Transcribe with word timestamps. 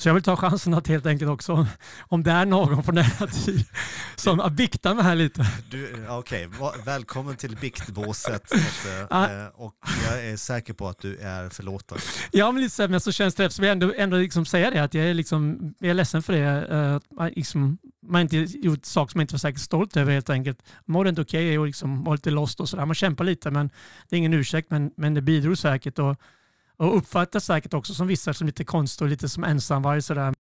Så 0.00 0.08
jag 0.08 0.14
vill 0.14 0.22
ta 0.22 0.36
chansen 0.36 0.74
att 0.74 0.86
helt 0.86 1.06
enkelt 1.06 1.30
också, 1.30 1.66
om 2.08 2.22
det 2.22 2.30
är 2.30 2.46
någon 2.46 2.82
från 2.82 2.94
denna 2.94 3.26
tid 3.26 3.64
som 4.16 4.54
viktar 4.56 4.94
mig 4.94 5.04
här 5.04 5.14
lite. 5.14 5.46
Okej, 6.08 6.46
okay. 6.46 6.82
välkommen 6.84 7.36
till 7.36 7.56
biktbåset. 7.56 8.52
Eh, 9.10 9.46
och 9.54 9.74
jag 10.04 10.26
är 10.26 10.36
säker 10.36 10.72
på 10.72 10.88
att 10.88 10.98
du 10.98 11.16
är 11.16 11.48
förlåten. 11.48 11.98
Ja, 12.30 12.52
men 12.52 12.62
lite 12.62 12.74
så, 12.74 12.88
men 12.88 13.00
så 13.00 13.12
känns 13.12 13.34
det 13.34 13.44
eftersom 13.44 13.64
jag 13.64 13.72
ändå, 13.72 13.92
ändå 13.96 14.16
liksom 14.16 14.46
säga 14.46 14.70
det, 14.70 14.82
att 14.82 14.94
jag 14.94 15.04
är, 15.04 15.14
liksom, 15.14 15.74
jag 15.78 15.90
är 15.90 15.94
ledsen 15.94 16.22
för 16.22 16.32
det. 16.32 17.00
Uh, 17.20 17.28
liksom, 17.36 17.78
man 18.06 18.20
inte 18.20 18.36
gjort 18.36 18.84
saker 18.84 19.10
som 19.10 19.18
man 19.18 19.22
inte 19.22 19.34
var 19.34 19.38
säkert 19.38 19.60
stolt 19.60 19.96
över 19.96 20.12
helt 20.12 20.30
enkelt. 20.30 20.62
Mådde 20.84 21.08
inte 21.08 21.22
okej 21.22 21.46
okay 21.46 21.58
och 21.58 21.66
liksom 21.66 22.04
var 22.04 22.14
lite 22.14 22.30
lost 22.30 22.60
och 22.60 22.68
sådär. 22.68 22.86
Man 22.86 22.94
kämpar 22.94 23.24
lite, 23.24 23.50
men 23.50 23.70
det 24.08 24.16
är 24.16 24.18
ingen 24.18 24.34
ursäkt, 24.34 24.70
men, 24.70 24.90
men 24.96 25.14
det 25.14 25.22
bidrog 25.22 25.58
säkert. 25.58 25.98
Och, 25.98 26.16
och 26.78 26.96
uppfattas 26.96 27.44
säkert 27.44 27.74
också 27.74 27.94
som 27.94 28.06
vissa 28.06 28.34
som 28.34 28.46
lite 28.46 28.64
konstig 28.64 29.04
och 29.04 29.10
lite 29.10 29.28
som 29.28 29.44
ensamvarg 29.44 30.02
sådär. 30.02 30.34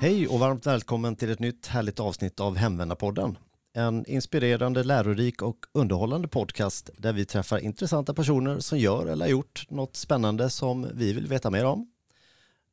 Hej 0.00 0.28
och 0.28 0.38
varmt 0.38 0.66
välkommen 0.66 1.16
till 1.16 1.30
ett 1.30 1.38
nytt 1.38 1.66
härligt 1.66 2.00
avsnitt 2.00 2.40
av 2.40 2.56
Hemvändarpodden 2.56 3.36
en 3.74 4.06
inspirerande, 4.06 4.82
lärorik 4.82 5.42
och 5.42 5.66
underhållande 5.72 6.28
podcast 6.28 6.90
där 6.96 7.12
vi 7.12 7.24
träffar 7.24 7.58
intressanta 7.58 8.14
personer 8.14 8.60
som 8.60 8.78
gör 8.78 9.06
eller 9.06 9.24
har 9.24 9.30
gjort 9.30 9.66
något 9.70 9.96
spännande 9.96 10.50
som 10.50 10.88
vi 10.94 11.12
vill 11.12 11.26
veta 11.26 11.50
mer 11.50 11.64
om. 11.64 11.90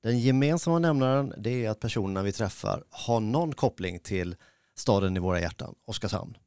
Den 0.03 0.19
gemensamma 0.19 0.79
nämnaren 0.79 1.33
det 1.37 1.65
är 1.65 1.69
att 1.69 1.79
personerna 1.79 2.23
vi 2.23 2.31
träffar 2.31 2.83
har 2.89 3.19
någon 3.19 3.53
koppling 3.53 3.99
till 3.99 4.35
staden 4.75 5.17
i 5.17 5.19
våra 5.19 5.41
hjärtan, 5.41 5.75
Oskarshamn. 5.85 6.38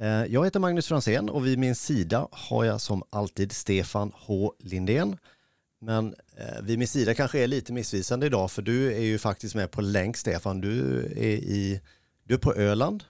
Eh, 0.00 0.24
jag 0.24 0.44
heter 0.44 0.60
Magnus 0.60 0.86
Fransén 0.86 1.28
och 1.28 1.46
vid 1.46 1.58
min 1.58 1.74
sida 1.74 2.28
har 2.30 2.64
jag 2.64 2.80
som 2.80 3.02
alltid 3.10 3.52
Stefan 3.52 4.12
H. 4.14 4.54
Lindén. 4.58 5.16
Men 5.80 6.14
eh, 6.36 6.62
vid 6.62 6.78
min 6.78 6.88
sida 6.88 7.14
kanske 7.14 7.38
är 7.40 7.46
lite 7.46 7.72
missvisande 7.72 8.26
idag 8.26 8.50
för 8.50 8.62
du 8.62 8.92
är 8.92 9.00
ju 9.00 9.18
faktiskt 9.18 9.54
med 9.54 9.70
på 9.70 9.80
länk 9.80 10.16
Stefan. 10.16 10.60
Du 10.60 11.00
är, 11.16 11.36
i, 11.36 11.80
du 12.24 12.34
är 12.34 12.38
på 12.38 12.54
Öland 12.54 13.04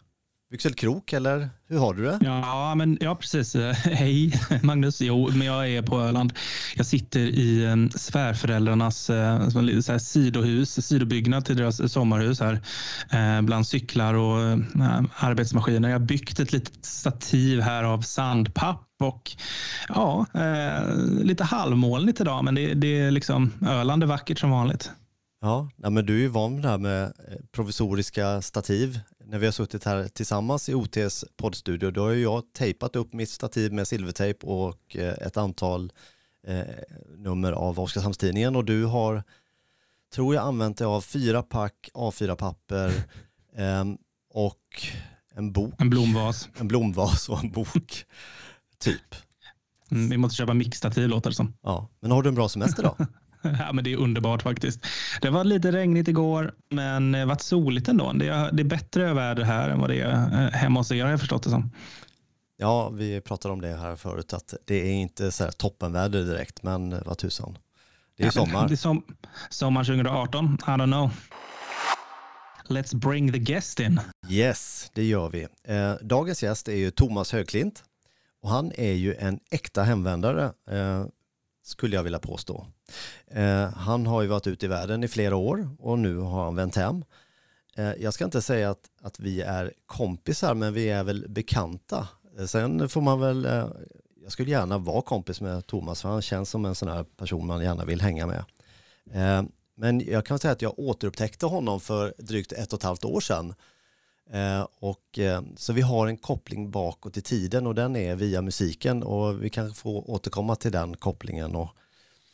Byxelkrok 0.51 1.12
eller 1.12 1.51
hur 1.69 1.79
har 1.79 1.95
du 1.95 2.03
det? 2.03 2.19
Ja, 2.23 2.75
men, 2.75 2.98
ja 3.01 3.15
precis. 3.15 3.55
Hej 3.84 4.33
Magnus. 4.62 5.01
Jo, 5.01 5.31
men 5.31 5.47
jag 5.47 5.69
är 5.69 5.83
på 5.83 6.01
Öland. 6.01 6.33
Jag 6.77 6.87
sitter 6.87 7.20
i 7.20 7.67
um, 7.67 7.91
svärföräldrarnas 7.91 9.11
uh, 9.11 9.48
så 9.48 9.93
här, 9.93 9.98
sidohus, 9.98 10.87
sidobyggnad 10.87 11.45
till 11.45 11.56
deras 11.56 11.93
sommarhus 11.93 12.41
här. 12.41 12.61
Uh, 13.15 13.43
bland 13.43 13.67
cyklar 13.67 14.15
och 14.15 14.39
uh, 14.39 15.05
arbetsmaskiner. 15.17 15.89
Jag 15.89 15.98
har 15.98 16.06
byggt 16.06 16.41
ett 16.41 16.53
litet 16.53 16.84
stativ 16.84 17.61
här 17.61 17.84
av 17.84 18.01
sandpapp 18.01 18.87
och 19.01 19.31
ja, 19.89 20.27
lite 21.23 21.45
halvmolnigt 21.45 22.21
idag, 22.21 22.45
men 22.45 22.55
det, 22.55 22.75
det 22.75 22.98
är 22.98 23.11
liksom 23.11 23.53
Öland 23.69 24.03
är 24.03 24.06
vackert 24.06 24.39
som 24.39 24.51
vanligt. 24.51 24.91
Ja, 25.41 25.69
men 25.77 26.06
du 26.06 26.15
är 26.15 26.21
ju 26.21 26.28
van 26.28 26.55
med 26.55 26.62
det 26.62 26.69
här 26.69 26.78
med 26.78 27.12
provisoriska 27.53 28.43
stativ 28.43 29.01
när 29.31 29.39
vi 29.39 29.47
har 29.47 29.53
suttit 29.53 29.84
här 29.84 30.09
tillsammans 30.09 30.69
i 30.69 30.75
OTs 30.75 31.25
poddstudio, 31.36 31.91
då 31.91 32.03
har 32.03 32.12
jag 32.12 32.53
tejpat 32.53 32.97
upp 32.97 33.12
mitt 33.12 33.31
stativ 33.31 33.72
med 33.72 33.89
silvertejp 33.89 34.47
och 34.47 34.97
eh, 34.97 35.12
ett 35.12 35.37
antal 35.37 35.92
eh, 36.47 36.64
nummer 37.17 37.53
av 37.53 37.81
Oskarshamnstidningen 37.81 38.56
och 38.56 38.64
du 38.64 38.84
har, 38.84 39.22
tror 40.14 40.34
jag, 40.34 40.45
använt 40.45 40.78
dig 40.78 40.87
av 40.87 41.00
fyra 41.00 41.42
pack 41.42 41.91
A4-papper 41.95 42.92
eh, 43.56 43.84
och 44.31 44.83
en 45.34 45.53
bok. 45.53 45.75
En 45.78 45.91
blomvas. 45.91 46.48
En 46.59 46.69
blomvas 46.69 47.28
och 47.28 47.44
en 47.44 47.50
bok, 47.50 48.04
typ. 48.78 49.15
Mm, 49.91 50.10
vi 50.10 50.16
måste 50.16 50.37
köpa 50.37 50.54
mixtativ 50.54 51.09
låter 51.09 51.31
det 51.31 51.37
som. 51.37 51.54
Ja, 51.62 51.88
men 52.00 52.10
har 52.10 52.22
du 52.22 52.28
en 52.28 52.34
bra 52.34 52.49
semester 52.49 52.83
då? 52.83 52.97
Ja, 53.59 53.73
men 53.73 53.84
det 53.84 53.93
är 53.93 53.97
underbart 53.97 54.43
faktiskt. 54.43 54.87
Det 55.21 55.31
var 55.31 55.45
lite 55.45 55.73
regnigt 55.73 56.09
igår, 56.09 56.55
men 56.71 57.12
det 57.12 57.25
varit 57.25 57.41
soligt 57.41 57.89
ändå. 57.89 58.12
Det 58.12 58.28
är, 58.28 58.53
det 58.53 58.62
är 58.62 58.65
bättre 58.65 59.15
väder 59.15 59.43
här 59.43 59.69
än 59.69 59.81
vad 59.81 59.91
det 59.91 60.01
är 60.01 60.12
eh, 60.12 60.51
hemma 60.51 60.81
hos 60.81 60.93
er 60.93 61.05
har 61.05 61.11
jag 61.11 61.21
förstått 61.21 61.43
det 61.43 61.51
som. 61.51 61.71
Ja, 62.56 62.89
vi 62.89 63.21
pratade 63.21 63.53
om 63.53 63.61
det 63.61 63.77
här 63.77 63.97
förut, 63.97 64.33
att 64.33 64.55
det 64.67 64.75
är 64.75 64.93
inte 64.93 65.33
så 65.33 65.45
här 65.45 65.51
toppenväder 65.51 66.25
direkt, 66.25 66.62
men 66.62 67.03
vad 67.06 67.19
tusan. 67.19 67.59
Det 68.17 68.23
är 68.23 68.27
ja, 68.27 68.33
sommar. 68.33 68.69
Det 68.69 68.75
är 68.75 68.77
som, 68.77 69.05
sommar 69.51 69.84
2018, 69.84 70.59
I 70.61 70.65
don't 70.65 70.84
know. 70.87 71.11
Let's 72.69 72.97
bring 72.97 73.33
the 73.33 73.39
guest 73.39 73.81
in. 73.81 74.01
Yes, 74.28 74.91
det 74.95 75.05
gör 75.05 75.28
vi. 75.28 75.47
Eh, 75.65 75.95
dagens 76.03 76.43
gäst 76.43 76.69
är 76.69 76.77
ju 76.77 76.91
Thomas 76.91 77.33
Högklint 77.33 77.84
och 78.43 78.51
han 78.51 78.72
är 78.75 78.93
ju 78.93 79.15
en 79.15 79.41
äkta 79.51 79.83
hemvändare, 79.83 80.53
eh, 80.71 81.05
skulle 81.65 81.97
jag 81.97 82.03
vilja 82.03 82.19
påstå. 82.19 82.67
Eh, 83.27 83.69
han 83.73 84.06
har 84.06 84.23
ju 84.23 84.28
varit 84.28 84.47
ute 84.47 84.67
i 84.67 84.69
världen 84.69 85.05
i 85.05 85.09
flera 85.09 85.37
år 85.37 85.69
och 85.78 85.99
nu 85.99 86.17
har 86.17 86.45
han 86.45 86.56
vänt 86.56 86.77
hem. 86.77 87.05
Eh, 87.77 87.93
jag 87.93 88.15
ska 88.15 88.25
inte 88.25 88.43
säga 88.43 88.71
att, 88.71 88.91
att 89.03 89.21
vi 89.21 89.41
är 89.41 89.73
kompisar, 89.87 90.55
men 90.55 90.75
vi 90.75 90.89
är 90.89 91.05
väl 91.05 91.27
bekanta. 91.28 92.09
Eh, 92.39 92.47
sen 92.47 92.89
får 92.89 93.01
man 93.01 93.21
väl, 93.21 93.45
eh, 93.45 93.67
jag 94.23 94.33
skulle 94.33 94.51
gärna 94.51 94.78
vara 94.78 95.03
kompis 95.03 95.41
med 95.41 95.67
Thomas, 95.67 96.03
för 96.03 96.09
han 96.09 96.23
känns 96.23 96.51
som 96.51 96.65
en 96.65 96.75
sån 96.75 96.89
här 96.89 97.05
person 97.05 97.47
man 97.47 97.62
gärna 97.62 97.84
vill 97.84 98.01
hänga 98.01 98.27
med. 98.27 98.45
Eh, 99.12 99.43
men 99.75 100.01
jag 100.01 100.27
kan 100.27 100.39
säga 100.39 100.53
att 100.53 100.62
jag 100.62 100.78
återupptäckte 100.78 101.47
honom 101.47 101.81
för 101.81 102.15
drygt 102.19 102.53
ett 102.53 102.72
och 102.72 102.78
ett 102.78 102.84
halvt 102.84 103.05
år 103.05 103.21
sedan. 103.21 103.55
Eh, 104.33 104.67
och, 104.81 105.19
eh, 105.19 105.43
så 105.57 105.72
vi 105.72 105.81
har 105.81 106.07
en 106.07 106.17
koppling 106.17 106.71
bakåt 106.71 107.17
i 107.17 107.22
tiden 107.22 107.67
och 107.67 107.75
den 107.75 107.97
är 107.97 108.17
via 108.17 108.43
musiken 108.43 109.03
och 109.03 109.45
vi 109.45 109.51
kan 109.51 109.75
få 109.75 110.01
återkomma 110.01 110.57
till 110.57 110.72
den 110.72 110.97
kopplingen 110.97 111.57
och 111.57 111.69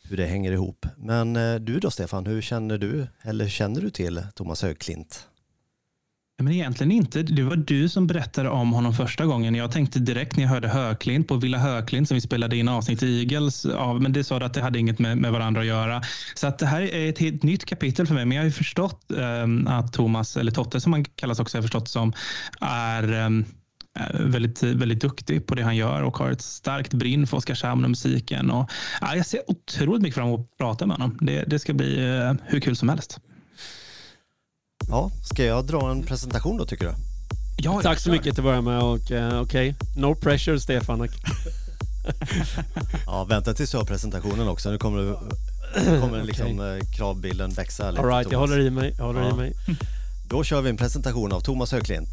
hur 0.09 0.17
det 0.17 0.25
hänger 0.25 0.51
ihop. 0.51 0.85
Men 0.97 1.35
eh, 1.35 1.55
du 1.55 1.79
då 1.79 1.91
Stefan, 1.91 2.25
hur 2.25 2.41
känner 2.41 2.77
du, 2.77 3.07
eller 3.21 3.47
känner 3.47 3.81
du 3.81 3.89
till 3.89 4.23
Thomas 4.35 4.61
Högklint? 4.61 5.27
Men 6.43 6.53
egentligen 6.53 6.91
inte. 6.91 7.23
Det 7.23 7.43
var 7.43 7.55
du 7.55 7.89
som 7.89 8.07
berättade 8.07 8.49
om 8.49 8.71
honom 8.71 8.93
första 8.93 9.25
gången. 9.25 9.55
Jag 9.55 9.71
tänkte 9.71 9.99
direkt 9.99 10.37
när 10.37 10.43
jag 10.43 10.49
hörde 10.49 10.67
Höklint 10.67 11.27
på 11.27 11.35
Villa 11.35 11.57
Höklint 11.57 12.07
som 12.07 12.15
vi 12.15 12.21
spelade 12.21 12.57
in 12.57 12.67
avsnitt 12.67 13.03
i 13.03 13.19
Eagles 13.19 13.65
av, 13.65 14.01
men 14.01 14.13
det 14.13 14.23
sa 14.23 14.39
du 14.39 14.45
att 14.45 14.53
det 14.53 14.61
hade 14.61 14.79
inget 14.79 14.99
med, 14.99 15.17
med 15.17 15.31
varandra 15.31 15.61
att 15.61 15.67
göra. 15.67 16.01
Så 16.35 16.47
att 16.47 16.59
det 16.59 16.65
här 16.65 16.81
är 16.81 17.09
ett 17.09 17.19
helt 17.19 17.43
nytt 17.43 17.65
kapitel 17.65 18.07
för 18.07 18.13
mig. 18.13 18.25
Men 18.25 18.35
jag 18.35 18.43
har 18.43 18.45
ju 18.45 18.51
förstått 18.51 19.05
um, 19.07 19.67
att 19.67 19.93
Thomas, 19.93 20.37
eller 20.37 20.51
Totte 20.51 20.81
som 20.81 20.93
han 20.93 21.05
kallas 21.05 21.39
också, 21.39 21.57
har 21.57 21.61
förstått 21.61 21.87
som, 21.87 22.13
är 22.61 23.25
um, 23.25 23.45
väldigt, 24.13 24.63
väldigt 24.63 25.01
duktig 25.01 25.45
på 25.45 25.55
det 25.55 25.63
han 25.63 25.75
gör 25.75 26.01
och 26.01 26.17
har 26.17 26.31
ett 26.31 26.41
starkt 26.41 26.93
brinn 26.93 27.27
för 27.27 27.37
Oskarshamn 27.37 27.83
och 27.83 27.89
musiken. 27.89 28.51
Och, 28.51 28.69
ja, 29.01 29.15
jag 29.15 29.25
ser 29.25 29.41
otroligt 29.47 30.01
mycket 30.01 30.15
fram 30.15 30.27
emot 30.27 30.39
att 30.39 30.57
prata 30.57 30.85
med 30.85 30.97
honom. 30.97 31.17
Det, 31.21 31.43
det 31.43 31.59
ska 31.59 31.73
bli 31.73 32.05
uh, 32.05 32.33
hur 32.45 32.59
kul 32.59 32.75
som 32.75 32.89
helst. 32.89 33.19
Ja, 34.89 35.11
ska 35.23 35.45
jag 35.45 35.65
dra 35.65 35.91
en 35.91 36.03
presentation 36.03 36.57
då 36.57 36.65
tycker 36.65 36.85
du? 36.85 36.93
Ja, 37.57 37.81
Tack 37.81 37.99
så 37.99 38.11
mycket 38.11 38.35
till 38.35 38.41
att 38.41 38.43
börja 38.43 38.61
med 38.61 38.81
och 38.81 39.11
uh, 39.11 39.41
okej, 39.41 39.41
okay. 39.41 39.73
no 39.95 40.15
pressure 40.15 40.59
Stefan. 40.59 41.07
ja, 43.05 43.23
vänta 43.23 43.53
tills 43.53 43.71
du 43.71 43.77
har 43.77 43.85
presentationen 43.85 44.47
också. 44.47 44.71
Nu 44.71 44.77
kommer, 44.77 44.97
du, 44.97 45.15
kommer 46.01 46.23
liksom 46.23 46.59
okay. 46.59 46.81
kravbilden 46.97 47.51
växa 47.53 47.91
lite. 47.91 48.01
All 48.03 48.09
right, 48.09 48.31
jag 48.31 48.39
håller 48.39 48.59
i 48.59 48.69
mig. 48.69 48.95
Jag 48.97 49.05
håller 49.05 49.21
ja. 49.21 49.29
i 49.29 49.33
mig. 49.33 49.53
Då 50.29 50.43
kör 50.43 50.61
vi 50.61 50.69
en 50.69 50.77
presentation 50.77 51.31
av 51.31 51.41
Thomas 51.41 51.71
Högklint. 51.71 52.09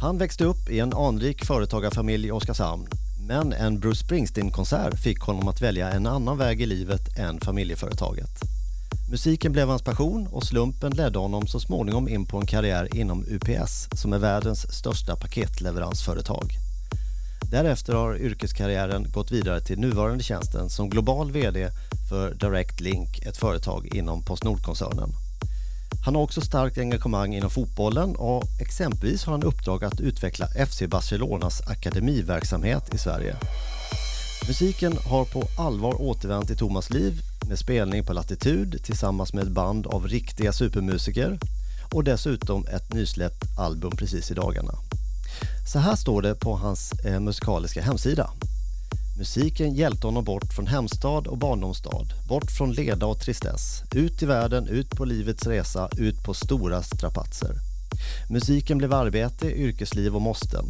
Han 0.00 0.18
växte 0.18 0.44
upp 0.44 0.70
i 0.70 0.80
en 0.80 0.94
anrik 0.94 1.44
företagarfamilj 1.44 2.28
i 2.28 2.30
Oskarshamn. 2.30 2.86
Men 3.20 3.52
en 3.52 3.80
Bruce 3.80 4.04
Springsteen-konsert 4.04 5.00
fick 5.00 5.20
honom 5.20 5.48
att 5.48 5.62
välja 5.62 5.90
en 5.90 6.06
annan 6.06 6.38
väg 6.38 6.62
i 6.62 6.66
livet 6.66 7.18
än 7.18 7.40
familjeföretaget. 7.40 8.30
Musiken 9.10 9.52
blev 9.52 9.68
hans 9.68 9.82
passion 9.82 10.26
och 10.26 10.44
slumpen 10.44 10.92
ledde 10.92 11.18
honom 11.18 11.46
så 11.46 11.60
småningom 11.60 12.08
in 12.08 12.26
på 12.26 12.38
en 12.38 12.46
karriär 12.46 12.96
inom 12.96 13.24
UPS 13.28 13.88
som 13.92 14.12
är 14.12 14.18
världens 14.18 14.74
största 14.74 15.16
paketleveransföretag. 15.16 16.52
Därefter 17.50 17.92
har 17.92 18.16
yrkeskarriären 18.16 19.06
gått 19.12 19.32
vidare 19.32 19.60
till 19.60 19.78
nuvarande 19.78 20.24
tjänsten 20.24 20.70
som 20.70 20.90
global 20.90 21.32
VD 21.32 21.68
för 22.10 22.34
Direct 22.34 22.80
Link, 22.80 23.18
ett 23.26 23.36
företag 23.36 23.86
inom 23.94 24.22
Postnordkoncernen. 24.22 24.98
koncernen 24.98 25.27
han 26.08 26.14
har 26.14 26.22
också 26.22 26.40
starkt 26.40 26.78
engagemang 26.78 27.34
inom 27.34 27.50
fotbollen 27.50 28.16
och 28.16 28.44
exempelvis 28.60 29.24
har 29.24 29.32
han 29.32 29.42
uppdrag 29.42 29.84
att 29.84 30.00
utveckla 30.00 30.46
FC 30.66 30.82
Barcelonas 30.88 31.60
akademiverksamhet 31.60 32.94
i 32.94 32.98
Sverige. 32.98 33.36
Musiken 34.46 34.98
har 35.06 35.24
på 35.24 35.42
allvar 35.58 36.02
återvänt 36.02 36.50
i 36.50 36.56
Thomas 36.56 36.90
liv 36.90 37.20
med 37.48 37.58
spelning 37.58 38.04
på 38.04 38.12
latitud 38.12 38.84
tillsammans 38.84 39.32
med 39.32 39.42
ett 39.44 39.52
band 39.52 39.86
av 39.86 40.08
riktiga 40.08 40.52
supermusiker 40.52 41.38
och 41.92 42.04
dessutom 42.04 42.66
ett 42.66 42.92
nysläppt 42.92 43.58
album 43.58 43.92
precis 43.96 44.30
i 44.30 44.34
dagarna. 44.34 44.74
Så 45.72 45.78
här 45.78 45.96
står 45.96 46.22
det 46.22 46.34
på 46.34 46.56
hans 46.56 46.92
eh, 46.92 47.20
musikaliska 47.20 47.82
hemsida. 47.82 48.30
Musiken 49.18 49.74
hjälpte 49.74 50.06
honom 50.06 50.24
bort 50.24 50.52
från 50.52 50.66
hemstad 50.66 51.26
och 51.26 51.38
barndomsstad, 51.38 52.06
bort 52.28 52.50
från 52.50 52.72
leda 52.72 53.06
och 53.06 53.20
tristess, 53.20 53.82
ut 53.94 54.22
i 54.22 54.26
världen, 54.26 54.68
ut 54.68 54.90
på 54.90 55.04
livets 55.04 55.46
resa, 55.46 55.88
ut 55.96 56.24
på 56.24 56.34
stora 56.34 56.82
strapatser. 56.82 57.54
Musiken 58.30 58.78
blev 58.78 58.92
arbete, 58.92 59.46
yrkesliv 59.46 60.16
och 60.16 60.22
måsten. 60.22 60.64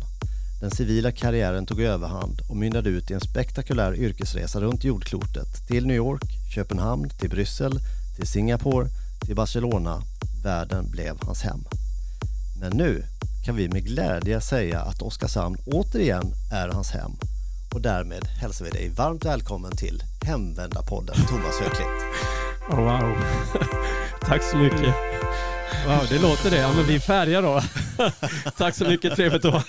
Den 0.60 0.70
civila 0.70 1.12
karriären 1.12 1.66
tog 1.66 1.80
överhand 1.80 2.40
och 2.48 2.56
mynnade 2.56 2.90
ut 2.90 3.10
i 3.10 3.14
en 3.14 3.20
spektakulär 3.20 3.94
yrkesresa 3.94 4.60
runt 4.60 4.84
jordklotet 4.84 5.66
till 5.66 5.86
New 5.86 5.96
York, 5.96 6.24
Köpenhamn, 6.54 7.10
till 7.10 7.30
Bryssel, 7.30 7.78
till 8.16 8.26
Singapore, 8.26 8.88
till 9.26 9.36
Barcelona. 9.36 10.02
Världen 10.44 10.90
blev 10.90 11.16
hans 11.22 11.42
hem. 11.42 11.64
Men 12.60 12.72
nu 12.76 13.04
kan 13.44 13.56
vi 13.56 13.68
med 13.68 13.84
glädje 13.84 14.40
säga 14.40 14.80
att 14.80 15.02
Oskarshamn 15.02 15.56
återigen 15.66 16.32
är 16.52 16.68
hans 16.68 16.90
hem 16.90 17.12
och 17.78 17.82
därmed 17.82 18.24
hälsar 18.24 18.64
vi 18.64 18.70
dig 18.70 18.88
varmt 18.88 19.24
välkommen 19.24 19.76
till 19.76 20.02
Hemvändarpodden 20.26 21.16
Thomas 21.28 21.60
Högklint. 21.60 21.90
Oh, 22.70 22.76
wow, 22.76 23.16
tack 24.20 24.42
så 24.42 24.56
mycket. 24.56 24.94
Wow, 25.86 26.06
det 26.08 26.22
låter 26.22 26.50
det. 26.50 26.56
Ja, 26.56 26.72
men 26.76 26.86
vi 26.86 26.94
är 26.94 27.00
färdiga 27.00 27.40
då. 27.40 27.60
tack 28.56 28.74
så 28.74 28.84
mycket, 28.84 29.16
trevligt 29.16 29.42
då. 29.42 29.62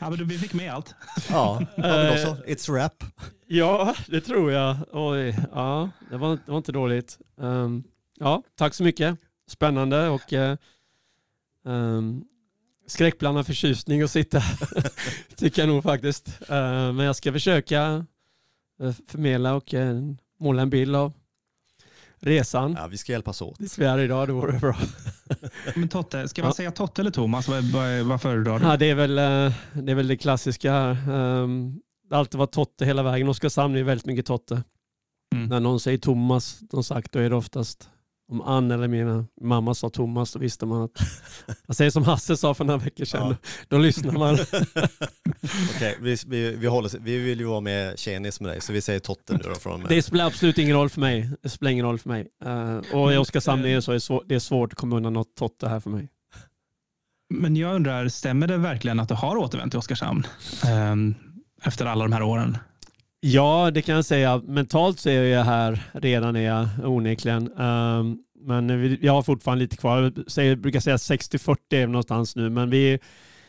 Ja, 0.00 0.10
men 0.10 0.28
vi 0.28 0.38
fick 0.38 0.52
med 0.52 0.72
allt. 0.72 0.94
Ja, 1.28 1.62
men 1.76 2.12
också, 2.12 2.36
it's 2.46 2.72
rap. 2.72 3.04
Ja, 3.46 3.94
det 4.06 4.20
tror 4.20 4.52
jag. 4.52 4.76
Oj, 4.92 5.38
ja, 5.52 5.90
det 6.10 6.16
var, 6.16 6.38
det 6.46 6.50
var 6.50 6.58
inte 6.58 6.72
dåligt. 6.72 7.18
Um, 7.36 7.84
ja, 8.18 8.42
tack 8.56 8.74
så 8.74 8.82
mycket. 8.82 9.18
Spännande 9.48 10.08
och 10.08 10.32
um, 11.64 12.24
skräckblandad 12.86 13.46
förtjusning 13.46 14.02
att 14.02 14.10
sitta. 14.10 14.42
Tycker 15.36 15.62
jag 15.62 15.68
nog 15.68 15.82
faktiskt. 15.82 16.28
Uh, 16.40 16.92
men 16.92 16.98
jag 16.98 17.16
ska 17.16 17.32
försöka 17.32 18.06
uh, 18.82 18.92
förmedla 19.08 19.54
och 19.54 19.74
uh, 19.74 20.12
måla 20.40 20.62
en 20.62 20.70
bild 20.70 20.96
av 20.96 21.12
resan. 22.20 22.74
Ja, 22.78 22.86
vi 22.86 22.96
ska 22.96 23.12
hjälpas 23.12 23.42
åt. 23.42 23.60
I 23.60 23.68
Sverige 23.68 24.04
idag, 24.04 24.28
det 24.28 24.32
vore 24.32 24.58
bra. 24.58 24.76
men 25.74 25.88
Totte, 25.88 26.28
ska 26.28 26.42
man 26.42 26.48
ja. 26.48 26.54
säga 26.54 26.70
Totte 26.70 27.02
eller 27.02 27.10
Thomas? 27.10 27.48
Vad, 27.48 27.64
vad, 27.64 28.00
vad 28.00 28.22
föredrar 28.22 28.58
du? 28.58 28.66
Ja, 28.66 28.76
det, 28.76 28.90
är 28.90 28.94
väl, 28.94 29.14
det 29.84 29.92
är 29.92 29.94
väl 29.94 30.08
det 30.08 30.16
klassiska. 30.16 30.72
Det 32.08 32.14
har 32.14 32.18
alltid 32.18 32.38
varit 32.38 32.52
Totte 32.52 32.84
hela 32.84 33.02
vägen. 33.02 33.28
Oskarshamn 33.28 33.76
är 33.76 33.82
väldigt 33.82 34.06
mycket 34.06 34.26
Totte. 34.26 34.62
Mm. 35.34 35.48
När 35.48 35.60
någon 35.60 35.80
säger 35.80 35.98
Thomas, 35.98 36.58
de 36.60 36.84
sagt, 36.84 37.12
då 37.12 37.18
är 37.18 37.30
det 37.30 37.36
oftast 37.36 37.88
om 38.28 38.42
Ann 38.42 38.70
eller 38.70 38.88
min 38.88 39.28
mamma 39.40 39.74
sa 39.74 39.90
Thomas 39.90 40.30
så 40.30 40.38
visste 40.38 40.66
man 40.66 40.82
att... 40.82 40.90
Jag 41.66 41.76
säger 41.76 41.90
som 41.90 42.04
Hasse 42.04 42.36
sa 42.36 42.54
för 42.54 42.64
några 42.64 42.84
veckor 42.84 43.04
sedan. 43.04 43.28
Ja. 43.28 43.48
Då 43.68 43.78
lyssnar 43.78 44.12
man. 44.12 44.34
Okej, 45.74 45.98
vi, 46.00 46.16
vi, 46.26 46.56
vi, 46.56 46.66
håller, 46.66 46.98
vi 46.98 47.18
vill 47.18 47.40
ju 47.40 47.46
vara 47.46 47.60
med 47.60 47.98
tjenis 47.98 48.40
med 48.40 48.50
dig 48.50 48.60
så 48.60 48.72
vi 48.72 48.80
säger 48.80 49.00
Totte 49.00 49.32
nu 49.32 49.42
då. 49.44 49.54
Från 49.54 49.84
det 49.88 50.02
spelar 50.02 50.26
absolut 50.26 50.58
ingen 50.58 50.76
roll 50.76 50.90
för 50.90 51.00
mig. 51.00 51.30
Det 51.42 51.48
spelar 51.48 51.70
ingen 51.70 51.86
roll 51.86 51.98
för 51.98 52.08
mig. 52.08 52.26
Uh, 52.46 52.94
och 52.94 53.12
i 53.12 53.16
Oskarshamn 53.16 53.64
är 53.64 53.74
det 53.74 53.82
så 53.82 53.90
är 53.90 53.94
det, 53.94 54.00
svår, 54.00 54.24
det 54.26 54.34
är 54.34 54.38
svårt 54.38 54.72
att 54.72 54.78
komma 54.78 54.96
undan 54.96 55.12
något 55.12 55.34
Totte 55.36 55.68
här 55.68 55.80
för 55.80 55.90
mig. 55.90 56.08
Men 57.30 57.56
jag 57.56 57.74
undrar, 57.74 58.08
stämmer 58.08 58.46
det 58.46 58.56
verkligen 58.56 59.00
att 59.00 59.08
du 59.08 59.14
har 59.14 59.36
återvänt 59.36 59.72
till 59.72 59.78
Oskarshamn 59.78 60.26
um, 60.92 61.14
efter 61.62 61.86
alla 61.86 62.04
de 62.04 62.12
här 62.12 62.22
åren? 62.22 62.58
Ja, 63.26 63.70
det 63.70 63.82
kan 63.82 63.94
jag 63.94 64.04
säga. 64.04 64.42
Mentalt 64.44 65.00
så 65.00 65.08
är 65.08 65.22
jag 65.22 65.44
här 65.44 65.82
redan 65.92 66.36
är 66.36 66.40
jag 66.40 66.68
onekligen. 66.84 67.52
Um, 67.60 68.18
men 68.40 68.80
vi, 68.80 68.98
jag 69.02 69.12
har 69.12 69.22
fortfarande 69.22 69.64
lite 69.64 69.76
kvar. 69.76 70.12
Jag 70.36 70.58
brukar 70.58 70.80
säga 70.80 70.96
60-40 70.96 71.56
är 71.70 71.86
någonstans 71.86 72.36
nu, 72.36 72.50
men 72.50 72.70
vi, 72.70 72.98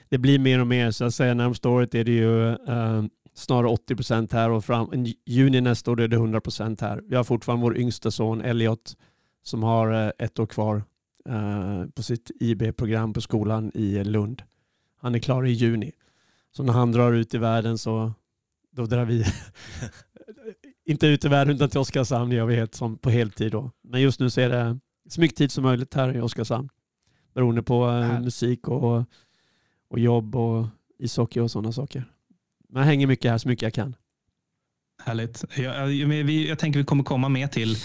det 0.10 0.18
blir 0.18 0.40
mer 0.40 0.60
och 0.60 0.68
mer. 0.68 0.92
Så 0.92 1.04
jag 1.04 1.14
säger 1.14 1.36
närmsta 1.36 1.70
året 1.70 1.96
är 1.96 2.04
det 2.04 2.12
ju 2.12 2.56
um, 2.56 3.10
snarare 3.34 3.68
80 3.68 3.96
procent 3.96 4.34
här 4.34 4.50
och 4.50 4.66
fram, 4.66 4.94
i 4.94 5.16
juni 5.26 5.62
nästa 5.62 5.92
år 5.92 6.02
är 6.02 6.08
det 6.08 6.16
100 6.16 6.42
procent 6.42 6.82
här. 6.82 7.02
Vi 7.08 7.16
har 7.16 7.24
fortfarande 7.24 7.64
vår 7.64 7.78
yngsta 7.78 8.12
son 8.12 8.42
Elliot 8.42 8.96
som 9.44 9.64
har 9.64 9.94
uh, 9.94 10.12
ett 10.18 10.40
år 10.40 10.46
kvar 10.46 10.84
uh, 11.30 11.86
på 11.96 12.04
sitt 12.04 12.32
IB-program 12.40 13.14
på 13.14 13.22
skolan 13.22 13.72
i 13.74 14.04
Lund. 14.04 14.42
Han 15.02 15.16
är 15.16 15.20
klar 15.20 15.46
i 15.46 15.52
juni. 15.52 15.92
Så 16.52 16.64
när 16.64 16.74
han 16.74 16.92
drar 16.92 17.14
ut 17.14 17.34
i 17.34 17.38
världen 17.38 17.78
så 17.78 18.14
då 18.76 18.86
drar 18.86 19.06
vi 19.06 19.26
inte 20.86 21.08
ut 21.08 21.26
i 21.26 21.28
världen 21.28 21.56
utan 21.56 21.70
till 21.70 21.80
Oskarshamn 21.80 22.32
gör 22.32 22.46
vi 22.46 22.56
helt 22.56 22.76
som 22.76 22.98
på 22.98 23.10
heltid 23.10 23.52
då. 23.52 23.72
Men 23.84 24.02
just 24.02 24.20
nu 24.20 24.30
så 24.30 24.42
är 24.42 24.50
det 24.50 24.80
så 25.10 25.22
mycket 25.22 25.38
tid 25.38 25.52
som 25.52 25.64
möjligt 25.64 25.94
här 25.94 26.18
i 26.18 26.22
Oskarshamn. 26.22 26.70
Beroende 27.34 27.64
på 27.64 27.90
äh, 27.90 28.22
musik 28.22 28.68
och, 28.68 29.04
och 29.90 30.00
jobb 30.00 30.36
och 30.36 30.68
ishockey 31.00 31.40
och 31.40 31.52
sådana 31.52 31.72
saker. 31.72 32.06
Men 32.70 32.80
jag 32.80 32.88
hänger 32.88 33.08
mycket 33.08 33.32
här 33.32 33.38
så 33.38 33.48
mycket 33.48 33.64
jag 33.64 33.74
kan. 33.74 33.96
Härligt. 35.04 35.46
Jag, 35.58 35.94
jag, 35.94 36.30
jag 36.30 36.60
tänker 36.60 36.80
vi 36.80 36.86
kommer 36.86 37.04
komma 37.04 37.30
med 37.30 37.52
till 37.52 37.78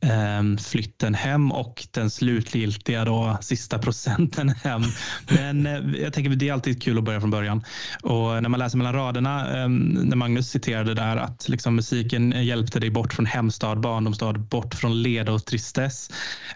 Ehm, 0.00 0.58
flytten 0.58 1.14
hem 1.14 1.52
och 1.52 1.86
den 1.90 2.10
slutgiltiga 2.10 3.04
då, 3.04 3.38
sista 3.40 3.78
procenten 3.78 4.48
hem. 4.48 4.82
Men 5.28 5.66
eh, 5.66 6.02
jag 6.02 6.12
tänker 6.12 6.30
det 6.30 6.48
är 6.48 6.52
alltid 6.52 6.82
kul 6.82 6.98
att 6.98 7.04
börja 7.04 7.20
från 7.20 7.30
början. 7.30 7.64
Och 8.02 8.42
när 8.42 8.48
man 8.48 8.60
läser 8.60 8.78
mellan 8.78 8.92
raderna, 8.92 9.56
ehm, 9.56 9.78
när 9.78 10.16
Magnus 10.16 10.48
citerade 10.50 10.94
där 10.94 11.16
att 11.16 11.48
liksom 11.48 11.76
musiken 11.76 12.44
hjälpte 12.44 12.80
dig 12.80 12.90
bort 12.90 13.14
från 13.14 13.26
hemstad, 13.26 13.80
barndomsstad, 13.80 14.32
bort 14.32 14.74
från 14.74 15.02
leda 15.02 15.32
och 15.32 15.44
tristess. 15.44 16.10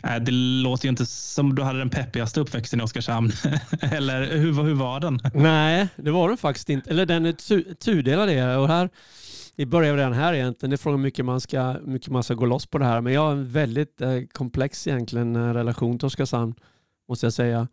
Eh, 0.05 0.17
det 0.17 0.33
låter 0.33 0.85
ju 0.85 0.91
inte 0.91 1.07
som 1.07 1.55
du 1.55 1.63
hade 1.63 1.79
den 1.79 1.91
peppigaste 1.91 2.41
uppväxten 2.41 2.81
i 2.81 2.83
Oskarshamn. 2.83 3.33
Eller 3.81 4.37
hur, 4.37 4.63
hur 4.63 4.75
var 4.75 5.01
den? 5.01 5.21
Nej, 5.35 5.89
det 5.97 6.11
var 6.11 6.29
den 6.29 6.39
faktiskt 6.39 6.69
inte. 6.69 6.91
Eller 6.91 7.07
den 7.07 7.27
är 7.27 7.75
tudelad. 7.75 8.59
Och 8.59 8.69
här 8.69 8.89
vi 9.57 9.67
börjar 9.67 9.97
redan 9.97 10.13
här 10.13 10.35
egentligen. 10.35 10.71
Det 10.71 10.75
är 10.75 10.79
frågan 10.79 10.99
hur 10.99 11.03
mycket 11.03 11.25
man 11.25 11.41
ska, 11.41 11.77
mycket 11.85 12.11
man 12.11 12.23
ska 12.23 12.35
gå 12.35 12.47
loss 12.47 12.67
på 12.67 12.79
det 12.79 12.85
här. 12.85 13.01
Men 13.01 13.13
jag 13.13 13.21
har 13.21 13.33
en 13.33 13.49
väldigt 13.49 14.01
eh, 14.01 14.21
komplex 14.33 14.87
egentligen 14.87 15.37
eh, 15.37 15.55
relation 15.55 15.99
till 15.99 16.07
Oskarshamn, 16.07 16.55
måste 17.09 17.27
jag 17.27 17.33
säga. 17.33 17.69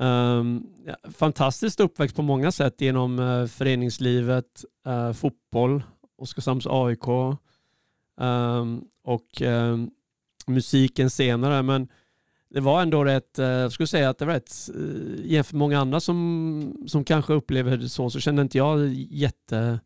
Um, 0.00 0.66
ja, 0.86 0.96
fantastiskt 1.12 1.80
uppväxt 1.80 2.16
på 2.16 2.22
många 2.22 2.52
sätt 2.52 2.80
genom 2.80 3.18
uh, 3.18 3.46
föreningslivet, 3.46 4.64
uh, 4.86 5.12
fotboll, 5.12 5.82
Oskarshamns 6.18 6.66
AIK 6.66 7.08
um, 7.08 7.36
ehm, 8.20 8.84
och 9.04 9.42
um, 9.42 9.90
musiken 10.46 11.10
senare. 11.10 11.62
Men 11.62 11.88
det 12.50 12.60
var 12.60 12.82
ändå 12.82 13.04
rätt, 13.04 13.38
uh, 13.38 13.44
jag 13.44 13.72
skulle 13.72 13.86
säga 13.86 14.10
att 14.10 14.18
det 14.18 14.24
var 14.24 14.32
rätt, 14.32 14.70
uh, 14.74 15.20
jämfört 15.24 15.52
med 15.52 15.58
många 15.58 15.80
andra 15.80 16.00
som, 16.00 16.84
som 16.86 17.04
kanske 17.04 17.32
upplever 17.32 17.76
det 17.76 17.88
så, 17.88 18.10
så 18.10 18.20
kände 18.20 18.42
inte 18.42 18.58
jag 18.58 18.88
jätte 18.94 19.80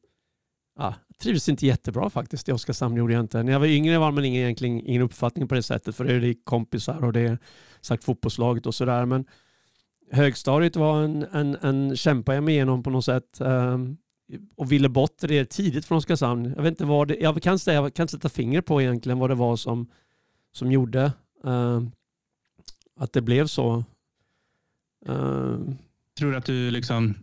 uh, 0.81 0.95
trivdes 1.23 1.49
inte 1.49 1.67
jättebra 1.67 2.11
faktiskt 2.11 2.49
i 2.49 2.53
Oskarshamn. 2.53 2.97
Gjorde 2.97 3.13
jag 3.13 3.21
inte. 3.21 3.43
När 3.43 3.53
jag 3.53 3.61
var 3.61 3.67
yngre 3.67 3.99
var 3.99 4.13
man 4.13 4.25
ingen, 4.25 4.43
egentligen 4.43 4.81
ingen 4.87 5.03
uppfattning 5.03 5.49
på 5.49 5.55
det 5.55 5.63
sättet 5.63 5.97
för 5.97 6.05
det 6.05 6.29
är 6.29 6.45
kompisar 6.45 7.05
och 7.05 7.13
det 7.13 7.21
är 7.21 7.39
sagt 7.81 8.05
fotbollslaget 8.05 8.67
och 8.67 8.75
sådär. 8.75 9.07
Men 9.07 9.25
högstadiet 10.11 10.77
var 10.77 11.03
en, 11.03 11.23
en, 11.23 11.57
en 11.63 11.97
kämpa 11.97 12.35
jag 12.35 12.45
mig 12.45 12.55
igenom 12.55 12.83
på 12.83 12.91
något 12.91 13.05
sätt 13.05 13.41
um, 13.41 13.97
och 14.57 14.73
ville 14.73 14.89
bort 14.89 15.17
det 15.21 15.45
tidigt 15.45 15.85
från 15.85 15.99
Oskarshamn. 15.99 16.53
Jag 16.57 16.63
vet 16.63 16.71
inte 16.71 16.85
vad 16.85 17.09
det, 17.09 17.17
jag 17.17 17.43
kan, 17.43 17.59
säga, 17.59 17.83
jag 17.83 17.95
kan 17.95 18.09
sätta 18.09 18.29
finger 18.29 18.61
på 18.61 18.83
egentligen 18.83 19.19
vad 19.19 19.31
det 19.31 19.35
var 19.35 19.57
som, 19.57 19.91
som 20.53 20.73
gjorde 20.73 21.13
uh, 21.47 21.83
att 22.97 23.13
det 23.13 23.23
blev 23.23 23.47
så. 23.47 23.85
Uh, 25.09 25.59
Tror 26.19 26.31
du 26.31 26.37
att 26.37 26.47
du 26.47 26.71
liksom 26.71 27.15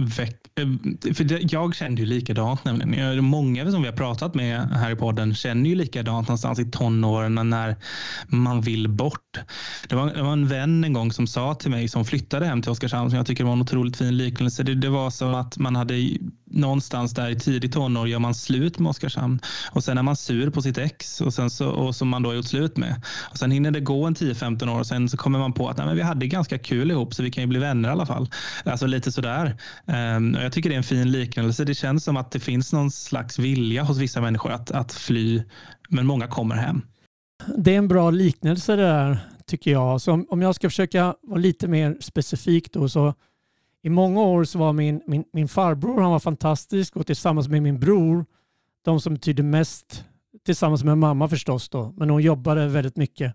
Eh, 0.00 1.14
för 1.14 1.24
det, 1.24 1.52
jag 1.52 1.74
kände 1.74 2.02
ju 2.02 2.06
likadant 2.06 2.64
nämligen. 2.64 3.24
Många 3.24 3.70
som 3.70 3.82
vi 3.82 3.88
har 3.88 3.96
pratat 3.96 4.34
med 4.34 4.68
här 4.70 4.90
i 4.90 4.96
podden 4.96 5.34
känner 5.34 5.70
ju 5.70 5.76
likadant 5.76 6.28
någonstans 6.28 6.58
i 6.58 6.70
tonåren 6.70 7.50
när 7.50 7.76
man 8.26 8.60
vill 8.60 8.88
bort. 8.88 9.38
Det 9.88 9.94
var, 9.94 10.14
det 10.14 10.22
var 10.22 10.32
en 10.32 10.48
vän 10.48 10.84
en 10.84 10.92
gång 10.92 11.12
som 11.12 11.26
sa 11.26 11.54
till 11.54 11.70
mig 11.70 11.88
som 11.88 12.04
flyttade 12.04 12.46
hem 12.46 12.62
till 12.62 12.70
Oskarshamn 12.70 13.10
som 13.10 13.16
jag 13.16 13.26
tycker 13.26 13.44
var 13.44 13.52
en 13.52 13.60
otroligt 13.60 13.96
fin 13.96 14.16
liknelse. 14.16 14.62
Det, 14.62 14.74
det 14.74 14.88
var 14.88 15.10
som 15.10 15.34
att 15.34 15.58
man 15.58 15.76
hade 15.76 15.94
någonstans 16.52 17.14
där 17.14 17.30
i 17.30 17.38
tidig 17.38 17.72
tonår 17.72 18.08
gör 18.08 18.18
man 18.18 18.34
slut 18.34 18.78
med 18.78 18.90
Oskarshamn 18.90 19.40
och 19.72 19.84
sen 19.84 19.98
är 19.98 20.02
man 20.02 20.16
sur 20.16 20.50
på 20.50 20.62
sitt 20.62 20.78
ex 20.78 21.20
och, 21.20 21.34
sen 21.34 21.50
så, 21.50 21.68
och 21.68 21.96
som 21.96 22.08
man 22.08 22.22
då 22.22 22.30
har 22.30 22.34
gjort 22.34 22.44
slut 22.44 22.76
med. 22.76 23.02
Och 23.30 23.38
sen 23.38 23.50
hinner 23.50 23.70
det 23.70 23.80
gå 23.80 24.04
en 24.04 24.14
10-15 24.14 24.74
år 24.74 24.80
och 24.80 24.86
sen 24.86 25.08
så 25.08 25.16
kommer 25.16 25.38
man 25.38 25.52
på 25.52 25.68
att 25.68 25.76
nej, 25.76 25.86
men 25.86 25.96
vi 25.96 26.02
hade 26.02 26.26
ganska 26.26 26.58
kul 26.58 26.90
ihop 26.90 27.14
så 27.14 27.22
vi 27.22 27.30
kan 27.30 27.42
ju 27.42 27.46
bli 27.46 27.58
vänner 27.58 27.88
i 27.88 27.92
alla 27.92 28.06
fall. 28.06 28.30
Alltså 28.64 28.86
lite 28.86 29.12
sådär. 29.12 29.56
Um, 29.86 30.34
och 30.34 30.42
jag 30.42 30.52
tycker 30.52 30.68
det 30.68 30.74
är 30.74 30.78
en 30.78 30.82
fin 30.82 31.12
liknelse. 31.12 31.64
Det 31.64 31.74
känns 31.74 32.04
som 32.04 32.16
att 32.16 32.30
det 32.30 32.40
finns 32.40 32.72
någon 32.72 32.90
slags 32.90 33.38
vilja 33.38 33.82
hos 33.82 33.98
vissa 33.98 34.20
människor 34.20 34.52
att, 34.52 34.70
att 34.70 34.92
fly 34.92 35.42
men 35.88 36.06
många 36.06 36.26
kommer 36.26 36.56
hem. 36.56 36.82
Det 37.58 37.74
är 37.74 37.78
en 37.78 37.88
bra 37.88 38.10
liknelse 38.10 38.76
det 38.76 38.82
där 38.82 39.18
tycker 39.46 39.70
jag. 39.70 40.00
Så 40.00 40.12
om, 40.12 40.26
om 40.30 40.42
jag 40.42 40.54
ska 40.54 40.68
försöka 40.68 41.14
vara 41.22 41.40
lite 41.40 41.68
mer 41.68 41.96
specifik 42.00 42.72
då 42.72 42.88
så 42.88 43.14
i 43.82 43.90
många 43.90 44.20
år 44.20 44.44
så 44.44 44.58
var 44.58 44.72
min, 44.72 45.02
min, 45.06 45.24
min 45.32 45.48
farbror 45.48 46.00
han 46.00 46.10
var 46.10 46.18
fantastisk 46.18 46.96
och 46.96 47.06
tillsammans 47.06 47.48
med 47.48 47.62
min 47.62 47.80
bror 47.80 48.24
de 48.84 49.00
som 49.00 49.14
betydde 49.14 49.42
mest 49.42 50.04
tillsammans 50.44 50.84
med 50.84 50.98
mamma 50.98 51.28
förstås 51.28 51.68
då, 51.68 51.94
men 51.96 52.10
hon 52.10 52.22
jobbade 52.22 52.68
väldigt 52.68 52.96
mycket. 52.96 53.34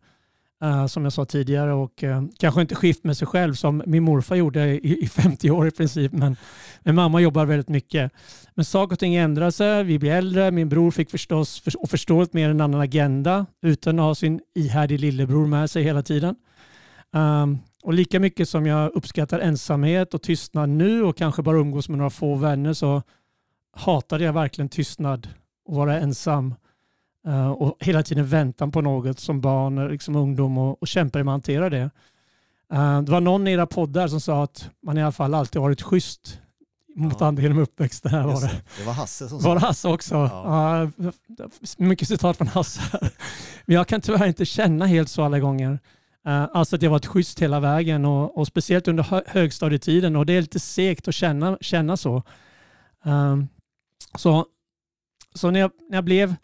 Uh, 0.63 0.88
som 0.88 1.04
jag 1.04 1.13
sa 1.13 1.25
tidigare 1.25 1.74
och 1.74 2.04
uh, 2.04 2.24
kanske 2.39 2.62
inte 2.62 2.75
skift 2.75 3.04
med 3.04 3.18
sig 3.18 3.27
själv 3.27 3.54
som 3.54 3.84
min 3.86 4.04
morfar 4.04 4.36
gjorde 4.36 4.66
i, 4.66 5.04
i 5.04 5.08
50 5.08 5.51
år 5.51 5.68
i 5.68 5.72
princip. 5.72 6.12
Men, 6.12 6.36
men 6.84 6.96
mamma 6.96 7.22
jobbar 7.22 7.46
väldigt 7.46 7.70
mycket. 7.70 8.12
Men 8.56 8.66
saker 8.66 8.96
och 8.96 9.00
ting 9.00 9.16
ändrar 9.16 9.51
sig. 9.51 9.84
Vi 9.84 10.00
blir 10.00 10.12
äldre. 10.12 10.51
Min 10.51 10.70
bror 10.70 10.92
fick 10.92 11.12
förstås 11.12 11.60
för, 11.60 11.82
och 11.82 11.89
förstår 11.89 12.27
mer 12.32 12.50
en 12.50 12.62
annan 12.62 12.82
agenda 12.82 13.46
utan 13.62 14.00
att 14.00 14.06
ha 14.06 14.16
sin 14.16 14.42
ihärdig 14.56 15.00
lillebror 15.00 15.48
med 15.48 15.70
sig 15.70 15.84
hela 15.84 16.04
tiden. 16.04 16.36
Um, 17.12 17.60
och 17.88 17.94
lika 17.94 18.20
mycket 18.20 18.50
som 18.50 18.65
jag 18.65 18.91
uppskattar 18.96 19.39
ensamhet 19.39 20.13
och 20.13 20.22
tystnad 20.22 20.70
nu 20.70 21.03
och 21.03 21.17
kanske 21.17 21.41
bara 21.41 21.58
umgås 21.58 21.89
med 21.89 21.98
några 21.98 22.10
få 22.10 22.36
vänner 22.36 22.74
så 22.74 23.01
hatade 23.74 24.24
jag 24.24 24.34
verkligen 24.34 24.70
tystnad 24.70 25.29
och 25.65 25.75
vara 25.75 26.00
ensam. 26.00 26.56
Uh, 27.27 27.50
och 27.50 27.77
hela 27.79 28.03
tiden 28.03 28.27
väntan 28.27 28.72
på 28.72 28.82
något 28.82 29.20
som 29.20 29.41
barn, 29.41 29.88
liksom 29.88 30.15
ungdom 30.15 30.58
och, 30.58 30.82
och 30.82 30.88
kämpade 30.88 31.24
med 31.24 31.32
att 31.32 31.34
hantera 31.34 31.70
det. 31.70 31.89
Uh, 32.74 33.01
det 33.01 33.12
var 33.12 33.22
någon 33.22 33.48
i 33.48 33.51
era 33.51 33.65
poddar 33.65 34.08
som 34.08 34.22
sa 34.22 34.44
att 34.44 34.70
man 34.84 34.98
i 34.98 35.03
alla 35.03 35.12
fall 35.12 35.34
alltid 35.34 35.62
varit 35.62 35.82
schysst 35.82 36.39
mot 36.96 37.17
ja. 37.20 37.27
andra 37.27 37.44
genom 37.44 37.58
uppväxten. 37.58 38.12
Här 38.12 38.24
var 38.24 38.41
det. 38.41 38.62
det 38.77 38.84
var 38.86 38.94
Hasse 38.94 39.29
som 39.29 39.39
sa 39.39 39.48
Var 39.48 39.56
det 39.56 39.62
Hasse 39.62 39.88
också? 39.88 40.15
Ja. 40.15 40.91
Mycket 41.77 42.08
citat 42.08 42.38
från 42.38 42.48
Hasse. 42.48 42.82
Men 43.65 43.75
jag 43.75 43.88
kan 43.88 44.01
tyvärr 44.01 44.27
inte 44.27 44.46
känna 44.46 44.86
helt 44.86 45.10
så 45.10 45.24
alla 45.24 45.39
gånger. 45.39 45.79
Eh, 46.26 46.48
alltså 46.54 46.76
att 46.76 46.82
jag 46.82 46.92
varit 46.92 47.06
schysst 47.06 47.42
hela 47.42 47.60
vägen 47.60 48.06
och, 48.06 48.38
och 48.38 48.48
speciellt 48.48 48.88
under 48.88 49.24
högstadietiden 49.28 50.16
och 50.16 50.26
det 50.26 50.34
är 50.34 50.42
lite 50.42 50.60
segt 50.60 51.08
att 51.08 51.16
känna, 51.16 51.58
känna 51.62 51.98
så. 51.98 52.24
Um, 53.04 53.48
så 54.18 54.46
så 55.34 55.52
när 55.52 55.60
jag, 55.60 55.72
när 55.90 55.98
jag 55.98 56.04
blev 56.04 56.36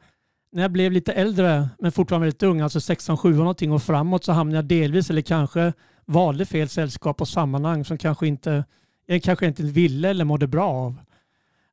när 0.52 0.62
jag 0.62 0.72
blev 0.72 0.92
lite 0.92 1.14
äldre, 1.14 1.70
men 1.80 1.92
fortfarande 1.92 2.26
väldigt 2.26 2.44
ung, 2.44 2.62
alltså 2.62 2.82
16, 2.82 3.18
17 3.18 3.38
någonting 3.38 3.72
och 3.72 3.84
framåt 3.84 4.24
så 4.24 4.32
hamnade 4.32 4.58
jag 4.58 4.66
delvis, 4.66 5.10
eller 5.10 5.22
kanske 5.22 5.74
valde 6.06 6.46
fel 6.46 6.70
sällskap 6.70 7.22
och 7.22 7.28
sammanhang 7.28 7.86
som 7.86 7.98
kanske 7.98 8.28
inte, 8.28 8.66
jag 9.06 9.24
kanske 9.24 9.46
inte 9.48 9.64
ville 9.64 10.10
eller 10.10 10.26
mådde 10.26 10.48
bra 10.48 10.70
av. 10.70 10.98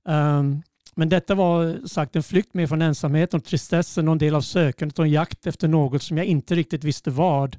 Um, 0.05 0.63
men 0.95 1.09
detta 1.09 1.35
var 1.35 1.87
sagt 1.87 2.17
en 2.17 2.23
flykt 2.23 2.55
mer 2.55 2.67
från 2.67 2.83
ensamheten 2.83 3.41
och 3.41 3.45
tristessen 3.45 4.09
och 4.09 4.13
en 4.13 4.19
del 4.19 4.35
av 4.35 4.41
sökandet 4.41 4.99
och 4.99 5.05
en 5.05 5.11
jakt 5.11 5.47
efter 5.47 5.69
något 5.69 6.03
som 6.03 6.17
jag 6.17 6.27
inte 6.27 6.55
riktigt 6.55 6.85
visste 6.85 7.11
vad. 7.11 7.57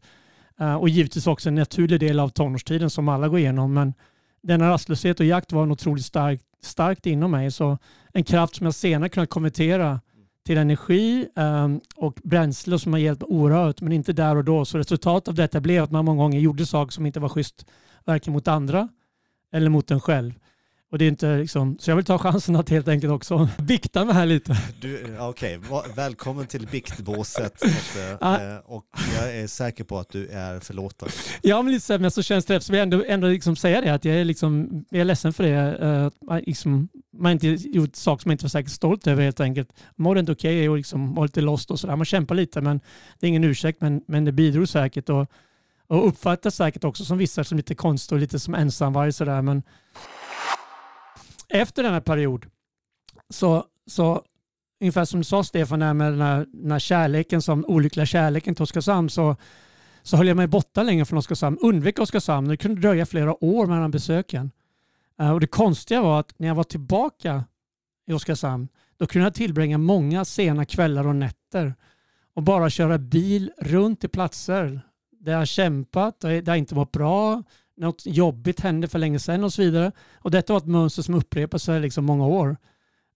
Eh, 0.62 0.76
och 0.76 0.90
givetvis 0.90 1.28
också 1.28 1.50
en 1.50 1.56
naturlig 1.56 2.00
del 2.00 2.20
av 2.20 2.30
tonårstiden 2.30 2.90
som 2.90 3.10
alla 3.10 3.28
går 3.28 3.40
igenom. 3.40 3.74
Men 3.74 3.94
denna 4.44 4.70
rastlöshet 4.70 5.20
och 5.20 5.26
jakt 5.26 5.52
var 5.52 5.64
en 5.64 5.72
otroligt 5.72 6.06
starkt, 6.06 6.44
starkt 6.64 7.06
inom 7.06 7.32
mig. 7.32 7.52
Så 7.52 7.78
en 8.14 8.24
kraft 8.24 8.56
som 8.56 8.66
jag 8.66 8.74
senare 8.76 9.10
kunnat 9.10 9.30
konvertera 9.30 10.00
till 10.46 10.58
energi 10.58 11.28
um, 11.36 11.82
och 11.96 12.20
bränsle 12.24 12.80
som 12.80 12.94
har 12.94 13.00
hjälpt 13.00 13.24
oerhört, 13.24 13.82
men 13.82 13.92
inte 13.92 14.14
där 14.14 14.36
och 14.36 14.44
då. 14.44 14.66
Så 14.66 14.78
resultatet 14.78 15.28
av 15.28 15.36
detta 15.36 15.62
blev 15.62 15.84
att 15.84 15.92
man 15.92 16.06
många 16.06 16.24
gånger 16.24 16.40
gjorde 16.40 16.66
saker 16.66 16.92
som 16.92 17.06
inte 17.06 17.20
var 17.20 17.30
schysst, 17.30 17.66
varken 18.06 18.34
mot 18.34 18.48
andra 18.48 18.90
eller 19.54 19.70
mot 19.70 19.92
en 19.92 20.00
själv. 20.00 20.34
Och 20.92 20.98
det 20.98 21.06
är 21.06 21.10
inte 21.10 21.38
liksom, 21.38 21.78
så 21.80 21.92
jag 21.92 21.96
vill 21.96 22.06
ta 22.06 22.18
chansen 22.18 22.56
att 22.56 22.70
helt 22.70 22.88
enkelt 22.88 23.14
också 23.14 23.50
bikta 23.58 24.06
mig 24.06 24.16
här 24.16 24.26
lite. 24.26 24.58
Okej, 25.20 25.58
okay. 25.58 25.92
välkommen 25.96 26.48
till 26.48 26.68
biktbåset. 26.68 27.64
Eh, 28.22 28.58
och 28.66 28.86
jag 29.18 29.36
är 29.36 29.48
säker 29.48 29.84
på 29.84 30.00
att 30.00 30.10
du 30.10 30.28
är 30.28 30.60
förlåten. 30.60 31.10
Ja, 31.42 31.62
men 31.62 31.74
lite 31.74 31.86
så, 31.86 32.00
men 32.00 32.12
så 32.12 32.22
känns 32.22 32.46
det 32.46 32.56
eftersom 32.56 32.76
jag 32.76 32.84
ändå, 32.84 33.04
ändå 33.08 33.28
liksom 33.28 33.56
säga 33.56 33.82
det 33.82 33.90
att 33.90 34.06
jag 34.06 34.16
är, 34.16 34.26
liksom, 34.26 34.86
jag 34.90 35.02
är 35.02 35.06
ledsen 35.06 35.34
för 35.34 35.44
det. 35.44 36.12
Uh, 36.30 36.40
liksom, 36.40 36.90
man 37.18 37.32
inte 37.32 37.48
gjort 37.48 37.96
saker 37.96 38.22
som 38.22 38.30
man 38.30 38.34
inte 38.34 38.44
var 38.44 38.50
säkert 38.50 38.72
stolt 38.72 39.08
över 39.08 39.24
helt 39.24 39.40
enkelt. 39.40 39.70
Mådde 39.96 40.20
inte 40.20 40.32
okej 40.32 40.58
okay 40.58 40.70
och 40.70 40.78
liksom 40.78 41.14
var 41.14 41.24
lite 41.24 41.42
lost 41.42 41.72
och 41.72 41.80
sådär. 41.80 41.96
Man 41.96 42.06
kämpar 42.06 42.36
lite 42.36 42.62
men 42.62 42.80
det 43.20 43.26
är 43.26 43.30
ingen 43.30 43.44
ursäkt 43.44 43.82
men, 43.82 44.02
men 44.08 44.26
det 44.26 44.32
bidrog 44.32 44.70
säkert 44.70 45.10
och, 45.10 45.28
och 45.88 46.08
uppfattas 46.08 46.56
säkert 46.56 46.84
också 46.84 47.06
som 47.06 47.18
vissa 47.18 47.44
som 47.44 47.58
lite 47.58 47.76
konstigt 47.76 48.12
och 48.12 48.20
lite 48.20 48.40
som 48.40 48.56
ensamvarg 48.56 49.14
sådär. 49.14 49.42
Men 49.42 49.64
efter 51.52 51.84
denna 51.84 52.02
period 52.02 52.46
så, 53.30 53.66
så 53.88 54.24
ungefär 54.82 55.06
som 55.06 55.20
du 55.20 55.24
sa 55.24 55.44
Stefan, 55.44 55.80
med 55.80 56.14
den 56.14 56.22
här, 56.22 56.46
den 56.54 56.72
här 56.72 56.80
kärleken 56.80 57.42
som 57.42 57.66
olyckliga 57.66 58.06
kärleken 58.06 58.56
till 58.56 58.64
Oskarshamn 58.64 59.10
så, 59.10 59.36
så 60.02 60.18
höll 60.18 60.28
jag 60.28 60.38
mig 60.38 60.48
borta 60.48 60.84
länge 60.84 61.06
från 61.06 61.20
Oskarshamn, 61.20 61.58
undvek 61.62 62.00
Oskarshamn. 62.00 62.48
Det 62.48 62.58
kunde 62.58 62.82
dröja 62.82 63.06
flera 63.06 63.44
år 63.44 63.68
mellan 63.68 63.92
besöken. 63.92 64.52
Uh, 65.22 65.32
och 65.32 65.40
det 65.40 65.48
konstiga 65.48 66.02
var 66.02 66.20
att 66.20 66.40
när 66.40 66.48
jag 66.48 66.56
var 66.56 66.64
tillbaka 66.64 67.44
i 68.08 68.14
Oskarshamn 68.14 68.68
då 68.98 69.08
kunde 69.08 69.26
jag 69.26 69.34
tillbringa 69.34 69.78
många 69.78 70.26
sena 70.26 70.66
kvällar 70.66 71.08
och 71.08 71.16
nätter 71.16 71.76
och 72.34 72.44
bara 72.44 72.70
köra 72.70 72.98
bil 72.98 73.52
runt 73.58 74.00
till 74.00 74.10
platser 74.10 74.82
där 75.20 75.34
jag 75.34 75.48
kämpat, 75.48 76.20
där 76.20 76.44
jag 76.46 76.58
inte 76.58 76.76
var 76.76 76.88
bra, 76.92 77.44
något 77.78 78.06
jobbigt 78.06 78.60
hände 78.60 78.88
för 78.88 79.00
länge 79.00 79.20
sedan 79.20 79.44
och 79.44 79.54
så 79.54 79.62
vidare. 79.62 79.92
Och 80.16 80.32
detta 80.32 80.54
var 80.54 80.58
ett 80.58 80.66
mönster 80.66 81.02
som 81.02 81.16
upprepade 81.16 81.60
sig 81.60 81.80
liksom 81.80 82.06
många 82.06 82.28
år. 82.28 82.58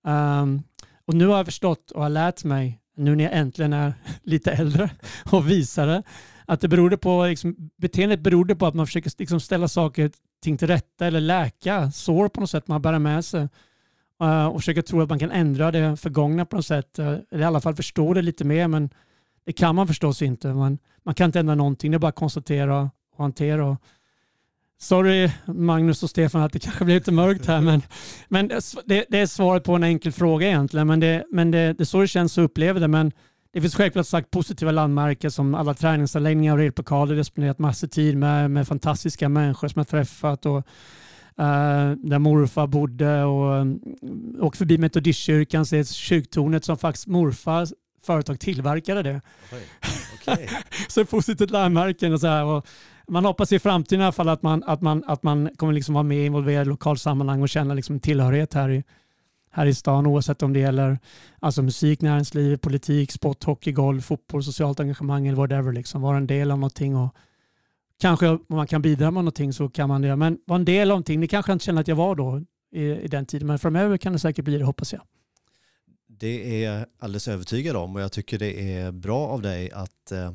Um, 0.07 0.63
och 1.05 1.13
nu 1.13 1.27
har 1.27 1.37
jag 1.37 1.45
förstått 1.45 1.91
och 1.91 2.01
har 2.01 2.09
lärt 2.09 2.43
mig, 2.43 2.79
nu 2.97 3.15
när 3.15 3.23
jag 3.23 3.33
äntligen 3.33 3.73
är 3.73 3.93
lite 4.23 4.51
äldre 4.51 4.89
och 5.31 5.49
visare, 5.49 6.03
att 6.45 6.61
det 6.61 6.67
berodde 6.67 6.97
på, 6.97 7.25
liksom, 7.25 7.55
beteendet 7.77 8.19
berodde 8.19 8.55
på 8.55 8.65
att 8.65 8.75
man 8.75 8.85
försöker 8.85 9.11
liksom 9.17 9.39
ställa 9.39 9.67
saker 9.67 10.11
ting 10.43 10.57
till 10.57 10.67
rätta 10.67 11.05
eller 11.05 11.19
läka 11.19 11.91
sår 11.91 12.29
på 12.29 12.39
något 12.39 12.49
sätt 12.49 12.67
man 12.67 12.81
bär 12.81 12.99
med 12.99 13.25
sig. 13.25 13.47
Uh, 14.23 14.45
och 14.45 14.59
försöka 14.59 14.81
tro 14.81 15.01
att 15.01 15.09
man 15.09 15.19
kan 15.19 15.31
ändra 15.31 15.71
det 15.71 15.97
förgångna 15.97 16.45
på 16.45 16.55
något 16.55 16.65
sätt. 16.65 16.99
Uh, 16.99 17.07
eller 17.07 17.41
i 17.41 17.43
alla 17.43 17.61
fall 17.61 17.75
förstå 17.75 18.13
det 18.13 18.21
lite 18.21 18.43
mer. 18.43 18.67
Men 18.67 18.89
det 19.45 19.53
kan 19.53 19.75
man 19.75 19.87
förstås 19.87 20.21
inte. 20.21 20.53
Man, 20.53 20.77
man 21.03 21.15
kan 21.15 21.25
inte 21.25 21.39
ändra 21.39 21.55
någonting. 21.55 21.91
Det 21.91 21.97
är 21.97 21.99
bara 21.99 22.07
att 22.07 22.15
konstatera 22.15 22.81
och 23.15 23.23
hantera. 23.23 23.65
Och, 23.65 23.77
Sorry 24.77 25.31
Magnus 25.45 26.03
och 26.03 26.09
Stefan 26.09 26.41
att 26.41 26.53
det 26.53 26.59
kanske 26.59 26.85
blir 26.85 26.95
lite 26.95 27.11
mörkt 27.11 27.45
här 27.45 27.61
men, 27.61 27.81
men 28.27 28.47
det, 28.85 29.05
det 29.09 29.19
är 29.19 29.25
svaret 29.25 29.63
på 29.63 29.75
en 29.75 29.83
enkel 29.83 30.11
fråga 30.11 30.47
egentligen. 30.47 30.87
Men 30.87 30.99
det, 30.99 31.25
men 31.31 31.51
det, 31.51 31.73
det 31.73 31.83
är 31.83 31.85
så 31.85 32.01
det 32.01 32.07
känns 32.07 32.37
och 32.37 32.43
upplever 32.43 32.79
det. 32.79 32.87
Men 32.87 33.11
det 33.53 33.61
finns 33.61 33.75
självklart 33.75 34.07
sagt 34.07 34.31
positiva 34.31 34.71
landmärken 34.71 35.31
som 35.31 35.55
alla 35.55 35.73
träningsanläggningar 35.73 36.53
och 36.53 36.59
replokaler. 36.59 37.15
Jag 37.15 37.25
spenderat 37.25 37.59
massor 37.59 37.87
tid 37.87 38.17
med, 38.17 38.51
med 38.51 38.67
fantastiska 38.67 39.29
människor 39.29 39.67
som 39.67 39.79
jag 39.79 39.87
träffat. 39.87 40.45
Och, 40.45 40.67
Uh, 41.39 41.91
där 41.91 42.19
morfar 42.19 42.67
bodde 42.67 43.23
och 43.23 43.65
åkte 44.39 44.57
förbi 44.57 44.77
Metodistkyrkan, 44.77 45.65
ser 45.65 45.83
kyrktornet 45.83 46.65
som 46.65 46.77
faktiskt 46.77 47.07
morfars 47.07 47.69
företag 48.05 48.39
tillverkade 48.39 49.03
det. 49.03 49.21
Okay. 49.45 49.63
Okay. 50.33 50.47
så 50.87 51.05
positivt 51.05 51.49
landmärken 51.49 52.13
och 52.13 52.19
så 52.19 52.27
här. 52.27 52.43
Och 52.43 52.67
man 53.07 53.25
hoppas 53.25 53.51
i 53.51 53.59
framtiden 53.59 54.01
i 54.01 54.03
alla 54.03 54.11
fall 54.11 54.29
att 54.29 54.41
man, 54.41 54.63
att 54.63 54.81
man, 54.81 55.03
att 55.07 55.23
man 55.23 55.49
kommer 55.57 55.73
liksom 55.73 55.93
vara 55.93 56.03
med 56.03 56.25
involverad 56.25 56.67
i 56.67 56.69
lokalsammanhang 56.69 57.41
och 57.41 57.49
känna 57.49 57.73
liksom 57.73 57.99
tillhörighet 57.99 58.53
här 58.53 58.69
i, 58.69 58.83
här 59.51 59.65
i 59.65 59.73
stan 59.73 60.05
oavsett 60.05 60.43
om 60.43 60.53
det 60.53 60.59
gäller 60.59 60.99
alltså 61.39 61.61
musik, 61.61 62.01
näringsliv, 62.01 62.57
politik, 62.57 63.11
sport, 63.11 63.43
hockey, 63.43 63.71
golf, 63.71 64.05
fotboll, 64.05 64.43
socialt 64.43 64.79
engagemang 64.79 65.27
eller 65.27 65.37
whatever. 65.37 65.71
Liksom. 65.71 66.01
Vara 66.01 66.17
en 66.17 66.27
del 66.27 66.51
av 66.51 66.59
någonting 66.59 66.95
och 66.95 67.15
kanske 67.99 68.27
om 68.27 68.45
man 68.47 68.67
kan 68.67 68.81
bidra 68.81 69.05
med 69.05 69.23
någonting 69.23 69.53
så 69.53 69.69
kan 69.69 69.89
man 69.89 70.01
det. 70.01 70.15
Men 70.15 70.37
vara 70.45 70.59
en 70.59 70.65
del 70.65 70.91
av 70.91 70.95
någonting, 70.95 71.21
det 71.21 71.27
kanske 71.27 71.51
jag 71.51 71.55
inte 71.55 71.65
känner 71.65 71.81
att 71.81 71.87
jag 71.87 71.95
var 71.95 72.15
då 72.15 72.41
i, 72.71 72.83
i 72.83 73.07
den 73.07 73.25
tiden. 73.25 73.47
Men 73.47 73.59
framöver 73.59 73.97
kan 73.97 74.13
det 74.13 74.19
säkert 74.19 74.45
bli 74.45 74.57
det 74.57 74.65
hoppas 74.65 74.93
jag. 74.93 75.01
Det 76.07 76.63
är 76.63 76.73
jag 76.73 76.85
alldeles 76.99 77.27
övertygad 77.27 77.75
om 77.75 77.95
och 77.95 78.01
jag 78.01 78.11
tycker 78.11 78.39
det 78.39 78.73
är 78.73 78.91
bra 78.91 79.27
av 79.27 79.41
dig 79.41 79.71
att 79.71 80.11
eh, 80.11 80.31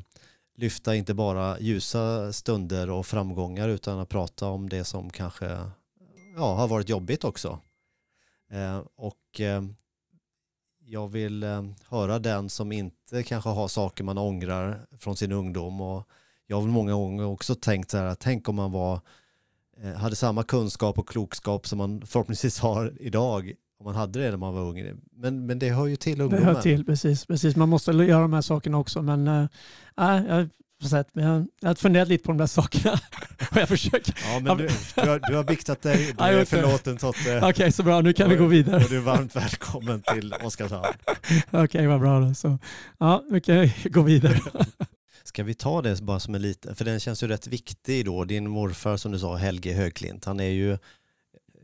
lyfta 0.61 0.95
inte 0.95 1.13
bara 1.13 1.59
ljusa 1.59 2.33
stunder 2.33 2.89
och 2.89 3.05
framgångar 3.05 3.69
utan 3.69 3.99
att 3.99 4.09
prata 4.09 4.47
om 4.47 4.69
det 4.69 4.83
som 4.83 5.09
kanske 5.09 5.45
ja, 6.35 6.55
har 6.55 6.67
varit 6.67 6.89
jobbigt 6.89 7.23
också. 7.23 7.59
Eh, 8.51 8.81
och 8.95 9.39
eh, 9.39 9.63
jag 10.85 11.07
vill 11.07 11.43
eh, 11.43 11.63
höra 11.87 12.19
den 12.19 12.49
som 12.49 12.71
inte 12.71 13.23
kanske 13.23 13.49
har 13.49 13.67
saker 13.67 14.03
man 14.03 14.17
ångrar 14.17 14.87
från 14.97 15.17
sin 15.17 15.31
ungdom 15.31 15.81
och 15.81 16.07
jag 16.47 16.61
har 16.61 16.67
många 16.67 16.93
gånger 16.93 17.25
också 17.25 17.55
tänkt 17.55 17.91
så 17.91 17.97
här, 17.97 18.15
tänk 18.15 18.49
om 18.49 18.55
man 18.55 18.71
var, 18.71 18.99
eh, 19.77 19.93
hade 19.93 20.15
samma 20.15 20.43
kunskap 20.43 20.99
och 20.99 21.09
klokskap 21.09 21.67
som 21.67 21.77
man 21.77 22.05
förhoppningsvis 22.05 22.59
har 22.59 22.93
idag 22.99 23.53
om 23.81 23.85
man 23.85 23.95
hade 23.95 24.19
det 24.19 24.29
när 24.29 24.37
man 24.37 24.53
var 24.53 24.61
ung. 24.61 25.01
Men, 25.17 25.45
men 25.45 25.59
det 25.59 25.69
hör 25.69 25.87
ju 25.87 25.95
till 25.95 26.21
ungdomen. 26.21 26.45
Det 26.45 26.53
hör 26.53 26.61
till, 26.61 26.85
precis. 26.85 27.25
precis. 27.25 27.55
Man 27.55 27.69
måste 27.69 27.91
göra 27.91 28.21
de 28.21 28.33
här 28.33 28.41
sakerna 28.41 28.77
också. 28.77 29.01
Men 29.01 29.27
äh, 29.27 29.45
jag, 29.95 30.47
jag, 31.13 31.47
jag 31.61 31.69
har 31.69 31.75
funderat 31.75 32.07
lite 32.07 32.23
på 32.23 32.31
de 32.31 32.37
där 32.37 32.47
sakerna. 32.47 32.93
och 33.51 33.57
jag 33.57 33.67
försöker. 33.67 34.15
Ja, 34.23 34.39
men 34.39 34.57
du, 34.57 34.69
du, 34.95 35.09
har, 35.09 35.29
du 35.29 35.35
har 35.35 35.43
biktat 35.43 35.81
dig. 35.81 36.13
Du 36.17 36.23
är 36.23 36.45
förlåten 36.45 36.97
Totte. 36.97 37.19
Okej, 37.37 37.49
okay, 37.49 37.71
så 37.71 37.83
bra. 37.83 38.01
Nu 38.01 38.13
kan 38.13 38.25
och, 38.25 38.31
vi 38.31 38.35
gå 38.35 38.45
vidare. 38.45 38.83
Och 38.83 38.89
du 38.89 38.97
är 38.97 39.01
varmt 39.01 39.35
välkommen 39.35 40.01
till 40.13 40.33
Oskarshamn. 40.43 40.85
Okej, 41.47 41.63
okay, 41.63 41.87
vad 41.87 41.99
bra 41.99 42.19
då. 42.19 42.33
Så, 42.33 42.57
ja, 42.97 43.23
vi 43.31 43.41
kan 43.41 43.69
gå 43.83 44.01
vidare. 44.01 44.39
Ska 45.23 45.43
vi 45.43 45.53
ta 45.53 45.81
det 45.81 46.01
bara 46.01 46.19
som 46.19 46.35
en 46.35 46.41
liten, 46.41 46.75
för 46.75 46.85
den 46.85 46.99
känns 46.99 47.23
ju 47.23 47.27
rätt 47.27 47.47
viktig 47.47 48.05
då. 48.05 48.23
Din 48.25 48.49
morfar 48.49 48.97
som 48.97 49.11
du 49.11 49.19
sa, 49.19 49.35
Helge 49.35 49.73
Högklint, 49.73 50.25
han 50.25 50.39
är 50.39 50.49
ju 50.49 50.77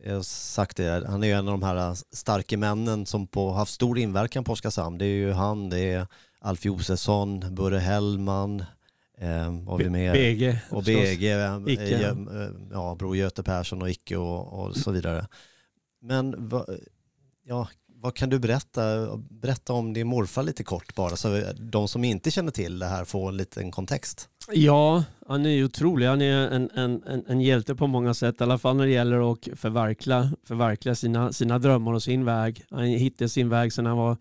jag 0.07 0.15
har 0.15 0.23
sagt 0.23 0.77
det, 0.77 1.07
han 1.07 1.23
är 1.23 1.35
en 1.35 1.47
av 1.47 1.59
de 1.59 1.63
här 1.63 1.97
starka 2.15 2.57
männen 2.57 3.05
som 3.05 3.27
på, 3.27 3.51
haft 3.51 3.73
stor 3.73 3.99
inverkan 3.99 4.43
på 4.43 4.51
Oskarshamn. 4.51 4.97
Det 4.97 5.05
är 5.05 5.15
ju 5.15 5.31
han, 5.31 5.69
det 5.69 5.79
är 5.79 6.07
Alf 6.39 6.65
Josefsson, 6.65 7.55
Burre 7.55 7.79
Hellman, 7.79 8.59
eh, 9.17 9.59
vad 9.63 9.77
vi 9.77 9.89
med? 9.89 10.13
BG. 10.13 10.59
Och 10.69 10.83
BG, 10.83 11.33
Icke. 11.67 11.97
eh, 12.07 12.49
ja, 12.71 12.95
Bror 12.95 13.17
Göte 13.17 13.43
Persson 13.43 13.81
och 13.81 13.89
Icke 13.89 14.17
och, 14.17 14.65
och 14.65 14.75
så 14.75 14.91
vidare. 14.91 15.27
Men 16.01 16.49
va, 16.49 16.65
ja, 17.43 17.67
vad 17.87 18.15
kan 18.15 18.29
du 18.29 18.39
berätta, 18.39 19.17
berätta 19.17 19.73
om 19.73 19.93
din 19.93 20.07
morfar 20.07 20.43
lite 20.43 20.63
kort 20.63 20.95
bara 20.95 21.15
så 21.15 21.41
de 21.55 21.87
som 21.87 22.03
inte 22.03 22.31
känner 22.31 22.51
till 22.51 22.79
det 22.79 22.85
här 22.85 23.05
får 23.05 23.29
en 23.29 23.37
liten 23.37 23.71
kontext. 23.71 24.29
Ja, 24.51 25.03
han 25.27 25.45
är 25.45 25.49
ju 25.49 25.65
otrolig. 25.65 26.07
Han 26.07 26.21
är 26.21 26.47
en, 26.47 26.69
en, 26.75 27.03
en, 27.03 27.23
en 27.27 27.41
hjälte 27.41 27.75
på 27.75 27.87
många 27.87 28.13
sätt, 28.13 28.41
i 28.41 28.43
alla 28.43 28.57
fall 28.57 28.75
när 28.75 28.85
det 28.85 28.91
gäller 28.91 29.31
att 29.31 29.47
förverkliga, 29.55 30.31
förverkliga 30.43 30.95
sina, 30.95 31.33
sina 31.33 31.59
drömmar 31.59 31.93
och 31.93 32.03
sin 32.03 32.25
väg. 32.25 32.63
Han 32.69 32.83
hittade 32.83 33.29
sin 33.29 33.49
väg 33.49 33.73
sedan 33.73 33.85
han 33.85 33.97
var 33.97 34.17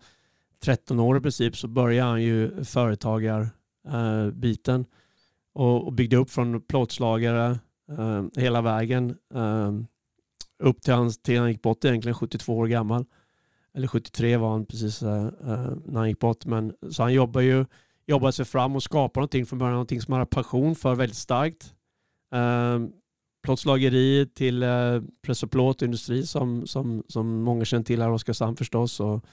13 0.63 0.99
år 0.99 1.17
i 1.17 1.21
princip, 1.21 1.57
så 1.57 1.67
började 1.67 2.09
han 2.09 2.21
ju 2.21 2.63
företagarbiten 2.63 4.81
eh, 4.81 4.87
och, 5.53 5.87
och 5.87 5.93
byggde 5.93 6.17
upp 6.17 6.29
från 6.29 6.61
plåtslagare 6.61 7.59
eh, 7.97 8.23
hela 8.35 8.61
vägen 8.61 9.17
eh, 9.33 9.71
upp 10.59 10.81
till 10.81 10.93
han, 10.93 11.11
till 11.11 11.39
han 11.39 11.49
gick 11.49 11.61
bort 11.61 11.85
egentligen 11.85 12.15
72 12.15 12.57
år 12.57 12.67
gammal. 12.67 13.05
Eller 13.73 13.87
73 13.87 14.37
var 14.37 14.51
han 14.51 14.65
precis 14.65 15.03
eh, 15.03 15.25
eh, 15.25 15.71
när 15.85 15.99
han 15.99 16.09
gick 16.09 16.19
bort. 16.19 16.45
Men, 16.45 16.73
så 16.91 17.03
han 17.03 17.13
jobbar 17.13 17.41
ju 17.41 17.65
jobbade 18.07 18.33
sig 18.33 18.45
fram 18.45 18.75
och 18.75 18.83
skapade 18.83 19.19
någonting 19.19 19.45
från 19.45 19.59
början, 19.59 19.73
någonting 19.73 20.01
som 20.01 20.11
han 20.11 20.21
har 20.21 20.25
passion 20.25 20.75
för 20.75 20.95
väldigt 20.95 21.17
starkt. 21.17 21.73
Eh, 22.33 22.79
plåtslageri 23.43 24.27
till 24.35 24.63
eh, 24.63 25.01
press 25.25 25.43
och 25.43 25.51
plåtindustri 25.51 26.25
som, 26.25 26.67
som, 26.67 27.03
som 27.07 27.41
många 27.41 27.65
känner 27.65 27.83
till 27.83 28.01
här 28.01 28.09
i 28.09 28.13
Oskarshamn 28.13 28.57
förstås. 28.57 28.99
Och 28.99 29.25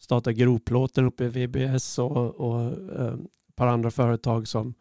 startade 0.00 0.34
grovplåten 0.34 1.04
uppe 1.04 1.24
i 1.24 1.28
VBS 1.28 1.98
och, 1.98 2.34
och 2.34 2.60
eh, 2.60 3.14
ett 3.48 3.56
par 3.56 3.66
andra 3.66 3.90
företag 3.90 4.48
som, 4.48 4.74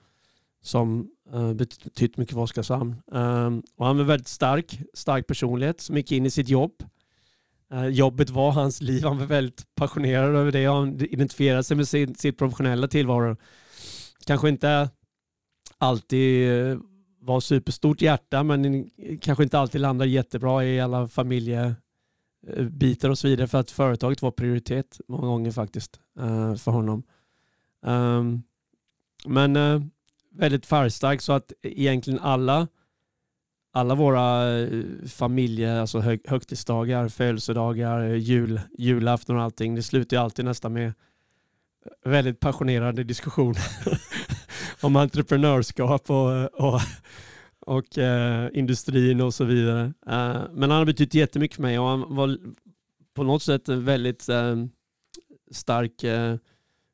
som 0.61 1.09
eh, 1.33 1.53
betytt 1.53 2.17
mycket 2.17 2.33
för 2.33 2.41
Oskarshamn. 2.41 2.95
Eh, 3.13 3.51
och 3.77 3.85
han 3.85 3.97
var 3.97 4.03
väldigt 4.03 4.27
stark, 4.27 4.79
stark 4.93 5.27
personlighet 5.27 5.81
som 5.81 5.97
gick 5.97 6.11
in 6.11 6.25
i 6.25 6.31
sitt 6.31 6.49
jobb. 6.49 6.83
Eh, 7.71 7.87
jobbet 7.87 8.29
var 8.29 8.51
hans 8.51 8.81
liv, 8.81 9.03
han 9.03 9.17
var 9.17 9.25
väldigt 9.25 9.75
passionerad 9.75 10.35
över 10.35 10.51
det. 10.51 10.65
Han 10.65 11.01
identifierade 11.01 11.63
sig 11.63 11.77
med 11.77 11.87
sin, 11.87 12.15
sitt 12.15 12.37
professionella 12.37 12.87
tillvaro. 12.87 13.35
Kanske 14.25 14.49
inte 14.49 14.89
alltid 15.77 16.51
eh, 16.51 16.77
var 17.21 17.39
superstort 17.39 18.01
hjärta 18.01 18.43
men 18.43 18.89
kanske 19.21 19.43
inte 19.43 19.59
alltid 19.59 19.81
landade 19.81 20.11
jättebra 20.11 20.65
i 20.65 20.79
alla 20.79 21.07
familjebitar 21.07 23.09
och 23.09 23.17
så 23.17 23.27
vidare 23.27 23.47
för 23.47 23.59
att 23.59 23.71
företaget 23.71 24.21
var 24.21 24.31
prioritet 24.31 25.01
många 25.07 25.27
gånger 25.27 25.51
faktiskt 25.51 25.99
eh, 26.19 26.55
för 26.55 26.71
honom. 26.71 27.03
Ehm, 27.85 28.43
men 29.25 29.57
väldigt 30.31 30.65
färgstark 30.65 31.21
så 31.21 31.33
att 31.33 31.53
egentligen 31.61 32.19
alla 32.19 32.67
alla 33.79 33.95
våra 33.95 34.57
eh, 34.59 34.83
familjer, 35.07 35.79
alltså 35.79 35.99
hög, 35.99 36.21
högtidsdagar, 36.25 37.07
födelsedagar, 37.07 38.01
jul, 38.03 38.61
julafton 38.77 39.35
och 39.35 39.41
allting, 39.41 39.75
det 39.75 39.83
slutar 39.83 40.17
ju 40.17 40.23
alltid 40.23 40.45
nästan 40.45 40.73
med 40.73 40.93
väldigt 42.05 42.39
passionerade 42.39 43.03
diskussioner 43.03 43.63
om 44.81 44.95
entreprenörskap 44.95 46.09
och, 46.09 46.53
och, 46.53 46.81
och 47.59 47.97
eh, 47.97 48.49
industrin 48.53 49.21
och 49.21 49.33
så 49.33 49.43
vidare. 49.43 49.93
Eh, 50.07 50.41
men 50.51 50.71
han 50.71 50.79
har 50.79 50.85
betytt 50.85 51.13
jättemycket 51.13 51.55
för 51.55 51.61
mig 51.61 51.79
och 51.79 51.87
han 51.87 52.15
var 52.15 52.37
på 53.13 53.23
något 53.23 53.43
sätt 53.43 53.69
en 53.69 53.85
väldigt 53.85 54.29
eh, 54.29 54.55
stark 55.51 56.03
eh, 56.03 56.35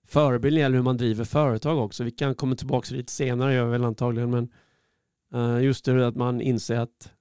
förebild 0.07 0.53
när 0.53 0.59
det 0.59 0.61
gäller 0.61 0.75
hur 0.75 0.83
man 0.83 0.97
driver 0.97 1.23
företag 1.25 1.77
också. 1.77 2.03
Vi 2.03 2.11
kan 2.11 2.35
komma 2.35 2.55
tillbaka 2.55 2.87
till 2.87 2.97
det 2.97 3.09
senare, 3.09 3.53
gör 3.53 3.65
vi 3.65 3.71
väl 3.71 3.85
antagligen, 3.85 4.31
men 4.31 4.43
Eh, 4.43 4.49
just 5.61 5.85
det 5.85 6.07
att 6.07 6.15
man 6.15 6.41
inser 6.41 6.75
att 6.75 7.11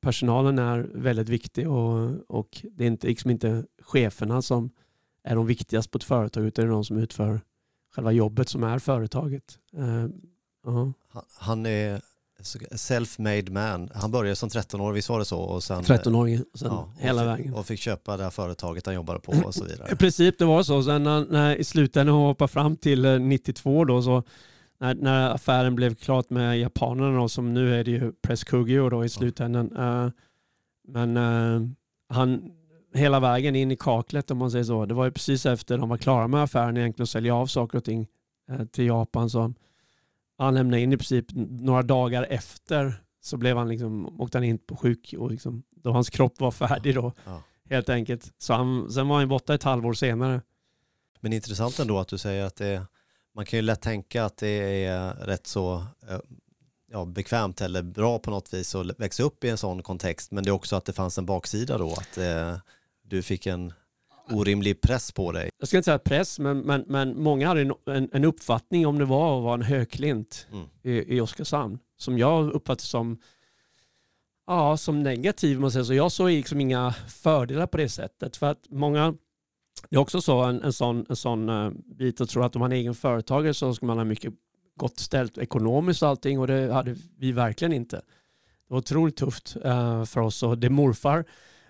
personalen 0.00 0.58
är 0.58 0.90
väldigt 0.94 1.28
viktig 1.28 1.70
och, 1.70 2.10
och 2.28 2.66
det 2.72 2.84
är 2.84 2.88
inte, 2.88 3.06
liksom 3.06 3.30
inte 3.30 3.64
cheferna 3.82 4.42
som 4.42 4.70
är 5.24 5.34
de 5.34 5.46
viktigaste 5.46 5.90
på 5.90 5.98
ett 5.98 6.04
företag 6.04 6.44
utan 6.44 6.64
det 6.64 6.68
är 6.68 6.72
de 6.72 6.84
som 6.84 6.98
utför 6.98 7.40
själva 7.94 8.12
jobbet 8.12 8.48
som 8.48 8.64
är 8.64 8.78
företaget. 8.78 9.58
Uh, 9.78 10.04
uh. 10.68 10.90
Han 11.38 11.66
är 11.66 12.00
self-made 12.70 13.50
man. 13.50 13.90
Han 13.94 14.10
började 14.10 14.36
som 14.36 14.48
13 14.48 14.80
år, 14.80 14.92
visst 14.92 15.08
var 15.08 15.18
det 15.18 15.24
så? 15.24 15.40
Och 15.40 15.62
sen, 15.62 15.82
13-åring, 15.82 16.44
sen 16.54 16.68
ja, 16.68 16.92
hela 16.98 17.20
fick, 17.20 17.28
vägen. 17.28 17.54
Och 17.54 17.66
fick 17.66 17.80
köpa 17.80 18.16
det 18.16 18.22
här 18.22 18.30
företaget 18.30 18.86
han 18.86 18.94
jobbade 18.94 19.20
på 19.20 19.32
och 19.32 19.54
så 19.54 19.64
vidare. 19.64 19.88
I 19.92 19.96
princip 19.96 20.38
det 20.38 20.44
var 20.44 20.62
så. 20.62 20.82
Sen 20.82 21.02
när, 21.02 21.24
när 21.24 21.56
i 21.56 21.64
slutändan 21.64 22.14
hoppade 22.14 22.48
fram 22.48 22.76
till 22.76 23.20
92 23.20 23.84
då 23.84 24.02
så 24.02 24.22
när, 24.80 24.94
när 24.94 25.30
affären 25.30 25.74
blev 25.74 25.94
klart 25.94 26.30
med 26.30 26.58
japanerna 26.58 27.18
då, 27.18 27.28
som 27.28 27.54
nu 27.54 27.74
är 27.74 27.84
det 27.84 27.90
ju 27.90 28.12
Press 28.12 28.44
Kugio 28.44 28.90
då 28.90 29.04
i 29.04 29.08
slutändan. 29.08 29.76
Uh, 29.76 30.10
men 30.88 31.16
uh, 31.16 31.68
han, 32.08 32.52
hela 32.94 33.20
vägen 33.20 33.56
in 33.56 33.70
i 33.70 33.76
kaklet 33.76 34.30
om 34.30 34.38
man 34.38 34.50
säger 34.50 34.64
så, 34.64 34.86
det 34.86 34.94
var 34.94 35.04
ju 35.04 35.10
precis 35.10 35.46
efter 35.46 35.78
de 35.78 35.88
var 35.88 35.96
klara 35.96 36.28
med 36.28 36.42
affären 36.42 36.76
egentligen 36.76 37.02
och 37.02 37.08
sälja 37.08 37.34
av 37.34 37.46
saker 37.46 37.78
och 37.78 37.84
ting 37.84 38.06
uh, 38.52 38.64
till 38.64 38.86
Japan 38.86 39.30
så 39.30 39.54
han 40.38 40.54
lämnade 40.54 40.82
in 40.82 40.92
i 40.92 40.96
princip 40.96 41.26
några 41.60 41.82
dagar 41.82 42.26
efter 42.30 43.02
så 43.20 43.36
blev 43.36 43.56
han 43.56 43.68
liksom, 43.68 44.20
åkte 44.20 44.38
han 44.38 44.44
in 44.44 44.58
på 44.58 44.76
sjuk 44.76 45.14
och 45.18 45.30
liksom, 45.30 45.62
då 45.70 45.92
hans 45.92 46.10
kropp 46.10 46.40
var 46.40 46.50
färdig 46.50 46.94
då. 46.94 47.12
Ja. 47.24 47.42
Helt 47.70 47.88
enkelt. 47.88 48.32
Så 48.38 48.54
han, 48.54 48.90
sen 48.90 49.08
var 49.08 49.18
han 49.18 49.28
borta 49.28 49.54
ett 49.54 49.62
halvår 49.62 49.92
senare. 49.92 50.42
Men 51.20 51.32
intressant 51.32 51.78
ändå 51.78 51.98
att 51.98 52.08
du 52.08 52.18
säger 52.18 52.44
att 52.44 52.56
det 52.56 52.86
man 53.34 53.46
kan 53.46 53.58
ju 53.58 53.62
lätt 53.62 53.80
tänka 53.80 54.24
att 54.24 54.36
det 54.36 54.84
är 54.84 55.14
rätt 55.14 55.46
så 55.46 55.74
eh, 56.08 56.18
ja, 56.90 57.04
bekvämt 57.04 57.60
eller 57.60 57.82
bra 57.82 58.18
på 58.18 58.30
något 58.30 58.54
vis 58.54 58.74
att 58.74 59.00
växa 59.00 59.22
upp 59.22 59.44
i 59.44 59.48
en 59.48 59.58
sån 59.58 59.82
kontext. 59.82 60.30
Men 60.30 60.44
det 60.44 60.50
är 60.50 60.52
också 60.52 60.76
att 60.76 60.84
det 60.84 60.92
fanns 60.92 61.18
en 61.18 61.26
baksida 61.26 61.78
då, 61.78 61.92
att 61.92 62.18
eh, 62.18 62.56
du 63.02 63.22
fick 63.22 63.46
en 63.46 63.72
orimlig 64.30 64.80
press 64.80 65.12
på 65.12 65.32
dig. 65.32 65.50
Jag 65.58 65.68
ska 65.68 65.76
inte 65.76 65.84
säga 65.84 65.98
press, 65.98 66.38
men, 66.38 66.60
men, 66.60 66.84
men 66.86 67.22
många 67.22 67.48
hade 67.48 67.60
en, 67.60 67.72
en, 67.86 68.08
en 68.12 68.24
uppfattning 68.24 68.86
om 68.86 68.98
det 68.98 69.04
var 69.04 69.38
att 69.38 69.44
vara 69.44 69.54
en 69.54 69.62
högklint 69.62 70.46
mm. 70.52 70.66
i, 70.82 71.16
i 71.16 71.20
Oskarshamn. 71.20 71.78
Som 71.96 72.18
jag 72.18 72.50
uppfattade 72.50 72.82
som, 72.82 73.18
ja, 74.46 74.76
som 74.76 75.02
negativ. 75.02 75.60
Man 75.60 75.70
säger 75.70 75.84
så. 75.84 75.94
Jag 75.94 76.12
såg 76.12 76.30
liksom 76.30 76.60
inga 76.60 76.94
fördelar 77.08 77.66
på 77.66 77.76
det 77.76 77.88
sättet. 77.88 78.36
För 78.36 78.46
att 78.46 78.64
många 78.68 79.14
det 79.88 79.96
är 79.96 80.00
också 80.00 80.20
så 80.20 80.42
en, 80.42 80.62
en 80.62 80.72
sån, 80.72 81.06
en 81.08 81.16
sån 81.16 81.48
uh, 81.48 81.72
bit 81.86 82.20
att 82.20 82.28
tro 82.28 82.42
att 82.42 82.56
om 82.56 82.60
man 82.60 82.72
är 82.72 82.76
egen 82.76 82.94
företagare 82.94 83.54
så 83.54 83.74
ska 83.74 83.86
man 83.86 83.98
ha 83.98 84.04
mycket 84.04 84.34
gott 84.76 84.98
ställt 84.98 85.38
ekonomiskt 85.38 86.02
och 86.02 86.08
allting 86.08 86.38
och 86.38 86.46
det 86.46 86.72
hade 86.72 86.96
vi 87.18 87.32
verkligen 87.32 87.72
inte. 87.72 87.96
Det 87.96 88.74
var 88.74 88.78
otroligt 88.78 89.16
tufft 89.16 89.56
uh, 89.64 90.04
för 90.04 90.20
oss 90.20 90.42
och 90.42 90.58
det 90.58 90.70
morfar, 90.70 91.24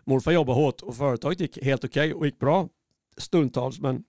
morfar 0.04 0.32
jobbade 0.32 0.60
hårt 0.60 0.80
och 0.80 0.96
företaget 0.96 1.40
gick 1.40 1.64
helt 1.64 1.84
okej 1.84 2.08
okay 2.08 2.18
och 2.18 2.26
gick 2.26 2.38
bra 2.38 2.68
stundtals 3.16 3.80
men 3.80 4.04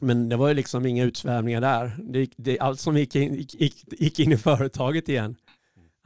men 0.00 0.28
det 0.28 0.36
var 0.36 0.48
ju 0.48 0.54
liksom 0.54 0.86
inga 0.86 1.04
utsvävningar 1.04 1.60
där. 1.60 1.96
Det, 2.02 2.30
det, 2.36 2.58
allt 2.58 2.80
som 2.80 2.96
gick 2.96 3.16
in, 3.16 3.34
gick, 3.34 3.84
gick 4.00 4.18
in 4.18 4.32
i 4.32 4.36
företaget 4.36 5.08
igen. 5.08 5.36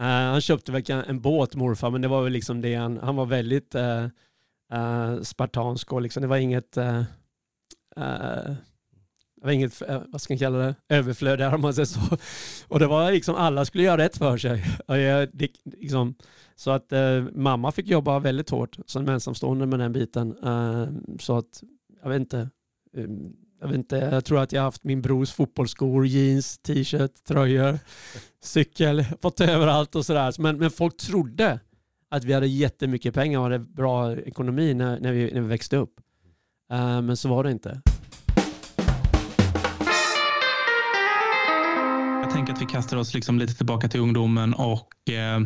Uh, 0.01 0.07
han 0.07 0.41
köpte 0.41 0.73
väl 0.73 0.83
en 0.91 1.21
båt 1.21 1.55
morfar 1.55 1.91
men 1.91 2.01
det 2.01 2.09
var 2.09 2.23
väl 2.23 2.33
liksom 2.33 2.61
det 2.61 2.75
han, 2.75 2.99
han 3.03 3.17
var 3.17 3.27
väldigt 3.27 3.75
uh, 3.75 4.07
uh, 4.73 5.23
spartansk 5.23 5.93
och 5.93 6.03
liksom, 6.03 6.21
det 6.21 6.27
var 6.27 6.37
inget, 6.37 6.77
uh, 6.77 6.99
uh, 7.99 8.55
det 9.37 9.47
var 9.47 9.51
inget 9.51 9.83
vad 10.07 10.21
ska 10.21 10.35
man 10.35 10.39
kalla 10.39 10.59
det, 10.59 10.75
överflöd 10.89 11.39
där 11.39 11.55
om 11.55 11.61
man 11.61 11.75
säger 11.75 11.87
så. 11.87 12.01
Och 12.69 12.79
det 12.79 12.87
var 12.87 13.13
liksom 13.13 13.35
alla 13.35 13.65
skulle 13.65 13.85
göra 13.85 13.99
rätt 13.99 14.17
för 14.17 14.39
sig. 14.39 14.65
Och 14.89 14.99
jag, 14.99 15.29
det, 15.33 15.51
liksom, 15.65 16.15
så 16.57 16.71
att 16.71 16.93
mamma 17.33 17.73
fick 17.73 17.87
jobba 17.87 18.19
väldigt 18.19 18.51
hårt 18.51 18.77
som 18.87 19.09
ensamstående 19.09 19.67
med 19.67 19.79
den 19.79 19.93
biten. 19.93 20.37
så 21.21 21.37
att, 21.37 21.63
jag 22.03 22.09
vet 22.09 22.21
inte, 22.21 22.51
jag 23.63 23.69
vet 23.69 23.77
inte, 23.77 23.97
jag 23.97 24.25
tror 24.25 24.39
att 24.39 24.53
jag 24.53 24.61
har 24.61 24.65
haft 24.65 24.85
min 24.85 25.03
brors 25.03 25.33
fotbollsskor, 25.33 26.07
jeans, 26.07 26.59
t-shirt, 26.59 27.25
tröjor, 27.25 27.79
cykel, 28.43 29.05
fått 29.23 29.41
överallt 29.41 29.95
och 29.95 30.07
sådär. 30.07 30.35
Men, 30.39 30.59
men 30.59 30.71
folk 30.71 30.97
trodde 30.97 31.61
att 32.13 32.25
vi 32.25 32.33
hade 32.33 32.47
jättemycket 32.47 33.15
pengar 33.15 33.39
och 33.39 33.45
hade 33.45 33.59
bra 33.59 34.17
ekonomi 34.17 34.75
när, 34.75 35.01
när, 35.01 35.13
vi, 35.13 35.33
när 35.35 35.41
vi 35.41 35.49
växte 35.49 35.77
upp. 35.77 36.01
Uh, 36.73 37.01
men 37.01 37.17
så 37.17 37.29
var 37.29 37.45
det 37.45 37.51
inte. 37.51 37.83
Jag 42.23 42.31
tänker 42.31 42.53
att 42.53 42.63
vi 42.63 42.67
kastar 42.67 42.97
oss 42.97 43.15
liksom 43.15 43.39
lite 43.39 43.55
tillbaka 43.55 43.89
till 43.89 44.01
ungdomen 44.01 44.55
och 44.55 45.11
eh, 45.11 45.41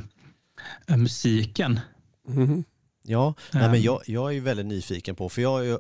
musiken. 0.97 1.81
Mm. 2.29 2.65
Ja, 3.03 3.35
nej, 3.53 3.71
men 3.71 3.83
jag, 3.83 4.03
jag 4.07 4.29
är 4.29 4.33
ju 4.33 4.41
väldigt 4.41 4.67
nyfiken 4.67 5.17
på, 5.17 5.29
för 5.29 5.43
jag 5.43 5.51
har 5.51 5.63
ju 5.63 5.79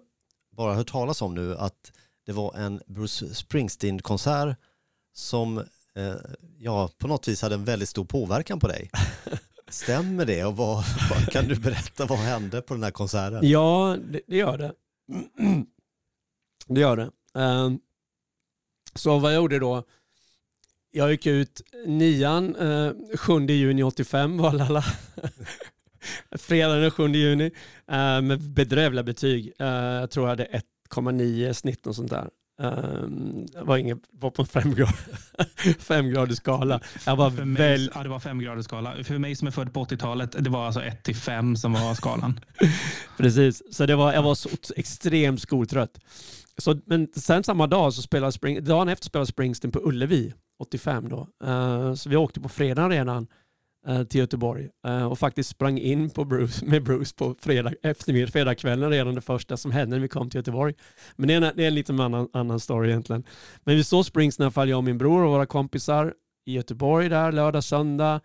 bara 0.56 0.74
hört 0.74 0.90
talas 0.90 1.22
om 1.22 1.34
nu 1.34 1.56
att 1.56 1.92
det 2.26 2.32
var 2.32 2.56
en 2.56 2.80
Bruce 2.86 3.34
Springsteen-konsert 3.34 4.56
som 5.14 5.58
eh, 5.58 6.14
ja, 6.58 6.90
på 6.98 7.08
något 7.08 7.28
vis 7.28 7.42
hade 7.42 7.54
en 7.54 7.64
väldigt 7.64 7.88
stor 7.88 8.04
påverkan 8.04 8.60
på 8.60 8.68
dig. 8.68 8.90
Stämmer 9.68 10.26
det 10.26 10.44
och 10.44 10.56
vad, 10.56 10.84
vad, 11.10 11.32
kan 11.32 11.48
du 11.48 11.56
berätta 11.56 12.06
vad 12.06 12.18
hände 12.18 12.62
på 12.62 12.74
den 12.74 12.82
här 12.82 12.90
konserten? 12.90 13.48
Ja, 13.48 13.96
det, 14.10 14.20
det 14.26 14.36
gör 14.36 14.58
det. 14.58 14.72
Det 16.66 16.80
gör 16.80 16.96
det. 16.96 17.10
Ehm, 17.40 17.78
så 18.94 19.18
vad 19.18 19.32
jag 19.32 19.36
gjorde 19.36 19.58
då, 19.58 19.84
jag 20.90 21.10
gick 21.10 21.26
ut 21.26 21.62
nian 21.86 22.56
eh, 22.56 22.92
7 23.16 23.46
juni 23.46 23.82
85 23.82 24.38
var. 24.38 24.84
Fredagen 26.38 26.82
den 26.82 26.90
7 26.90 27.08
juni 27.08 27.50
eh, 27.90 28.20
med 28.20 28.40
bedrövliga 28.40 29.02
betyg. 29.02 29.52
Eh, 29.58 29.66
jag 29.66 30.10
tror 30.10 30.26
jag 30.26 30.30
hade 30.30 30.62
1,9 30.90 31.52
snitt 31.52 31.86
och 31.86 31.96
sånt 31.96 32.10
där. 32.10 32.30
Um, 32.58 33.46
var, 33.62 33.76
inget, 33.76 33.98
var 34.10 34.30
på 34.30 34.42
en 34.42 34.48
femgrad, 34.48 34.88
femgradig 35.78 36.36
skala. 36.36 36.80
Jag 37.06 37.16
var 37.16 37.30
för 37.30 37.44
mig, 37.44 37.62
väl... 37.62 37.90
ja, 37.94 38.02
det 38.02 38.08
var 38.08 38.20
femgradig 38.20 38.64
skala. 38.64 39.04
För 39.04 39.18
mig 39.18 39.34
som 39.34 39.48
är 39.48 39.52
född 39.52 39.72
på 39.72 39.84
80-talet, 39.84 40.44
det 40.44 40.50
var 40.50 40.66
alltså 40.66 40.82
1 40.82 41.02
till 41.02 41.16
5 41.16 41.56
som 41.56 41.72
var 41.72 41.94
skalan. 41.94 42.40
Precis, 43.16 43.62
så 43.70 43.86
det 43.86 43.96
var, 43.96 44.12
jag 44.12 44.22
var 44.22 44.34
så 44.34 44.48
extremt 44.76 45.40
skoltrött. 45.40 45.98
Så, 46.58 46.80
men 46.86 47.08
sen 47.16 47.44
samma 47.44 47.66
dag 47.66 47.92
så 47.92 48.02
spelade 48.02 48.32
Spring, 48.32 48.64
dagen 48.64 48.88
efter 48.88 49.06
spelade 49.06 49.26
Springsteen 49.26 49.72
på 49.72 49.80
Ullevi, 49.88 50.32
85 50.58 51.08
då. 51.08 51.28
Uh, 51.44 51.94
så 51.94 52.08
vi 52.08 52.16
åkte 52.16 52.40
på 52.40 52.48
fredagen 52.48 52.90
redan 52.90 53.26
Eh, 53.88 54.04
till 54.04 54.20
Göteborg 54.20 54.68
eh, 54.86 55.06
och 55.06 55.18
faktiskt 55.18 55.50
sprang 55.50 55.78
in 55.78 56.10
på 56.10 56.24
Bruce, 56.24 56.66
med 56.66 56.82
Bruce 56.82 57.14
på 57.16 57.34
fredag, 57.40 57.72
eftermiddag, 57.82 58.30
fredagskvällen 58.30 58.90
redan 58.90 59.14
det 59.14 59.20
första 59.20 59.56
som 59.56 59.70
hände 59.70 59.96
när 59.96 60.02
vi 60.02 60.08
kom 60.08 60.30
till 60.30 60.38
Göteborg. 60.38 60.74
Men 61.16 61.28
det 61.28 61.34
är 61.34 61.40
en, 61.40 61.56
det 61.56 61.62
är 61.62 61.68
en 61.68 61.74
lite 61.74 61.92
annan, 61.92 62.28
annan 62.32 62.60
story 62.60 62.88
egentligen. 62.88 63.24
Men 63.64 63.76
vi 63.76 63.84
såg 63.84 64.06
Springs 64.06 64.38
i 64.38 64.42
alla 64.42 64.50
fall, 64.50 64.68
jag 64.68 64.76
och 64.76 64.84
min 64.84 64.98
bror 64.98 65.22
och 65.22 65.30
våra 65.30 65.46
kompisar 65.46 66.14
i 66.46 66.52
Göteborg 66.52 67.08
där 67.08 67.32
lördag, 67.32 67.64
söndag. 67.64 68.20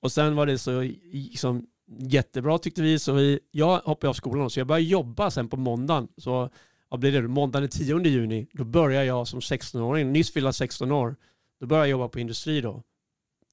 Och 0.00 0.12
sen 0.12 0.36
var 0.36 0.46
det 0.46 0.58
så 0.58 0.80
liksom, 1.12 1.66
jättebra 1.98 2.58
tyckte 2.58 2.82
vi, 2.82 2.98
så 2.98 3.12
vi, 3.12 3.40
jag 3.50 3.78
hoppade 3.78 4.08
av 4.08 4.14
skolan 4.14 4.50
så 4.50 4.60
jag 4.60 4.66
började 4.66 4.86
jobba 4.86 5.30
sen 5.30 5.48
på 5.48 5.56
måndagen. 5.56 6.08
Så 6.16 6.50
vad 6.88 7.00
blir 7.00 7.12
det, 7.12 7.28
måndagen 7.28 7.62
den 7.62 7.70
10 7.70 8.10
juni, 8.10 8.46
då 8.52 8.64
börjar 8.64 9.02
jag 9.02 9.28
som 9.28 9.40
16-åring, 9.40 10.12
nyss 10.12 10.32
fyllda 10.32 10.52
16 10.52 10.92
år, 10.92 11.16
då 11.60 11.66
börjar 11.66 11.82
jag 11.82 11.90
jobba 11.90 12.08
på 12.08 12.20
industri 12.20 12.60
då. 12.60 12.82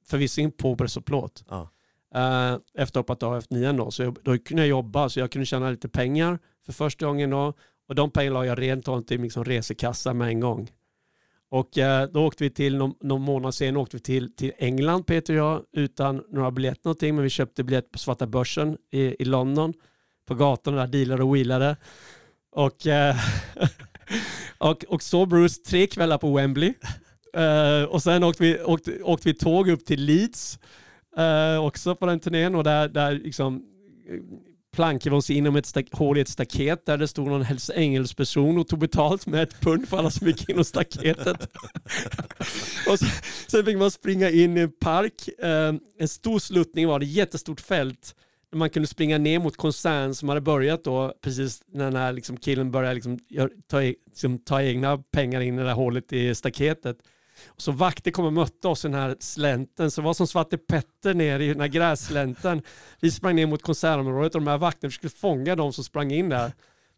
Förvisso 0.09 0.51
på 0.51 0.75
press 0.75 0.97
och 0.97 1.05
plåt. 1.05 1.43
Ja. 1.49 1.69
Uh, 2.15 2.59
efter 2.73 2.99
att 3.11 3.21
ha 3.21 3.37
efter 3.37 3.55
nian 3.55 3.77
då. 3.77 3.91
Så 3.91 4.03
jag, 4.03 4.17
då 4.23 4.37
kunde 4.37 4.61
jag 4.61 4.69
jobba, 4.69 5.09
så 5.09 5.19
jag 5.19 5.31
kunde 5.31 5.45
tjäna 5.45 5.69
lite 5.69 5.89
pengar 5.89 6.39
för 6.65 6.73
första 6.73 7.05
gången 7.05 7.29
då. 7.29 7.53
Och 7.87 7.95
de 7.95 8.11
pengarna 8.11 8.39
la 8.39 8.45
jag 8.45 8.61
rent 8.61 8.87
av 8.87 9.01
till 9.01 9.21
liksom 9.21 9.45
resekassa 9.45 10.13
med 10.13 10.27
en 10.27 10.39
gång. 10.39 10.71
Och 11.49 11.77
uh, 11.77 12.03
då 12.13 12.25
åkte 12.25 12.43
vi 12.43 12.49
till, 12.49 12.77
någon, 12.77 12.93
någon 13.01 13.21
månad 13.21 13.53
sen 13.53 13.77
åkte 13.77 13.97
vi 13.97 14.01
till, 14.01 14.35
till 14.35 14.51
England, 14.57 15.03
Peter 15.03 15.33
och 15.33 15.39
jag, 15.39 15.63
utan 15.71 16.23
några 16.29 16.51
biljetter 16.51 16.81
någonting. 16.83 17.15
Men 17.15 17.23
vi 17.23 17.29
köpte 17.29 17.63
biljett 17.63 17.91
på 17.91 17.97
svarta 17.97 18.27
börsen 18.27 18.77
i, 18.91 19.23
i 19.23 19.25
London. 19.25 19.73
På 20.25 20.35
gatorna 20.35 20.77
där, 20.77 20.87
dealade 20.87 21.23
och 21.23 21.35
wheelade. 21.35 21.77
Och, 22.51 22.87
eh, 22.87 23.15
och, 24.57 24.85
och 24.87 25.03
så 25.03 25.25
Bruce 25.25 25.63
tre 25.63 25.87
kvällar 25.87 26.17
på 26.17 26.35
Wembley. 26.35 26.73
Uh, 27.37 27.83
och 27.83 28.03
sen 28.03 28.23
åkte 28.23 28.43
vi, 28.43 28.63
åkte, 28.63 29.03
åkte 29.03 29.29
vi 29.29 29.33
tåg 29.33 29.69
upp 29.69 29.85
till 29.85 30.05
Leeds 30.05 30.59
uh, 31.17 31.65
också 31.65 31.95
på 31.95 32.05
den 32.05 32.19
turnén 32.19 32.55
och 32.55 32.63
där, 32.63 32.87
där 32.87 33.11
liksom 33.11 33.55
eh, 34.09 34.19
plankade 34.75 35.09
vi 35.09 35.19
oss 35.19 35.29
inom 35.29 35.55
ett 35.55 35.75
hål 35.91 36.17
i 36.17 36.21
ett 36.21 36.29
staket 36.29 36.85
där 36.85 36.97
det 36.97 37.07
stod 37.07 37.27
någon 37.27 37.41
Hells 37.41 37.69
Angels-person 37.69 38.57
och 38.57 38.67
tog 38.67 38.79
betalt 38.79 39.25
med 39.25 39.43
ett 39.43 39.61
pund 39.61 39.87
för 39.87 39.97
alla 39.97 40.11
som 40.11 40.27
gick 40.27 40.49
in 40.49 40.65
staketet. 40.65 41.41
och 42.89 42.99
så, 42.99 43.05
sen 43.47 43.65
fick 43.65 43.77
man 43.77 43.91
springa 43.91 44.29
in 44.29 44.57
i 44.57 44.61
en 44.61 44.71
park, 44.71 45.29
uh, 45.43 45.79
en 45.99 46.07
stor 46.07 46.39
sluttning 46.39 46.87
var 46.87 46.99
det, 46.99 47.05
jättestort 47.05 47.61
fält 47.61 48.15
man 48.57 48.69
kunde 48.69 48.87
springa 48.87 49.17
ner 49.17 49.39
mot 49.39 49.57
koncernen 49.57 50.15
som 50.15 50.29
hade 50.29 50.41
börjat 50.41 50.83
då, 50.83 51.13
precis 51.21 51.63
när 51.67 51.85
den 51.85 51.95
här 51.95 52.13
liksom 52.13 52.37
killen 52.37 52.71
började 52.71 52.95
liksom 52.95 53.19
ta, 53.67 53.83
e-, 53.83 53.95
liksom 54.05 54.39
ta 54.39 54.61
egna 54.61 54.97
pengar 54.97 55.41
in 55.41 55.55
i 55.55 55.57
det 55.57 55.63
där 55.63 55.73
hålet 55.73 56.13
i 56.13 56.35
staketet. 56.35 56.97
Och 57.47 57.61
så 57.61 57.71
vakter 57.71 58.11
kom 58.11 58.25
och 58.25 58.33
mötte 58.33 58.67
oss 58.67 58.85
i 58.85 58.87
den 58.87 58.99
här 58.99 59.15
slänten, 59.19 59.91
så 59.91 60.01
det 60.01 60.05
var 60.05 60.13
som 60.13 60.27
Svarte 60.27 60.57
Petter 60.57 61.13
ner 61.13 61.39
i 61.39 61.47
den 61.47 61.59
här 61.59 61.67
grässlänten. 61.67 62.61
Vi 63.01 63.11
sprang 63.11 63.35
ner 63.35 63.45
mot 63.45 63.61
konsertområdet 63.61 64.35
och 64.35 64.41
de 64.41 64.47
här 64.47 64.57
vakterna 64.57 64.91
skulle 64.91 65.09
fånga 65.09 65.55
de 65.55 65.73
som 65.73 65.83
sprang 65.83 66.11
in 66.11 66.29
där. 66.29 66.51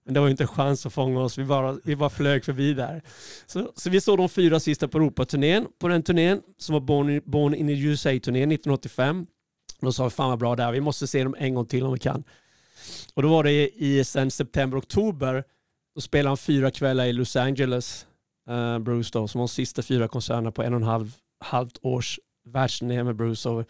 Men 0.05 0.13
det 0.13 0.19
var 0.19 0.27
ju 0.27 0.31
inte 0.31 0.43
en 0.43 0.47
chans 0.47 0.85
att 0.85 0.93
fånga 0.93 1.21
oss, 1.21 1.37
vi 1.37 1.45
bara, 1.45 1.77
vi 1.83 1.95
bara 1.95 2.09
flög 2.09 2.45
förbi 2.45 2.73
där. 2.73 3.01
Så, 3.45 3.71
så 3.75 3.89
vi 3.89 4.01
såg 4.01 4.17
de 4.17 4.29
fyra 4.29 4.59
sista 4.59 4.87
på 4.87 4.97
Europaturnén. 4.97 5.67
På 5.79 5.87
den 5.87 6.03
turnén, 6.03 6.41
som 6.57 6.73
var 6.73 6.79
Born, 6.79 7.21
Born 7.25 7.53
in 7.53 7.67
the 7.67 7.73
USA-turnén 7.73 8.51
1985, 8.51 9.27
de 9.81 9.93
sa 9.93 10.09
fan 10.09 10.29
vad 10.29 10.39
bra 10.39 10.55
det 10.55 10.63
här, 10.63 10.71
vi 10.71 10.81
måste 10.81 11.07
se 11.07 11.23
dem 11.23 11.35
en 11.39 11.55
gång 11.55 11.65
till 11.65 11.83
om 11.83 11.93
vi 11.93 11.99
kan. 11.99 12.23
Och 13.13 13.23
då 13.23 13.29
var 13.29 13.43
det 13.43 13.69
i 13.69 14.03
sen 14.03 14.31
september, 14.31 14.77
oktober, 14.77 15.43
då 15.95 16.01
spelade 16.01 16.29
han 16.29 16.37
fyra 16.37 16.71
kvällar 16.71 17.05
i 17.05 17.13
Los 17.13 17.35
Angeles, 17.35 18.05
eh, 18.49 18.79
Bruce 18.79 19.09
då, 19.13 19.27
som 19.27 19.39
var 19.39 19.47
de 19.47 19.49
sista 19.49 19.81
fyra 19.81 20.07
konserterna 20.07 20.51
på 20.51 20.63
en 20.63 20.73
och 20.73 20.79
en 20.79 20.87
halv 20.87 21.15
halvt 21.39 21.77
års 21.81 22.19
världsturné 22.45 23.03
med 23.03 23.15
Bruce. 23.15 23.49
Och, 23.49 23.65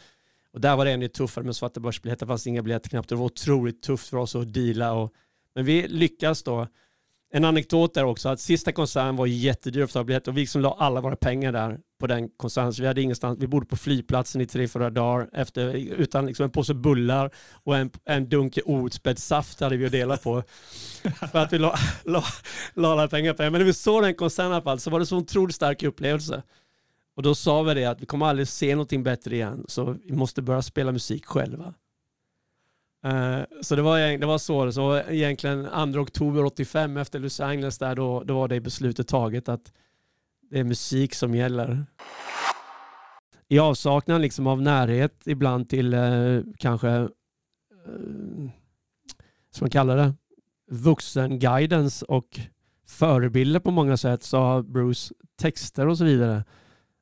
och 0.54 0.62
där 0.62 0.76
var 0.76 0.86
det 0.86 0.92
ännu 0.92 1.08
tuffare 1.08 1.46
med 1.46 1.56
svarta 1.56 1.80
börsbiljetter, 1.80 2.26
det 2.26 2.30
fanns 2.30 2.48
inga 2.48 2.62
biljetter 2.62 2.90
knappt. 2.90 3.10
Det 3.10 3.16
var 3.16 3.26
otroligt 3.26 3.82
tufft 3.82 4.10
för 4.10 4.18
oss 4.18 4.36
att 4.36 4.54
deala. 4.54 4.94
Och, 4.94 5.14
men 5.56 5.66
vi 5.66 5.88
lyckas 5.88 6.44
då. 6.44 6.68
En 7.32 7.46
anekdot 7.46 7.94
där 7.94 8.06
också, 8.06 8.30
att 8.30 8.40
sista 8.40 8.72
konserten 8.72 9.16
var 9.16 9.26
jättedyr 9.26 9.84
att 9.84 9.92
ta 9.92 10.04
biljetter 10.04 10.32
och 10.32 10.38
vi 10.38 10.42
liksom 10.42 10.62
la 10.62 10.76
alla 10.80 11.02
våra 11.02 11.16
pengar 11.16 11.52
där 11.52 11.80
på 12.00 12.08
den 12.08 12.30
konserten. 12.30 12.74
Så 12.74 12.82
vi 12.82 12.88
hade 12.88 13.02
ingenstans, 13.02 13.40
vi 13.40 13.48
bodde 13.48 13.66
på 13.66 13.78
flygplatsen 13.78 14.42
i 14.42 14.46
tre, 14.46 14.68
fyra 14.68 14.90
dagar 14.90 15.30
efter, 15.34 15.74
utan 15.76 16.26
liksom 16.26 16.44
en 16.44 16.52
påse 16.52 16.74
bullar 16.74 17.32
och 17.64 17.78
en, 17.78 17.92
en 18.06 18.30
dunk 18.30 18.60
outspädd 18.66 19.20
saft 19.20 19.60
hade 19.60 19.78
vi 19.78 19.86
att 19.86 19.92
dela 19.92 20.18
på. 20.18 20.44
för 21.32 21.40
att 21.40 21.54
vi 21.54 21.58
la, 21.58 21.76
la, 22.04 22.24
la 22.74 22.92
alla 22.92 23.08
pengar 23.08 23.34
på 23.34 23.44
det. 23.44 23.50
Men 23.50 23.60
när 23.60 23.66
vi 23.66 23.74
såg 23.74 24.04
den 24.04 24.16
konserten 24.16 24.52
i 24.52 24.54
alla 24.54 24.64
fall 24.64 24.80
så 24.80 24.90
var 24.90 25.00
det 25.00 25.06
så 25.06 25.18
otroligt 25.18 25.56
stark 25.56 25.84
upplevelse. 25.84 26.44
Och 27.16 27.24
då 27.24 27.36
sa 27.36 27.64
vi 27.64 27.74
det 27.74 27.86
att 27.86 28.02
vi 28.02 28.06
kommer 28.06 28.26
aldrig 28.26 28.48
se 28.48 28.76
någonting 28.76 29.04
bättre 29.04 29.36
igen, 29.36 29.66
så 29.68 29.98
vi 30.06 30.16
måste 30.16 30.42
börja 30.42 30.62
spela 30.62 30.92
musik 30.92 31.26
själva. 31.26 31.74
Uh, 33.06 33.42
så 33.62 33.76
det 33.76 33.82
var, 33.82 34.18
det 34.18 34.26
var 34.26 34.38
så, 34.38 34.72
så 34.72 34.98
egentligen 34.98 35.94
2 35.94 36.00
oktober 36.00 36.46
85 36.46 36.98
efter 36.98 37.20
Los 37.20 37.40
Angeles 37.40 37.78
där, 37.78 37.96
då, 37.96 38.24
då 38.24 38.34
var 38.34 38.48
det 38.48 38.60
beslutet 38.60 39.08
taget 39.08 39.50
att 39.50 39.72
det 40.50 40.60
är 40.60 40.64
musik 40.64 41.16
som 41.16 41.36
gäller. 41.36 41.86
I 43.48 43.60
avsaknad 43.60 44.22
liksom 44.22 44.48
av 44.48 44.62
närhet 44.62 45.22
ibland 45.26 45.70
till 45.70 45.94
eh, 45.94 46.40
kanske, 46.58 46.90
eh, 46.90 47.08
som 49.52 49.62
man 49.62 49.70
kallar 49.70 49.98
det, 49.98 50.14
vuxenguidance 50.72 52.06
och 52.06 52.40
förebilder 52.88 53.60
på 53.60 53.72
många 53.72 53.98
sätt 53.98 54.24
så 54.24 54.38
har 54.38 54.64
Bruce 54.64 55.14
texter 55.36 55.88
och 55.88 55.98
så 55.98 56.04
vidare 56.04 56.44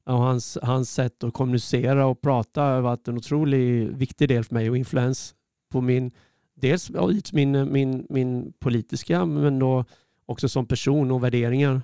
och 0.05 0.13
hans, 0.13 0.57
hans 0.61 0.91
sätt 0.91 1.23
att 1.23 1.33
kommunicera 1.33 2.05
och 2.05 2.21
prata 2.21 2.61
har 2.61 2.81
varit 2.81 3.07
en 3.07 3.17
otroligt 3.17 3.91
viktig 3.91 4.29
del 4.29 4.43
för 4.43 4.53
mig 4.53 4.69
och 4.69 4.77
influens 4.77 5.35
på 5.71 5.81
min, 5.81 6.11
dels 6.55 6.91
min, 7.31 7.71
min, 7.71 8.07
min 8.09 8.53
politiska 8.59 9.25
men 9.25 9.59
då 9.59 9.85
också 10.25 10.49
som 10.49 10.65
person 10.65 11.11
och 11.11 11.23
värderingar. 11.23 11.81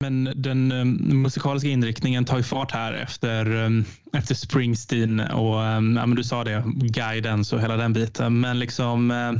Men 0.00 0.32
den 0.36 0.72
um, 0.72 1.22
musikaliska 1.22 1.68
inriktningen 1.68 2.24
tar 2.24 2.36
ju 2.36 2.42
fart 2.42 2.72
här 2.72 2.92
efter, 2.92 3.64
um, 3.64 3.84
efter 4.12 4.34
Springsteen 4.34 5.20
och 5.20 5.54
um, 5.54 5.96
ja, 5.96 6.06
men 6.06 6.14
du 6.14 6.24
sa 6.24 6.44
det, 6.44 6.64
guidance 6.76 7.56
och 7.56 7.62
hela 7.62 7.76
den 7.76 7.92
biten. 7.92 8.40
Men 8.40 8.58
liksom 8.58 9.10
uh, 9.10 9.32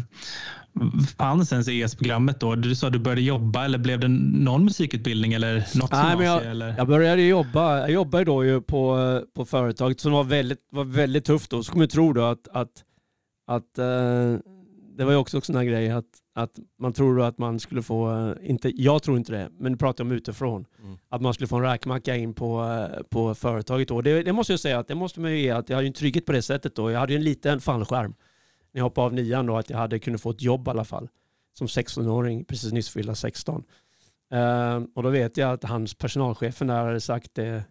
fanns 1.19 1.53
ens 1.53 1.69
ES-programmet 1.69 2.41
då? 2.41 2.55
Du 2.55 2.75
sa 2.75 2.87
att 2.87 2.93
du 2.93 2.99
började 2.99 3.21
jobba 3.21 3.65
eller 3.65 3.79
blev 3.79 4.01
det 4.01 4.09
någon 4.09 4.65
musikutbildning 4.65 5.33
eller 5.33 5.79
något 5.79 5.93
Nej, 5.93 6.17
men 6.17 6.27
jag, 6.27 6.47
eller? 6.47 6.75
jag 6.79 6.87
började 6.87 7.23
jobba. 7.23 7.79
Jag 7.79 7.91
jobbade 7.91 8.25
då 8.25 8.45
ju 8.45 8.61
på, 8.61 9.23
på 9.37 9.45
företaget 9.45 10.01
som 10.01 10.13
var 10.13 10.25
väldigt, 10.25 10.69
var 10.71 10.85
väldigt 10.85 11.25
tufft 11.25 11.51
då. 11.51 11.63
Så 11.63 11.73
kommer 11.73 11.85
jag 11.85 11.91
tro 11.91 12.13
då 12.13 12.25
att, 12.25 12.49
att 12.53 12.85
att 13.49 13.79
eh, 13.79 14.39
det 14.97 15.05
var 15.05 15.13
ju 15.13 15.17
också 15.17 15.37
en 15.37 15.43
sån 15.43 15.57
här 15.57 15.65
grej 15.65 15.91
att, 15.91 16.05
att 16.39 16.59
man 16.79 16.93
tror 16.93 17.23
att 17.23 17.39
man 17.39 17.61
skulle 17.61 17.83
få, 17.83 18.11
eh, 18.13 18.51
inte, 18.51 18.83
jag 18.83 19.03
tror 19.03 19.17
inte 19.17 19.33
det, 19.33 19.51
men 19.59 19.73
nu 19.73 19.79
pratar 19.79 20.05
jag 20.05 20.11
om 20.11 20.17
utifrån, 20.17 20.67
mm. 20.83 20.99
att 21.09 21.23
man 21.23 21.35
skulle 21.35 21.49
få 21.49 21.57
en 21.57 21.63
räkmacka 21.63 22.17
in 22.17 22.35
på, 22.35 22.65
eh, 22.65 23.03
på 23.03 23.35
företaget 23.35 23.89
då. 23.89 24.01
Det, 24.01 24.23
det, 24.23 24.33
måste 24.33 24.53
jag 24.53 24.61
säga 24.61 24.79
att 24.79 24.89
det 24.89 24.95
måste 24.95 25.21
man 25.21 25.31
ju 25.31 25.39
ge, 25.39 25.51
att 25.51 25.69
jag 25.69 25.77
hade 25.77 25.89
en 25.89 25.93
trygghet 25.93 26.27
på 26.27 26.33
det 26.33 26.43
sättet 26.43 26.75
då. 26.75 26.91
Jag 26.91 27.01
hade 27.01 27.13
ju 27.13 27.17
en 27.17 27.25
liten 27.25 27.61
fallskärm 27.61 28.15
när 28.73 28.79
jag 28.79 28.85
hoppade 28.85 29.05
av 29.05 29.15
nian 29.15 29.47
då, 29.47 29.57
att 29.57 29.71
jag 29.71 29.79
hade 29.79 29.99
kunnat 29.99 30.21
få 30.21 30.31
ett 30.31 30.43
jobb 30.43 30.69
i 30.69 30.71
alla 30.71 30.85
fall. 30.85 31.09
Som 31.53 31.67
16-åring, 31.67 32.45
precis 32.45 32.73
nyss 32.73 32.91
fyllda 32.91 33.15
16. 33.15 33.65
Uh, 34.35 34.87
och 34.95 35.03
då 35.03 35.11
vet 35.11 35.37
jag 35.37 35.53
att 35.53 35.65
hans 35.65 35.95
personalchefen 35.95 36.67
där 36.67 36.85
hade 36.85 37.01
sagt 37.01 37.35
det, 37.35 37.65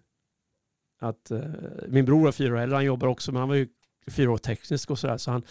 att 1.00 1.32
uh, 1.32 1.42
min 1.88 2.06
bror 2.06 2.24
var 2.24 2.32
fyra 2.32 2.54
år 2.54 2.58
äldre, 2.58 2.76
han 2.76 2.86
jobbar 2.86 3.08
också, 3.08 3.32
men 3.32 3.40
han 3.40 3.50
var 3.50 3.56
ju 3.56 3.68
fyra 4.12 4.32
år 4.32 4.38
teknisk 4.38 4.92
och 4.92 5.00
sådär. 5.00 5.18
Så 5.18 5.32
han, 5.32 5.44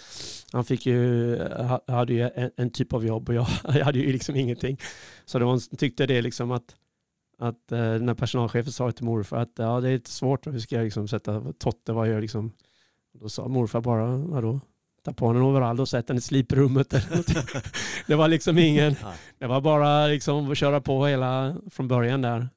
han 0.52 0.64
fick 0.64 0.86
ju, 0.86 1.38
hade 1.88 2.14
ju 2.14 2.30
en, 2.34 2.50
en, 2.56 2.70
typ 2.70 2.92
av 2.92 3.06
jobb 3.06 3.28
och 3.28 3.34
jag, 3.34 3.46
jag 3.64 3.84
hade 3.84 3.98
ju 3.98 4.12
liksom 4.12 4.36
ingenting. 4.36 4.80
Så 5.24 5.38
de 5.38 5.60
tyckte 5.60 6.06
det 6.06 6.22
liksom 6.22 6.50
att, 6.50 6.76
att 7.38 7.70
när 7.70 8.14
personalchefen 8.14 8.72
sa 8.72 8.92
till 8.92 9.04
morfar 9.04 9.36
att 9.36 9.52
ja, 9.56 9.80
det 9.80 9.88
är 9.88 9.92
lite 9.92 10.10
svårt, 10.10 10.46
hur 10.46 10.58
ska 10.58 10.76
jag 10.76 10.84
liksom 10.84 11.08
sätta 11.08 11.52
Totte, 11.58 11.92
vad 11.92 12.08
gör 12.08 12.20
liksom, 12.20 12.52
Då 13.20 13.28
sa 13.28 13.48
morfar 13.48 13.80
bara, 13.80 14.16
vadå? 14.16 14.60
Ta 15.04 15.12
på 15.12 15.26
en 15.26 15.36
overall 15.36 15.80
och 15.80 15.88
sätt 15.88 16.06
den 16.06 16.16
i 16.16 16.20
sliprummet. 16.20 16.90
det 18.06 18.14
var 18.14 18.28
liksom 18.28 18.58
ingen, 18.58 18.96
det 19.38 19.46
var 19.46 19.60
bara 19.60 20.06
liksom 20.06 20.50
att 20.50 20.58
köra 20.58 20.80
på 20.80 21.06
hela 21.06 21.56
från 21.70 21.88
början 21.88 22.22
där. 22.22 22.48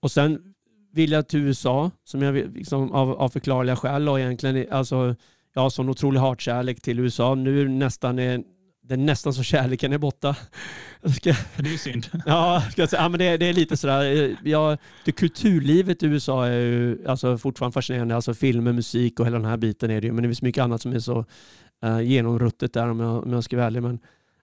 Och 0.00 0.10
sen 0.10 0.54
vill 0.92 1.12
jag 1.12 1.28
till 1.28 1.40
USA, 1.40 1.90
som 2.04 2.22
jag 2.22 2.34
liksom, 2.34 2.92
av, 2.92 3.10
av 3.10 3.28
förklarliga 3.28 3.76
skäl 3.76 4.08
och 4.08 4.20
egentligen, 4.20 4.72
alltså 4.72 5.14
jag 5.54 5.62
har 5.62 5.70
sån 5.70 5.88
otrolig 5.88 6.20
hatkärlek 6.20 6.80
till 6.80 6.98
USA. 6.98 7.34
Nu 7.34 7.68
nästan 7.68 8.18
är 8.18 8.42
det 8.88 8.94
är 8.94 8.98
nästan 8.98 9.34
så 9.34 9.42
kärleken 9.42 9.92
är 9.92 9.98
borta. 9.98 10.36
Ska, 11.16 11.34
det 11.56 11.74
är 11.74 11.78
synd. 11.78 12.06
Ja, 12.26 12.62
ska 12.72 12.82
jag 12.82 12.90
säga. 12.90 13.02
ja 13.02 13.08
men 13.08 13.18
det, 13.18 13.36
det 13.36 13.46
är 13.46 13.52
lite 13.52 13.76
sådär. 13.76 14.36
Ja, 14.44 14.76
det 15.04 15.12
kulturlivet 15.12 16.02
i 16.02 16.06
USA 16.06 16.46
är 16.46 16.60
ju 16.60 17.06
alltså 17.06 17.38
fortfarande 17.38 17.74
fascinerande. 17.74 18.14
Alltså 18.14 18.34
filmer, 18.34 18.72
musik 18.72 19.20
och 19.20 19.26
hela 19.26 19.38
den 19.38 19.46
här 19.48 19.56
biten 19.56 19.90
är 19.90 20.00
det 20.00 20.06
ju. 20.06 20.12
Men 20.12 20.22
det 20.22 20.28
finns 20.28 20.42
mycket 20.42 20.62
annat 20.62 20.82
som 20.82 20.92
är 20.92 20.98
så 20.98 21.24
uh, 21.84 22.02
genomruttet 22.02 22.72
där 22.72 22.90
om 22.90 23.00
jag, 23.00 23.24
om 23.24 23.32
jag 23.32 23.44
ska 23.44 23.56
vara 23.56 23.66
ärlig. 23.66 23.82
Men, 23.82 23.98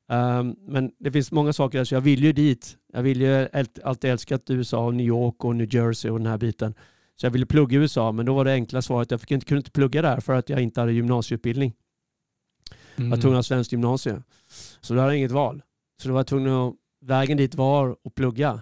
um, 0.10 0.56
men 0.68 0.92
det 1.00 1.12
finns 1.12 1.32
många 1.32 1.54
saker 1.54 1.78
där 1.78 1.86
så 1.86 1.96
jag 1.96 2.02
vill 2.02 2.24
ju 2.24 2.34
dit. 2.34 2.78
Jag 2.94 3.04
vill 3.04 3.22
ju 3.22 3.48
alltid 3.84 4.12
älskat 4.12 4.50
USA, 4.50 4.92
New 4.92 5.06
York 5.08 5.46
och 5.46 5.56
New 5.56 5.76
Jersey 5.76 6.12
och 6.12 6.20
den 6.20 6.28
här 6.28 6.38
biten. 6.38 6.74
Så 7.16 7.26
jag 7.26 7.32
ville 7.32 7.46
plugga 7.46 7.78
i 7.78 7.82
USA, 7.82 8.12
men 8.12 8.26
då 8.26 8.34
var 8.34 8.46
det 8.46 8.54
enkla 8.54 8.82
svaret 8.82 9.12
jag 9.12 9.22
fick 9.22 9.32
inte, 9.32 9.46
kunde 9.46 9.60
inte 9.60 9.72
plugga 9.72 10.02
där 10.02 10.20
för 10.20 10.34
att 10.34 10.50
jag 10.50 10.62
inte 10.62 10.80
hade 10.80 10.94
gymnasieutbildning. 10.94 11.74
Mm. 12.96 13.10
Jag 13.10 13.18
var 13.18 13.22
tvungen 13.22 13.36
att 13.36 13.46
ha 13.46 13.56
svenskt 13.56 13.72
gymnasium. 13.72 14.24
Så 14.82 14.94
då 14.94 15.00
hade 15.00 15.12
jag 15.12 15.18
inget 15.18 15.32
val. 15.32 15.62
Så 16.02 16.08
då 16.08 16.14
var 16.14 16.20
jag 16.20 16.28
tvungen 16.28 16.54
att, 16.54 16.74
vägen 17.02 17.38
dit 17.38 17.56
var 17.56 17.98
att 18.04 18.16
plugga. 18.16 18.62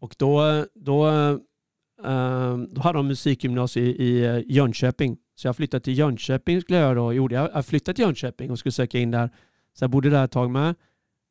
Och 0.00 0.14
då, 0.18 0.64
då, 0.74 1.08
äh, 1.08 2.56
då 2.68 2.80
hade 2.80 2.98
de 2.98 3.06
musikgymnasium 3.06 3.86
i, 3.86 3.90
i 3.90 4.24
eh, 4.24 4.40
Jönköping. 4.46 5.16
Så 5.34 5.48
jag 5.48 5.56
flyttade 5.56 5.84
till 5.84 5.98
Jönköping 5.98 6.60
skulle 6.60 6.78
jag 6.78 6.96
då. 6.96 7.12
Gjorde 7.12 7.34
jag. 7.34 7.50
jag 7.54 7.66
flyttade 7.66 7.96
till 7.96 8.04
Jönköping 8.04 8.50
och 8.50 8.58
skulle 8.58 8.72
söka 8.72 8.98
in 8.98 9.10
där. 9.10 9.30
Så 9.78 9.84
jag 9.84 9.90
bodde 9.90 10.10
där 10.10 10.24
ett 10.24 10.30
tag 10.30 10.50
med. 10.50 10.74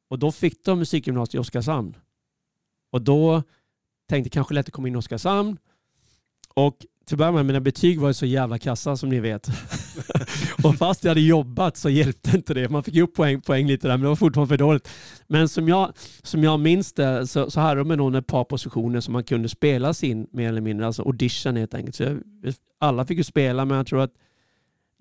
Och 0.09 0.19
då 0.19 0.31
fick 0.31 0.65
de 0.65 0.79
musikgymnasiet 0.79 1.35
i 1.35 1.37
Oskarshamn. 1.37 1.97
Och 2.91 3.01
då 3.01 3.43
tänkte 4.09 4.27
jag 4.27 4.33
kanske 4.33 4.53
lätt 4.53 4.67
att 4.67 4.73
komma 4.73 4.87
in 4.87 4.95
i 4.95 4.97
Oskarshamn. 4.97 5.57
Och 6.53 6.85
till 7.09 7.15
att 7.15 7.17
börja 7.17 7.31
med, 7.31 7.45
mina 7.45 7.59
betyg 7.59 7.99
var 7.99 8.07
ju 8.07 8.13
så 8.13 8.25
jävla 8.25 8.57
kassa 8.57 8.97
som 8.97 9.09
ni 9.09 9.19
vet. 9.19 9.47
och 10.63 10.75
fast 10.75 11.03
jag 11.03 11.11
hade 11.11 11.21
jobbat 11.21 11.77
så 11.77 11.89
hjälpte 11.89 12.37
inte 12.37 12.53
det. 12.53 12.69
Man 12.69 12.83
fick 12.83 12.93
ju 12.93 13.01
upp 13.01 13.15
poäng, 13.15 13.41
poäng 13.41 13.67
lite 13.67 13.87
där, 13.87 13.97
men 13.97 14.01
det 14.01 14.07
var 14.07 14.15
fortfarande 14.15 14.49
för 14.49 14.57
dåligt. 14.57 14.89
Men 15.27 15.49
som 15.49 15.67
jag, 15.67 15.93
som 16.23 16.43
jag 16.43 16.59
minns 16.59 16.93
det 16.93 17.27
så, 17.27 17.51
så 17.51 17.59
hade 17.59 17.83
de 17.83 17.95
nog 17.95 18.15
ett 18.15 18.27
par 18.27 18.43
positioner 18.43 19.01
som 19.01 19.13
man 19.13 19.23
kunde 19.23 19.49
spela 19.49 19.93
sin 19.93 20.27
mer 20.31 20.49
eller 20.49 20.61
mindre, 20.61 20.87
alltså 20.87 21.03
audition 21.03 21.55
helt 21.55 21.73
enkelt. 21.73 21.95
Så 21.95 22.03
jag, 22.03 22.19
alla 22.79 23.05
fick 23.05 23.17
ju 23.17 23.23
spela, 23.23 23.65
men 23.65 23.77
jag 23.77 23.87
tror 23.87 24.01
att 24.01 24.13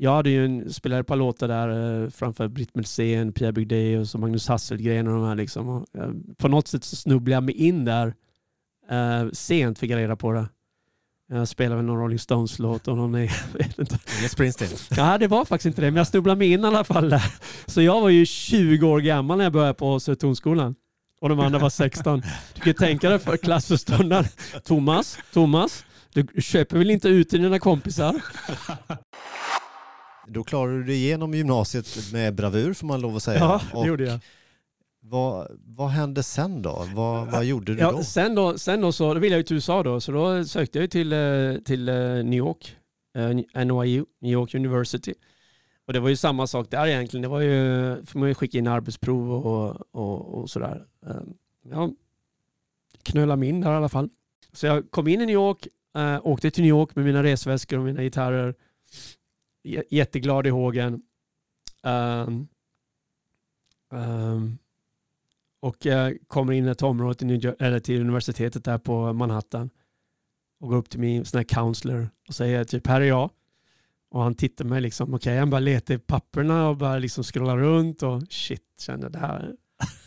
jag 0.01 0.15
hade 0.15 0.31
ju 0.31 0.45
en, 0.45 0.73
spelade 0.73 1.01
ett 1.01 1.07
par 1.07 1.17
låtar 1.17 1.49
där 1.49 2.03
eh, 2.03 2.11
framför 2.11 2.49
Britt 2.49 2.75
Melsén, 2.75 3.33
Pierre 3.33 3.53
Bugdé 3.53 3.99
och 3.99 4.21
Magnus 4.21 4.49
Hasselgren 4.49 5.09
och 5.09 5.15
de 5.15 5.25
här 5.25 5.35
liksom. 5.35 5.69
Och, 5.69 5.87
eh, 5.97 6.11
på 6.37 6.49
något 6.49 6.69
sätt 6.69 6.85
så 6.85 6.97
snubblade 6.97 7.35
jag 7.35 7.43
mig 7.43 7.55
in 7.55 7.85
där 7.85 8.15
eh, 8.91 9.31
sent 9.33 9.79
fick 9.79 9.91
jag 9.91 9.99
reda 9.99 10.17
på 10.17 10.33
det. 10.33 10.49
Jag 11.31 11.49
spelade 11.49 11.77
väl 11.77 11.85
någon 11.85 11.99
Rolling 11.99 12.19
Stones-låt 12.19 12.89
och 12.89 12.97
någon, 12.97 13.15
jag 13.21 13.31
vet 13.53 13.79
inte. 13.79 13.99
Inget 14.19 14.31
Springsteen? 14.31 14.71
Ja, 14.91 15.19
det 15.19 15.27
var 15.27 15.45
faktiskt 15.45 15.67
inte 15.67 15.81
det, 15.81 15.91
men 15.91 15.97
jag 15.97 16.07
snubblade 16.07 16.39
mig 16.39 16.53
in 16.53 16.61
i 16.61 16.67
alla 16.67 16.85
fall 16.85 17.11
där. 17.11 17.35
Så 17.67 17.83
jag 17.83 18.01
var 18.01 18.09
ju 18.09 18.27
20 18.27 18.87
år 18.87 19.01
gammal 19.01 19.37
när 19.37 19.45
jag 19.45 19.53
började 19.53 19.75
på 19.75 20.01
Södertornsskolan. 20.01 20.75
Och 21.21 21.29
de 21.29 21.41
andra 21.41 21.59
var 21.59 21.71
16. 21.71 22.23
Du 22.55 22.61
kan 22.61 22.75
tänka 22.75 23.11
dig 23.11 23.19
för 23.19 23.37
klassförståndaren. 23.37 24.25
Thomas, 24.65 25.19
Thomas, 25.33 25.85
du 26.13 26.43
köper 26.43 26.79
väl 26.79 26.91
inte 26.91 27.09
ut 27.09 27.29
till 27.29 27.43
dina 27.43 27.59
kompisar? 27.59 28.23
Då 30.29 30.45
klarade 30.45 30.79
du 30.79 30.85
dig 30.85 30.95
igenom 30.95 31.35
gymnasiet 31.35 32.13
med 32.13 32.35
bravur 32.35 32.75
får 32.75 32.87
man 32.87 33.01
lov 33.01 33.17
att 33.17 33.23
säga. 33.23 33.39
Ja, 33.39 33.61
det 33.83 33.89
gjorde 33.89 34.05
jag. 34.05 34.21
Vad, 35.11 35.59
vad 35.65 35.89
hände 35.89 36.23
sen 36.23 36.63
då? 36.63 36.87
Vad, 36.95 37.31
vad 37.31 37.45
gjorde 37.45 37.75
du 37.75 37.81
ja, 37.81 37.93
då? 37.93 38.03
Sen 38.03 38.35
då, 38.35 38.59
sen 38.59 38.81
då 38.81 38.93
så 38.93 39.15
då 39.15 39.21
ville 39.21 39.37
jag 39.37 39.47
till 39.47 39.57
USA 39.57 39.83
då, 39.83 40.01
så 40.01 40.13
då 40.13 40.45
sökte 40.45 40.79
jag 40.79 40.91
till, 40.91 41.13
eh, 41.13 41.55
till 41.65 41.89
eh, 41.89 41.95
New 41.95 42.35
York, 42.35 42.77
eh, 43.15 43.65
NYU, 43.65 44.05
New 44.21 44.33
York 44.33 44.55
University. 44.55 45.15
Och 45.87 45.93
det 45.93 46.01
var 46.01 46.09
ju 46.09 46.17
samma 46.17 46.47
sak 46.47 46.71
där 46.71 46.87
egentligen. 46.87 47.23
Det 47.23 47.29
var 47.29 47.41
ju, 47.41 47.97
får 48.07 48.19
man 48.19 48.29
ju 48.29 48.35
skicka 48.35 48.59
in 48.59 48.67
arbetsprov 48.67 49.47
och, 49.47 49.77
och, 49.91 50.35
och 50.35 50.51
sådär. 50.51 50.85
Ja, 51.71 51.91
knöla 53.03 53.37
mig 53.37 53.49
in 53.49 53.61
där 53.61 53.73
i 53.73 53.77
alla 53.77 53.89
fall. 53.89 54.09
Så 54.53 54.67
jag 54.67 54.91
kom 54.91 55.09
in 55.09 55.21
i 55.21 55.27
New 55.27 55.35
York, 55.35 55.69
åkte 56.23 56.51
till 56.51 56.63
New 56.63 56.69
York 56.69 56.97
med 56.97 57.05
mina 57.05 57.23
resväskor 57.23 57.79
och 57.79 57.85
mina 57.85 58.03
gitarrer. 58.03 58.55
Jätteglad 59.91 60.47
i 60.47 60.51
hågen. 60.51 61.03
Um, 61.83 62.49
um, 63.91 64.59
och 65.61 65.87
jag 65.87 66.19
kommer 66.27 66.53
in 66.53 66.67
i 66.67 66.71
ett 66.71 66.83
område 66.83 67.15
till, 67.15 67.55
eller 67.59 67.81
till 67.81 68.01
universitetet 68.01 68.65
där 68.65 68.79
på 68.79 69.13
Manhattan 69.13 69.71
och 70.61 70.69
går 70.69 70.77
upp 70.77 70.91
till 70.91 71.01
min 71.01 71.25
sån 71.25 71.39
här 71.39 71.45
counselor 71.45 72.11
och 72.29 72.35
säger 72.35 72.65
typ 72.65 72.87
här 72.87 73.01
är 73.01 73.05
jag. 73.05 73.31
Och 74.11 74.23
han 74.23 74.35
tittar 74.35 74.65
mig 74.65 74.81
liksom, 74.81 75.15
okej 75.15 75.17
okay, 75.17 75.39
han 75.39 75.51
bara 75.51 75.61
letar 75.61 75.95
i 75.95 75.99
papperna 75.99 76.69
och 76.69 76.77
bara 76.77 76.99
liksom 76.99 77.25
scrollar 77.25 77.59
runt 77.59 78.03
och 78.03 78.23
shit, 78.31 78.63
känner 78.79 79.11
det 79.11 79.19
här. 79.19 79.55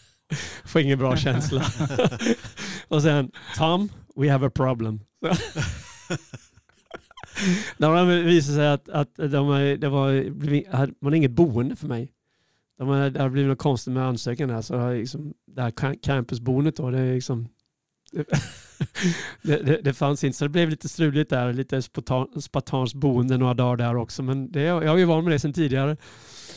Får 0.65 0.81
ingen 0.81 0.99
bra 0.99 1.17
känsla. 1.17 1.65
och 2.87 3.01
sen 3.01 3.31
Tom, 3.57 3.89
we 4.15 4.31
have 4.31 4.47
a 4.47 4.51
problem. 4.55 4.99
Mm. 7.77 8.07
det 8.07 8.23
visade 8.23 8.55
sig 8.55 8.67
att, 8.67 8.89
att 8.89 9.15
de, 9.15 9.77
det 9.81 9.89
var, 9.89 11.03
man 11.03 11.13
inget 11.13 11.31
boende 11.31 11.75
för 11.75 11.87
mig. 11.87 12.11
De 12.77 13.13
det 13.13 13.21
har 13.21 13.29
blivit 13.29 13.49
något 13.49 13.57
konstigt 13.57 13.93
med 13.93 14.03
ansökan 14.03 14.49
här. 14.49 14.61
Så 14.61 14.73
det, 14.73 14.93
liksom, 14.93 15.33
det 15.47 15.61
här 15.61 15.95
campusboendet 16.01 16.75
då, 16.75 16.89
det 16.91 16.97
är 16.97 17.13
liksom 17.13 17.47
det, 19.41 19.57
det, 19.57 19.81
det, 19.83 19.93
fanns 19.93 20.23
inte, 20.23 20.37
så 20.37 20.45
det 20.45 20.49
blev 20.49 20.69
lite 20.69 20.89
struligt 20.89 21.29
där. 21.29 21.53
Lite 21.53 21.81
spartanskt 22.41 22.95
boende 22.95 23.37
några 23.37 23.53
dagar 23.53 23.77
där 23.77 23.95
också. 23.95 24.23
Men 24.23 24.51
det, 24.51 24.61
jag 24.61 24.85
är 24.85 24.97
ju 24.97 25.05
van 25.05 25.23
med 25.23 25.33
det 25.33 25.39
sedan 25.39 25.53
tidigare. 25.53 25.97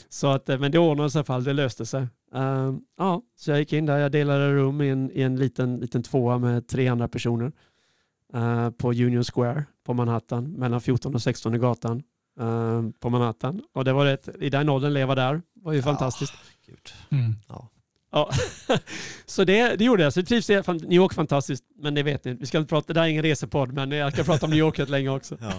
Så 0.09 0.27
att, 0.27 0.49
eh, 0.49 0.59
men 0.59 0.73
det 0.73 0.79
ordnade 0.79 1.11
sig 1.11 1.19
i 1.19 1.21
alla 1.21 1.25
fall, 1.25 1.45
det 1.45 1.53
löste 1.53 1.87
sig. 1.87 2.07
Uh, 2.35 2.77
ja, 2.99 3.23
så 3.37 3.51
jag 3.51 3.59
gick 3.59 3.73
in 3.73 3.87
där, 3.87 3.99
jag 3.99 4.13
delade 4.13 4.55
rum 4.55 4.81
i 4.81 4.89
en, 4.89 5.11
i 5.11 5.23
en 5.23 5.37
liten, 5.37 5.77
liten 5.77 6.03
tvåa 6.03 6.39
med 6.39 6.69
tre 6.69 6.89
andra 6.89 7.09
personer. 7.09 7.53
Uh, 8.35 8.71
på 8.71 8.91
Union 8.91 9.25
Square 9.25 9.65
på 9.85 9.95
Manhattan, 9.95 10.53
mellan 10.53 10.81
14 10.81 11.15
och 11.15 11.23
16 11.23 11.61
gatan 11.61 12.03
uh, 12.41 12.91
på 13.01 13.11
Manhattan. 13.11 13.63
Och 13.75 13.85
det 13.85 13.93
var 13.93 14.05
rätt, 14.05 14.29
i 14.41 14.51
den 14.51 14.69
åldern 14.69 14.93
leva 14.93 15.15
där 15.15 15.43
var 15.55 15.73
ju 15.73 15.83
fantastiskt. 15.83 16.35
Mm. 17.11 17.35
Ja. 17.49 17.71
Ja. 18.15 18.31
så 19.27 19.45
det, 19.45 19.77
det 19.77 19.85
gjorde 19.85 20.03
jag. 20.03 20.13
Så 20.13 20.21
jag 20.21 20.27
trivs 20.27 20.51
i 20.51 20.55
New 20.55 20.93
York 20.93 21.15
fantastiskt. 21.15 21.65
Men 21.79 21.95
det 21.95 22.03
vet 22.03 22.25
ni, 22.25 22.35
vi 22.35 22.47
ska 22.47 22.59
inte 22.59 22.69
prata, 22.69 22.93
det 22.93 23.01
här 23.01 23.07
är 23.07 23.11
ingen 23.11 23.23
resepodd, 23.23 23.73
men 23.73 23.91
jag 23.91 24.15
kan 24.15 24.25
prata 24.25 24.47
om 24.47 24.51
New 24.51 24.59
York 24.59 24.79
rätt 24.79 24.89
länge 24.89 25.09
också. 25.09 25.39
Ja. 25.41 25.53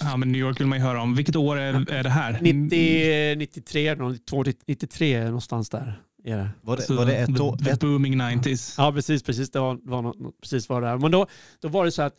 ja, 0.00 0.16
men 0.16 0.32
New 0.32 0.40
York 0.40 0.60
vill 0.60 0.66
man 0.66 0.78
ju 0.78 0.84
höra 0.84 1.02
om. 1.02 1.14
Vilket 1.14 1.36
år 1.36 1.58
är, 1.58 1.92
är 1.92 2.02
det 2.02 2.10
här? 2.10 2.38
90, 2.40 3.36
93, 3.36 3.94
92, 3.94 4.44
93 4.66 5.24
någonstans 5.24 5.70
där. 5.70 6.00
Det. 6.24 6.50
Var, 6.62 6.76
det, 6.76 6.90
var 6.90 7.06
det 7.06 7.16
ett 7.16 7.40
år? 7.40 7.56
The, 7.56 7.64
the 7.64 7.86
booming 7.86 8.20
90s. 8.20 8.74
Ja, 8.78 8.92
precis. 8.92 9.22
precis 9.22 9.50
det 9.50 9.60
var, 9.60 9.78
var 9.82 10.02
något, 10.02 10.40
precis 10.40 10.68
var 10.68 10.80
det 10.80 10.86
här. 10.86 10.98
Men 10.98 11.10
då, 11.10 11.26
då 11.60 11.68
var 11.68 11.84
det 11.84 11.90
så 11.90 12.02
att, 12.02 12.16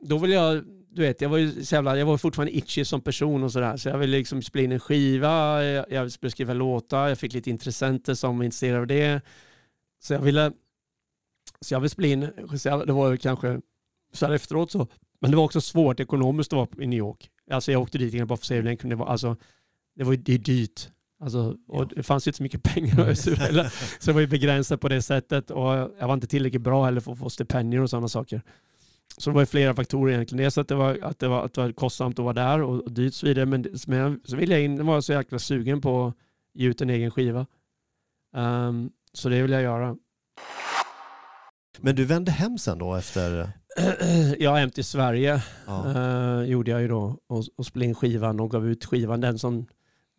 då 0.00 0.18
vill 0.18 0.30
jag 0.30 0.64
du 0.92 1.02
vet, 1.02 1.20
jag 1.20 1.28
var 1.28 1.38
ju 1.38 1.64
så 1.64 1.74
jävla, 1.74 1.98
jag 1.98 2.06
var 2.06 2.18
fortfarande 2.18 2.56
itchy 2.56 2.84
som 2.84 3.00
person 3.00 3.44
och 3.44 3.52
sådär. 3.52 3.76
Så 3.76 3.88
jag 3.88 3.98
ville 3.98 4.16
liksom 4.16 4.42
spela 4.42 4.64
in 4.64 4.72
en 4.72 4.80
skiva, 4.80 5.64
jag, 5.64 5.86
jag 5.90 6.12
skulle 6.12 6.30
skriva 6.30 6.54
låtar, 6.54 7.08
jag 7.08 7.18
fick 7.18 7.32
lite 7.32 7.50
intressenter 7.50 8.14
som 8.14 8.38
var 8.38 8.44
intresserade 8.44 8.80
av 8.80 8.86
det. 8.86 9.20
Så 10.02 10.12
jag 10.12 10.20
ville, 10.20 10.52
så 11.60 11.74
jag 11.74 11.80
ville 11.80 11.90
spela 11.90 12.08
in, 12.08 12.20
det 12.86 12.92
var 12.92 13.10
ju 13.10 13.16
kanske 13.16 13.60
så 14.12 14.26
här 14.26 14.32
efteråt 14.32 14.70
så, 14.70 14.88
men 15.20 15.30
det 15.30 15.36
var 15.36 15.44
också 15.44 15.60
svårt 15.60 16.00
ekonomiskt 16.00 16.52
att 16.52 16.56
vara 16.56 16.84
i 16.84 16.86
New 16.86 16.98
York. 16.98 17.30
Alltså 17.50 17.72
jag 17.72 17.82
åkte 17.82 17.98
dit 17.98 18.12
bara 18.12 18.26
för 18.26 18.34
att 18.34 18.44
se 18.44 18.54
hur 18.54 18.62
länge 18.62 18.76
kunde 18.76 18.96
vara, 18.96 19.08
alltså 19.08 19.36
det 19.96 20.04
var 20.04 20.16
det 20.16 20.34
är 20.34 20.38
dyrt. 20.38 20.88
Alltså, 21.20 21.56
och 21.68 21.88
det 21.88 22.02
fanns 22.02 22.26
ju 22.26 22.28
inte 22.28 22.36
så 22.36 22.42
mycket 22.42 22.62
pengar 22.74 23.14
så 24.00 24.10
det 24.10 24.12
var 24.12 24.20
ju 24.20 24.26
begränsat 24.26 24.80
på 24.80 24.88
det 24.88 25.02
sättet 25.02 25.50
och 25.50 25.72
jag 25.98 26.06
var 26.06 26.14
inte 26.14 26.26
tillräckligt 26.26 26.62
bra 26.62 26.84
heller 26.84 27.00
för 27.00 27.12
att 27.12 27.18
få 27.18 27.30
stipendier 27.30 27.80
och 27.80 27.90
sådana 27.90 28.08
saker. 28.08 28.42
Så 29.18 29.30
det 29.30 29.36
var 29.36 29.44
flera 29.44 29.74
faktorer 29.74 30.12
egentligen. 30.12 30.42
Dels 30.42 30.58
att 30.58 30.68
det 30.68 30.74
var, 30.74 30.98
att 31.02 31.18
det 31.18 31.28
var, 31.28 31.44
att 31.44 31.54
det 31.54 31.60
var 31.60 31.72
kostsamt 31.72 32.18
att 32.18 32.24
vara 32.24 32.34
där 32.34 32.62
och, 32.62 32.82
och 32.82 32.92
dyrt 32.92 33.10
och 33.10 33.14
så 33.14 33.26
vidare. 33.26 33.46
Men, 33.46 34.20
så 34.24 34.36
ville 34.36 34.54
jag 34.54 34.64
in, 34.64 34.86
var 34.86 34.94
jag 34.94 35.04
så 35.04 35.12
jäkla 35.12 35.38
sugen 35.38 35.80
på 35.80 36.06
att 36.06 36.14
ge 36.54 36.68
ut 36.68 36.80
en 36.80 36.90
egen 36.90 37.10
skiva. 37.10 37.46
Um, 38.36 38.90
så 39.12 39.28
det 39.28 39.42
vill 39.42 39.50
jag 39.50 39.62
göra. 39.62 39.96
Men 41.78 41.96
du 41.96 42.04
vände 42.04 42.30
hem 42.30 42.58
sen 42.58 42.78
då 42.78 42.94
efter? 42.94 43.50
Ja, 44.38 44.54
hem 44.54 44.70
till 44.70 44.84
Sverige 44.84 45.42
ja. 45.66 45.84
uh, 45.86 46.50
gjorde 46.50 46.70
jag 46.70 46.82
ju 46.82 46.88
då 46.88 47.18
och, 47.26 47.44
och 47.56 47.66
spelade 47.66 47.88
in 47.88 47.94
skivan 47.94 48.40
och 48.40 48.50
gav 48.50 48.68
ut 48.68 48.84
skivan. 48.84 49.20
Den 49.20 49.38
som 49.38 49.66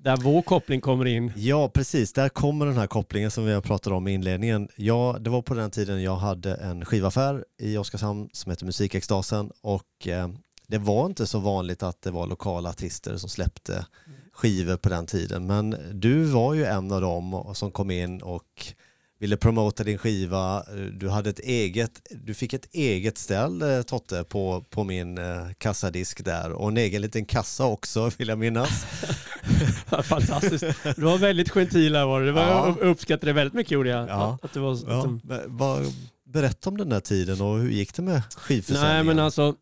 där 0.04 0.18
vår 0.18 0.42
koppling 0.42 0.82
kommer 0.82 1.06
in. 1.06 1.32
Ja, 1.36 1.70
precis. 1.70 2.14
Där 2.14 2.30
kommer 2.30 2.66
den 2.66 2.78
här 2.78 2.88
kopplingen 2.88 3.32
som 3.32 3.46
vi 3.46 3.54
har 3.54 3.62
pratat 3.62 3.94
om 3.94 4.08
i 4.08 4.14
inledningen. 4.14 4.70
Ja, 4.76 5.18
det 5.20 5.30
var 5.30 5.42
på 5.42 5.54
den 5.54 5.72
tiden 5.72 6.04
jag 6.04 6.16
hade 6.16 6.56
en 6.56 6.86
skivaffär 6.86 7.46
i 7.58 7.78
Oskarshamn 7.78 8.30
som 8.34 8.50
heter 8.50 8.66
Musikextasen 8.66 9.52
och 9.62 10.08
eh, 10.08 10.30
Det 10.68 10.78
var 10.78 11.06
inte 11.06 11.28
så 11.28 11.40
vanligt 11.40 11.84
att 11.84 12.02
det 12.02 12.12
var 12.12 12.28
lokala 12.28 12.70
artister 12.70 13.18
som 13.18 13.30
släppte 13.30 13.86
skivor 14.34 14.78
på 14.78 14.90
den 14.90 15.06
tiden. 15.06 15.48
Men 15.48 15.76
du 15.94 16.24
var 16.24 16.54
ju 16.54 16.66
en 16.66 16.92
av 16.92 17.02
dem 17.02 17.52
som 17.54 17.72
kom 17.72 17.92
in 17.92 18.22
och 18.22 18.74
ville 19.22 19.38
promota 19.38 19.84
din 19.84 19.98
skiva. 19.98 20.64
Du, 21.00 21.10
hade 21.10 21.30
ett 21.30 21.40
eget, 21.40 22.02
du 22.26 22.34
fick 22.34 22.54
ett 22.54 22.68
eget 22.72 23.18
ställ 23.18 23.62
eh, 23.62 23.82
Totte 23.82 24.24
på, 24.24 24.66
på 24.70 24.84
min 24.84 25.18
eh, 25.18 25.48
kassadisk 25.58 26.26
där 26.26 26.52
och 26.52 26.68
en 26.70 26.78
egen 26.78 27.02
liten 27.02 27.26
kassa 27.26 27.66
också 27.66 28.12
vill 28.18 28.28
jag 28.28 28.40
minnas. 28.40 28.86
Fantastiskt. 30.04 30.64
Du 30.96 31.02
var 31.02 31.18
väldigt 31.18 31.50
gentil 31.50 31.96
här 31.96 32.06
var 32.06 32.22
var, 32.32 32.42
Ja. 32.42 32.76
Jag 32.80 32.88
uppskattade 32.90 33.26
det 33.26 33.34
väldigt 33.34 33.54
mycket 33.54 33.72
gjorde 33.72 33.90
jag. 33.90 34.10
Ja. 34.10 34.34
Att, 34.34 34.46
att 34.46 34.54
det 34.54 34.60
var, 34.60 34.74
att 34.74 34.82
Ja, 34.88 35.02
de- 35.04 35.22
men 35.24 35.42
vad- 35.58 35.94
berätta 36.26 36.70
om 36.70 36.78
den 36.78 36.90
där 36.90 37.00
tiden 37.00 37.42
och 37.42 37.60
hur 37.60 37.70
gick 37.70 37.94
det 37.96 38.02
med 38.02 38.22
skivförsäljningen? 38.38 38.96
Nej 38.96 39.04
men 39.04 39.20
alltså, 39.20 39.56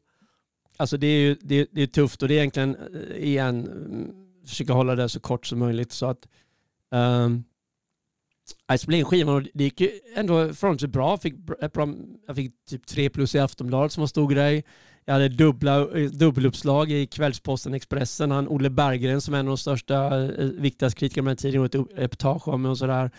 alltså 0.78 0.98
det 0.98 1.08
är 1.08 1.20
ju 1.20 1.36
det, 1.42 1.68
det 1.72 1.82
är 1.82 1.88
tufft 1.88 2.22
och 2.22 2.28
det 2.28 2.34
är 2.34 2.38
egentligen 2.38 2.76
eh, 2.76 3.24
igen, 3.28 3.68
mm, 3.68 4.08
försöka 4.48 4.74
hålla 4.74 4.96
det 4.96 5.10
så 5.10 5.20
kort 5.20 5.46
som 5.46 5.60
möjligt 5.60 5.92
så 5.92 6.06
att 6.06 6.28
um, 6.92 7.44
jag 8.68 8.80
spelade 8.80 9.00
in 9.00 9.06
skivan 9.06 9.36
och 9.36 9.44
det 9.54 9.64
gick 9.64 9.82
ju 9.82 9.92
ändå 10.16 10.54
förhållandevis 10.54 10.94
bra. 10.94 11.10
Jag 11.10 11.22
fick, 11.22 11.36
jag 12.28 12.36
fick 12.36 12.66
typ 12.70 12.88
tre 12.88 13.10
plus 13.10 13.36
i 13.36 13.40
Aftonbladet 13.40 13.92
som 13.92 14.02
var 14.02 14.08
stor 14.08 14.30
grej. 14.30 14.64
Jag 15.06 15.14
hade 15.14 15.30
dubbla, 15.30 15.80
eh, 15.80 16.10
dubbeluppslag 16.10 16.92
i 16.92 17.08
Kvällsposten 17.08 17.74
Expressen. 17.74 18.32
Han 18.32 18.48
Olle 18.48 18.70
Berggren 18.70 19.22
som 19.22 19.34
är 19.34 19.40
en 19.40 19.48
av 19.48 19.52
de 19.52 19.58
största, 19.58 20.24
eh, 20.24 20.46
viktigaste 20.46 21.00
kritikerna 21.00 21.26
med 21.26 21.38
tiden, 21.38 21.56
gjorde 21.56 21.80
ett 21.80 21.88
reportage 21.96 22.48
om 22.48 22.62
mig 22.62 22.72
och 22.72 22.78
sådär. 22.78 23.12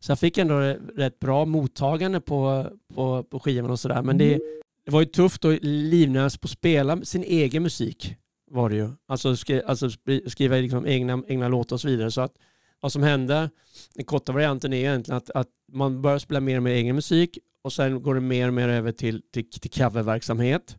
Så 0.00 0.10
jag 0.10 0.18
fick 0.18 0.38
ändå 0.38 0.58
rätt 0.96 1.18
bra 1.18 1.44
mottagande 1.44 2.20
på, 2.20 2.66
på, 2.94 3.22
på 3.22 3.40
skivan 3.40 3.70
och 3.70 3.80
sådär. 3.80 4.02
Men 4.02 4.18
det, 4.18 4.40
det 4.84 4.90
var 4.90 5.00
ju 5.00 5.06
tufft 5.06 5.44
att 5.44 5.62
livnära 5.62 6.30
på 6.30 6.44
att 6.46 6.50
spela 6.50 7.04
sin 7.04 7.22
egen 7.22 7.62
musik. 7.62 8.14
Var 8.50 8.70
det 8.70 8.76
ju. 8.76 8.90
Alltså, 9.08 9.36
skri, 9.36 9.62
alltså 9.66 9.90
skriva 10.26 10.56
liksom 10.56 10.86
egna, 10.86 11.22
egna 11.28 11.48
låtar 11.48 11.76
och 11.76 11.80
så 11.80 11.88
vidare. 11.88 12.10
Så 12.10 12.20
att 12.20 12.32
vad 12.80 12.92
som 12.92 13.02
hände, 13.02 13.50
den 13.94 14.04
korta 14.04 14.32
varianten 14.32 14.72
är 14.72 14.76
egentligen 14.76 15.16
att, 15.16 15.30
att 15.30 15.48
man 15.72 16.02
börjar 16.02 16.18
spela 16.18 16.40
mer 16.40 16.56
och 16.56 16.62
mer 16.62 16.72
egen 16.72 16.94
musik 16.94 17.38
och 17.62 17.72
sen 17.72 18.02
går 18.02 18.14
det 18.14 18.20
mer 18.20 18.48
och 18.48 18.54
mer 18.54 18.68
över 18.68 18.92
till, 18.92 19.22
till, 19.32 19.50
till 19.50 19.70
coververksamhet. 19.70 20.76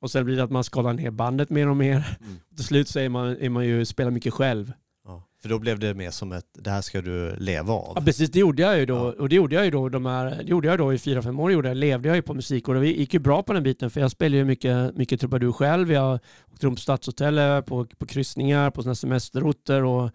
Och 0.00 0.10
sen 0.10 0.24
blir 0.24 0.36
det 0.36 0.44
att 0.44 0.50
man 0.50 0.64
skalar 0.64 0.92
ner 0.92 1.10
bandet 1.10 1.50
mer 1.50 1.68
och 1.68 1.76
mer. 1.76 2.18
Mm. 2.20 2.36
Till 2.56 2.64
slut 2.64 2.88
så 2.88 2.98
är 2.98 3.08
man, 3.08 3.36
är 3.36 3.48
man 3.48 3.66
ju, 3.66 3.84
spelar 3.84 4.10
mycket 4.10 4.32
själv. 4.32 4.72
Ja, 5.04 5.22
för 5.42 5.48
då 5.48 5.58
blev 5.58 5.78
det 5.78 5.94
mer 5.94 6.10
som 6.10 6.32
ett, 6.32 6.46
det 6.52 6.70
här 6.70 6.80
ska 6.80 7.00
du 7.00 7.36
leva 7.36 7.72
av. 7.72 7.92
Ja 7.96 8.02
precis, 8.04 8.30
det 8.30 8.38
gjorde 8.38 8.62
jag 8.62 8.78
ju 8.78 8.86
då. 8.86 8.94
Ja. 8.94 9.22
Och 9.22 9.28
det 9.28 9.36
gjorde 9.36 9.54
jag 9.54 9.64
ju 9.64 9.70
då, 9.70 9.88
de 9.88 10.06
här, 10.06 10.24
det 10.24 10.50
gjorde 10.50 10.68
jag 10.68 10.78
då 10.78 10.94
i 10.94 10.98
fyra, 10.98 11.22
fem 11.22 11.40
år. 11.40 11.52
Gjorde 11.52 11.68
jag, 11.68 11.76
levde 11.76 12.08
jag 12.08 12.16
ju 12.16 12.22
på 12.22 12.34
musik 12.34 12.68
och 12.68 12.74
det 12.74 12.86
gick 12.86 13.14
ju 13.14 13.20
bra 13.20 13.42
på 13.42 13.52
den 13.52 13.62
biten. 13.62 13.90
För 13.90 14.00
jag 14.00 14.10
spelade 14.10 14.36
ju 14.36 14.44
mycket, 14.44 14.96
mycket 14.96 15.20
trubadur 15.20 15.52
själv. 15.52 15.92
Jag 15.92 16.18
åkte 16.52 16.66
runt 16.66 16.78
på 16.78 16.82
stadshotellet, 16.82 17.66
på, 17.66 17.86
på 17.98 18.06
kryssningar, 18.06 18.70
på 18.70 18.82
såna 18.82 18.94
semesterorter. 18.94 19.84
Och 19.84 20.10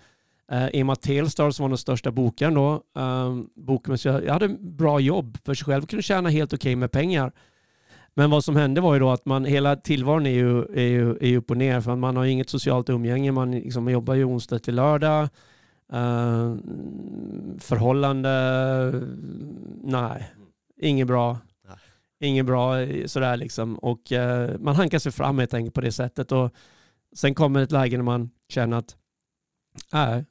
eh, 0.51 0.69
Emma 0.73 0.95
Telstar 0.95 1.51
som 1.51 1.63
var 1.63 1.69
den 1.69 1.77
största 1.77 2.11
bokaren 2.11 2.53
då. 2.53 2.83
Bokade, 3.55 3.97
så 3.97 4.07
jag, 4.07 4.33
hade 4.33 4.47
bra 4.49 4.99
jobb 4.99 5.37
för 5.45 5.53
sig 5.53 5.65
själv. 5.65 5.85
Kunde 5.85 6.03
tjäna 6.03 6.29
helt 6.29 6.53
okej 6.53 6.75
med 6.75 6.91
pengar. 6.91 7.31
Men 8.13 8.29
vad 8.29 8.43
som 8.43 8.55
hände 8.55 8.81
var 8.81 8.93
ju 8.93 8.99
då 8.99 9.09
att 9.09 9.25
man, 9.25 9.45
hela 9.45 9.75
tillvaron 9.75 10.25
är 10.25 10.31
ju, 10.31 10.61
är 10.61 10.87
ju, 10.87 11.17
är 11.17 11.27
ju 11.27 11.37
upp 11.37 11.51
och 11.51 11.57
ner. 11.57 11.81
För 11.81 11.95
man 11.95 12.17
har 12.17 12.23
ju 12.23 12.31
inget 12.31 12.49
socialt 12.49 12.89
umgänge. 12.89 13.31
Man, 13.31 13.51
liksom, 13.51 13.89
jobbar 13.89 14.13
ju 14.13 14.23
onsdag 14.23 14.59
till 14.59 14.75
lördag. 14.75 15.29
Uh, 15.93 16.55
förhållande, 17.59 18.29
nej, 19.83 20.31
inget 20.81 21.07
bra. 21.07 21.37
Inget 22.19 22.45
bra 22.45 22.81
eh, 22.81 23.05
sådär 23.05 23.37
liksom. 23.37 23.75
Och 23.75 24.11
eh, 24.11 24.59
man 24.59 24.75
hankar 24.75 24.99
sig 24.99 25.11
fram 25.11 25.39
helt 25.39 25.53
enkelt 25.53 25.75
på 25.75 25.81
det 25.81 25.91
sättet. 25.91 26.31
Och 26.31 26.51
sen 27.15 27.35
kommer 27.35 27.61
ett 27.61 27.71
läge 27.71 27.97
när 27.97 28.03
man 28.03 28.29
känner 28.49 28.77
att, 28.77 28.95
nej, 29.93 30.25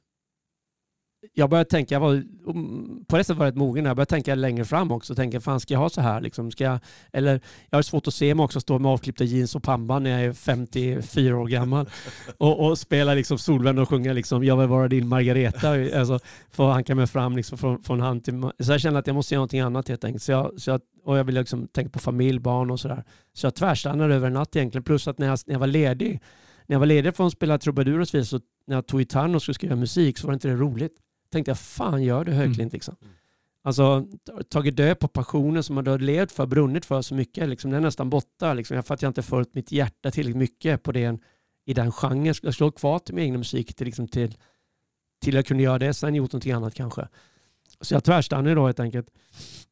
jag 1.33 1.49
började 1.49 1.69
tänka, 1.69 1.95
jag 1.95 1.99
var, 1.99 2.23
på 3.05 3.17
det 3.17 3.23
sättet 3.23 3.37
var 3.37 3.45
jag 3.45 3.51
rätt 3.51 3.57
mogen, 3.57 3.85
jag 3.85 3.95
började 3.95 4.09
tänka 4.09 4.35
längre 4.35 4.65
fram 4.65 4.91
också. 4.91 5.15
Tänka, 5.15 5.41
fan 5.41 5.59
ska 5.59 5.73
jag 5.73 5.79
ha 5.79 5.89
så 5.89 6.01
här 6.01 6.21
liksom? 6.21 6.51
Ska 6.51 6.63
jag, 6.63 6.79
eller 7.13 7.41
jag 7.69 7.77
har 7.77 7.83
svårt 7.83 8.07
att 8.07 8.13
se 8.13 8.35
mig 8.35 8.43
också 8.43 8.59
stå 8.59 8.79
med 8.79 8.91
avklippta 8.91 9.23
jeans 9.23 9.55
och 9.55 9.63
pannband 9.63 10.03
när 10.03 10.11
jag 10.11 10.21
är 10.21 10.33
54 10.33 11.37
år 11.37 11.47
gammal 11.47 11.89
och, 12.37 12.65
och 12.65 12.77
spela 12.77 13.13
liksom 13.13 13.37
Solvän 13.37 13.79
och 13.79 13.89
sjunga 13.89 14.13
liksom 14.13 14.43
Jag 14.43 14.57
vill 14.57 14.67
vara 14.67 14.87
din 14.87 15.07
Margareta. 15.07 15.99
Alltså, 15.99 16.19
få 16.49 16.69
hanka 16.69 16.95
mig 16.95 17.07
fram 17.07 17.37
liksom 17.37 17.57
från, 17.57 17.83
från 17.83 18.01
hand 18.01 18.23
till 18.23 18.49
Så 18.59 18.71
jag 18.71 18.81
kände 18.81 18.99
att 18.99 19.07
jag 19.07 19.15
måste 19.15 19.33
göra 19.33 19.39
någonting 19.39 19.59
annat 19.59 19.89
helt 19.89 20.03
enkelt. 20.03 20.23
Så 20.23 20.31
jag, 20.31 20.61
så 20.61 20.69
jag, 20.69 20.81
och 21.03 21.17
jag 21.17 21.23
ville 21.23 21.39
liksom 21.39 21.67
tänka 21.67 21.89
på 21.89 21.99
familj, 21.99 22.39
barn 22.39 22.71
och 22.71 22.79
sådär. 22.79 23.03
Så 23.33 23.45
jag 23.45 23.55
tvärstannade 23.55 24.15
över 24.15 24.27
en 24.27 24.33
natt 24.33 24.55
egentligen. 24.55 24.83
Plus 24.83 25.07
att 25.07 25.17
när 25.17 25.27
jag, 25.27 25.39
när 25.45 25.55
jag 25.55 25.59
var 25.59 25.67
ledig, 25.67 26.21
när 26.67 26.73
jag 26.75 26.79
var 26.79 26.85
ledig 26.85 27.15
från 27.15 27.27
att 27.27 27.33
spela 27.33 27.57
trubadur 27.57 27.99
och 27.99 28.07
så 28.07 28.17
vidare, 28.17 28.25
så 28.25 28.39
när 28.67 28.75
jag 28.75 28.87
tog 28.87 28.99
gitarren 28.99 29.35
och 29.35 29.41
skulle 29.41 29.55
skriva 29.55 29.75
musik 29.75 30.17
så 30.17 30.27
var 30.27 30.31
det 30.31 30.35
inte 30.35 30.47
det 30.47 30.55
roligt. 30.55 30.93
Tänkte 31.31 31.51
jag, 31.51 31.59
fan 31.59 32.03
gör 32.03 32.25
det 32.25 32.31
högklint 32.31 32.73
liksom. 32.73 32.95
Mm. 33.01 33.13
Alltså 33.63 34.07
t- 34.27 34.43
tagit 34.49 34.75
död 34.75 34.99
på 34.99 35.07
passionen 35.07 35.63
som 35.63 35.75
man 35.75 35.87
hade 35.87 36.03
levt 36.03 36.31
för, 36.31 36.45
brunnit 36.45 36.85
för 36.85 37.01
så 37.01 37.15
mycket. 37.15 37.49
Liksom, 37.49 37.71
den 37.71 37.77
är 37.77 37.83
nästan 37.83 38.09
borta. 38.09 38.53
Liksom, 38.53 38.75
jag 38.75 39.09
inte 39.09 39.21
följt 39.21 39.55
mitt 39.55 39.71
hjärta 39.71 40.11
tillräckligt 40.11 40.37
mycket 40.37 40.83
på 40.83 40.91
det, 40.91 41.19
i 41.65 41.73
den 41.73 41.91
genren. 41.91 42.35
Jag 42.41 42.53
slår 42.53 42.71
kvar 42.71 42.99
till 42.99 43.15
min 43.15 43.23
egna 43.23 43.37
musik 43.37 43.73
till, 43.73 43.85
liksom, 43.85 44.07
till, 44.07 44.37
till 45.21 45.35
jag 45.35 45.45
kunde 45.45 45.63
göra 45.63 45.79
det. 45.79 45.93
Sen 45.93 46.15
gjort 46.15 46.31
någonting 46.31 46.51
annat 46.51 46.73
kanske. 46.73 47.07
Så 47.81 47.93
jag 47.93 48.03
tvärstannade 48.03 48.55
då 48.55 48.65
helt 48.65 48.79
enkelt. 48.79 49.07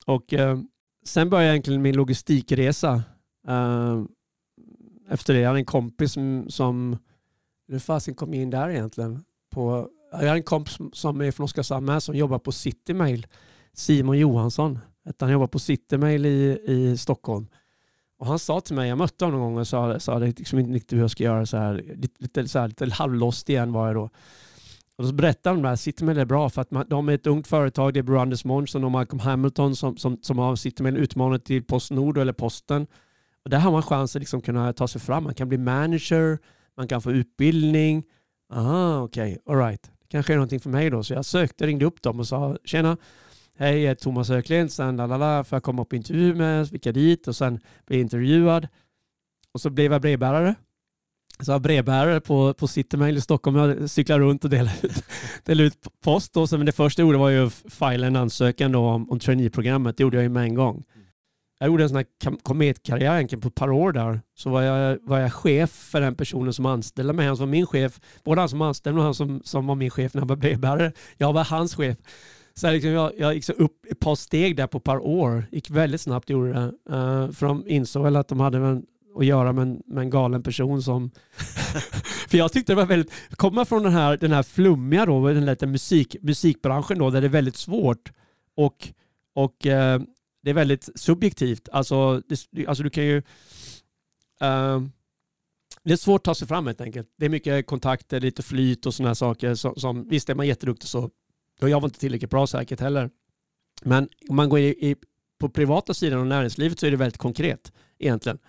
Och 0.06 0.34
eh, 0.34 0.60
sen 1.06 1.30
började 1.30 1.54
egentligen 1.54 1.82
min 1.82 1.96
logistikresa. 1.96 3.04
Eh, 3.48 4.04
efter 5.10 5.34
det. 5.34 5.40
Jag 5.40 5.48
hade 5.48 5.60
en 5.60 5.66
kompis 5.66 6.12
som, 6.14 6.46
som 6.50 6.98
hur 7.68 7.80
fasen 7.80 8.16
kom 8.16 8.34
jag 8.34 8.42
in 8.44 8.50
där 8.50 8.70
egentligen? 8.70 9.24
På, 9.52 9.90
jag 10.12 10.28
har 10.28 10.36
en 10.36 10.44
kompis 10.44 10.78
som- 10.94 11.22
är 11.22 11.32
från 11.32 11.44
Oskarshamn 11.44 11.86
med 11.86 12.04
som 12.04 12.16
jobbar 12.16 12.40
på 12.40 12.52
Citymail. 12.52 13.28
Simon 13.74 14.18
Johansson. 14.18 14.80
Han 15.20 15.32
jobbar 15.32 15.48
på 15.48 15.60
Citymail 15.60 16.26
i, 16.26 16.60
i 16.68 16.98
Stockholm. 16.98 17.48
Och 18.20 18.26
han 18.26 18.40
sa 18.40 18.62
till 18.62 18.76
mig, 18.76 18.90
jag 18.90 18.98
mötte 18.98 19.26
honom 19.26 19.40
någon 19.40 19.54
gång 19.54 19.60
och 19.60 19.68
sa, 19.68 20.00
sa 20.00 20.20
det 20.20 20.26
är 20.26 20.34
liksom 20.38 20.60
inte 20.60 20.74
riktigt 20.74 20.98
hur 20.98 21.02
jag 21.02 21.12
ska 21.12 21.24
göra 21.24 21.46
så 21.46 21.58
här. 21.58 21.74
Lite, 21.96 22.24
lite, 22.24 22.48
så 22.48 22.60
här, 22.60 22.68
lite 22.68 22.90
halvlost 22.92 23.50
igen 23.50 23.72
var 23.74 23.88
jag 23.88 23.96
då. 23.96 24.10
Och 24.98 25.06
så 25.06 25.14
berättade 25.14 25.56
han 25.56 25.62
det 25.64 25.70
här, 25.70 25.76
Citymail 25.76 26.18
är 26.18 26.26
bra 26.26 26.50
för 26.50 26.62
att 26.62 26.72
man, 26.72 26.86
de 26.90 27.10
är 27.10 27.14
ett 27.14 27.28
ungt 27.28 27.48
företag, 27.48 27.94
det 27.94 28.00
är 28.00 28.04
Bror 28.04 28.18
Anders 28.20 28.46
Månsson 28.46 28.84
och 28.84 28.92
Malcolm 28.92 29.20
Hamilton 29.20 29.76
som, 29.76 29.98
som, 29.98 30.18
som 30.22 30.38
har 30.38 30.56
Citymail 30.56 30.98
utmanat 30.98 31.46
till 31.46 31.64
Postnord 31.64 32.18
eller 32.18 32.34
Posten. 32.34 32.88
Och 33.44 33.50
där 33.50 33.60
har 33.60 33.72
man 33.72 33.84
chansen 33.84 34.20
att 34.20 34.22
liksom 34.22 34.42
kunna 34.42 34.74
ta 34.74 34.88
sig 34.88 35.02
fram. 35.02 35.24
Man 35.24 35.34
kan 35.34 35.50
bli 35.50 35.58
manager, 35.58 36.40
man 36.78 36.88
kan 36.88 37.02
få 37.02 37.12
utbildning. 37.12 38.04
Aha, 38.54 39.02
okej, 39.02 39.38
okay, 39.44 39.54
alright. 39.56 39.92
Det 40.10 40.12
kanske 40.12 40.34
är 40.34 40.38
någonting 40.38 40.60
för 40.60 40.70
mig 40.70 40.90
då. 40.90 41.04
Så 41.04 41.14
jag 41.14 41.26
sökte, 41.26 41.68
ringde 41.68 41.86
upp 41.86 42.02
dem 42.02 42.20
och 42.20 42.28
sa 42.28 42.58
tjena, 42.64 42.98
hej, 43.58 43.82
jag 43.82 43.92
är 43.92 43.96
Thomas 43.96 44.30
Höglind, 44.30 44.72
sen 44.72 44.98
lalala, 44.98 45.44
får 45.44 45.56
jag 45.56 45.64
komma 45.64 45.82
upp 45.82 45.90
på 45.90 45.96
intervju 45.96 46.36
med, 46.36 46.68
så 46.68 46.72
fick 46.72 46.86
jag 46.86 46.94
dit 46.94 47.28
och 47.28 47.36
sen 47.36 47.60
blev 47.86 48.00
jag 48.00 48.02
intervjuad. 48.02 48.68
Och 49.52 49.62
så 49.62 49.70
blev 49.70 49.92
jag 49.92 50.02
brevbärare. 50.02 50.56
Så 51.40 51.52
jag 51.52 51.56
var 51.56 51.60
brevbärare 51.60 52.22
på, 52.22 52.54
på 52.54 52.68
Citymail 52.68 53.18
i 53.18 53.22
Stockholm. 53.22 53.58
Jag 53.58 53.90
cyklade 53.90 54.24
runt 54.24 54.44
och 54.44 54.50
delade 54.50 54.78
ut, 54.82 55.04
delade 55.46 55.68
ut 55.68 55.88
post. 56.04 56.34
Då. 56.34 56.48
så, 56.48 56.58
men 56.58 56.66
det 56.66 56.72
första 56.72 57.02
jag 57.02 57.08
gjorde 57.08 57.18
var 57.18 57.30
ju 57.30 57.46
att 57.46 57.54
fila 57.54 58.08
en 58.08 58.16
ansökan 58.16 58.72
då 58.72 58.80
om, 58.80 59.12
om 59.12 59.20
traineeprogrammet. 59.20 59.98
Det 59.98 60.04
gjorde 60.04 60.18
jag 60.18 60.24
ju 60.24 60.30
med 60.30 60.44
en 60.44 60.56
gång. 60.56 60.84
Jag 61.60 61.68
gjorde 61.68 61.84
en 61.84 61.90
sån 61.90 61.96
här 61.96 62.38
kometkarriär 62.44 63.16
egentligen 63.16 63.42
på 63.42 63.48
ett 63.48 63.56
par 63.56 63.72
år 63.72 63.92
där. 63.92 64.22
Så 64.36 64.50
var 64.50 64.62
jag, 64.62 64.98
var 65.02 65.20
jag 65.20 65.34
chef 65.34 65.70
för 65.70 66.02
den 66.02 66.16
personen 66.16 66.54
som 66.54 66.66
anställde 66.66 67.14
mig. 67.14 67.28
Han 67.28 67.38
som 67.38 67.46
var 67.46 67.52
min 67.52 67.66
chef. 67.66 68.00
Både 68.24 68.42
han 68.42 68.50
som 68.50 68.62
anställde 68.62 69.00
och 69.00 69.06
han 69.06 69.16
som, 69.16 69.42
som 69.44 69.68
var 69.68 69.76
min 69.76 69.90
chef 69.90 70.14
när 70.14 70.22
jag 70.22 70.28
var 70.28 70.36
brevbärare. 70.36 70.92
Jag 71.18 71.34
var 71.34 71.44
hans 71.44 71.76
chef. 71.76 71.98
Så 72.54 72.68
jag, 72.68 72.74
liksom, 72.74 72.92
jag, 72.92 73.12
jag 73.18 73.34
gick 73.34 73.44
så 73.44 73.54
upp 73.54 73.86
ett 73.92 74.00
par 74.00 74.16
steg 74.16 74.56
där 74.56 74.68
på 74.68 74.78
ett 74.78 74.84
par 74.84 75.06
år. 75.08 75.46
gick 75.52 75.70
väldigt 75.70 76.02
snabbt 76.02 76.30
gjorde 76.30 76.54
det. 76.54 76.96
Uh, 76.96 77.32
för 77.32 77.46
de 77.46 77.68
insåg 77.68 78.04
väl 78.04 78.16
att 78.16 78.28
de 78.28 78.40
hade 78.40 78.58
en, 78.58 78.84
att 79.18 79.26
göra 79.26 79.54
med 79.54 79.62
en, 79.62 79.82
med 79.86 80.02
en 80.02 80.10
galen 80.10 80.44
person 80.44 80.84
som... 80.84 81.12
för 82.30 82.38
jag 82.38 82.52
tyckte 82.52 82.72
det 82.72 82.78
var 82.78 82.86
väldigt... 82.86 83.14
Komma 83.30 83.66
från 83.66 83.84
den 83.84 83.94
här, 83.94 84.18
den 84.18 84.32
här 84.32 84.44
flummiga 84.44 85.06
då, 85.06 85.28
den 85.28 85.46
lite 85.46 85.68
musik, 85.68 86.16
musikbranschen 86.22 87.00
då, 87.00 87.10
där 87.10 87.22
det 87.22 87.28
är 87.28 87.30
väldigt 87.30 87.56
svårt 87.56 88.12
och, 88.56 88.88
och 89.36 89.68
eh, 89.68 90.02
det 90.42 90.50
är 90.50 90.54
väldigt 90.54 90.90
subjektivt. 90.96 91.70
Alltså, 91.72 92.22
det, 92.52 92.68
alltså 92.68 92.84
du 92.84 92.90
kan 92.90 93.06
ju... 93.06 93.18
Uh, 94.44 94.82
det 95.84 95.94
är 95.94 95.98
svårt 95.98 96.20
att 96.20 96.24
ta 96.24 96.36
sig 96.36 96.48
fram 96.48 96.68
helt 96.68 96.82
enkelt. 96.82 97.08
Det 97.18 97.26
är 97.26 97.30
mycket 97.30 97.68
kontakter, 97.68 98.20
lite 98.20 98.44
flyt 98.44 98.86
och 98.86 98.94
sådana 98.94 99.16
saker. 99.16 99.56
Som, 99.56 99.76
som, 99.76 100.08
visst 100.10 100.30
är 100.30 100.36
man 100.36 100.48
jätteduktig 100.48 100.90
så... 100.90 101.10
Och 101.62 101.70
jag 101.70 101.80
var 101.80 101.88
inte 101.88 102.00
tillräckligt 102.00 102.30
bra 102.30 102.48
säkert 102.48 102.80
heller. 102.80 103.10
Men 103.82 104.10
om 104.30 104.36
man 104.36 104.50
går 104.50 104.60
i, 104.60 104.90
i, 104.90 104.96
på 105.40 105.50
privata 105.50 105.94
sidan 105.94 106.20
och 106.20 106.28
näringslivet 106.28 106.80
så 106.80 106.86
är 106.86 106.92
det 106.92 106.98
väldigt 106.98 107.18
konkret 107.18 107.74
egentligen. 108.00 108.40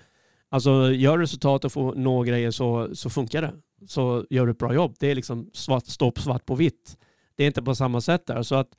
Alltså 0.48 0.92
gör 0.92 1.18
resultat 1.18 1.64
och 1.64 1.72
får 1.72 1.94
nå 1.94 2.22
grejer 2.22 2.50
så, 2.50 2.96
så 2.96 3.10
funkar 3.10 3.42
det. 3.42 3.54
Så 3.86 4.26
gör 4.30 4.46
du 4.46 4.52
ett 4.52 4.58
bra 4.58 4.74
jobb. 4.74 4.96
Det 4.98 5.10
är 5.10 5.14
liksom 5.14 5.50
svart, 5.52 5.86
stopp 5.86 6.18
svart 6.18 6.46
på 6.46 6.54
vitt. 6.54 6.96
Det 7.36 7.42
är 7.44 7.46
inte 7.46 7.62
på 7.62 7.74
samma 7.74 8.00
sätt 8.00 8.26
där. 8.26 8.42
Så 8.42 8.54
att 8.54 8.76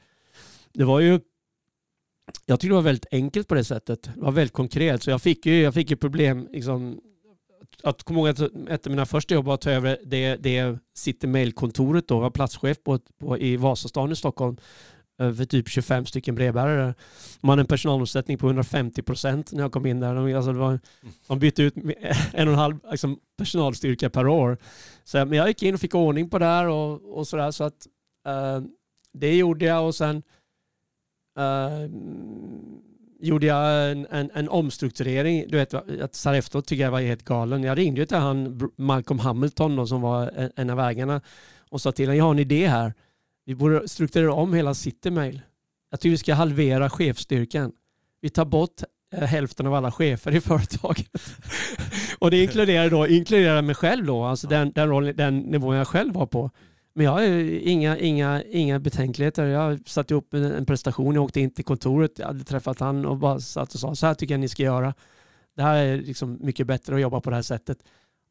det 0.74 0.84
var 0.84 1.00
ju 1.00 1.20
jag 2.46 2.60
tyckte 2.60 2.72
det 2.72 2.76
var 2.76 2.82
väldigt 2.82 3.14
enkelt 3.14 3.48
på 3.48 3.56
det 3.56 3.64
sättet. 3.64 4.04
Det 4.04 4.22
var 4.22 4.32
väldigt 4.32 4.54
konkret. 4.54 5.04
Så 5.04 5.10
jag 5.10 5.22
fick 5.22 5.46
ju, 5.46 5.62
jag 5.62 5.74
fick 5.74 5.90
ju 5.90 5.96
problem. 5.96 6.48
Liksom, 6.52 7.02
att 7.84 8.04
komma 8.04 8.20
ihåg 8.20 8.28
att 8.28 8.40
ett 8.70 8.88
av 8.88 8.92
mina 8.92 9.06
första 9.06 9.34
jobb 9.34 9.46
var 9.46 9.54
att 9.54 9.62
ta 9.62 9.72
över 9.72 9.98
det, 10.06 10.36
det 10.36 10.78
City 10.96 11.28
Mail-kontoret 11.28 12.08
då, 12.08 12.20
var 12.20 12.30
platschef 12.30 12.84
på, 12.84 13.00
på, 13.20 13.38
i 13.38 13.58
Vasastan 13.58 14.12
i 14.12 14.16
Stockholm 14.16 14.58
för 15.18 15.46
typ 15.46 15.70
25 15.70 16.06
stycken 16.06 16.36
brevbärare. 16.36 16.94
De 17.42 17.50
hade 17.50 17.62
en 17.62 17.66
personalomsättning 17.66 18.38
på 18.38 18.48
150 18.48 19.02
procent 19.02 19.52
när 19.52 19.62
jag 19.62 19.72
kom 19.72 19.86
in 19.86 20.00
där. 20.00 20.36
Alltså 20.36 20.54
det 20.54 20.60
var, 20.60 20.80
de 21.28 21.40
bytte 21.40 21.64
ut 21.64 21.76
en 22.34 22.48
och 22.48 22.54
en 22.54 22.60
halv 22.60 22.80
liksom, 22.92 23.20
personalstyrka 23.38 24.10
per 24.10 24.28
år. 24.28 24.58
Så, 25.04 25.18
men 25.18 25.34
jag 25.34 25.48
gick 25.48 25.64
in 25.64 25.74
och 25.74 25.80
fick 25.80 25.96
ordning 25.96 26.30
på 26.30 26.40
det 26.40 26.46
här 26.46 26.68
och, 26.68 27.18
och 27.18 27.28
sådär. 27.28 27.52
Så 27.52 27.64
att, 27.64 27.88
eh, 28.28 28.62
det 29.14 29.36
gjorde 29.36 29.66
jag 29.66 29.86
och 29.86 29.96
sen 29.96 30.24
uh, 31.40 31.90
gjorde 33.22 33.46
jag 33.46 33.92
en, 33.92 34.08
en, 34.12 34.32
en, 34.34 34.50
omstrukturering. 34.50 35.46
Du 35.48 35.58
vet, 35.58 35.74
att 35.74 36.26
efteråt 36.26 36.66
tycker 36.66 36.84
jag 36.84 36.92
var 36.92 37.02
helt 37.02 37.24
galen. 37.24 37.64
Jag 37.64 37.78
ringde 37.78 38.06
till 38.06 38.18
han 38.18 38.70
Malcolm 38.76 39.20
Hamilton 39.20 39.76
då, 39.76 39.88
som 39.88 40.02
var 40.02 40.52
en, 40.56 40.70
av 40.70 40.80
ägarna 40.80 41.22
och 41.70 41.82
sa 41.82 41.92
till 41.92 42.06
honom, 42.06 42.18
jag 42.18 42.26
har 42.26 42.32
en 42.32 42.40
idé 42.40 42.68
här. 42.68 42.94
Vi 43.46 43.56
borde 43.56 43.88
strukturera 43.88 44.34
om 44.34 44.54
hela 44.54 44.74
Citymail. 44.74 45.42
Jag 45.92 46.00
tycker 46.00 46.12
vi 46.12 46.18
ska 46.18 46.34
halvera 46.34 46.90
chefstyrkan. 46.90 47.72
Vi 48.22 48.30
tar 48.30 48.46
bort 48.46 48.82
eh, 49.14 49.24
hälften 49.24 49.68
av 49.68 49.74
alla 49.74 49.92
chefer 49.92 50.36
i 50.36 50.42
företaget. 50.42 51.12
och 52.20 52.32
det 52.32 52.44
inkluderar 52.44 52.90
då 52.90 53.08
inkluderar 53.08 53.62
mig 53.62 53.76
själv 53.76 54.06
då, 54.06 54.24
alltså 54.24 54.48
den, 54.48 54.72
den, 54.72 54.90
roll, 54.90 55.16
den 55.16 55.40
nivån 55.40 55.76
jag 55.76 55.88
själv 55.88 56.14
var 56.14 56.26
på. 56.26 56.52
Men 56.94 57.06
jag 57.06 57.12
har 57.12 57.24
inga, 57.68 57.98
inga, 57.98 58.44
inga 58.44 58.80
betänkligheter. 58.80 59.46
Jag 59.46 59.80
satte 59.86 60.14
ihop 60.14 60.34
en 60.34 60.66
prestation, 60.66 61.16
jag 61.16 61.24
åkte 61.24 61.40
in 61.40 61.54
till 61.54 61.66
kontoret, 61.66 62.20
jag 62.20 62.28
hade 62.28 62.44
träffat 62.44 62.80
han 62.80 63.06
och 63.06 63.18
bara 63.18 63.40
satt 63.40 63.74
och 63.74 63.80
sa 63.80 63.96
så 63.96 64.08
här 64.08 64.14
tycker 64.14 64.34
jag 64.34 64.40
ni 64.40 64.50
ska 64.50 64.64
göra. 64.64 64.94
Det 65.56 65.62
här 65.64 65.76
är 65.76 65.98
liksom 65.98 66.38
mycket 66.42 66.68
bättre 66.68 66.96
att 66.96 67.02
jobba 67.02 67.22
på 67.22 67.30
det 67.30 67.36
här 67.36 67.44
sättet. 67.44 67.78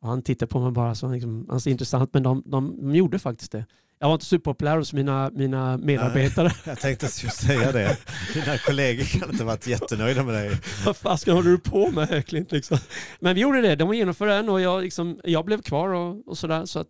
Och 0.02 0.08
han 0.08 0.22
tittade 0.22 0.50
på 0.50 0.60
mig 0.60 0.72
bara 0.72 0.94
så 0.94 1.12
liksom, 1.12 1.46
alltså, 1.50 1.70
intressant, 1.70 2.14
men 2.14 2.22
de, 2.22 2.42
de, 2.46 2.76
de 2.80 2.94
gjorde 2.94 3.18
faktiskt 3.18 3.52
det. 3.52 3.64
Jag 3.98 4.08
var 4.08 4.14
inte 4.14 4.26
superpopulär 4.26 4.76
hos 4.76 4.92
mina, 4.92 5.30
mina 5.30 5.76
medarbetare. 5.76 6.52
Jag 6.66 6.80
tänkte 6.80 7.06
just 7.06 7.42
säga 7.42 7.72
det. 7.72 7.98
Dina 8.34 8.58
kollegor 8.58 9.04
kan 9.04 9.30
inte 9.30 9.44
varit 9.44 9.66
jättenöjda 9.66 10.22
med 10.22 10.34
dig. 10.34 10.50
Vad 10.84 10.96
fasken 10.96 11.34
håller 11.34 11.50
du 11.50 11.58
på 11.58 11.90
med 11.90 12.08
Höklind? 12.08 12.52
Liksom. 12.52 12.78
Men 13.20 13.34
vi 13.34 13.40
gjorde 13.40 13.60
det, 13.60 13.76
de 13.76 13.94
genomförde 13.94 14.32
den 14.32 14.48
och 14.48 14.60
jag, 14.60 14.82
liksom, 14.82 15.20
jag 15.24 15.44
blev 15.44 15.62
kvar 15.62 15.88
och, 15.88 16.28
och 16.28 16.38
sådär. 16.38 16.66
Så 16.66 16.78
att, 16.78 16.88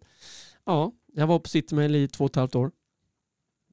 ja, 0.66 0.92
jag 1.14 1.26
var 1.26 1.38
på 1.38 1.48
Citymail 1.48 1.96
i 1.96 2.08
två 2.08 2.24
och 2.24 2.30
ett 2.30 2.36
halvt 2.36 2.54
år. 2.54 2.70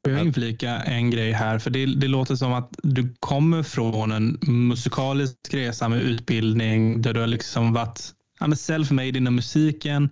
Jag 0.01 0.21
inflika 0.21 0.69
en 0.69 1.11
grej 1.11 1.31
här, 1.31 1.59
för 1.59 1.69
det, 1.69 1.85
det, 1.85 2.07
låter 2.07 2.35
som 2.35 2.53
att 2.53 2.75
du 2.83 3.15
kommer 3.19 3.63
från 3.63 4.11
en 4.11 4.39
musikalisk 4.41 5.35
resa 5.51 5.89
med 5.89 6.01
utbildning 6.01 7.01
där 7.01 7.13
du 7.13 7.19
har 7.19 7.27
liksom 7.27 7.73
varit 7.73 8.13
self-made 8.39 9.17
inom 9.17 9.35
musiken, 9.35 10.09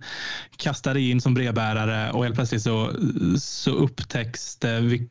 kastade 0.56 1.00
in 1.00 1.20
som 1.20 1.34
brevbärare 1.34 2.12
och 2.12 2.24
helt 2.24 2.34
plötsligt 2.34 2.62
så, 2.62 2.92
så 3.38 3.70
upptäcks 3.70 4.56
det 4.56 5.06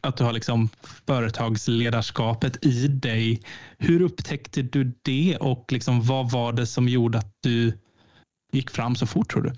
att 0.00 0.16
du 0.16 0.24
har 0.24 0.32
liksom 0.32 0.68
företagsledarskapet 1.06 2.64
i 2.66 2.88
dig. 2.88 3.42
Hur 3.78 4.02
upptäckte 4.02 4.62
du 4.62 4.92
det 5.02 5.36
och 5.40 5.72
liksom 5.72 6.02
vad 6.02 6.30
var 6.30 6.52
det 6.52 6.66
som 6.66 6.88
gjorde 6.88 7.18
att 7.18 7.36
du 7.40 7.78
gick 8.52 8.70
fram 8.70 8.96
så 8.96 9.06
fort 9.06 9.30
tror 9.30 9.42
du? 9.42 9.52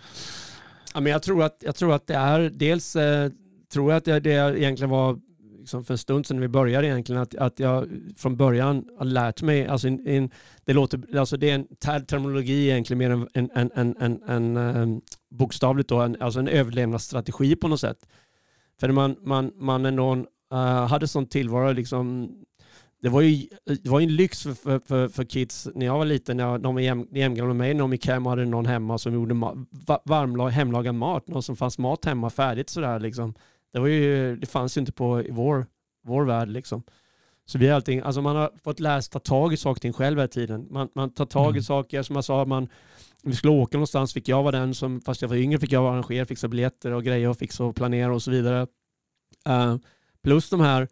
Ja, 0.95 1.01
men 1.01 1.13
jag, 1.13 1.23
tror 1.23 1.43
att, 1.43 1.57
jag 1.61 1.75
tror 1.75 1.95
att 1.95 2.07
det 2.07 2.15
är 2.15 2.51
dels 2.51 2.97
eh, 2.97 3.31
tror 3.73 3.91
jag 3.93 3.99
att 3.99 4.05
det, 4.05 4.21
det 4.21 4.59
egentligen 4.59 4.91
var 4.91 5.19
liksom 5.63 5.85
för 5.85 5.95
en 5.95 5.99
stund 5.99 6.27
sedan 6.27 6.41
vi 6.41 6.49
började 6.49 6.87
egentligen 6.87 7.23
att, 7.23 7.35
att 7.35 7.61
jag 7.61 7.89
från 8.17 8.37
början 8.37 8.85
har 8.99 9.05
lärt 9.05 9.43
mig, 9.43 9.67
alltså, 9.67 9.89
in, 9.89 10.09
in, 10.09 10.31
det, 10.65 10.73
låter, 10.73 11.19
alltså 11.19 11.37
det 11.37 11.51
är 11.51 11.55
en 11.55 11.67
ter 11.77 12.01
terminologi 12.01 12.69
egentligen 12.71 12.99
mer 12.99 13.11
än 13.11 13.29
en, 13.35 13.51
en, 13.55 13.71
en, 13.75 13.97
en, 14.01 14.23
en 14.29 14.57
um, 14.57 15.01
bokstavligt 15.31 15.89
då, 15.89 16.01
en, 16.01 16.17
alltså 16.21 16.41
en 16.41 16.49
överlevnadsstrategi 16.49 17.57
på 17.57 17.69
något 17.69 17.81
sätt. 17.81 18.07
För 18.81 18.89
man, 18.89 19.17
man, 19.23 19.53
man 19.57 19.87
ändå 19.87 20.15
uh, 20.15 20.25
eh, 20.53 20.87
hade 20.87 21.09
sån 21.09 21.27
tillvaro, 21.27 21.73
liksom, 21.73 22.31
det 23.03 23.09
var 23.09 23.21
ju 23.21 23.49
det 23.65 23.89
var 23.89 24.01
en 24.01 24.17
lyx 24.17 24.43
för, 24.43 24.55
för, 24.55 24.79
för, 24.79 25.09
för 25.09 25.25
kids 25.25 25.69
när 25.75 25.87
jag 25.87 25.99
var 25.99 26.05
liten, 26.05 26.37
när 26.37 26.59
de 26.59 26.75
var 26.75 26.83
jämngamla 27.17 27.55
med 27.55 27.57
mig, 27.57 27.75
när 27.75 27.81
de 27.81 27.93
gick 27.93 28.07
hem 28.07 28.27
hade 28.27 28.45
någon 28.45 28.67
hemma 28.67 28.99
som 28.99 29.15
gjorde 29.15 29.35
varmlag, 30.05 30.49
hemlagad 30.49 30.95
mat, 30.95 31.29
någon 31.29 31.43
som 31.43 31.57
fanns 31.57 31.79
mat 31.79 32.05
hemma 32.05 32.31
färdigt 32.31 32.71
sådär 32.71 33.01
liksom. 33.01 33.35
Det, 33.73 33.79
var 33.79 33.87
ju, 33.87 34.37
det 34.37 34.47
fanns 34.47 34.77
ju 34.77 34.81
inte 34.81 34.93
på 34.93 35.23
i 35.23 35.31
vår, 35.31 35.67
vår 36.05 36.25
värld 36.25 36.49
liksom. 36.49 36.83
Så 37.47 37.59
vi 37.59 37.71
allting, 37.71 38.01
alltså 38.01 38.23
man 38.23 38.37
har 38.37 38.51
fått 38.65 38.81
lära 38.81 39.03
sig 39.03 39.11
ta 39.11 39.19
tag 39.19 39.53
i 39.53 39.57
saker 39.57 39.79
och 39.79 39.83
ting 39.83 39.93
själv 39.93 40.19
hela 40.19 40.29
tiden. 40.29 40.67
Man, 40.71 40.89
man 40.95 41.11
tar 41.11 41.27
tag 41.27 41.49
i 41.49 41.59
mm. 41.59 41.63
saker, 41.63 42.03
som 42.03 42.17
jag 42.17 42.25
sa, 42.25 42.45
man, 42.45 42.69
vi 43.23 43.35
skulle 43.35 43.53
åka 43.53 43.77
någonstans 43.77 44.13
fick 44.13 44.29
jag 44.29 44.43
vara 44.43 44.59
den 44.59 44.75
som, 44.75 45.01
fast 45.01 45.23
jag 45.23 45.29
var 45.29 45.37
yngre, 45.37 45.59
fick 45.59 45.73
jag 45.73 45.87
arrangera, 45.87 46.27
fixa 46.27 46.49
biljetter 46.49 46.91
och 46.93 47.05
grejer 47.05 47.29
och 47.29 47.39
fixa 47.39 47.65
och 47.65 47.77
planera 47.77 48.15
och 48.15 48.23
så 48.23 48.31
vidare. 48.31 48.67
Uh, 49.49 49.77
plus 50.23 50.51
de 50.51 50.61
här 50.61 50.89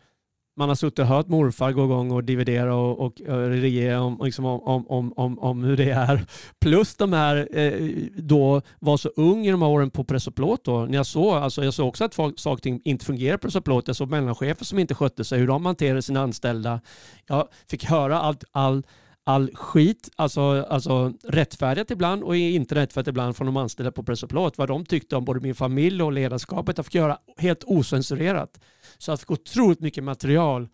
man 0.61 0.69
har 0.69 0.77
suttit 0.77 0.99
och 0.99 1.07
hört 1.07 1.29
morfar 1.29 1.73
gå 1.73 1.85
igång 1.85 2.11
och 2.11 2.25
dividera 2.25 2.75
och, 2.75 2.99
och, 3.01 3.21
och 3.21 3.49
regera 3.49 4.01
om, 4.01 4.21
liksom 4.25 4.45
om, 4.45 4.87
om, 4.87 5.13
om, 5.17 5.39
om, 5.39 5.65
hur 5.65 5.77
det 5.77 5.91
är. 5.91 6.27
Plus 6.61 6.97
de 6.97 7.13
här, 7.13 7.49
eh, 7.53 7.89
då 8.17 8.63
var 8.79 8.97
så 8.97 9.09
ung 9.09 9.47
i 9.47 9.51
de 9.51 9.63
här 9.63 9.69
åren 9.69 9.91
på 9.91 10.05
press 10.05 10.27
och 10.27 10.35
plåt 10.35 10.65
då. 10.65 10.85
När 10.85 10.97
jag 10.97 11.07
såg, 11.07 11.35
alltså 11.35 11.65
jag 11.65 11.75
såg 11.75 11.89
också 11.89 12.05
att 12.05 12.15
folk, 12.15 12.39
saker 12.39 12.55
och 12.55 12.63
ting 12.63 12.81
inte 12.85 13.05
fungerar 13.05 13.37
på 13.37 13.43
press 13.43 13.57
och 13.57 13.65
plåt. 13.65 13.87
Jag 13.87 13.97
såg 13.97 14.11
mellanchefer 14.11 14.65
som 14.65 14.79
inte 14.79 14.95
skötte 14.95 15.25
sig, 15.25 15.39
hur 15.39 15.47
de 15.47 15.67
hanterade 15.67 16.03
sina 16.03 16.21
anställda. 16.21 16.81
Jag 17.27 17.49
fick 17.71 17.85
höra 17.85 18.21
allt, 18.21 18.45
all, 18.53 18.83
all 19.25 19.51
skit, 19.55 20.11
alltså, 20.17 20.41
alltså 20.69 21.13
rättfärdigt 21.23 21.91
ibland 21.91 22.23
och 22.23 22.37
inte 22.37 22.75
rättfärdigt 22.75 23.09
ibland 23.09 23.37
från 23.37 23.47
de 23.47 23.57
anställda 23.57 23.93
på 23.93 24.03
press 24.03 24.23
och. 24.23 24.59
Vad 24.59 24.69
de 24.69 24.87
tyckte 24.87 25.17
om 25.17 25.25
både 25.25 25.41
min 25.41 25.55
familj 25.55 26.03
och 26.03 26.13
ledarskapet. 26.13 26.79
Jag 26.79 26.87
fick 26.87 26.95
göra 26.95 27.19
helt 27.37 27.65
osensurerat. 27.65 28.61
Så 28.99 29.11
jag 29.11 29.21
fick 29.21 29.31
otroligt 29.31 29.81
mycket 29.81 30.05
material 30.05 30.69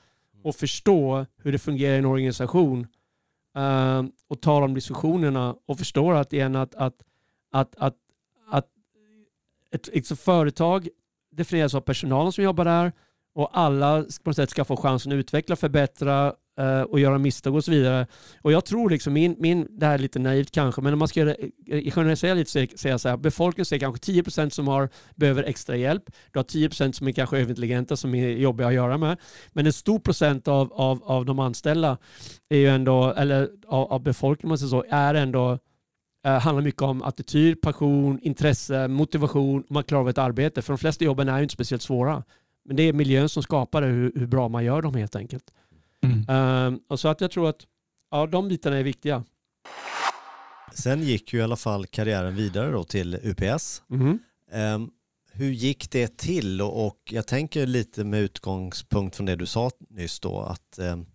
och 0.45 0.57
förstå 0.57 1.27
hur 1.43 1.53
det 1.53 1.59
fungerar 1.59 1.95
i 1.95 1.99
en 1.99 2.07
organisation 2.07 2.87
uh, 3.59 4.05
och 4.29 4.41
ta 4.41 4.61
de 4.61 4.75
diskussionerna 4.75 5.57
och 5.67 5.79
förstå 5.79 6.13
att, 6.13 6.33
igen, 6.33 6.57
att, 6.57 6.75
att, 6.75 6.95
att, 7.53 7.77
att, 7.77 7.97
att 8.51 8.67
ett, 9.71 9.89
ett 9.89 10.21
företag 10.21 10.89
definieras 11.33 11.75
av 11.75 11.81
personalen 11.81 12.33
som 12.33 12.45
jobbar 12.45 12.65
där 12.65 12.93
och 13.37 13.51
alla 13.53 14.03
på 14.03 14.31
något 14.31 14.37
sätt 14.37 14.51
ska 14.51 14.65
få 14.65 14.77
chansen 14.77 15.13
att 15.13 15.17
utveckla, 15.17 15.57
förbättra 15.57 16.33
eh, 16.59 16.81
och 16.81 17.01
göra 17.01 17.19
misstag 17.19 17.55
och 17.55 17.65
så 17.65 17.71
vidare. 17.71 18.07
Och 18.43 18.53
jag 18.53 18.65
tror 18.65 18.91
liksom, 18.91 19.13
min, 19.13 19.37
min, 19.39 19.67
det 19.71 19.87
här 19.87 19.95
är 19.95 19.99
lite 19.99 20.19
naivt 20.19 20.51
kanske, 20.51 20.81
men 20.81 20.93
om 20.93 20.99
man 20.99 21.09
ska 21.09 21.21
göra, 21.21 21.35
eh, 21.35 21.79
eh, 21.79 21.93
generalisera 21.93 22.35
lite 22.35 22.51
så 22.51 22.79
säga 22.79 22.99
så 22.99 23.09
här, 23.09 23.17
befolkningen 23.17 23.67
ser 23.67 23.79
kanske 23.79 24.13
10% 24.13 24.51
som 24.51 24.69
har, 24.69 24.89
behöver 25.15 25.43
extra 25.43 25.77
hjälp. 25.77 26.03
Du 26.33 26.39
har 26.39 26.45
10% 26.45 26.93
som 26.93 27.09
är 27.09 27.13
kanske 27.13 27.37
överintelligenta 27.37 27.97
som 27.97 28.15
är 28.15 28.29
jobbiga 28.29 28.69
att 28.69 28.75
göra 28.75 28.99
med. 28.99 29.19
Men 29.53 29.67
en 29.67 29.73
stor 29.73 29.99
procent 29.99 30.49
av, 30.49 30.73
av, 30.73 31.03
av 31.05 31.25
de 31.25 31.39
anställda 31.39 31.99
är 32.49 32.59
ju 32.59 32.69
ändå, 32.69 33.13
eller 33.13 33.49
av, 33.67 33.93
av 33.93 34.03
befolkningen 34.03 34.59
så, 34.59 34.85
är 34.91 35.15
ändå 35.15 35.59
eh, 36.27 36.39
handlar 36.39 36.63
mycket 36.63 36.83
om 36.83 37.03
attityd, 37.03 37.61
passion, 37.61 38.19
intresse, 38.23 38.89
motivation 38.89 39.65
man 39.69 39.85
klarar 39.85 40.03
av 40.03 40.09
ett 40.09 40.19
arbete. 40.19 40.63
För 40.63 40.73
de 40.73 40.79
flesta 40.79 41.05
jobben 41.05 41.29
är 41.29 41.37
ju 41.37 41.43
inte 41.43 41.55
speciellt 41.55 41.83
svåra. 41.83 42.23
Men 42.67 42.77
det 42.77 42.83
är 42.83 42.93
miljön 42.93 43.29
som 43.29 43.43
skapar 43.43 43.83
det, 43.83 43.89
hur, 43.89 44.13
hur 44.15 44.27
bra 44.27 44.49
man 44.49 44.65
gör 44.65 44.83
dem 44.83 44.95
helt 44.95 45.17
enkelt. 45.17 45.45
Mm. 46.03 46.29
Um, 46.67 46.81
och 46.89 47.01
så 47.01 47.09
att 47.09 47.21
jag 47.21 47.31
tror 47.31 47.49
att 47.49 47.67
ja, 48.11 48.27
de 48.27 48.49
bitarna 48.49 48.77
är 48.77 48.83
viktiga. 48.83 49.25
Sen 50.75 51.03
gick 51.03 51.33
ju 51.33 51.39
i 51.39 51.43
alla 51.43 51.57
fall 51.57 51.87
karriären 51.87 52.37
vidare 52.37 52.71
då 52.71 52.85
till 52.85 53.15
UPS. 53.23 53.83
Mm. 53.91 54.19
Um, 54.53 54.91
hur 55.33 55.51
gick 55.51 55.91
det 55.91 56.17
till? 56.17 56.63
Och, 56.63 56.87
och, 56.87 56.99
jag 57.11 57.27
tänker 57.27 57.67
lite 57.67 58.05
med 58.05 58.21
utgångspunkt 58.21 59.17
från 59.17 59.27
det 59.27 59.37
du 59.37 59.47
sa 59.47 59.71
nyss 59.91 60.21
då 60.21 60.41
att 60.41 60.79
um, 60.79 61.07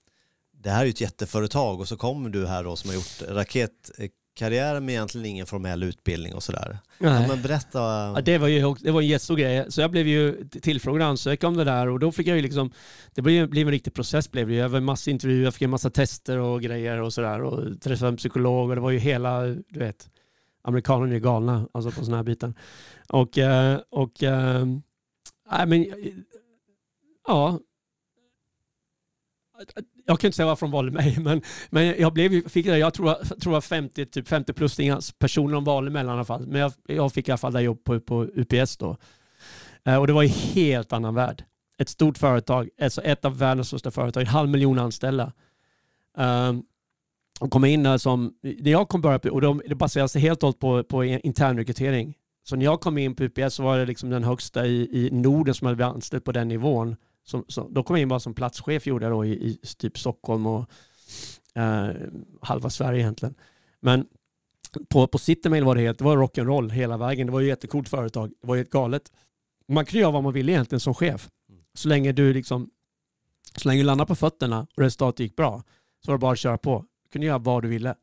det 0.64 0.70
här 0.70 0.82
är 0.82 0.86
ju 0.86 0.89
ett 0.89 1.02
jätteföretag 1.02 1.80
och 1.80 1.88
så 1.88 1.97
kommer 1.97 2.30
du 2.30 2.47
här 2.47 2.64
då 2.64 2.76
som 2.76 2.89
har 2.89 2.95
gjort 2.95 3.22
raket 3.30 3.91
karriär 4.34 4.80
med 4.80 4.94
egentligen 4.94 5.26
ingen 5.26 5.46
formell 5.46 5.84
utbildning 5.84 6.34
och 6.34 6.44
sådär. 6.44 6.80
Ja, 6.98 7.28
men 7.28 7.42
berätta. 7.42 7.80
Ja, 7.80 8.22
det, 8.26 8.38
var 8.38 8.48
ju, 8.48 8.76
det 8.80 8.92
var 8.92 9.02
en 9.02 9.08
jättestor 9.08 9.36
grej. 9.36 9.66
Så 9.70 9.82
jag 9.82 9.92
blev 9.92 10.08
ju 10.08 10.48
tillfrågad 10.50 11.02
att 11.02 11.10
ansöka 11.10 11.48
om 11.48 11.58
det 11.58 11.64
där 11.64 11.88
och 11.88 12.00
då 12.00 12.12
fick 12.12 12.28
jag 12.28 12.36
ju 12.36 12.42
liksom, 12.42 12.72
det 13.16 13.22
blev, 13.22 13.50
blev 13.50 13.68
en 13.68 13.72
riktig 13.72 13.94
process 13.94 14.32
blev 14.32 14.48
det 14.48 14.54
Jag 14.54 14.70
var 14.70 14.80
massa 14.80 15.12
intervjuer, 15.12 15.44
jag 15.44 15.54
fick 15.54 15.62
en 15.62 15.70
massa 15.70 15.90
tester 15.90 16.38
och 16.38 16.62
grejer 16.62 17.02
och 17.02 17.14
sådär 17.14 17.42
och 17.42 17.82
träffade 17.82 18.10
en 18.10 18.18
psykolog 18.18 18.70
och 18.70 18.76
det 18.76 18.82
var 18.82 18.92
ju 18.92 19.00
hela, 19.00 19.42
du 19.46 19.80
vet, 19.80 20.10
amerikanerna 20.64 21.16
är 21.16 21.20
galna 21.20 21.68
alltså 21.72 21.92
på 21.92 22.06
sådana 22.06 22.18
här 22.18 22.24
bitar. 22.24 22.54
Och, 23.10 23.38
eh, 23.38 23.80
och, 23.90 24.24
äh, 24.24 24.66
men, 25.68 25.86
ja, 27.28 27.60
jag 30.05 30.20
kan 30.20 30.28
inte 30.28 30.36
säga 30.36 30.45
varför 30.45 30.66
de 30.66 30.72
valde 30.72 30.91
mig, 30.91 31.18
men, 31.20 31.41
men 31.70 31.95
jag, 31.99 32.14
blev, 32.14 32.49
fick 32.49 32.66
det, 32.66 32.78
jag 32.78 32.93
tror, 32.93 33.09
jag 33.30 33.39
tror 33.39 33.62
50, 33.62 34.05
typ 34.05 34.28
50 34.28 34.53
plus 34.53 34.78
personer 35.20 35.53
de 35.53 35.64
valde 35.64 35.91
mellan 35.91 36.16
i 36.16 36.16
alla 36.16 36.26
fall. 36.26 36.47
Men 36.47 36.62
jag, 36.62 36.74
jag 36.88 37.14
fick 37.14 37.28
i 37.28 37.32
alla 37.32 37.38
fall 37.38 37.53
det 37.53 37.62
jobb 37.62 37.84
på, 37.84 37.99
på 37.99 38.24
UPS 38.24 38.78
då. 38.78 38.97
Eh, 39.86 39.95
och 39.95 40.07
det 40.07 40.14
var 40.14 40.24
en 40.24 40.30
helt 40.30 40.93
annan 40.93 41.16
värld. 41.16 41.43
Ett 41.78 41.89
stort 41.89 42.18
företag, 42.18 42.70
alltså 42.82 43.01
ett 43.01 43.26
av 43.26 43.38
världens 43.38 43.68
största 43.68 43.91
företag, 43.91 44.22
en 44.22 44.28
halv 44.28 44.49
miljon 44.49 44.80
anställda. 44.80 45.34
Um, 46.18 46.64
och 47.39 47.51
kom 47.51 47.66
in 47.66 47.84
där 47.84 47.97
som, 47.97 48.34
när 48.41 48.72
jag 48.72 48.89
kom 48.89 49.01
börja, 49.01 49.20
och 49.32 49.41
de, 49.41 49.62
det 49.68 49.76
baseras 49.76 50.16
helt 50.16 50.43
och 50.43 50.47
hållet 50.47 50.59
på, 50.59 50.84
på 50.84 51.03
internrekrytering. 51.03 52.18
Så 52.43 52.55
när 52.55 52.66
jag 52.66 52.82
kom 52.82 52.97
in 52.97 53.16
på 53.16 53.24
UPS 53.24 53.55
så 53.55 53.64
var 53.64 53.78
det 53.78 53.86
liksom 53.86 54.09
den 54.09 54.24
högsta 54.24 54.66
i, 54.66 54.89
i 54.91 55.09
Norden 55.12 55.53
som 55.53 55.66
hade 55.66 55.76
blivit 55.76 55.93
anställd 55.93 56.24
på 56.24 56.32
den 56.32 56.47
nivån. 56.47 56.95
Så, 57.24 57.46
så, 57.48 57.68
då 57.70 57.84
kom 57.84 57.96
jag 57.96 58.02
in 58.02 58.08
bara 58.08 58.20
som 58.20 58.34
platschef 58.34 58.88
gjorde 58.88 59.06
jag 59.06 59.14
då 59.14 59.26
i, 59.26 59.32
i 59.32 59.60
typ 59.78 60.00
Stockholm 60.00 60.46
och 60.46 60.66
eh, 61.56 61.90
halva 62.42 62.70
Sverige 62.70 63.00
egentligen. 63.00 63.36
Men 63.80 64.08
på, 64.90 65.08
på 65.08 65.18
Citymail 65.18 65.64
var 65.64 65.76
det 65.76 65.82
helt, 65.82 65.98
det 65.98 66.04
var 66.04 66.18
rock'n'roll 66.18 66.70
hela 66.70 66.98
vägen. 66.98 67.28
Det 67.28 67.34
var 67.34 67.40
ju 67.40 67.52
ett 67.52 67.90
företag. 67.90 68.32
Det 68.42 68.48
var 68.48 68.56
ju 68.56 68.62
ett 68.62 68.70
galet. 68.70 69.12
Man 69.68 69.86
kunde 69.86 70.00
göra 70.00 70.12
vad 70.12 70.24
man 70.24 70.34
ville 70.34 70.52
egentligen 70.52 70.80
som 70.80 70.94
chef. 70.94 71.30
Så 71.74 71.88
länge 71.88 72.12
du 72.12 72.34
liksom, 72.34 72.70
så 73.56 73.70
länge 73.70 73.82
du 73.82 73.86
landade 73.86 74.08
på 74.08 74.16
fötterna 74.16 74.68
och 74.76 74.84
resultatet 74.84 75.20
gick 75.20 75.36
bra 75.36 75.64
så 76.06 76.12
var 76.12 76.18
det 76.18 76.22
bara 76.22 76.32
att 76.32 76.40
köra 76.40 76.58
på. 76.58 76.86
Du 77.04 77.10
kunde 77.10 77.28
göra 77.28 77.38
vad 77.38 77.64
du 77.64 77.68
ville. 77.68 77.96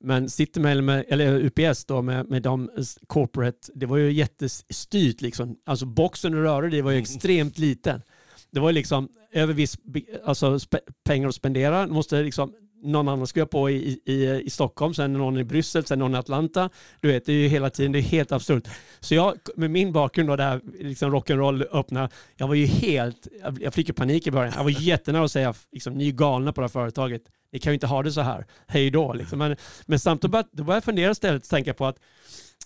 Men 0.00 0.30
Citymail, 0.30 0.82
med, 0.82 1.04
eller 1.08 1.32
UPS 1.32 1.84
då 1.84 2.02
med, 2.02 2.28
med 2.28 2.42
de 2.42 2.70
corporate, 3.06 3.72
det 3.74 3.86
var 3.86 3.96
ju 3.96 4.12
jättestyrt 4.12 5.20
liksom. 5.20 5.56
Alltså 5.64 5.86
boxen 5.86 6.32
du 6.32 6.42
rörde 6.42 6.70
dig 6.70 6.82
var 6.82 6.90
ju 6.90 6.96
mm. 6.96 7.02
extremt 7.02 7.58
liten. 7.58 8.02
Det 8.50 8.60
var 8.60 8.68
ju 8.68 8.74
liksom 8.74 9.08
över 9.32 9.54
viss 9.54 9.76
alltså, 10.24 10.58
pengar 11.04 11.28
att 11.28 11.34
spendera. 11.34 11.86
Du 11.86 11.92
måste 11.92 12.22
liksom 12.22 12.54
någon 12.82 13.08
annan 13.08 13.26
ska 13.26 13.46
på 13.46 13.70
i, 13.70 14.00
i, 14.04 14.42
i 14.44 14.50
Stockholm, 14.50 14.94
sen 14.94 15.12
någon 15.12 15.38
i 15.38 15.44
Bryssel, 15.44 15.84
sen 15.84 15.98
någon 15.98 16.14
i 16.14 16.18
Atlanta. 16.18 16.70
Du 17.00 17.08
vet, 17.08 17.26
det 17.26 17.32
är 17.32 17.36
ju 17.36 17.48
hela 17.48 17.70
tiden, 17.70 17.92
det 17.92 17.98
är 17.98 18.02
helt 18.02 18.32
absurt. 18.32 18.68
Så 19.00 19.14
jag, 19.14 19.38
med 19.56 19.70
min 19.70 19.92
bakgrund 19.92 20.30
och 20.30 20.36
där 20.36 20.60
liksom 20.80 21.14
rock'n'roll 21.14 21.66
öppna, 21.72 22.10
jag 22.36 22.48
var 22.48 22.54
ju 22.54 22.66
helt, 22.66 23.28
jag 23.60 23.74
fick 23.74 23.88
ju 23.88 23.94
panik 23.94 24.26
i 24.26 24.30
början. 24.30 24.52
Jag 24.56 24.64
var 24.64 24.82
jättenära 24.82 25.24
att 25.24 25.32
säga, 25.32 25.54
liksom, 25.72 25.94
ni 25.94 26.08
är 26.08 26.12
galna 26.12 26.52
på 26.52 26.60
det 26.60 26.64
här 26.64 26.68
företaget. 26.68 27.22
Ni 27.52 27.58
kan 27.58 27.72
ju 27.72 27.74
inte 27.74 27.86
ha 27.86 28.02
det 28.02 28.12
så 28.12 28.20
här. 28.20 28.46
Hej 28.66 28.90
då. 28.90 29.12
Liksom. 29.12 29.38
Men, 29.38 29.56
men 29.86 29.98
samtidigt 29.98 30.32
började, 30.32 30.48
började 30.52 30.76
jag 30.76 30.84
fundera 30.84 31.10
istället 31.10 31.42
och 31.42 31.48
tänka 31.48 31.74
på 31.74 31.86
att 31.86 31.96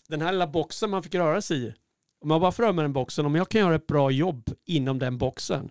den 0.08 0.20
här 0.20 0.32
lilla 0.32 0.46
boxen 0.46 0.90
man 0.90 1.02
fick 1.02 1.14
röra 1.14 1.42
sig 1.42 1.66
i, 1.66 1.74
om 2.22 2.30
jag 2.30 2.40
bara 2.40 2.50
röra 2.50 2.72
mig 2.72 2.82
den 2.82 2.92
boxen, 2.92 3.26
om 3.26 3.34
jag 3.34 3.48
kan 3.48 3.60
göra 3.60 3.74
ett 3.74 3.86
bra 3.86 4.10
jobb 4.10 4.50
inom 4.64 4.98
den 4.98 5.18
boxen, 5.18 5.70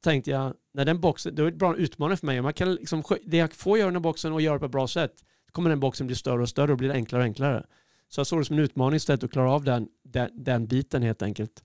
tänkte 0.00 0.30
jag, 0.30 0.54
när 0.74 0.84
den 0.84 1.00
boxen, 1.00 1.34
det 1.34 1.42
är 1.42 1.46
ett 1.46 1.58
bra 1.58 1.76
utmaning 1.76 2.16
för 2.16 2.26
mig. 2.26 2.38
Om 2.38 2.44
jag 2.44 2.56
kan 2.56 2.74
liksom, 2.74 3.02
det 3.24 3.36
jag 3.36 3.52
får 3.52 3.78
göra 3.78 3.90
i 3.90 3.92
den 3.92 4.02
boxen 4.02 4.32
och 4.32 4.40
göra 4.40 4.54
det 4.54 4.58
på 4.58 4.66
ett 4.66 4.72
bra 4.72 4.88
sätt, 4.88 5.24
så 5.46 5.52
kommer 5.52 5.70
den 5.70 5.80
boxen 5.80 6.06
bli 6.06 6.16
större 6.16 6.42
och 6.42 6.48
större 6.48 6.72
och 6.72 6.78
blir 6.78 6.90
enklare 6.90 7.22
och 7.22 7.24
enklare. 7.24 7.66
Så 8.08 8.20
jag 8.20 8.26
såg 8.26 8.40
det 8.40 8.44
som 8.44 8.58
en 8.58 8.64
utmaning 8.64 8.96
istället 8.96 9.24
att 9.24 9.30
klara 9.30 9.52
av 9.52 9.64
den, 9.64 9.88
den, 10.04 10.30
den 10.32 10.66
biten 10.66 11.02
helt 11.02 11.22
enkelt. 11.22 11.64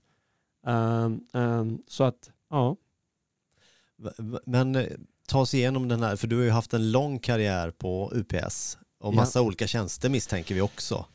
Um, 0.66 1.26
um, 1.32 1.82
så 1.86 2.04
att, 2.04 2.30
ja. 2.50 2.76
Men 4.46 4.76
eh, 4.76 4.86
ta 5.28 5.40
oss 5.40 5.54
igenom 5.54 5.88
den 5.88 6.02
här, 6.02 6.16
för 6.16 6.26
du 6.26 6.36
har 6.36 6.42
ju 6.42 6.50
haft 6.50 6.74
en 6.74 6.92
lång 6.92 7.18
karriär 7.18 7.70
på 7.70 8.12
UPS 8.14 8.78
och 9.00 9.14
massa 9.14 9.38
ja. 9.38 9.42
olika 9.42 9.66
tjänster 9.66 10.08
misstänker 10.08 10.54
vi 10.54 10.60
också. 10.60 11.06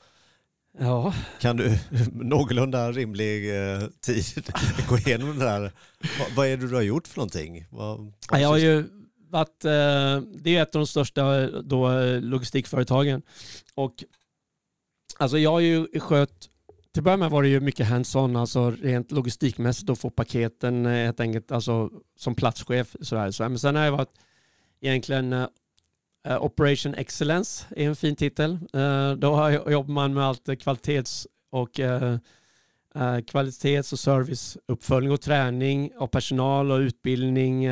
Ja. 0.79 1.13
Kan 1.39 1.57
du 1.57 1.77
någorlunda 2.13 2.91
rimlig 2.91 3.57
eh, 3.57 3.81
tid 4.01 4.51
gå 4.89 4.97
igenom 4.97 5.39
det 5.39 5.45
där? 5.45 5.71
Vad, 6.35 6.47
är 6.47 6.57
det 6.57 6.67
du 6.67 6.75
har 6.75 6.81
gjort 6.81 7.07
för 7.07 7.17
någonting? 7.17 7.65
Vad, 7.69 8.13
vad 8.31 8.41
jag 8.41 8.47
har 8.47 8.57
ju 8.57 8.83
varit, 9.29 9.65
eh, 9.65 10.21
det 10.43 10.55
är 10.55 10.61
ett 10.61 10.75
av 10.75 10.79
de 10.79 10.87
största 10.87 11.47
då, 11.61 11.89
logistikföretagen. 12.19 13.21
Och 13.75 14.03
alltså 15.17 15.37
jag 15.37 15.51
har 15.51 15.59
ju 15.59 15.99
skött, 15.99 16.49
till 16.93 16.99
att 16.99 17.03
börja 17.03 17.17
med 17.17 17.31
var 17.31 17.43
det 17.43 17.49
ju 17.49 17.59
mycket 17.59 17.87
hands-on, 17.87 18.35
alltså 18.35 18.71
rent 18.71 19.11
logistikmässigt 19.11 19.89
att 19.89 19.99
få 19.99 20.09
paketen 20.09 20.85
helt 20.85 21.19
enkelt, 21.19 21.51
alltså 21.51 21.89
som 22.17 22.35
platschef. 22.35 22.95
Sådär. 23.01 23.49
Men 23.49 23.59
sen 23.59 23.75
har 23.75 23.83
jag 23.83 23.91
varit 23.91 24.13
egentligen 24.81 25.47
Eh, 26.25 26.43
Operation 26.43 26.95
Excellence 26.95 27.65
är 27.75 27.87
en 27.87 27.95
fin 27.95 28.15
titel. 28.15 28.51
Eh, 28.73 29.11
då 29.11 29.51
jobbar 29.71 29.93
man 29.93 30.13
med 30.13 30.23
allt 30.23 30.49
eh, 30.49 30.55
kvalitets 30.55 31.27
och 31.49 31.79
kvalitets 33.27 33.93
och 33.93 33.99
serviceuppföljning 33.99 35.11
och 35.11 35.21
träning 35.21 35.91
av 35.97 36.07
personal 36.07 36.71
och 36.71 36.77
utbildning, 36.77 37.69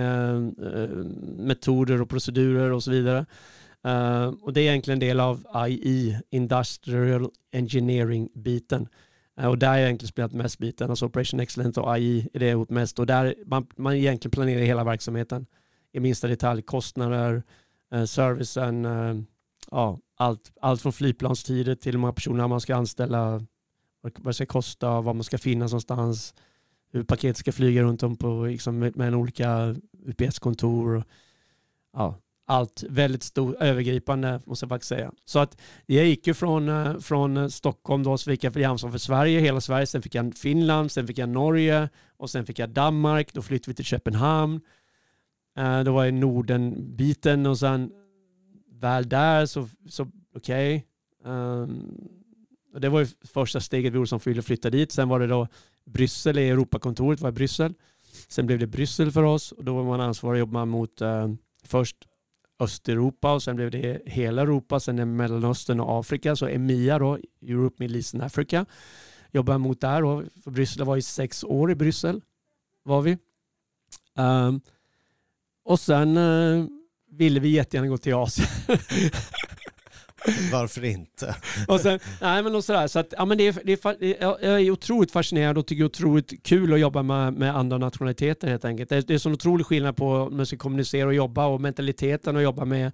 metoder 1.38 2.02
och 2.02 2.10
procedurer 2.10 2.72
och 2.72 2.84
så 2.84 2.92
vidare. 2.92 3.26
och 4.42 4.54
det 4.54 4.62
är 4.62 4.70
egentligen 4.70 4.96
en 4.96 5.08
del 5.08 5.20
av 5.20 5.46
IE, 5.68 6.22
Industrial 6.30 7.30
Engineering-biten. 7.52 8.88
och 9.36 9.58
där 9.58 9.68
har 9.68 9.76
jag 9.76 9.86
egentligen 9.86 10.10
spelat 10.10 10.34
mest 10.34 10.60
biten, 10.60 10.90
alltså 10.90 11.06
Operation 11.06 11.40
Excellence 11.40 11.82
och 11.82 11.98
IE 11.98 12.28
är 12.34 12.40
det 12.40 12.46
jag 12.46 12.54
gjort 12.54 12.70
mest. 12.70 13.00
Och 13.00 13.06
där 13.06 13.36
man, 13.46 13.68
man 13.76 13.94
egentligen 13.94 14.32
planerar 14.32 14.62
hela 14.62 14.84
verksamheten 14.84 15.46
i 15.94 16.00
minsta 16.00 16.28
detalj, 16.28 16.62
kostnader, 16.62 17.44
Eh, 17.44 17.44
Eh, 17.94 18.06
servicen, 18.06 18.86
eh, 18.86 19.16
ja, 19.72 20.00
allt, 20.18 20.52
allt 20.62 20.82
från 20.82 20.94
flygplanstider 20.94 21.76
till 21.76 21.92
hur 21.92 22.00
många 22.00 22.14
personer 22.14 22.48
man 22.48 22.62
ska 22.62 22.76
anställa, 22.76 23.46
vad 24.02 24.26
det 24.26 24.34
ska 24.34 24.46
kosta, 24.46 25.02
var 25.02 25.14
man 25.14 25.24
ska 25.24 25.38
finnas 25.38 25.72
någonstans, 25.72 26.34
hur 26.92 27.04
paketet 27.04 27.38
ska 27.38 27.52
flyga 27.52 27.84
runt 27.84 28.04
om 28.04 28.16
på, 28.16 28.46
liksom, 28.46 28.80
med, 28.80 29.16
olika 29.16 29.76
UPS-kontor. 30.06 31.04
Ja, 31.94 32.18
allt 32.46 32.84
väldigt 32.90 33.24
stor, 33.24 33.56
övergripande 33.60 34.42
måste 34.46 34.64
jag 34.64 34.70
faktiskt 34.70 34.90
säga. 34.90 35.12
Så 35.26 35.40
att 35.40 35.58
jag 35.86 36.06
gick 36.06 36.28
ju 36.28 36.34
från, 36.34 36.70
eh, 36.70 37.00
från 37.00 37.52
Stockholm 37.52 38.04
då, 38.04 38.18
så 38.18 38.32
fick 38.32 38.44
jag 38.44 38.64
ansvar 38.64 38.92
för 38.92 38.98
Sverige, 38.98 39.40
hela 39.40 39.62
Sverige, 39.62 39.86
sen 39.86 40.02
fick 40.02 40.16
jag 40.16 40.36
Finland, 40.36 40.92
sen 40.92 41.08
fick 41.08 41.18
jag 41.18 41.30
Norge 41.30 41.90
och 42.18 42.30
sen 42.30 42.46
fick 42.46 42.60
jag 42.60 42.70
Danmark, 42.70 43.34
då 43.34 43.42
flyttade 43.42 43.72
vi 43.72 43.76
till 43.76 43.86
Köpenhamn. 43.86 44.62
Uh, 45.60 45.92
var 45.92 46.06
i 46.06 46.12
Norden-biten 46.12 47.46
och 47.46 47.60
sen 47.60 47.92
väl 48.72 49.10
där 49.10 49.46
så, 49.46 49.70
så 49.90 50.08
okej. 50.36 50.88
Ehm, 51.26 51.64
okay. 51.64 51.74
Um, 52.74 52.82
det 52.82 52.90
var 52.90 53.00
ju 53.00 53.08
första 53.22 53.60
steget 53.60 53.94
vi 53.94 53.96
gjorde 53.96 54.08
som 54.08 54.20
fyllde 54.20 54.40
och 54.40 54.46
flyttade 54.46 54.78
dit. 54.78 54.92
Sen 54.92 55.10
var 55.10 55.20
det 55.20 55.28
då 55.28 55.48
Bryssel, 55.86 56.38
i 56.38 56.50
Europakontoret 56.50 57.22
var 57.22 57.30
i 57.30 57.32
Bryssel. 57.32 57.74
Sen 58.28 58.46
blev 58.46 58.60
det 58.60 58.68
Bryssel 58.68 59.12
för 59.12 59.24
oss 59.24 59.52
och 59.52 59.64
då 59.64 59.76
var 59.76 59.84
man 59.84 60.02
ansvarig 60.02 60.38
att 60.38 60.48
jobba 60.48 60.66
mot 60.66 61.02
uh, 61.02 61.34
först 61.64 61.98
Östeuropa 62.60 63.34
och 63.34 63.44
sen 63.44 63.56
blev 63.56 63.72
det 63.72 64.02
hela 64.06 64.42
Europa, 64.42 64.80
sen 64.80 65.16
Mellanöstern 65.16 65.80
och 65.80 66.00
Afrika, 66.00 66.36
så 66.36 66.48
EMIA 66.48 67.00
då, 67.00 67.18
Europe, 67.42 67.76
Middle 67.80 67.98
East 67.98 68.14
and 68.14 68.24
Africa. 68.24 68.66
Jobbade 69.32 69.58
mot 69.58 69.82
där 69.82 70.04
Och 70.04 70.24
för 70.44 70.52
Bryssel 70.52 70.86
var 70.86 70.98
i 70.98 71.02
sex 71.02 71.44
år 71.44 71.72
i 71.72 71.76
Bryssel 71.76 72.22
var 72.84 73.02
vi. 73.02 73.18
Um, 74.18 74.62
och 75.66 75.80
sen 75.80 76.18
uh, 76.18 76.66
ville 77.12 77.40
vi 77.40 77.50
jättegärna 77.50 77.88
gå 77.88 77.98
till 77.98 78.14
Asien. 78.14 78.48
Varför 80.52 80.86
inte? 80.86 81.36
och 81.68 81.80
sen, 81.80 82.00
nej 82.22 82.44
men 82.44 82.56
och 82.56 82.64
sådär, 82.64 82.88
så 82.88 83.00
att, 83.00 83.14
ja, 83.18 83.26
men 83.26 83.38
det 83.38 83.48
är, 83.48 83.62
det 83.64 83.86
är, 83.86 84.18
jag 84.22 84.62
är 84.62 84.72
otroligt 84.72 85.12
fascinerad 85.12 85.58
och 85.58 85.68
tycker 85.68 85.84
det 85.84 85.86
är 85.86 85.90
otroligt 85.90 86.44
kul 86.44 86.74
att 86.74 86.80
jobba 86.80 87.04
med, 87.04 87.34
med 87.34 87.56
andra 87.56 87.78
nationaliteter 87.78 88.48
helt 88.48 88.66
enkelt. 88.66 88.90
Det 88.90 88.96
är, 88.96 89.02
det 89.02 89.14
är 89.14 89.18
sån 89.18 89.34
otrolig 89.34 89.66
skillnad 89.66 89.96
på 89.96 90.08
om 90.08 90.38
man 90.38 90.46
ska 90.46 90.58
kommunicera 90.58 91.08
och 91.08 91.14
jobba 91.14 91.46
och 91.46 91.62
mentaliteten 91.62 92.38
att 92.38 92.44
jobba 92.44 92.66
med, 92.66 92.92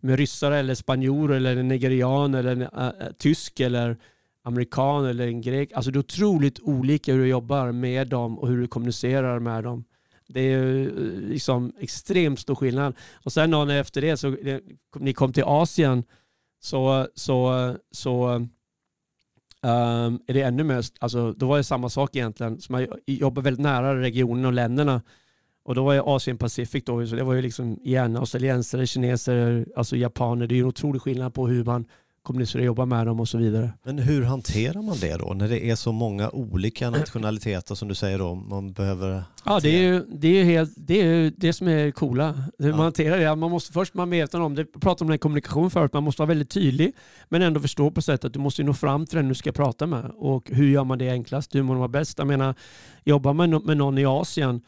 med 0.00 0.18
ryssar 0.18 0.52
eller 0.52 0.74
spanjorer 0.74 1.36
eller 1.36 1.62
nigerian 1.62 2.34
eller 2.34 2.52
en 2.52 2.62
uh, 2.62 3.12
tysk 3.18 3.60
eller 3.60 3.96
amerikan 4.44 5.06
eller 5.06 5.26
en 5.26 5.40
grek. 5.40 5.72
Alltså 5.72 5.90
det 5.90 5.96
är 5.96 6.00
otroligt 6.00 6.60
olika 6.60 7.12
hur 7.12 7.20
du 7.20 7.28
jobbar 7.28 7.72
med 7.72 8.08
dem 8.08 8.38
och 8.38 8.48
hur 8.48 8.60
du 8.60 8.66
kommunicerar 8.66 9.38
med 9.38 9.64
dem. 9.64 9.84
Det 10.32 10.40
är 10.40 10.58
ju 10.58 10.88
eh, 10.88 11.28
liksom 11.28 11.72
extremt 11.78 12.40
stor 12.40 12.54
skillnad. 12.54 12.94
Och 13.24 13.32
sen 13.32 13.50
dagen 13.50 13.70
efter 13.70 14.00
det 14.00 14.16
så 14.16 14.36
ni 14.96 15.12
kom 15.12 15.32
till 15.32 15.44
Asien 15.46 16.04
så, 16.60 17.06
så, 17.14 17.74
så 17.90 18.28
um, 19.62 20.20
är 20.26 20.34
det 20.34 20.42
ännu 20.42 20.64
mer, 20.64 20.84
alltså 20.98 21.32
då 21.32 21.46
var 21.46 21.56
det 21.56 21.64
samma 21.64 21.88
sak 21.88 22.16
egentligen. 22.16 22.60
Så 22.60 22.72
man 22.72 22.86
jobbar 23.06 23.42
väldigt 23.42 23.62
nära 23.62 24.00
regionen 24.00 24.44
och 24.44 24.52
länderna. 24.52 25.02
Och 25.62 25.74
då 25.74 25.84
var 25.84 25.94
jag 25.94 26.08
Asien 26.08 26.38
Pacific 26.38 26.84
då, 26.84 27.06
så 27.06 27.16
det 27.16 27.24
var 27.24 27.34
ju 27.34 27.42
liksom 27.42 27.78
igen 27.82 28.16
australiensare, 28.16 28.86
kineser, 28.86 29.66
alltså 29.76 29.96
japaner. 29.96 30.46
Det 30.46 30.54
är 30.54 30.56
ju 30.56 30.62
en 30.62 30.68
otrolig 30.68 31.02
skillnad 31.02 31.34
på 31.34 31.48
hur 31.48 31.64
man 31.64 31.86
kommunicera 32.22 32.60
och 32.60 32.66
jobba 32.66 32.84
med 32.86 33.06
dem 33.06 33.20
och 33.20 33.28
så 33.28 33.38
vidare. 33.38 33.72
Men 33.84 33.98
hur 33.98 34.24
hanterar 34.24 34.82
man 34.82 34.96
det 35.00 35.16
då 35.16 35.34
när 35.34 35.48
det 35.48 35.70
är 35.70 35.74
så 35.74 35.92
många 35.92 36.30
olika 36.30 36.90
nationaliteter 37.00 37.74
som 37.74 37.88
du 37.88 37.94
säger 37.94 38.18
då 38.18 38.34
man 38.34 38.72
behöver 38.72 39.22
Ja 39.44 39.60
det 39.60 39.68
är 39.68 39.82
ju 39.82 40.04
det, 40.08 40.28
är 40.28 40.44
helt, 40.44 40.72
det, 40.76 40.94
är 40.94 41.32
det 41.36 41.52
som 41.52 41.68
är 41.68 41.90
coola. 41.90 42.44
Hur 42.58 42.68
ja. 42.68 42.76
man 42.76 42.84
hanterar 42.84 43.18
det. 43.18 43.36
Man 43.36 43.50
måste 43.50 43.72
först 43.72 43.94
man 43.94 44.08
medveten 44.08 44.42
om 44.42 44.54
det, 44.54 44.64
pratade 44.64 45.04
om 45.04 45.10
den 45.10 45.18
kommunikation 45.18 45.70
förut, 45.70 45.92
man 45.92 46.02
måste 46.02 46.22
vara 46.22 46.28
väldigt 46.28 46.50
tydlig 46.50 46.92
men 47.28 47.42
ändå 47.42 47.60
förstå 47.60 47.90
på 47.90 48.02
sättet 48.02 48.24
att 48.24 48.32
du 48.32 48.38
måste 48.38 48.62
nå 48.62 48.74
fram 48.74 49.06
till 49.06 49.16
den 49.16 49.28
du 49.28 49.34
ska 49.34 49.52
prata 49.52 49.86
med 49.86 50.10
och 50.14 50.50
hur 50.50 50.68
gör 50.68 50.84
man 50.84 50.98
det 50.98 51.10
enklast, 51.10 51.54
hur 51.54 51.62
man 51.62 51.78
vara 51.78 51.88
bäst. 51.88 52.18
Jag 52.18 52.26
menar, 52.26 52.54
jobbar 53.04 53.32
man 53.32 53.50
med 53.50 53.76
någon 53.76 53.98
i 53.98 54.04
Asien 54.04 54.60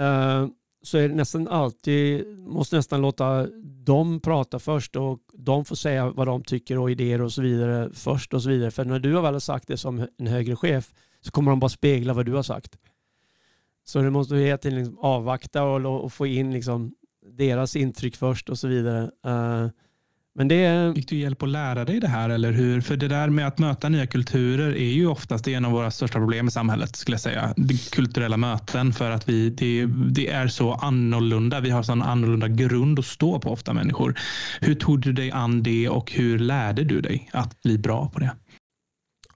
uh, 0.00 0.48
så 0.82 0.98
är 0.98 1.08
det 1.08 1.14
nästan 1.14 1.48
alltid, 1.48 2.38
måste 2.38 2.76
nästan 2.76 3.00
låta 3.00 3.46
dem 3.62 4.20
prata 4.20 4.58
först 4.58 4.96
och 4.96 5.18
de 5.32 5.64
får 5.64 5.76
säga 5.76 6.10
vad 6.10 6.26
de 6.26 6.42
tycker 6.42 6.78
och 6.78 6.90
idéer 6.90 7.22
och 7.22 7.32
så 7.32 7.42
vidare 7.42 7.90
först 7.94 8.34
och 8.34 8.42
så 8.42 8.48
vidare. 8.48 8.70
För 8.70 8.84
när 8.84 8.98
du 8.98 9.14
har 9.14 9.22
väl 9.22 9.40
sagt 9.40 9.68
det 9.68 9.76
som 9.76 10.06
en 10.18 10.26
högre 10.26 10.56
chef 10.56 10.92
så 11.20 11.30
kommer 11.30 11.50
de 11.50 11.60
bara 11.60 11.68
spegla 11.68 12.12
vad 12.12 12.26
du 12.26 12.32
har 12.32 12.42
sagt. 12.42 12.78
Så 13.84 14.02
du 14.02 14.10
måste 14.10 14.34
hela 14.34 14.58
tiden 14.58 14.78
liksom 14.78 14.98
avvakta 14.98 15.62
och, 15.62 16.04
och, 16.04 16.12
få 16.12 16.26
in 16.26 16.52
liksom 16.52 16.94
deras 17.26 17.76
intryck 17.76 18.16
först 18.16 18.48
och 18.48 18.58
så 18.58 18.68
vidare. 18.68 19.10
Uh, 19.26 19.70
men 20.34 20.48
det... 20.48 20.92
Fick 20.94 21.08
du 21.08 21.16
hjälp 21.16 21.42
att 21.42 21.48
lära 21.48 21.84
dig 21.84 22.00
det 22.00 22.08
här 22.08 22.30
eller 22.30 22.52
hur? 22.52 22.80
För 22.80 22.96
det 22.96 23.08
där 23.08 23.28
med 23.28 23.46
att 23.46 23.58
möta 23.58 23.88
nya 23.88 24.06
kulturer 24.06 24.76
är 24.76 24.92
ju 24.92 25.06
oftast 25.06 25.48
en 25.48 25.64
av 25.64 25.72
våra 25.72 25.90
största 25.90 26.18
problem 26.18 26.48
i 26.48 26.50
samhället 26.50 26.96
skulle 26.96 27.14
jag 27.14 27.20
säga. 27.20 27.54
Det 27.56 27.90
kulturella 27.90 28.36
möten 28.36 28.92
för 28.92 29.10
att 29.10 29.28
vi, 29.28 29.50
det, 29.50 29.86
det 29.86 30.28
är 30.28 30.48
så 30.48 30.72
annorlunda. 30.72 31.60
Vi 31.60 31.70
har 31.70 31.82
sån 31.82 32.02
annorlunda 32.02 32.48
grund 32.48 32.98
att 32.98 33.04
stå 33.04 33.40
på 33.40 33.50
ofta 33.50 33.72
människor. 33.72 34.18
Hur 34.60 34.74
tog 34.74 35.00
du 35.00 35.12
dig 35.12 35.30
an 35.30 35.62
det 35.62 35.88
och 35.88 36.12
hur 36.12 36.38
lärde 36.38 36.84
du 36.84 37.00
dig 37.00 37.30
att 37.32 37.62
bli 37.62 37.78
bra 37.78 38.08
på 38.08 38.20
det? 38.20 38.36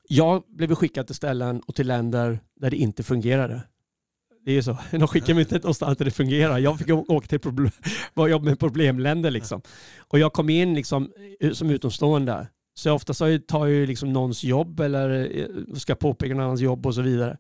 Jag 0.09 0.43
blev 0.57 0.75
skickad 0.75 1.07
till 1.07 1.17
ställen 1.17 1.61
och 1.67 1.75
till 1.75 1.87
länder 1.87 2.41
där 2.61 2.71
det 2.71 2.77
inte 2.77 3.03
fungerade. 3.03 3.63
Det 4.47 4.53
är 4.53 4.55
ju 4.55 4.63
så. 4.63 4.79
De 4.91 5.09
skickar 5.09 5.35
mig 5.35 5.41
inte 5.41 5.55
någonstans 5.55 5.99
där 5.99 6.05
det 6.05 6.11
fungerar. 6.11 6.59
Jag 6.59 6.79
fick 6.79 6.91
åka 6.91 7.27
till 7.27 7.41
problem, 7.41 7.71
var 8.15 8.29
jobba 8.29 8.45
med 8.45 8.59
problemländer 8.59 9.31
liksom. 9.31 9.63
Och 9.99 10.19
jag 10.19 10.33
kom 10.33 10.51
in 10.51 10.75
liksom 10.75 11.13
som 11.53 11.71
utomstående. 11.71 12.49
Så 12.75 12.93
ofta 12.93 13.15
så 13.15 13.39
tar 13.39 13.67
jag 13.67 13.89
liksom 13.89 14.13
någons 14.13 14.45
jobb 14.45 14.81
eller 14.81 15.39
eh, 15.39 15.75
ska 15.75 15.95
påpeka 15.95 16.35
någon 16.35 16.45
annans 16.45 16.61
jobb 16.61 16.87
och 16.87 16.95
så 16.95 17.03
vidare. 17.03 17.39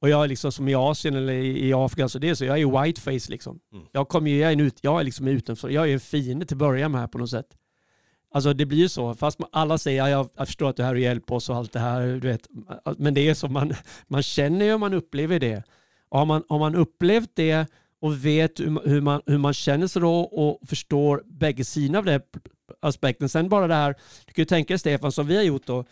Och 0.00 0.08
jag 0.08 0.24
är 0.24 0.28
liksom 0.28 0.52
som 0.52 0.68
i 0.68 0.74
Asien 0.74 1.14
eller 1.14 1.32
i 1.32 1.72
Afrika, 1.72 2.08
så 2.08 2.18
det 2.18 2.28
är 2.28 2.34
så, 2.34 2.44
jag 2.44 2.60
är 2.60 2.82
whiteface 2.82 3.30
liksom. 3.30 3.60
Mm. 3.72 3.84
Jag, 3.92 4.08
kommer 4.08 4.30
ju, 4.30 4.38
jag, 4.38 4.52
är 4.52 4.62
ut, 4.62 4.78
jag 4.80 5.00
är 5.00 5.04
liksom 5.04 5.28
utanför, 5.28 5.68
jag 5.68 5.88
är 5.88 5.92
en 5.92 6.00
fiende 6.00 6.46
till 6.46 6.54
att 6.54 6.58
börja 6.58 6.88
med 6.88 7.00
här 7.00 7.08
på 7.08 7.18
något 7.18 7.30
sätt. 7.30 7.46
Alltså 8.34 8.52
det 8.52 8.66
blir 8.66 8.78
ju 8.78 8.88
så, 8.88 9.14
fast 9.14 9.40
alla 9.52 9.78
säger 9.78 10.08
ja, 10.08 10.28
jag 10.36 10.46
förstår 10.46 10.70
att 10.70 10.76
du 10.76 10.82
är 10.82 10.86
här 10.86 10.94
och 10.94 11.00
hjälper 11.00 11.34
oss 11.34 11.50
och 11.50 11.56
allt 11.56 11.72
det 11.72 11.80
här, 11.80 12.06
du 12.06 12.28
vet. 12.28 12.48
Men 12.98 13.14
det 13.14 13.28
är 13.28 13.34
så, 13.34 13.48
man, 13.48 13.74
man 14.06 14.22
känner 14.22 14.64
ju 14.64 14.74
och 14.74 14.80
man 14.80 14.94
upplever 14.94 15.40
det. 15.40 15.64
Har, 16.14 16.26
man, 16.26 16.42
har 16.48 16.58
man 16.58 16.74
upplevt 16.74 17.30
det 17.34 17.66
och 18.00 18.24
vet 18.24 18.60
hur 18.60 19.00
man, 19.00 19.20
hur 19.26 19.38
man 19.38 19.54
känner 19.54 19.86
sig 19.86 20.02
då 20.02 20.20
och 20.20 20.68
förstår 20.68 21.22
bägge 21.26 21.64
sidorna 21.64 21.98
av 21.98 22.04
den 22.04 22.20
aspekten. 22.82 23.28
Sen 23.28 23.48
bara 23.48 23.66
det 23.66 23.74
här, 23.74 23.94
du 24.26 24.32
kan 24.32 24.42
ju 24.42 24.46
tänka 24.46 24.72
dig 24.72 24.78
Stefan, 24.78 25.12
som 25.12 25.26
vi 25.26 25.36
har 25.36 25.42
gjort 25.42 25.66
då. 25.66 25.84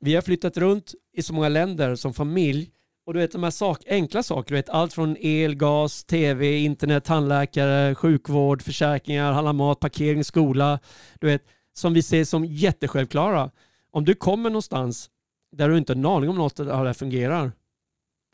Vi 0.00 0.14
har 0.14 0.22
flyttat 0.22 0.56
runt 0.56 0.94
i 1.12 1.22
så 1.22 1.34
många 1.34 1.48
länder 1.48 1.94
som 1.94 2.14
familj 2.14 2.70
och 3.06 3.14
du 3.14 3.20
vet 3.20 3.32
de 3.32 3.42
här 3.42 3.50
sak, 3.50 3.82
enkla 3.86 4.22
saker, 4.22 4.48
du 4.48 4.54
vet 4.54 4.68
allt 4.68 4.92
från 4.92 5.16
el, 5.20 5.54
gas, 5.54 6.04
tv, 6.04 6.56
internet, 6.58 7.04
tandläkare, 7.04 7.94
sjukvård, 7.94 8.62
försäkringar, 8.62 9.32
handla 9.32 9.52
mat, 9.52 9.80
parkering, 9.80 10.24
skola. 10.24 10.78
Du 11.20 11.26
vet, 11.26 11.42
som 11.74 11.94
vi 11.94 12.02
ser 12.02 12.24
som 12.24 12.44
jättesjälvklara. 12.44 13.50
Om 13.90 14.04
du 14.04 14.14
kommer 14.14 14.50
någonstans 14.50 15.10
där 15.56 15.68
du 15.68 15.78
inte 15.78 15.92
har 15.92 15.96
en 15.96 16.06
aning 16.06 16.30
om 16.30 16.36
något 16.36 16.60
av 16.60 16.66
det 16.66 16.74
här 16.74 16.92
fungerar. 16.92 17.52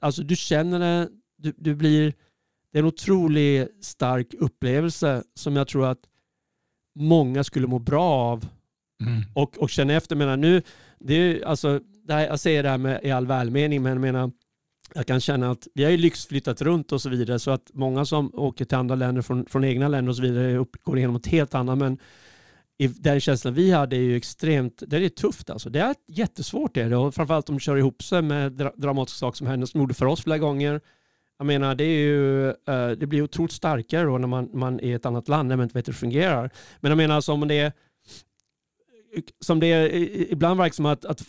Alltså 0.01 0.23
du 0.23 0.37
känner 0.37 0.79
det, 0.79 1.09
du, 1.39 1.53
du 1.57 1.75
blir, 1.75 2.15
det 2.73 2.79
är 2.79 2.83
en 2.83 2.89
otroligt 2.89 3.85
stark 3.85 4.35
upplevelse 4.35 5.23
som 5.35 5.57
jag 5.57 5.69
tror 5.69 5.87
att 5.87 6.01
många 6.99 7.45
skulle 7.45 7.67
må 7.67 7.79
bra 7.79 8.05
av. 8.05 8.49
Mm. 9.01 9.23
Och, 9.35 9.59
och 9.59 9.71
känna 9.71 9.93
efter. 9.93 10.17
Menar, 10.17 10.37
nu, 10.37 10.63
det 10.99 11.15
är, 11.15 11.45
alltså, 11.47 11.81
det 12.05 12.13
här, 12.15 12.27
jag 12.27 12.41
säger 12.41 12.63
det 12.63 12.69
här 12.69 12.79
med, 12.79 13.01
i 13.03 13.11
all 13.11 13.27
välmening, 13.27 13.83
men 13.83 13.93
jag 13.93 14.01
menar, 14.01 14.31
jag 14.95 15.07
kan 15.07 15.21
känna 15.21 15.51
att 15.51 15.69
vi 15.75 15.85
har 15.85 15.91
ju 15.91 15.97
lyxflyttat 15.97 16.63
runt 16.63 16.93
och 16.93 17.03
så 17.03 17.09
vidare 17.09 17.39
så 17.39 17.51
att 17.51 17.71
många 17.73 18.05
som 18.05 18.35
åker 18.35 18.65
till 18.65 18.79
andra 18.79 18.95
länder 18.95 19.23
från, 19.23 19.47
från 19.47 19.65
egna 19.65 19.89
länder 19.89 20.11
och 20.11 20.17
så 20.17 20.23
vidare 20.23 20.57
upp, 20.57 20.83
går 20.83 20.99
igenom 20.99 21.17
ett 21.17 21.27
helt 21.27 21.55
annat. 21.55 21.79
Men 21.79 21.99
den 22.79 23.21
känslan 23.21 23.55
vi 23.55 23.71
hade 23.71 23.97
är 23.97 24.01
ju 24.01 24.17
extremt, 24.17 24.83
det 24.87 24.97
är 24.97 25.09
tufft 25.09 25.51
alltså. 25.51 25.71
Det 25.71 25.81
är 25.81 25.95
jättesvårt 26.07 26.75
det 26.75 26.97
och 26.97 27.15
framförallt 27.15 27.49
om 27.49 27.55
de 27.55 27.61
kör 27.61 27.77
ihop 27.77 28.03
sig 28.03 28.23
med 28.23 28.53
dra 28.53 28.73
dramatiska 28.77 29.19
saker 29.19 29.37
som 29.37 29.47
hände 29.47 29.67
som 29.67 29.81
gjorde 29.81 29.95
för 29.95 30.07
oss 30.07 30.23
flera 30.23 30.39
gånger. 30.39 30.81
Jag 31.39 31.47
menar 31.47 31.75
det 31.75 31.85
är 31.85 31.99
ju, 31.99 32.49
eh, 32.49 32.91
det 32.91 33.07
blir 33.07 33.23
otroligt 33.23 33.53
starkare 33.53 34.05
då 34.05 34.19
när 34.19 34.29
man, 34.29 34.51
man 34.53 34.81
är 34.81 34.85
i 34.85 34.93
ett 34.93 35.07
annat 35.07 35.29
land 35.29 35.49
när 35.49 35.57
man 35.57 35.65
inte 35.65 35.79
vet 35.79 35.89
hur 35.89 35.93
det 35.93 35.99
fungerar. 35.99 36.51
Men 36.81 36.91
jag 36.91 36.97
menar 36.97 37.21
som 37.21 37.49
det 37.49 37.55
är, 37.55 37.73
som 39.41 39.61
det 39.61 39.67
är, 39.67 39.93
ibland 40.33 40.59
verkar 40.59 40.75
som 40.75 40.87
att, 40.87 41.05
att 41.05 41.23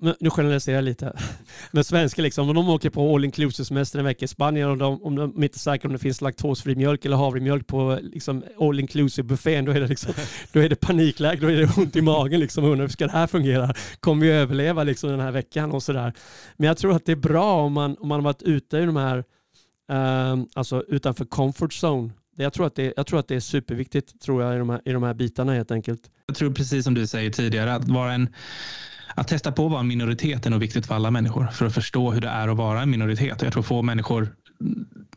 nu 0.00 0.30
generaliserar 0.30 0.76
jag 0.76 0.84
lite, 0.84 1.12
men 1.70 1.84
svenskar 1.84 2.22
liksom, 2.22 2.48
om 2.48 2.54
de 2.54 2.68
åker 2.68 2.90
på 2.90 3.14
all 3.14 3.24
inclusive 3.24 3.64
semester 3.64 3.98
en 3.98 4.04
vecka 4.04 4.24
i 4.24 4.28
Spanien 4.28 4.70
och 4.70 4.78
de, 4.78 5.02
om 5.02 5.16
de 5.16 5.42
inte 5.42 5.56
är 5.56 5.58
säkra 5.58 5.88
om 5.88 5.92
det 5.92 5.98
finns 5.98 6.20
laktosfri 6.20 6.76
mjölk 6.76 7.04
eller 7.04 7.16
havremjölk 7.16 7.66
på 7.66 7.98
liksom, 8.02 8.44
all 8.60 8.80
inclusive 8.80 9.28
buffén, 9.28 9.64
då 9.64 9.72
är 9.72 9.80
det, 9.80 9.86
liksom, 9.86 10.12
då 10.52 10.60
är 10.60 10.68
det 10.68 10.76
panikläge, 10.76 11.40
då 11.40 11.50
är 11.50 11.56
det 11.56 11.76
ont 11.76 11.96
i 11.96 12.02
magen 12.02 12.40
liksom, 12.40 12.64
undrar 12.64 12.80
hur 12.80 12.88
ska 12.88 13.06
det 13.06 13.12
här 13.12 13.26
fungera? 13.26 13.74
Kommer 14.00 14.26
vi 14.26 14.32
överleva 14.32 14.84
liksom, 14.84 15.10
den 15.10 15.20
här 15.20 15.32
veckan 15.32 15.72
och 15.72 15.82
sådär? 15.82 16.12
Men 16.56 16.66
jag 16.66 16.76
tror 16.76 16.96
att 16.96 17.06
det 17.06 17.12
är 17.12 17.16
bra 17.16 17.62
om 17.62 17.72
man, 17.72 17.96
om 18.00 18.08
man 18.08 18.20
har 18.20 18.24
varit 18.24 18.42
ute 18.42 18.78
i 18.78 18.86
de 18.86 18.96
här, 18.96 19.24
um, 20.32 20.48
alltså 20.54 20.84
utanför 20.88 21.24
comfort 21.24 21.72
zone. 21.84 22.10
Jag 22.36 22.52
tror, 22.52 22.66
att 22.66 22.74
det, 22.74 22.92
jag 22.96 23.06
tror 23.06 23.20
att 23.20 23.28
det 23.28 23.34
är 23.34 23.40
superviktigt 23.40 24.20
tror 24.20 24.42
jag, 24.42 24.54
i, 24.54 24.58
de 24.58 24.70
här, 24.70 24.80
i 24.84 24.92
de 24.92 25.02
här 25.02 25.14
bitarna 25.14 25.52
helt 25.52 25.70
enkelt. 25.70 26.00
Jag 26.26 26.36
tror 26.36 26.52
precis 26.52 26.84
som 26.84 26.94
du 26.94 27.06
säger 27.06 27.30
tidigare, 27.30 27.74
att 27.74 27.88
vara 27.88 28.12
en 28.12 28.28
att 29.14 29.28
testa 29.28 29.52
på 29.52 29.66
att 29.66 29.70
vara 29.70 29.80
en 29.80 29.88
minoritet 29.88 30.46
är 30.46 30.50
nog 30.50 30.60
viktigt 30.60 30.86
för 30.86 30.94
alla 30.94 31.10
människor 31.10 31.46
för 31.46 31.66
att 31.66 31.74
förstå 31.74 32.10
hur 32.10 32.20
det 32.20 32.28
är 32.28 32.48
att 32.48 32.56
vara 32.56 32.82
en 32.82 32.90
minoritet. 32.90 33.42
Jag 33.42 33.52
tror 33.52 33.62
få 33.62 33.82
människor 33.82 34.34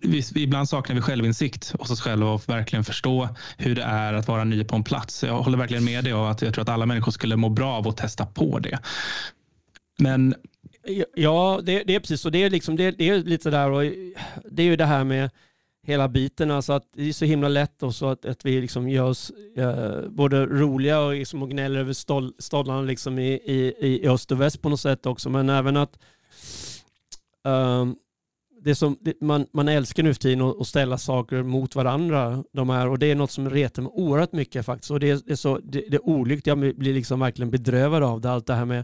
vi, 0.01 0.23
ibland 0.35 0.69
saknar 0.69 0.95
vi 0.95 1.01
självinsikt 1.01 1.73
hos 1.79 1.91
oss 1.91 2.01
själva 2.01 2.31
och 2.31 2.49
verkligen 2.49 2.83
förstå 2.83 3.29
hur 3.57 3.75
det 3.75 3.83
är 3.83 4.13
att 4.13 4.27
vara 4.27 4.43
ny 4.43 4.63
på 4.63 4.75
en 4.75 4.83
plats. 4.83 5.23
Jag 5.23 5.41
håller 5.41 5.57
verkligen 5.57 5.83
med 5.83 6.03
dig 6.03 6.13
och 6.13 6.31
att 6.31 6.41
jag 6.41 6.53
tror 6.53 6.61
att 6.61 6.69
alla 6.69 6.85
människor 6.85 7.11
skulle 7.11 7.35
må 7.35 7.49
bra 7.49 7.73
av 7.73 7.87
att 7.87 7.97
testa 7.97 8.25
på 8.25 8.59
det. 8.59 8.79
Men 9.99 10.35
Ja, 11.15 11.59
det, 11.63 11.83
det 11.83 11.95
är 11.95 11.99
precis 11.99 12.21
så. 12.21 12.29
Det 12.29 12.43
är, 12.43 12.49
liksom, 12.49 12.75
det, 12.75 12.91
det 12.91 13.09
är 13.09 13.17
lite 13.17 13.49
där 13.49 13.69
och 13.69 13.83
det 14.51 14.63
är 14.63 14.67
ju 14.67 14.75
det 14.75 14.85
här 14.85 15.03
med 15.03 15.29
hela 15.83 16.07
biten. 16.07 16.51
Alltså 16.51 16.73
att 16.73 16.87
det 16.93 17.09
är 17.09 17.13
så 17.13 17.25
himla 17.25 17.47
lätt 17.47 17.83
och 17.83 17.95
så 17.95 18.09
att, 18.09 18.25
att 18.25 18.45
vi 18.45 18.61
liksom 18.61 18.89
gör 18.89 19.09
oss 19.09 19.31
eh, 19.55 20.09
både 20.09 20.45
roliga 20.45 20.99
och, 20.99 21.13
liksom, 21.13 21.43
och 21.43 21.49
gnäller 21.49 21.79
över 21.79 21.93
stol, 21.93 22.33
stollarna 22.39 22.81
liksom 22.81 23.19
i, 23.19 23.33
i, 23.33 23.75
i 23.79 24.07
öst 24.07 24.31
och 24.31 24.41
väst 24.41 24.61
på 24.61 24.69
något 24.69 24.79
sätt 24.79 25.05
också. 25.05 25.29
Men 25.29 25.49
även 25.49 25.77
att 25.77 25.99
um, 27.43 27.95
det 28.61 28.75
som, 28.75 28.97
det, 29.01 29.21
man, 29.21 29.45
man 29.53 29.67
älskar 29.67 30.03
nu 30.03 30.13
för 30.13 30.21
tiden 30.21 30.41
att 30.41 30.67
ställa 30.67 30.97
saker 30.97 31.43
mot 31.43 31.75
varandra. 31.75 32.43
De 32.51 32.69
här, 32.69 32.87
och 32.87 32.99
det 32.99 33.11
är 33.11 33.15
något 33.15 33.31
som 33.31 33.49
retar 33.49 33.81
mig 33.81 33.91
oerhört 33.95 34.31
mycket 34.31 34.65
faktiskt. 34.65 34.91
Och 34.91 34.99
det, 34.99 35.25
det 35.25 35.31
är, 35.31 35.35
så, 35.35 35.59
det, 35.63 35.85
det 35.89 35.95
är 35.95 36.05
olyckligt. 36.05 36.47
Jag 36.47 36.57
blir 36.57 36.93
liksom 36.93 37.19
verkligen 37.19 37.51
bedrövad 37.51 38.03
av 38.03 38.21
det. 38.21 38.31
Allt 38.31 38.47
det 38.47 38.53
här 38.53 38.65
med 38.65 38.83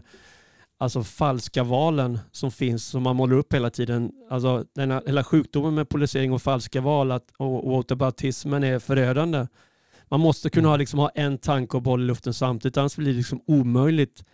alltså 0.80 1.02
falska 1.02 1.64
valen 1.64 2.18
som 2.32 2.50
finns, 2.50 2.84
som 2.84 3.02
man 3.02 3.16
målar 3.16 3.36
upp 3.36 3.54
hela 3.54 3.70
tiden. 3.70 4.12
Alltså 4.30 4.64
den 4.74 4.90
här, 4.90 5.02
hela 5.06 5.24
sjukdomen 5.24 5.74
med 5.74 5.88
polarisering 5.88 6.32
och 6.32 6.42
falska 6.42 6.80
val 6.80 7.12
att, 7.12 7.30
och, 7.36 7.66
och 7.66 7.76
autobatismen 7.76 8.64
är 8.64 8.78
förödande. 8.78 9.46
Man 10.08 10.20
måste 10.20 10.50
kunna 10.50 10.68
ha, 10.68 10.76
liksom, 10.76 10.98
ha 10.98 11.08
en 11.08 11.38
tanke 11.38 11.76
och 11.76 11.82
boll 11.82 12.02
i 12.02 12.04
luften 12.04 12.34
samtidigt, 12.34 12.76
annars 12.76 12.96
blir 12.96 13.12
det 13.12 13.16
liksom 13.16 13.40
omöjligt. 13.46 14.24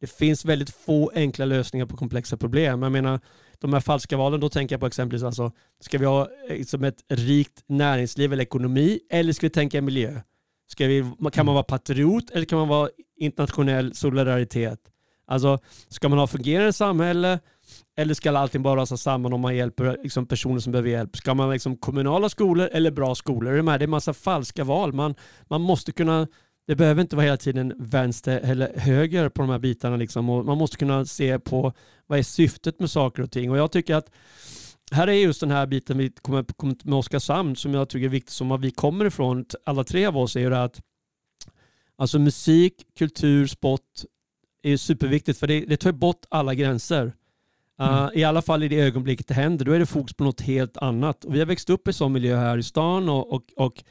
Det 0.00 0.06
finns 0.06 0.44
väldigt 0.44 0.70
få 0.70 1.10
enkla 1.14 1.44
lösningar 1.44 1.86
på 1.86 1.96
komplexa 1.96 2.36
problem. 2.36 2.82
Jag 2.82 2.92
menar, 2.92 3.20
de 3.58 3.72
här 3.72 3.80
falska 3.80 4.16
valen, 4.16 4.40
då 4.40 4.48
tänker 4.48 4.74
jag 4.74 4.80
på 4.80 4.86
exempelvis, 4.86 5.22
alltså, 5.22 5.52
ska 5.80 5.98
vi 5.98 6.06
ha 6.06 6.28
liksom 6.48 6.84
ett 6.84 7.04
rikt 7.08 7.64
näringsliv 7.66 8.32
eller 8.32 8.42
ekonomi, 8.42 9.00
eller 9.10 9.32
ska 9.32 9.46
vi 9.46 9.50
tänka 9.50 9.82
miljö? 9.82 10.20
Ska 10.68 10.86
vi, 10.86 11.12
kan 11.32 11.46
man 11.46 11.54
vara 11.54 11.64
patriot 11.64 12.30
eller 12.30 12.44
kan 12.44 12.58
man 12.58 12.68
vara 12.68 12.88
internationell 13.16 13.94
solidaritet? 13.94 14.80
Alltså, 15.26 15.58
ska 15.88 16.08
man 16.08 16.18
ha 16.18 16.26
fungerande 16.26 16.72
samhälle 16.72 17.38
eller 17.96 18.14
ska 18.14 18.38
allting 18.38 18.62
bara 18.62 18.80
rasa 18.80 18.96
samman 18.96 19.32
om 19.32 19.40
man 19.40 19.56
hjälper 19.56 19.98
liksom, 20.02 20.26
personer 20.26 20.60
som 20.60 20.72
behöver 20.72 20.90
hjälp? 20.90 21.16
Ska 21.16 21.34
man 21.34 21.50
liksom 21.50 21.76
kommunala 21.76 22.28
skolor 22.28 22.68
eller 22.72 22.90
bra 22.90 23.14
skolor? 23.14 23.52
Det 23.52 23.72
är 23.72 23.82
en 23.82 23.90
massa 23.90 24.14
falska 24.14 24.64
val. 24.64 24.92
Man, 24.92 25.14
man 25.48 25.60
måste 25.60 25.92
kunna, 25.92 26.26
det 26.66 26.76
behöver 26.76 27.02
inte 27.02 27.16
vara 27.16 27.24
hela 27.24 27.36
tiden 27.36 27.74
vänster 27.78 28.40
eller 28.40 28.78
höger 28.78 29.28
på 29.28 29.42
de 29.42 29.50
här 29.50 29.58
bitarna. 29.58 29.96
Liksom. 29.96 30.30
Och 30.30 30.44
man 30.44 30.58
måste 30.58 30.76
kunna 30.76 31.04
se 31.04 31.38
på 31.38 31.72
vad 32.06 32.18
är 32.18 32.22
syftet 32.22 32.80
med 32.80 32.90
saker 32.90 33.22
och 33.22 33.30
ting. 33.30 33.50
Och 33.50 33.58
jag 33.58 33.72
tycker 33.72 33.94
att 33.94 34.10
här 34.90 35.08
är 35.08 35.12
just 35.12 35.40
den 35.40 35.50
här 35.50 35.66
biten 35.66 35.98
vi 35.98 36.12
kommer, 36.22 36.44
med 36.84 36.98
Oskarshamn 36.98 37.56
som 37.56 37.74
jag 37.74 37.88
tycker 37.88 38.04
är 38.04 38.10
viktig, 38.10 38.32
som 38.32 38.48
var 38.48 38.58
vi 38.58 38.70
kommer 38.70 39.04
ifrån, 39.04 39.44
alla 39.64 39.84
tre 39.84 40.06
av 40.06 40.18
oss, 40.18 40.36
är 40.36 40.40
ju 40.40 40.50
det 40.50 40.62
att 40.62 40.80
alltså 41.98 42.18
musik, 42.18 42.74
kultur, 42.98 43.46
sport, 43.46 43.82
är 44.72 44.76
superviktigt 44.76 45.38
för 45.38 45.46
det, 45.46 45.60
det 45.60 45.76
tar 45.76 45.92
bort 45.92 46.24
alla 46.28 46.54
gränser. 46.54 47.12
Uh, 47.80 47.98
mm. 47.98 48.10
I 48.14 48.24
alla 48.24 48.42
fall 48.42 48.62
i 48.62 48.68
det 48.68 48.80
ögonblicket 48.80 49.26
det 49.26 49.34
händer. 49.34 49.64
Då 49.64 49.72
är 49.72 49.78
det 49.78 49.86
fokus 49.86 50.16
på 50.16 50.24
något 50.24 50.40
helt 50.40 50.76
annat. 50.76 51.24
Och 51.24 51.34
vi 51.34 51.38
har 51.38 51.46
växt 51.46 51.70
upp 51.70 51.88
i 51.88 51.92
sån 51.92 52.12
miljö 52.12 52.36
här 52.36 52.58
i 52.58 52.62
stan 52.62 53.08
och, 53.08 53.32
och, 53.32 53.42
och 53.56 53.84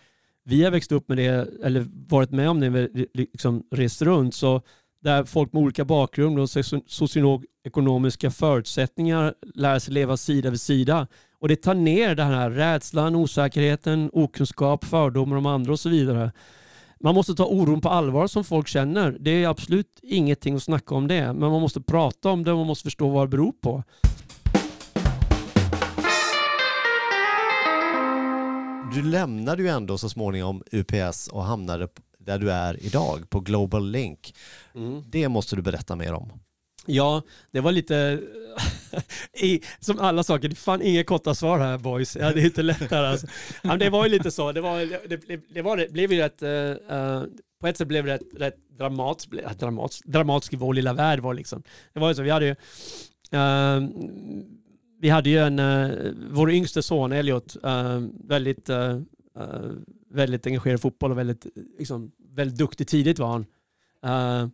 vi 0.44 0.64
har 0.64 0.72
växt 0.72 0.92
upp 0.92 1.10
med 1.10 1.18
det, 1.18 1.48
eller 1.64 1.86
varit 2.08 2.32
med 2.32 2.50
om 2.50 2.60
det 2.60 2.70
när 2.70 2.90
vi 2.94 3.08
liksom 3.14 3.64
rest 3.72 4.02
runt. 4.02 4.36
Så 4.36 4.62
där 5.04 5.24
folk 5.24 5.54
med 5.54 5.64
olika 5.64 5.86
bakgrund 5.86 6.40
och 6.40 6.50
socioekonomiska 6.88 8.32
förutsättningar 8.32 9.34
lär 9.56 9.80
sig 9.80 9.94
leva 9.94 10.18
sida 10.18 10.50
vid 10.50 10.62
sida. 10.62 11.08
Och 11.40 11.48
det 11.48 11.56
tar 11.56 11.74
ner 11.74 12.16
den 12.16 12.28
här 12.28 12.50
rädslan, 12.50 13.16
osäkerheten, 13.16 14.10
okunskap, 14.14 14.86
fördomar 14.86 15.38
om 15.38 15.46
andra 15.46 15.72
och 15.72 15.80
så 15.80 15.90
vidare. 15.90 16.32
Man 17.00 17.16
måste 17.16 17.36
ta 17.36 17.46
oron 17.46 17.82
på 17.82 17.90
allvar 17.90 18.28
som 18.28 18.44
folk 18.44 18.68
känner. 18.68 19.18
Det 19.20 19.44
är 19.44 19.48
absolut 19.48 20.00
ingenting 20.02 20.56
att 20.56 20.64
snacka 20.64 20.96
om 20.96 21.08
det. 21.08 21.34
Men 21.34 21.52
man 21.52 21.62
måste 21.62 21.82
prata 21.82 22.30
om 22.30 22.44
det 22.44 22.52
och 22.52 22.58
man 22.58 22.68
måste 22.68 22.84
förstå 22.84 23.10
vad 23.10 23.24
det 23.24 23.30
beror 23.30 23.52
på. 23.52 23.84
Du 28.94 29.04
lämnade 29.04 29.64
ju 29.64 29.70
ändå 29.70 29.98
så 29.98 30.10
småningom 30.10 30.64
UPS 30.72 31.28
och 31.28 31.44
hamnade 31.44 31.88
där 32.20 32.40
du 32.40 32.52
är 32.52 32.84
idag 32.86 33.30
på 33.30 33.40
Global 33.40 33.92
Link. 33.92 34.36
Mm. 34.76 35.04
Det 35.10 35.30
måste 35.30 35.56
du 35.56 35.62
berätta 35.62 35.96
mer 35.96 36.14
om. 36.14 36.32
Ja, 36.86 37.22
det 37.52 37.60
var 37.60 37.72
lite... 37.72 38.20
I, 39.34 39.62
som 39.80 40.00
alla 40.00 40.24
saker, 40.24 40.48
det 40.50 40.56
fan 40.56 40.82
inga 40.82 41.04
korta 41.04 41.36
svar 41.36 41.60
här 41.60 41.78
boys. 41.78 42.18
Ja, 42.20 42.34
det 42.34 42.42
är 42.42 42.46
inte 42.46 42.62
lätt 42.62 42.92
här 42.92 43.04
alltså. 43.04 43.28
men 43.64 43.80
Det 43.80 43.90
var 43.90 44.06
ju 44.06 44.12
lite 44.12 44.32
så, 44.32 44.52
det, 44.52 44.62
var, 44.62 45.08
det, 45.08 45.40
det, 45.54 45.62
var, 45.62 45.78
det 45.78 45.92
blev 45.92 46.14
ju 46.14 46.18
rätt... 46.20 46.44
Uh, 46.44 47.24
på 47.60 47.68
ett 47.68 47.78
sätt 47.78 47.88
blev 47.88 48.06
det 48.06 48.14
rätt, 48.14 48.22
rätt 48.36 48.70
dramatiskt, 48.78 49.60
dramatiskt, 49.60 50.06
dramatisk 50.06 50.54
i 50.54 50.56
vår 50.56 50.74
lilla 50.74 50.94
värld 50.94 51.20
var 51.20 51.34
liksom. 51.34 51.64
Det 51.94 52.00
var 52.00 52.08
ju 52.10 52.16
så, 52.16 52.22
vi 52.22 52.30
hade 52.30 52.46
ju... 52.46 52.56
Uh, 53.34 53.90
vi 55.00 55.10
hade 55.10 55.30
ju 55.30 55.40
en, 55.40 55.60
uh, 55.60 56.14
vår 56.32 56.52
yngste 56.52 56.84
son 56.84 57.12
Elliot, 57.12 57.56
väldigt, 58.24 58.70
väldigt 60.10 60.48
engagerad 60.48 60.80
i 60.80 60.82
fotboll 60.82 61.12
och 61.12 61.18
väldigt, 61.18 61.46
liksom, 61.80 62.12
väldigt 62.30 62.58
duktig 62.58 62.88
tidigt 62.88 63.20
var 63.20 63.28
han. 63.28 64.52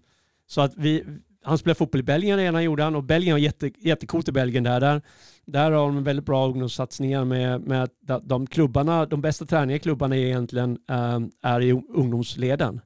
så 0.48 0.62
att 0.62 0.74
vi, 0.78 1.04
han 1.44 1.58
spelade 1.58 1.78
fotboll 1.78 2.00
i 2.00 2.04
Belgien 2.04 2.38
redan 2.38 2.64
gjorde 2.64 2.84
han 2.84 2.96
och 2.96 3.04
Belgien 3.04 3.34
var 3.34 3.40
jätte, 3.40 3.72
jättecoolt 3.78 4.28
i 4.28 4.32
Belgien 4.32 4.64
där. 4.64 4.80
Där, 4.80 5.02
där 5.46 5.72
har 5.72 5.88
de 5.88 6.04
väldigt 6.04 6.26
bra 6.26 6.48
ungdomssatsningar 6.48 7.26
med, 7.26 7.62
med 7.62 7.84
att 7.84 8.22
de 8.24 8.48
klubbarna, 8.48 9.06
de 9.06 9.22
bästa 9.22 9.46
tränarna 9.46 9.74
i 9.74 9.80
klubbarna 9.80 10.16
är 10.16 10.26
egentligen 10.26 10.78
ähm, 10.90 11.32
är 11.42 11.62
i 11.62 11.72
ungdomsleden. 11.72 12.82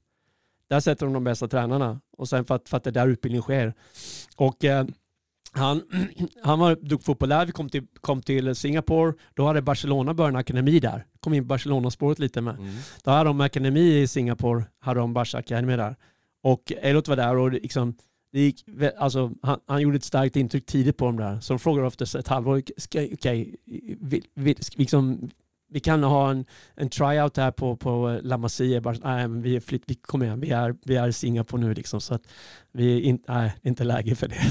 Där 0.70 0.80
sätter 0.80 1.06
de 1.06 1.14
de 1.14 1.24
bästa 1.24 1.48
tränarna 1.48 2.02
och 2.18 2.30
sen 2.30 2.46
för 2.46 2.56
att, 2.56 2.70
för 2.70 2.78
att 2.78 2.84
det 2.84 2.90
är 2.90 2.92
där 2.92 3.08
utbildning 3.08 3.42
sker. 3.42 3.74
Och 4.36 4.64
äh, 4.64 4.86
han, 5.52 5.82
han 6.44 6.60
var 6.60 6.76
duktig 6.76 7.06
fotboll 7.06 7.30
där. 7.30 7.46
Vi 7.46 7.52
kom 7.52 7.70
till, 7.70 7.88
kom 8.02 8.22
till 8.22 8.56
Singapore. 8.56 9.14
Då 9.34 9.46
hade 9.46 9.62
Barcelona 9.62 10.14
börjat 10.14 10.30
en 10.30 10.36
akademi 10.36 10.80
där. 10.80 11.06
Kom 11.20 11.34
in 11.34 11.44
på 11.44 11.48
Barcelona-spåret 11.48 12.20
lite 12.20 12.42
med. 12.42 12.56
Mm. 12.56 12.76
Då 13.04 13.12
hade 13.12 13.30
de 13.30 13.42
akademi 13.42 14.02
i 14.02 14.08
Singapore. 14.08 14.64
Hade 14.80 15.00
de 15.00 15.14
Barca 15.14 15.38
Academy 15.38 15.76
där. 15.76 15.96
Och 16.44 16.72
Elot 16.82 17.08
var 17.08 17.16
där 17.16 17.38
och 17.38 17.52
liksom 17.52 17.96
det 18.36 18.42
gick, 18.42 18.66
alltså, 18.98 19.32
han, 19.42 19.60
han, 19.66 19.82
gjorde 19.82 19.98
ett 19.98 20.04
starkt 20.04 20.36
intryck 20.36 20.66
tidigt 20.66 20.98
på 20.98 21.06
dem 21.06 21.18
där. 21.18 21.40
Så 21.40 21.54
de 21.54 21.60
frågade 21.60 21.88
efter 21.88 22.20
ett 22.20 22.28
halvår, 22.28 22.62
okej, 22.86 23.14
okay, 23.14 23.56
vi, 24.02 24.24
vi, 24.34 24.56
liksom, 24.76 25.30
vi 25.70 25.80
kan 25.80 26.04
ha 26.04 26.32
en, 26.32 26.46
en 26.76 26.90
tryout 26.90 27.38
här 27.38 27.52
på, 27.52 27.76
på 27.76 28.10
eh, 28.10 28.22
La 28.22 28.38
Masia. 28.38 28.82
Bara, 28.82 28.96
nej, 29.04 29.28
men 29.28 29.42
vi, 29.42 29.56
är 29.56 29.60
flytt, 29.60 29.84
vi, 29.86 29.96
kom 29.96 30.24
igen, 30.24 30.40
vi 30.40 30.50
är, 30.50 30.76
vi 30.86 30.96
är 30.96 31.08
i 31.08 31.14
Singapore 31.14 31.62
nu 31.62 31.74
liksom, 31.74 32.02
så 32.02 32.14
att 32.14 32.22
vi 32.72 32.98
är 32.98 33.02
in, 33.02 33.20
nej, 33.28 33.54
inte 33.62 33.84
läge 33.84 34.16
för 34.16 34.28
det. 34.28 34.42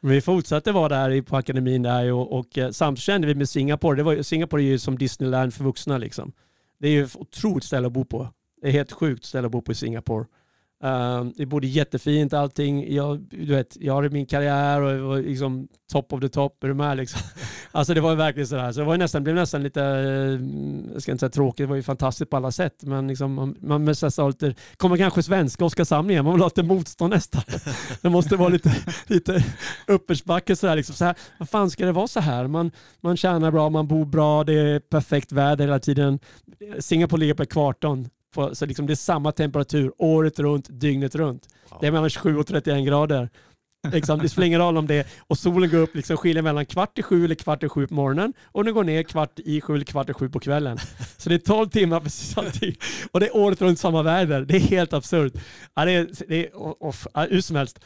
men 0.00 0.10
vi 0.12 0.20
fortsatte 0.20 0.72
vara 0.72 0.88
där 0.88 1.22
på 1.22 1.36
akademin 1.36 1.82
där 1.82 2.12
och, 2.12 2.38
och 2.38 2.58
eh, 2.58 2.70
samtidigt 2.70 3.04
kände 3.04 3.26
vi 3.26 3.34
med 3.34 3.48
Singapore, 3.48 3.96
det 3.96 4.02
var, 4.02 4.22
Singapore 4.22 4.62
är 4.62 4.66
ju 4.66 4.78
som 4.78 4.98
Disneyland 4.98 5.54
för 5.54 5.64
vuxna 5.64 5.98
liksom. 5.98 6.32
Det 6.78 6.88
är 6.88 6.92
ju 6.92 7.04
ett 7.04 7.16
otroligt 7.16 7.64
ställe 7.64 7.86
att 7.86 7.92
bo 7.92 8.04
på. 8.04 8.28
Det 8.62 8.68
är 8.68 8.72
helt 8.72 8.92
sjukt 8.92 9.24
ställe 9.24 9.46
att 9.46 9.52
bo 9.52 9.62
på 9.62 9.72
i 9.72 9.74
Singapore. 9.74 10.26
Uh, 10.84 11.24
det 11.36 11.46
bodde 11.46 11.66
jättefint 11.66 12.32
allting. 12.32 12.94
Jag, 12.94 13.20
du 13.30 13.54
vet, 13.54 13.76
jag 13.80 13.94
har 13.94 14.08
min 14.08 14.26
karriär 14.26 14.80
och 14.80 15.08
var 15.08 15.18
liksom 15.18 15.68
top 15.92 16.12
of 16.12 16.20
the 16.20 16.28
top. 16.28 16.64
Är 16.64 16.68
du 16.68 16.74
med 16.74 16.96
liksom? 16.96 17.20
Alltså 17.72 17.94
det 17.94 18.00
var 18.00 18.14
verkligen 18.14 18.46
sådär. 18.46 18.72
Så 18.72 18.80
det 18.80 18.86
var 18.86 18.96
nästan, 18.98 19.24
blev 19.24 19.36
nästan 19.36 19.62
lite, 19.62 19.80
uh, 19.80 20.40
jag 20.92 21.02
ska 21.02 21.12
inte 21.12 21.20
säga 21.20 21.30
tråkigt, 21.30 21.64
det 21.64 21.66
var 21.66 21.76
ju 21.76 21.82
fantastiskt 21.82 22.30
på 22.30 22.36
alla 22.36 22.50
sätt. 22.50 22.74
Men 22.82 23.08
liksom, 23.08 23.34
man, 23.34 23.56
man 23.60 23.84
måste 23.84 24.26
lite, 24.26 24.54
kommer 24.76 24.96
kanske 24.96 25.22
svenska 25.22 25.64
Oskarshamn 25.64 26.10
igen, 26.10 26.24
man 26.24 26.34
vill 26.34 26.42
ha 26.42 26.48
lite 26.48 26.62
motstånd 26.62 27.14
nästan. 27.14 27.42
Det 28.02 28.10
måste 28.10 28.36
vara 28.36 28.48
lite, 28.48 28.76
lite 29.06 29.44
uppförsbacke 29.86 30.56
sådär. 30.56 30.76
Liksom, 30.76 30.94
så 30.94 31.04
här, 31.04 31.14
vad 31.38 31.48
fan 31.48 31.70
ska 31.70 31.86
det 31.86 31.92
vara 31.92 32.08
så 32.08 32.20
här? 32.20 32.46
Man, 32.46 32.70
man 33.00 33.16
tjänar 33.16 33.50
bra, 33.50 33.70
man 33.70 33.88
bor 33.88 34.04
bra, 34.04 34.44
det 34.44 34.54
är 34.54 34.80
perfekt 34.80 35.32
väder 35.32 35.64
hela 35.64 35.78
tiden. 35.78 36.18
Singapore 36.78 37.20
ligger 37.20 37.34
på 37.34 37.42
ekvatorn 37.42 38.08
på, 38.30 38.54
så 38.54 38.66
liksom 38.66 38.86
det 38.86 38.92
är 38.92 38.94
samma 38.94 39.32
temperatur 39.32 39.92
året 39.98 40.38
runt, 40.38 40.66
dygnet 40.70 41.14
runt. 41.14 41.48
Wow. 41.68 41.78
Det 41.80 41.86
är 41.86 41.92
mellan 41.92 42.10
27 42.10 42.38
och 42.38 42.46
31 42.46 42.86
grader. 42.86 43.28
Liksom, 43.92 44.18
det 44.18 44.28
spelar 44.28 44.46
ingen 44.46 44.60
roll 44.60 44.76
om 44.76 44.86
det 44.86 44.94
är, 44.94 45.06
och 45.26 45.38
solen 45.38 45.70
går 45.70 45.78
upp, 45.78 45.94
liksom 45.94 46.16
skiljer 46.16 46.42
mellan 46.42 46.66
kvart 46.66 46.98
i 46.98 47.02
sju 47.02 47.24
eller 47.24 47.34
kvart 47.34 47.62
i 47.62 47.68
sju 47.68 47.86
på 47.86 47.94
morgonen 47.94 48.32
och 48.44 48.64
den 48.64 48.74
går 48.74 48.84
ner 48.84 49.02
kvart 49.02 49.38
i 49.38 49.60
sju 49.60 49.74
eller 49.74 49.84
kvart 49.84 50.10
i 50.10 50.14
sju 50.14 50.28
på 50.28 50.40
kvällen. 50.40 50.78
Så 51.16 51.28
det 51.28 51.34
är 51.34 51.38
12 51.38 51.68
timmar 51.68 52.00
precis 52.00 52.38
alltid. 52.38 52.76
Och 53.10 53.20
det 53.20 53.26
är 53.26 53.36
året 53.36 53.62
runt 53.62 53.78
samma 53.78 54.02
väder. 54.02 54.40
Det 54.40 54.56
är 54.56 54.60
helt 54.60 54.92
absurt. 54.92 55.32
Ja, 55.74 55.84
det 55.84 55.92
är, 55.92 56.08
det 56.28 56.46
är, 56.46 56.56
och, 56.56 56.82
och, 56.82 56.94
hur 57.30 57.40
som 57.40 57.56
helst. 57.56 57.80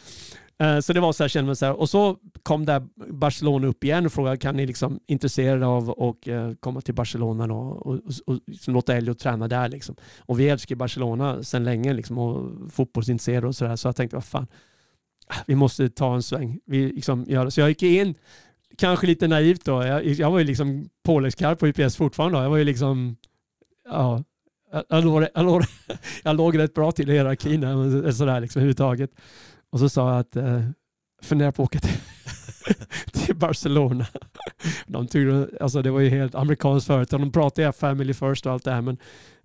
Eh, 0.59 0.81
så 0.81 0.93
det 0.93 1.01
var 1.01 1.13
så 1.13 1.23
här, 1.23 1.29
kände 1.29 1.47
man 1.47 1.57
så 1.57 1.67
här. 1.67 1.81
Och 1.81 1.91
så 1.91 2.17
kom 2.43 2.65
där 2.65 2.83
Barcelona 3.13 3.67
upp 3.67 3.85
igen 3.85 4.07
och 4.07 4.13
frågade 4.13 4.37
kan 4.37 4.57
ni 4.57 4.67
liksom 4.67 5.01
intresserade 5.07 5.67
av 5.67 5.91
att 5.91 6.29
eh, 6.29 6.53
komma 6.61 6.81
till 6.81 6.95
Barcelona 6.95 7.47
då, 7.47 7.57
och, 7.57 7.95
och, 7.95 8.13
och 8.27 8.41
liksom 8.47 8.75
låta 8.75 8.97
Elliot 8.97 9.19
träna 9.19 9.49
där 9.49 9.69
liksom. 9.69 9.97
Och 10.19 10.41
vi 10.41 10.49
älskar 10.49 10.77
Barcelona 10.77 11.43
sedan 11.43 11.65
länge 11.65 11.93
liksom 11.93 12.19
och 12.19 12.51
fotbollsintresserade 12.73 13.47
och 13.47 13.57
sådär. 13.57 13.77
Så 13.77 13.89
jag 13.89 13.97
tänkte 13.97 14.17
vad 14.17 14.25
fan, 14.25 14.47
ah, 15.27 15.37
vi 15.47 15.55
måste 15.55 15.89
ta 15.89 16.15
en 16.15 16.23
sväng. 16.23 16.61
Vi 16.67 16.93
liksom 16.93 17.25
gör 17.29 17.51
Så 17.51 17.61
jag 17.61 17.69
gick 17.69 17.83
in, 17.83 18.15
kanske 18.77 19.07
lite 19.07 19.29
naivt 19.29 19.65
då. 19.65 19.85
Jag, 19.85 20.05
jag 20.05 20.31
var 20.31 20.39
ju 20.39 20.45
liksom 20.45 20.89
påläggskarp 21.05 21.59
på 21.59 21.67
UPS 21.67 21.97
fortfarande. 21.97 22.39
Då. 22.39 22.43
Jag 22.43 22.51
var 22.51 22.57
ju 22.57 22.65
liksom, 22.65 23.17
ja, 23.89 24.25
jag 24.89 25.05
låg, 25.05 25.27
jag, 25.35 25.45
låg, 25.45 25.63
jag 26.23 26.37
låg 26.37 26.59
rätt 26.59 26.75
bra 26.75 26.93
till 26.93 27.11
i 27.11 27.13
hierarkin 27.13 27.61
sådär 28.13 28.41
liksom 28.41 28.61
överhuvudtaget. 28.61 29.11
Och 29.75 29.81
så 29.81 29.89
sa 29.89 30.11
jag 30.11 30.19
att 30.19 30.37
eh, 30.37 30.61
fundera 31.23 31.53
på 31.53 31.63
att 31.63 31.67
åka 31.67 31.79
till, 31.79 31.99
till 33.13 33.37
Barcelona. 33.37 34.07
De 34.87 35.07
tyckte, 35.07 35.49
alltså 35.61 35.83
det 35.83 35.91
var 35.91 36.01
ju 36.01 36.09
helt 36.09 36.35
amerikanskt 36.35 36.87
företag. 36.87 37.21
De 37.21 37.33
pratade 37.33 37.73
family 37.73 38.15
first 38.15 38.47
och 38.47 38.53
allt 38.53 38.65
det 38.65 38.71
här 38.71 38.81
men 38.81 38.97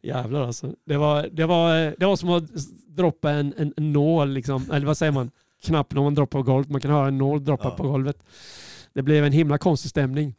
jävlar 0.01 0.41
alltså. 0.41 0.73
Det 0.85 0.97
var, 0.97 1.29
det 1.31 1.45
var, 1.45 1.95
det 1.97 2.05
var 2.05 2.15
som 2.15 2.29
att 2.29 2.43
droppa 2.87 3.31
en, 3.31 3.53
en, 3.57 3.73
en 3.77 3.93
nål, 3.93 4.29
liksom. 4.29 4.71
eller 4.71 4.87
vad 4.87 4.97
säger 4.97 5.11
man? 5.11 5.31
Knapp 5.63 5.93
när 5.93 6.01
man 6.01 6.15
droppar 6.15 6.39
på 6.39 6.43
golvet. 6.43 6.71
Man 6.71 6.81
kan 6.81 6.91
höra 6.91 7.07
en 7.07 7.17
nål 7.17 7.45
droppa 7.45 7.67
ja. 7.67 7.75
på 7.75 7.83
golvet. 7.83 8.23
Det 8.93 9.01
blev 9.01 9.25
en 9.25 9.33
himla 9.33 9.57
konstig 9.57 9.89
stämning 9.89 10.35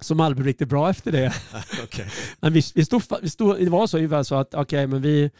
som 0.00 0.20
aldrig 0.20 0.36
blev 0.36 0.46
riktigt 0.46 0.68
bra 0.68 0.90
efter 0.90 1.12
det. 1.12 1.34
okay. 1.84 2.06
Men 2.40 2.52
vi, 2.52 2.62
vi 2.74 2.84
stod, 2.84 3.02
vi 3.22 3.30
stod, 3.30 3.58
det 3.58 3.70
var 3.70 3.86
så 3.86 3.96
ungefär 3.96 4.22
så 4.22 4.34
att 4.34 4.54
okej, 4.54 4.62
okay, 4.62 4.86
men 4.86 5.02
vi, 5.02 5.30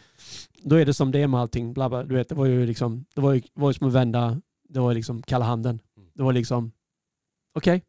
då 0.63 0.75
är 0.75 0.85
det 0.85 0.93
som 0.93 1.11
det 1.11 1.19
är 1.19 1.27
med 1.27 1.39
allting. 1.39 1.73
Bla 1.73 1.89
bla, 1.89 2.03
du 2.03 2.15
vet, 2.15 2.29
det 2.29 2.35
var 2.35 2.45
ju 2.45 2.65
liksom, 2.65 3.05
det 3.15 3.21
var 3.21 3.33
ju, 3.33 3.41
var 3.53 3.69
ju 3.69 3.73
som 3.73 3.87
att 3.87 3.93
vända, 3.93 4.41
det 4.69 4.79
var 4.79 4.93
liksom 4.93 5.21
kalla 5.21 5.45
handen. 5.45 5.79
Mm. 5.97 6.09
Det 6.13 6.23
var 6.23 6.33
liksom, 6.33 6.71
okej, 7.55 7.75
okay, 7.75 7.81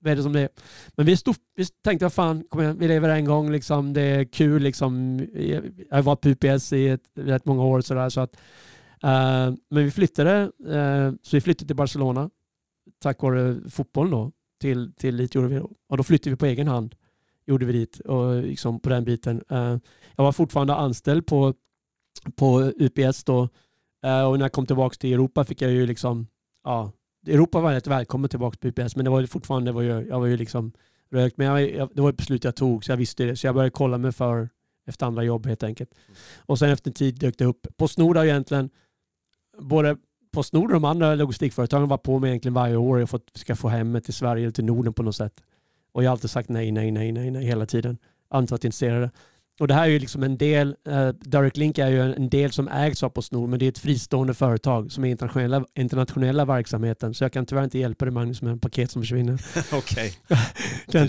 vad 0.00 0.12
är 0.12 0.16
det 0.16 0.22
som 0.22 0.32
det 0.32 0.40
är? 0.40 0.48
Men 0.96 1.06
vi, 1.06 1.16
stod, 1.16 1.36
vi 1.56 1.66
tänkte, 1.66 2.04
vad 2.04 2.12
fan, 2.12 2.44
kom 2.48 2.60
igen, 2.60 2.78
vi 2.78 2.88
lever 2.88 3.08
en 3.08 3.24
gång, 3.24 3.52
liksom, 3.52 3.92
det 3.92 4.02
är 4.02 4.24
kul. 4.24 4.62
Liksom. 4.62 5.26
Jag 5.34 5.62
har 5.90 6.02
varit 6.02 6.20
på 6.20 6.28
UPS 6.28 6.72
i 6.72 6.88
ett, 6.88 7.10
rätt 7.14 7.44
många 7.44 7.64
år. 7.64 7.80
Sådär, 7.80 8.08
så 8.08 8.20
att, 8.20 8.36
uh, 9.04 9.56
men 9.70 9.84
vi 9.84 9.90
flyttade, 9.90 10.42
uh, 10.42 11.14
så 11.22 11.36
vi 11.36 11.40
flyttade 11.40 11.66
till 11.66 11.76
Barcelona 11.76 12.30
tack 13.02 13.22
vare 13.22 13.70
fotbollen 13.70 14.10
då. 14.10 14.32
Till, 14.60 14.92
till 14.92 15.28
vi, 15.34 15.60
och 15.88 15.96
då 15.96 16.02
flyttade 16.02 16.30
vi 16.30 16.36
på 16.36 16.46
egen 16.46 16.68
hand. 16.68 16.94
Gjorde 17.46 17.66
vi 17.66 17.72
dit 17.72 18.00
och 18.00 18.42
liksom 18.42 18.80
på 18.80 18.88
den 18.88 19.04
biten. 19.04 19.42
Eh, 19.50 19.76
jag 20.16 20.24
var 20.24 20.32
fortfarande 20.32 20.74
anställd 20.74 21.26
på 21.26 21.54
på 22.36 22.72
UPS 22.76 23.24
då. 23.24 23.48
Eh, 24.04 24.24
och 24.24 24.38
när 24.38 24.44
jag 24.44 24.52
kom 24.52 24.66
tillbaka 24.66 24.94
till 24.94 25.12
Europa 25.12 25.44
fick 25.44 25.62
jag 25.62 25.70
ju 25.70 25.86
liksom, 25.86 26.26
ja, 26.64 26.92
Europa 27.26 27.60
var 27.60 27.72
rätt 27.72 27.86
välkommen 27.86 28.30
tillbaka 28.30 28.56
till 28.56 28.70
UPS, 28.70 28.96
men 28.96 29.04
det 29.04 29.10
var 29.10 29.20
ju 29.20 29.26
fortfarande, 29.26 29.70
det 29.70 29.74
var 29.74 29.82
ju, 29.82 30.06
jag 30.08 30.20
var 30.20 30.26
ju 30.26 30.36
liksom 30.36 30.72
rökt, 31.10 31.36
men 31.36 31.46
jag, 31.46 31.70
jag, 31.70 31.90
det 31.94 32.02
var 32.02 32.10
ett 32.10 32.16
beslut 32.16 32.44
jag 32.44 32.56
tog, 32.56 32.84
så 32.84 32.92
jag 32.92 32.96
visste 32.96 33.24
det. 33.24 33.36
Så 33.36 33.46
jag 33.46 33.54
började 33.54 33.70
kolla 33.70 33.98
mig 33.98 34.12
för 34.12 34.48
efter 34.86 35.06
andra 35.06 35.22
jobb 35.22 35.46
helt 35.46 35.62
enkelt. 35.62 35.94
Och 36.36 36.58
sen 36.58 36.70
efter 36.70 36.90
en 36.90 36.94
tid 36.94 37.18
dök 37.18 37.38
det 37.38 37.44
upp. 37.44 37.66
Postnord 37.76 38.16
har 38.16 38.24
egentligen, 38.24 38.70
både 39.58 39.96
Postnord 40.32 40.70
och 40.70 40.74
de 40.74 40.84
andra 40.84 41.14
logistikföretagen 41.14 41.88
var 41.88 41.98
på 41.98 42.18
mig 42.18 42.30
egentligen 42.30 42.54
varje 42.54 42.76
år 42.76 43.00
jag 43.00 43.10
fått, 43.10 43.30
ska 43.34 43.56
få 43.56 43.68
hem 43.68 43.92
mig 43.92 44.00
till 44.00 44.14
Sverige 44.14 44.42
eller 44.42 44.52
till 44.52 44.64
Norden 44.64 44.92
på 44.92 45.02
något 45.02 45.16
sätt. 45.16 45.42
Och 45.92 46.04
jag 46.04 46.10
har 46.10 46.12
alltid 46.12 46.30
sagt 46.30 46.48
nej, 46.48 46.72
nej, 46.72 46.90
nej, 46.90 47.12
nej, 47.12 47.30
nej 47.30 47.44
hela 47.44 47.66
tiden. 47.66 47.98
Antalet 48.30 48.64
intresserade. 48.64 49.10
Och 49.60 49.68
det 49.68 49.74
här 49.74 49.84
är 49.84 49.88
ju 49.88 49.98
liksom 49.98 50.22
en 50.22 50.36
del, 50.36 50.76
uh, 50.88 51.08
Direct 51.08 51.56
Link 51.56 51.78
är 51.78 51.88
ju 51.88 52.00
en 52.00 52.28
del 52.28 52.52
som 52.52 52.68
ägs 52.68 53.02
av 53.02 53.08
Postnord, 53.08 53.48
men 53.48 53.58
det 53.58 53.64
är 53.64 53.68
ett 53.68 53.78
fristående 53.78 54.34
företag 54.34 54.92
som 54.92 55.04
är 55.04 55.08
internationella, 55.08 55.64
internationella 55.74 56.44
verksamheten. 56.44 57.14
Så 57.14 57.24
jag 57.24 57.32
kan 57.32 57.46
tyvärr 57.46 57.64
inte 57.64 57.78
hjälpa 57.78 58.04
dig 58.04 58.12
Magnus 58.12 58.42
med 58.42 58.52
en 58.52 58.58
paket 58.58 58.90
som 58.90 59.02
försvinner. 59.02 59.40
Okej. 59.72 60.12
Okay. 60.88 61.08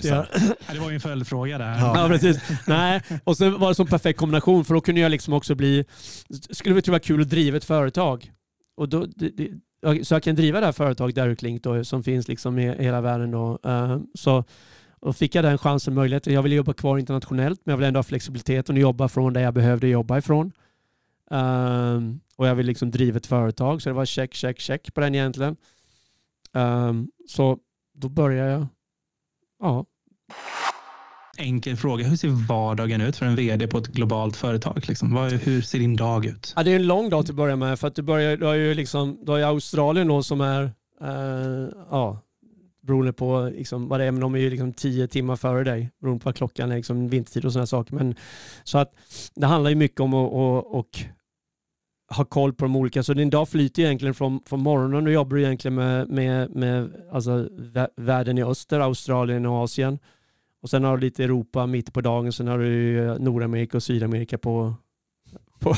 det 0.72 0.78
var 0.78 0.90
ju 0.90 0.94
en 0.94 1.00
följdfråga 1.00 1.58
där. 1.58 1.78
Ja. 1.78 1.92
ja, 2.02 2.08
precis. 2.08 2.38
Nej, 2.66 3.02
och 3.24 3.36
så 3.36 3.50
var 3.50 3.68
det 3.68 3.74
som 3.74 3.86
perfekt 3.86 4.18
kombination, 4.18 4.64
för 4.64 4.74
då 4.74 4.80
kunde 4.80 5.00
jag 5.00 5.10
liksom 5.10 5.34
också 5.34 5.54
bli, 5.54 5.84
skulle 6.50 6.74
det 6.74 6.88
vara 6.88 7.00
kul 7.00 7.20
att 7.20 7.30
driva 7.30 7.56
ett 7.56 7.64
företag. 7.64 8.30
Och 8.76 8.88
då, 8.88 9.06
det, 9.16 9.28
det, 9.28 9.48
så 10.02 10.14
jag 10.14 10.22
kan 10.22 10.34
driva 10.34 10.60
det 10.60 10.66
här 10.66 10.72
företaget 10.72 11.14
Direct 11.14 11.42
Link 11.42 11.62
då, 11.62 11.84
som 11.84 12.02
finns 12.02 12.28
liksom 12.28 12.58
i 12.58 12.82
hela 12.82 13.00
världen. 13.00 13.30
Då. 13.30 13.58
Eh, 13.64 13.98
så 14.14 14.44
och 15.04 15.16
fick 15.16 15.34
jag 15.34 15.44
den 15.44 15.58
chansen, 15.58 15.94
möjligheten. 15.94 16.32
Jag 16.32 16.42
ville 16.42 16.54
jobba 16.54 16.72
kvar 16.72 16.98
internationellt, 16.98 17.60
men 17.64 17.72
jag 17.72 17.76
vill 17.76 17.86
ändå 17.86 17.98
ha 17.98 18.04
flexibiliteten 18.04 18.74
och 18.74 18.80
jobba 18.80 19.08
från 19.08 19.32
där 19.32 19.40
jag 19.40 19.54
behövde 19.54 19.88
jobba 19.88 20.18
ifrån. 20.18 20.52
Um, 21.30 22.20
och 22.36 22.46
jag 22.46 22.54
vill 22.54 22.66
liksom 22.66 22.90
driva 22.90 23.16
ett 23.16 23.26
företag, 23.26 23.82
så 23.82 23.88
det 23.88 23.94
var 23.94 24.04
check, 24.04 24.34
check, 24.34 24.60
check 24.60 24.94
på 24.94 25.00
den 25.00 25.14
egentligen. 25.14 25.56
Um, 26.52 27.10
så 27.28 27.58
då 27.92 28.08
började 28.08 28.50
jag. 28.50 28.66
Ja 29.60 29.86
enkel 31.38 31.76
fråga. 31.76 32.06
Hur 32.06 32.16
ser 32.16 32.28
vardagen 32.28 33.00
ut 33.00 33.16
för 33.16 33.26
en 33.26 33.36
vd 33.36 33.66
på 33.66 33.78
ett 33.78 33.86
globalt 33.86 34.36
företag? 34.36 34.84
Liksom? 34.88 35.16
hur 35.16 35.62
ser 35.62 35.78
din 35.78 35.96
dag 35.96 36.26
ut? 36.26 36.52
Ja, 36.56 36.62
det 36.62 36.72
är 36.72 36.76
en 36.76 36.86
lång 36.86 37.10
dag 37.10 37.24
till 37.24 37.32
att 37.32 37.36
börja 37.36 37.56
med 37.56 37.78
för 37.78 37.88
att 37.88 37.94
du, 37.94 38.02
börjar, 38.02 38.36
du 38.36 38.46
har 38.46 38.54
ju 38.54 38.74
liksom, 38.74 39.18
du 39.22 39.32
har 39.32 39.38
ju 39.38 39.44
Australien 39.44 40.08
då 40.08 40.22
som 40.22 40.40
är, 40.40 40.62
eh, 41.00 41.68
ja, 41.90 42.20
beroende 42.82 43.12
på 43.12 43.50
liksom 43.56 43.88
vad 43.88 44.00
det 44.00 44.04
är, 44.04 44.10
men 44.10 44.20
de 44.20 44.34
är 44.34 44.38
ju 44.38 44.50
liksom 44.50 44.72
tio 44.72 45.06
timmar 45.06 45.36
före 45.36 45.64
dig 45.64 45.90
beroende 46.00 46.22
på 46.22 46.28
vad 46.28 46.36
klockan 46.36 46.72
är, 46.72 46.76
liksom 46.76 47.08
vintertid 47.08 47.44
och 47.44 47.52
sådana 47.52 47.66
saker. 47.66 47.94
Men, 47.94 48.14
så 48.64 48.78
att 48.78 48.92
det 49.34 49.46
handlar 49.46 49.70
ju 49.70 49.76
mycket 49.76 50.00
om 50.00 50.14
att 50.14 50.32
och, 50.32 50.78
och 50.78 51.04
ha 52.08 52.24
koll 52.24 52.52
på 52.52 52.64
de 52.64 52.76
olika. 52.76 53.02
Så 53.02 53.14
din 53.14 53.30
dag 53.30 53.48
flyter 53.48 53.82
egentligen 53.82 54.14
från, 54.14 54.40
från 54.46 54.60
morgonen. 54.60 55.04
Du 55.04 55.12
jobbar 55.12 55.36
egentligen 55.36 55.74
med, 55.74 56.08
med, 56.08 56.50
med 56.50 56.92
alltså, 57.12 57.48
världen 57.96 58.38
i 58.38 58.42
öster, 58.42 58.80
Australien 58.80 59.46
och 59.46 59.64
Asien. 59.64 59.98
Och 60.64 60.70
sen 60.70 60.84
har 60.84 60.96
du 60.96 61.00
lite 61.00 61.24
Europa 61.24 61.66
mitt 61.66 61.92
på 61.92 62.00
dagen. 62.00 62.32
Sen 62.32 62.48
har 62.48 62.58
du 62.58 63.18
Nordamerika 63.18 63.76
och 63.76 63.82
Sydamerika 63.82 64.38
på, 64.38 64.74
på, 65.58 65.74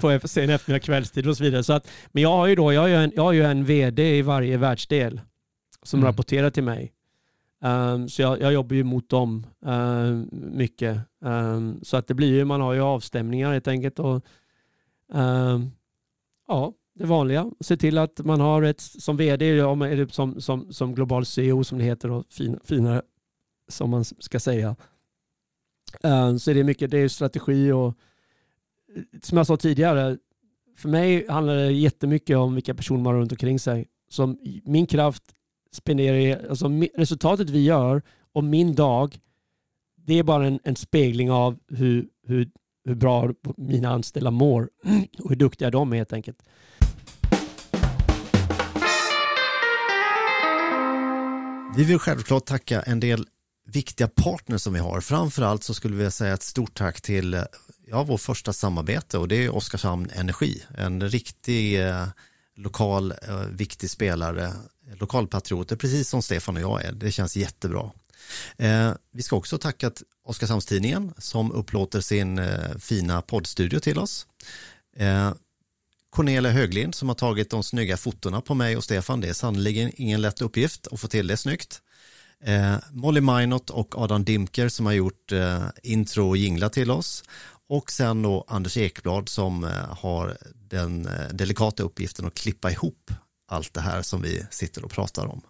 på 0.00 0.28
sen 0.28 0.50
eftermiddag, 0.50 0.84
kvällstid 0.84 1.26
och 1.28 1.36
så 1.36 1.44
vidare. 1.44 1.64
Så 1.64 1.72
att, 1.72 1.90
men 2.12 2.22
jag 2.22 2.30
har 2.30 2.46
ju 2.46 2.54
då, 2.54 2.72
jag 2.72 2.80
har 2.80 2.88
ju 2.88 2.94
en, 2.94 3.12
jag 3.14 3.22
har 3.22 3.32
ju 3.32 3.42
en 3.42 3.64
vd 3.64 4.18
i 4.18 4.22
varje 4.22 4.56
världsdel 4.56 5.20
som 5.82 6.00
mm. 6.00 6.06
rapporterar 6.06 6.50
till 6.50 6.62
mig. 6.62 6.92
Um, 7.64 8.08
så 8.08 8.22
jag, 8.22 8.40
jag, 8.40 8.52
jobbar 8.52 8.76
ju 8.76 8.84
mot 8.84 9.08
dem 9.08 9.46
uh, 9.66 10.24
mycket. 10.32 10.98
Um, 11.20 11.80
så 11.82 11.96
att 11.96 12.06
det 12.06 12.14
blir 12.14 12.34
ju, 12.34 12.44
man 12.44 12.60
har 12.60 12.72
ju 12.72 12.80
avstämningar 12.80 13.52
helt 13.52 13.68
enkelt. 13.68 13.98
Och, 13.98 14.24
um, 15.12 15.70
ja, 16.48 16.72
det 16.94 17.06
vanliga. 17.06 17.50
Se 17.60 17.76
till 17.76 17.98
att 17.98 18.18
man 18.18 18.40
har 18.40 18.62
ett, 18.62 18.80
som 18.80 19.16
vd, 19.16 19.48
eller 19.58 20.06
som, 20.06 20.40
som, 20.40 20.72
som 20.72 20.94
global 20.94 21.26
CEO 21.26 21.64
som 21.64 21.78
det 21.78 21.84
heter, 21.84 22.10
och 22.10 22.24
fin, 22.30 22.58
finare 22.64 23.02
som 23.68 23.90
man 23.90 24.04
ska 24.04 24.40
säga. 24.40 24.76
Eh, 26.02 26.36
så 26.36 26.50
är 26.50 26.54
det 26.54 26.64
mycket, 26.64 26.90
det 26.90 26.98
är 26.98 27.08
strategi 27.08 27.72
och 27.72 27.88
eh, 28.96 29.02
som 29.22 29.38
jag 29.38 29.46
sa 29.46 29.56
tidigare, 29.56 30.18
för 30.76 30.88
mig 30.88 31.28
handlar 31.28 31.54
det 31.54 31.72
jättemycket 31.72 32.36
om 32.36 32.54
vilka 32.54 32.74
personer 32.74 33.02
man 33.02 33.14
har 33.14 33.20
runt 33.20 33.32
omkring 33.32 33.58
sig. 33.58 33.86
Som 34.08 34.38
min 34.64 34.86
kraft 34.86 35.22
spenderar, 35.72 36.48
alltså 36.48 36.68
resultatet 36.94 37.50
vi 37.50 37.64
gör 37.64 38.02
och 38.32 38.44
min 38.44 38.74
dag, 38.74 39.18
det 39.96 40.18
är 40.18 40.22
bara 40.22 40.46
en, 40.46 40.58
en 40.64 40.76
spegling 40.76 41.30
av 41.30 41.58
hur, 41.68 42.08
hur, 42.26 42.50
hur 42.84 42.94
bra 42.94 43.30
mina 43.56 43.88
anställda 43.88 44.30
mår 44.30 44.70
och 45.18 45.28
hur 45.28 45.36
duktiga 45.36 45.70
de 45.70 45.92
är 45.92 45.96
helt 45.96 46.12
enkelt. 46.12 46.42
Vi 51.76 51.84
vill 51.84 51.98
självklart 51.98 52.46
tacka 52.46 52.82
en 52.82 53.00
del 53.00 53.26
viktiga 53.66 54.08
partner 54.08 54.58
som 54.58 54.72
vi 54.72 54.78
har. 54.78 55.00
Framförallt 55.00 55.64
så 55.64 55.74
skulle 55.74 55.96
vi 55.96 56.10
säga 56.10 56.34
ett 56.34 56.42
stort 56.42 56.74
tack 56.74 57.00
till 57.00 57.34
eh, 57.34 57.42
ja, 57.86 58.02
vår 58.02 58.18
första 58.18 58.52
samarbete 58.52 59.18
och 59.18 59.28
det 59.28 59.44
är 59.44 59.54
Oskarshamn 59.54 60.10
Energi. 60.14 60.62
En 60.78 61.08
riktig 61.08 61.86
eh, 61.86 62.06
lokal 62.56 63.14
eh, 63.28 63.40
viktig 63.50 63.90
spelare 63.90 64.52
lokalpatrioter, 64.98 65.76
precis 65.76 66.08
som 66.08 66.22
Stefan 66.22 66.56
och 66.56 66.62
jag 66.62 66.84
är. 66.84 66.92
Det 66.92 67.10
känns 67.10 67.36
jättebra. 67.36 67.90
Eh, 68.56 68.92
vi 69.12 69.22
ska 69.22 69.36
också 69.36 69.58
tacka 69.58 69.92
Oskarshamnstidningen 70.24 71.14
som 71.18 71.52
upplåter 71.52 72.00
sin 72.00 72.38
eh, 72.38 72.78
fina 72.78 73.22
poddstudio 73.22 73.80
till 73.80 73.98
oss. 73.98 74.26
Eh, 74.96 75.32
Cornelia 76.10 76.52
Höglind 76.52 76.94
som 76.94 77.08
har 77.08 77.14
tagit 77.14 77.50
de 77.50 77.62
snygga 77.62 77.96
fotona 77.96 78.40
på 78.40 78.54
mig 78.54 78.76
och 78.76 78.84
Stefan. 78.84 79.20
Det 79.20 79.28
är 79.28 79.32
sannerligen 79.32 79.90
ingen 79.94 80.20
lätt 80.20 80.42
uppgift 80.42 80.86
att 80.86 81.00
få 81.00 81.08
till 81.08 81.26
det 81.26 81.36
snyggt. 81.36 81.80
Eh, 82.40 82.76
Molly 82.90 83.20
Minot 83.20 83.70
och 83.70 83.98
Adam 83.98 84.24
Dimker 84.24 84.68
som 84.68 84.86
har 84.86 84.92
gjort 84.92 85.32
eh, 85.32 85.64
intro 85.82 86.28
och 86.28 86.36
jingla 86.36 86.68
till 86.68 86.90
oss. 86.90 87.24
Och 87.68 87.90
sen 87.90 88.22
då 88.22 88.44
Anders 88.48 88.76
Ekblad 88.76 89.28
som 89.28 89.64
eh, 89.64 89.70
har 89.98 90.36
den 90.54 91.06
eh, 91.06 91.28
delikata 91.28 91.82
uppgiften 91.82 92.26
att 92.26 92.34
klippa 92.34 92.70
ihop 92.70 93.10
allt 93.48 93.74
det 93.74 93.80
här 93.80 94.02
som 94.02 94.22
vi 94.22 94.46
sitter 94.50 94.84
och 94.84 94.90
pratar 94.90 95.26
om. 95.26 95.40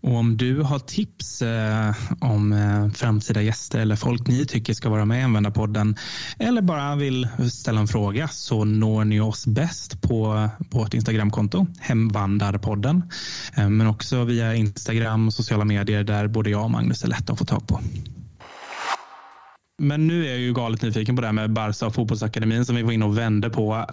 Och 0.00 0.16
om 0.16 0.36
du 0.36 0.62
har 0.62 0.78
tips 0.78 1.42
eh, 1.42 1.94
om 2.20 2.52
eh, 2.52 2.88
framtida 2.90 3.42
gäster 3.42 3.78
eller 3.78 3.96
folk 3.96 4.26
ni 4.26 4.46
tycker 4.46 4.74
ska 4.74 4.88
vara 4.88 5.04
med 5.04 5.20
i 5.20 5.22
Användarpodden 5.22 5.96
eller 6.38 6.62
bara 6.62 6.96
vill 6.96 7.28
ställa 7.52 7.80
en 7.80 7.86
fråga 7.86 8.28
så 8.28 8.64
når 8.64 9.04
ni 9.04 9.20
oss 9.20 9.46
bäst 9.46 10.02
på, 10.02 10.48
på 10.70 10.78
vårt 10.78 10.94
Instagramkonto, 10.94 11.66
Hemvandarpodden. 11.80 13.02
Eh, 13.56 13.68
men 13.68 13.86
också 13.86 14.24
via 14.24 14.54
Instagram 14.54 15.26
och 15.26 15.34
sociala 15.34 15.64
medier 15.64 16.04
där 16.04 16.28
både 16.28 16.50
jag 16.50 16.64
och 16.64 16.70
Magnus 16.70 17.04
är 17.04 17.08
lätta 17.08 17.32
att 17.32 17.38
få 17.38 17.44
tag 17.44 17.68
på. 17.68 17.80
Men 19.78 20.06
nu 20.06 20.26
är 20.26 20.30
jag 20.30 20.38
ju 20.38 20.52
galet 20.52 20.82
nyfiken 20.82 21.16
på 21.16 21.22
det 21.22 21.28
här 21.28 21.32
med 21.32 21.52
Barca 21.52 21.86
och 21.86 21.94
fotbollsakademin 21.94 22.64
som 22.64 22.76
vi 22.76 22.82
var 22.82 22.92
inne 22.92 23.04
och 23.04 23.18
vände 23.18 23.50
på 23.50 23.86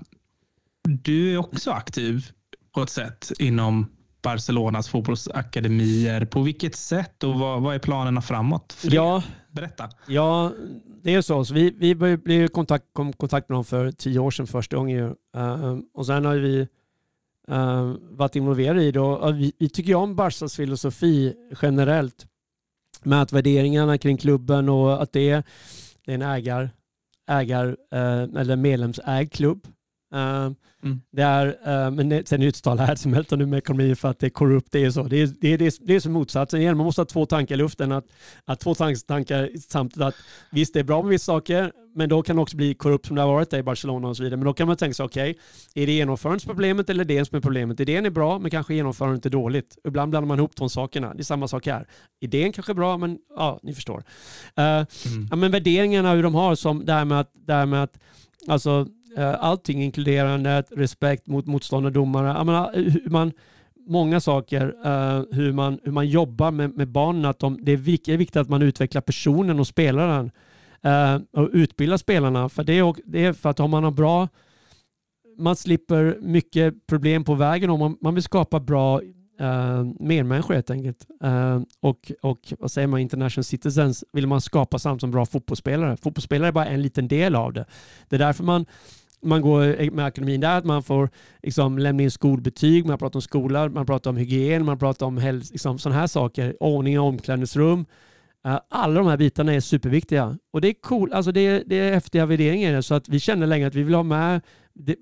du 0.87 1.33
är 1.33 1.37
också 1.37 1.71
aktiv 1.71 2.25
på 2.75 2.81
ett 2.83 2.89
sätt 2.89 3.31
inom 3.39 3.85
Barcelonas 4.21 4.89
fotbollsakademier. 4.89 6.25
På 6.25 6.41
vilket 6.41 6.75
sätt 6.75 7.23
och 7.23 7.39
vad, 7.39 7.61
vad 7.61 7.75
är 7.75 7.79
planerna 7.79 8.21
framåt? 8.21 8.73
För 8.73 8.95
ja, 8.95 9.23
Berätta. 9.57 9.89
Ja, 10.07 10.53
det 11.03 11.13
är 11.13 11.21
så. 11.21 11.45
så 11.45 11.53
vi 11.53 11.73
vi 11.77 11.95
blev 11.95 12.43
i 12.43 12.47
kontakt, 12.47 12.85
kom 12.93 13.13
kontakt 13.13 13.49
med 13.49 13.55
dem 13.55 13.65
för 13.65 13.91
tio 13.91 14.19
år 14.19 14.31
sedan 14.31 14.47
första 14.47 14.77
gången. 14.77 15.15
Uh, 15.37 15.79
och 15.93 16.05
sen 16.05 16.25
har 16.25 16.35
vi 16.35 16.67
uh, 17.51 17.95
varit 18.11 18.35
involverade 18.35 18.83
i 18.83 18.91
det. 18.91 18.99
Och 18.99 19.39
vi, 19.39 19.53
vi 19.59 19.69
tycker 19.69 19.95
om 19.95 20.15
Barcas 20.15 20.55
filosofi 20.55 21.33
generellt. 21.61 22.25
Med 23.03 23.21
att 23.21 23.33
värderingarna 23.33 23.97
kring 23.97 24.17
klubben 24.17 24.69
och 24.69 25.01
att 25.01 25.13
det 25.13 25.29
är, 25.29 25.43
det 26.05 26.11
är 26.11 26.15
en 26.15 26.21
ägar, 26.21 26.69
ägar 27.29 27.67
uh, 27.67 28.39
eller 28.41 28.55
medlemsägd 28.55 29.33
klubb. 29.33 29.67
Uh, 30.13 30.51
mm. 30.83 31.01
det 31.11 31.21
är, 31.21 31.47
uh, 31.47 31.91
men 31.91 32.09
det, 32.09 32.27
sen 32.27 32.41
är 32.41 32.45
det 32.45 32.49
ett 32.49 32.55
stall 32.55 32.79
här 32.79 32.95
som 32.95 33.25
nu 33.31 33.45
med 33.45 33.57
ekonomi 33.57 33.95
för 33.95 34.09
att 34.09 34.19
det 34.19 34.27
är 34.27 34.29
korrupt. 34.29 34.71
Det 34.71 34.85
är 34.85 34.91
så. 34.91 35.03
Det 35.03 35.21
är, 35.21 35.29
det 35.41 35.53
är, 35.53 35.87
det 35.87 35.95
är, 35.95 35.99
som 35.99 36.11
motsatsen. 36.11 36.61
Igen, 36.61 36.77
man 36.77 36.85
måste 36.85 37.01
ha 37.01 37.05
två 37.05 37.25
tankar 37.25 37.55
i 37.55 37.57
luften. 37.57 37.91
Att, 37.91 38.05
att 38.45 38.59
två 38.59 38.75
tankar 38.75 39.49
samtidigt. 39.69 40.07
Att 40.07 40.15
visst, 40.51 40.73
det 40.73 40.79
är 40.79 40.83
bra 40.83 41.01
med 41.01 41.09
vissa 41.09 41.25
saker, 41.25 41.71
men 41.95 42.09
då 42.09 42.23
kan 42.23 42.35
det 42.35 42.41
också 42.41 42.57
bli 42.57 42.73
korrupt 42.73 43.05
som 43.05 43.15
det 43.15 43.21
har 43.21 43.33
varit 43.33 43.49
där 43.49 43.57
i 43.57 43.63
Barcelona 43.63 44.07
och 44.07 44.17
så 44.17 44.23
vidare. 44.23 44.37
Men 44.37 44.45
då 44.45 44.53
kan 44.53 44.67
man 44.67 44.77
tänka 44.77 44.93
sig, 44.93 45.05
okej, 45.05 45.31
okay, 45.31 45.83
är 45.83 45.87
det 45.87 45.93
genomförandeproblemet 45.93 46.89
eller 46.89 47.05
det 47.05 47.25
som 47.25 47.37
är 47.37 47.41
problemet? 47.41 47.79
Idén 47.79 48.05
är 48.05 48.09
bra, 48.09 48.39
men 48.39 48.51
kanske 48.51 48.73
genomförandet 48.73 49.25
är 49.25 49.29
dåligt. 49.29 49.77
Ibland 49.83 50.11
blandar 50.11 50.27
man 50.27 50.39
ihop 50.39 50.55
de 50.55 50.69
sakerna. 50.69 51.13
Det 51.13 51.21
är 51.21 51.23
samma 51.23 51.47
sak 51.47 51.65
här. 51.65 51.87
Idén 52.19 52.51
kanske 52.51 52.71
är 52.71 52.75
bra, 52.75 52.97
men 52.97 53.17
ja, 53.35 53.59
ni 53.63 53.73
förstår. 53.73 53.97
Uh, 53.97 54.63
mm. 54.63 54.87
ja, 55.29 55.35
men 55.35 55.51
värderingarna 55.51 56.13
hur 56.13 56.23
de 56.23 56.35
har, 56.35 56.55
som 56.55 56.85
det 56.85 56.93
här 56.93 57.05
med 57.05 57.19
att, 57.19 57.31
det 57.33 57.53
här 57.53 57.65
med 57.65 57.83
att 57.83 57.99
alltså, 58.47 58.71
Eh, 58.71 58.85
Eh, 59.17 59.35
allting 59.39 59.83
inkluderande 59.83 60.63
respekt 60.71 61.27
mot 61.27 61.45
motståndardomare. 61.45 62.43
Menar, 62.43 62.71
eh, 62.73 62.83
hur 62.83 63.09
man, 63.09 63.31
många 63.87 64.19
saker, 64.19 64.75
uh, 64.85 65.23
hur, 65.31 65.53
man, 65.53 65.79
hur 65.83 65.91
man 65.91 66.07
jobbar 66.07 66.51
med, 66.51 66.77
med 66.77 66.87
barnen. 66.87 67.25
Att 67.25 67.39
de, 67.39 67.59
det, 67.61 67.71
är 67.71 67.77
viktigt, 68.17 68.35
att 68.35 68.49
man 68.49 68.61
utvecklar 68.61 69.01
personen 69.01 69.59
och 69.59 69.67
spelaren 69.67 70.31
uh, 70.85 71.41
och 71.41 71.49
utbildar 71.53 71.97
spelarna. 71.97 72.49
För 72.49 72.63
det 72.63 72.79
är, 72.79 72.93
det 73.05 73.25
är 73.25 73.33
för 73.33 73.49
att 73.49 73.59
om 73.59 73.71
man 73.71 73.83
har 73.83 73.91
bra, 73.91 74.27
man 75.37 75.55
slipper 75.55 76.17
mycket 76.21 76.87
problem 76.87 77.23
på 77.23 77.35
vägen 77.35 77.69
om 77.69 77.79
man, 77.79 77.97
man 78.01 78.13
vill 78.13 78.23
skapa 78.23 78.59
bra 78.59 79.01
uh, 79.41 79.83
medmänniskor 79.99 80.53
helt 80.53 80.69
enkelt. 80.69 81.07
Uh, 81.23 81.61
och, 81.79 82.11
och 82.21 82.53
vad 82.59 82.71
säger 82.71 82.87
man, 82.87 82.99
international 82.99 83.43
citizens 83.43 84.03
vill 84.13 84.27
man 84.27 84.41
skapa 84.41 84.79
samt 84.79 85.01
som 85.01 85.11
bra 85.11 85.25
fotbollsspelare. 85.25 85.97
Fotbollsspelare 85.97 86.47
är 86.47 86.51
bara 86.51 86.65
en 86.65 86.81
liten 86.81 87.07
del 87.07 87.35
av 87.35 87.53
det. 87.53 87.65
Det 88.09 88.15
är 88.15 88.19
därför 88.19 88.43
man 88.43 88.65
man 89.21 89.41
går 89.41 89.91
med 89.91 90.05
akademin 90.05 90.41
där, 90.41 90.57
att 90.57 90.65
man 90.65 90.83
får 90.83 91.09
liksom 91.43 91.77
lämna 91.77 92.03
in 92.03 92.11
skolbetyg, 92.11 92.85
man 92.85 92.97
pratar 92.97 93.17
om 93.17 93.21
skola, 93.21 93.69
man 93.69 93.85
pratar 93.85 94.09
om 94.09 94.17
hygien, 94.17 94.65
man 94.65 94.79
pratar 94.79 95.05
om 95.05 95.17
liksom, 95.51 95.79
sådana 95.79 95.99
här 95.99 96.07
saker, 96.07 96.63
ordning 96.63 96.93
i 96.93 96.97
omklädningsrum. 96.97 97.85
Eh, 98.45 98.59
alla 98.69 98.93
de 98.93 99.07
här 99.07 99.17
bitarna 99.17 99.53
är 99.53 99.59
superviktiga 99.59 100.37
och 100.53 100.61
det 100.61 100.67
är 100.67 100.73
cool, 100.73 101.13
alltså 101.13 101.31
det 101.31 101.39
är, 101.39 101.63
det 101.65 101.75
är 101.75 101.93
häftiga 101.93 102.25
värderingar 102.25 102.81
så 102.81 102.95
att 102.95 103.09
vi 103.09 103.19
känner 103.19 103.47
länge 103.47 103.67
att 103.67 103.75
vi 103.75 103.83
vill 103.83 103.95
ha 103.95 104.03
med, 104.03 104.41
det, 104.73 104.95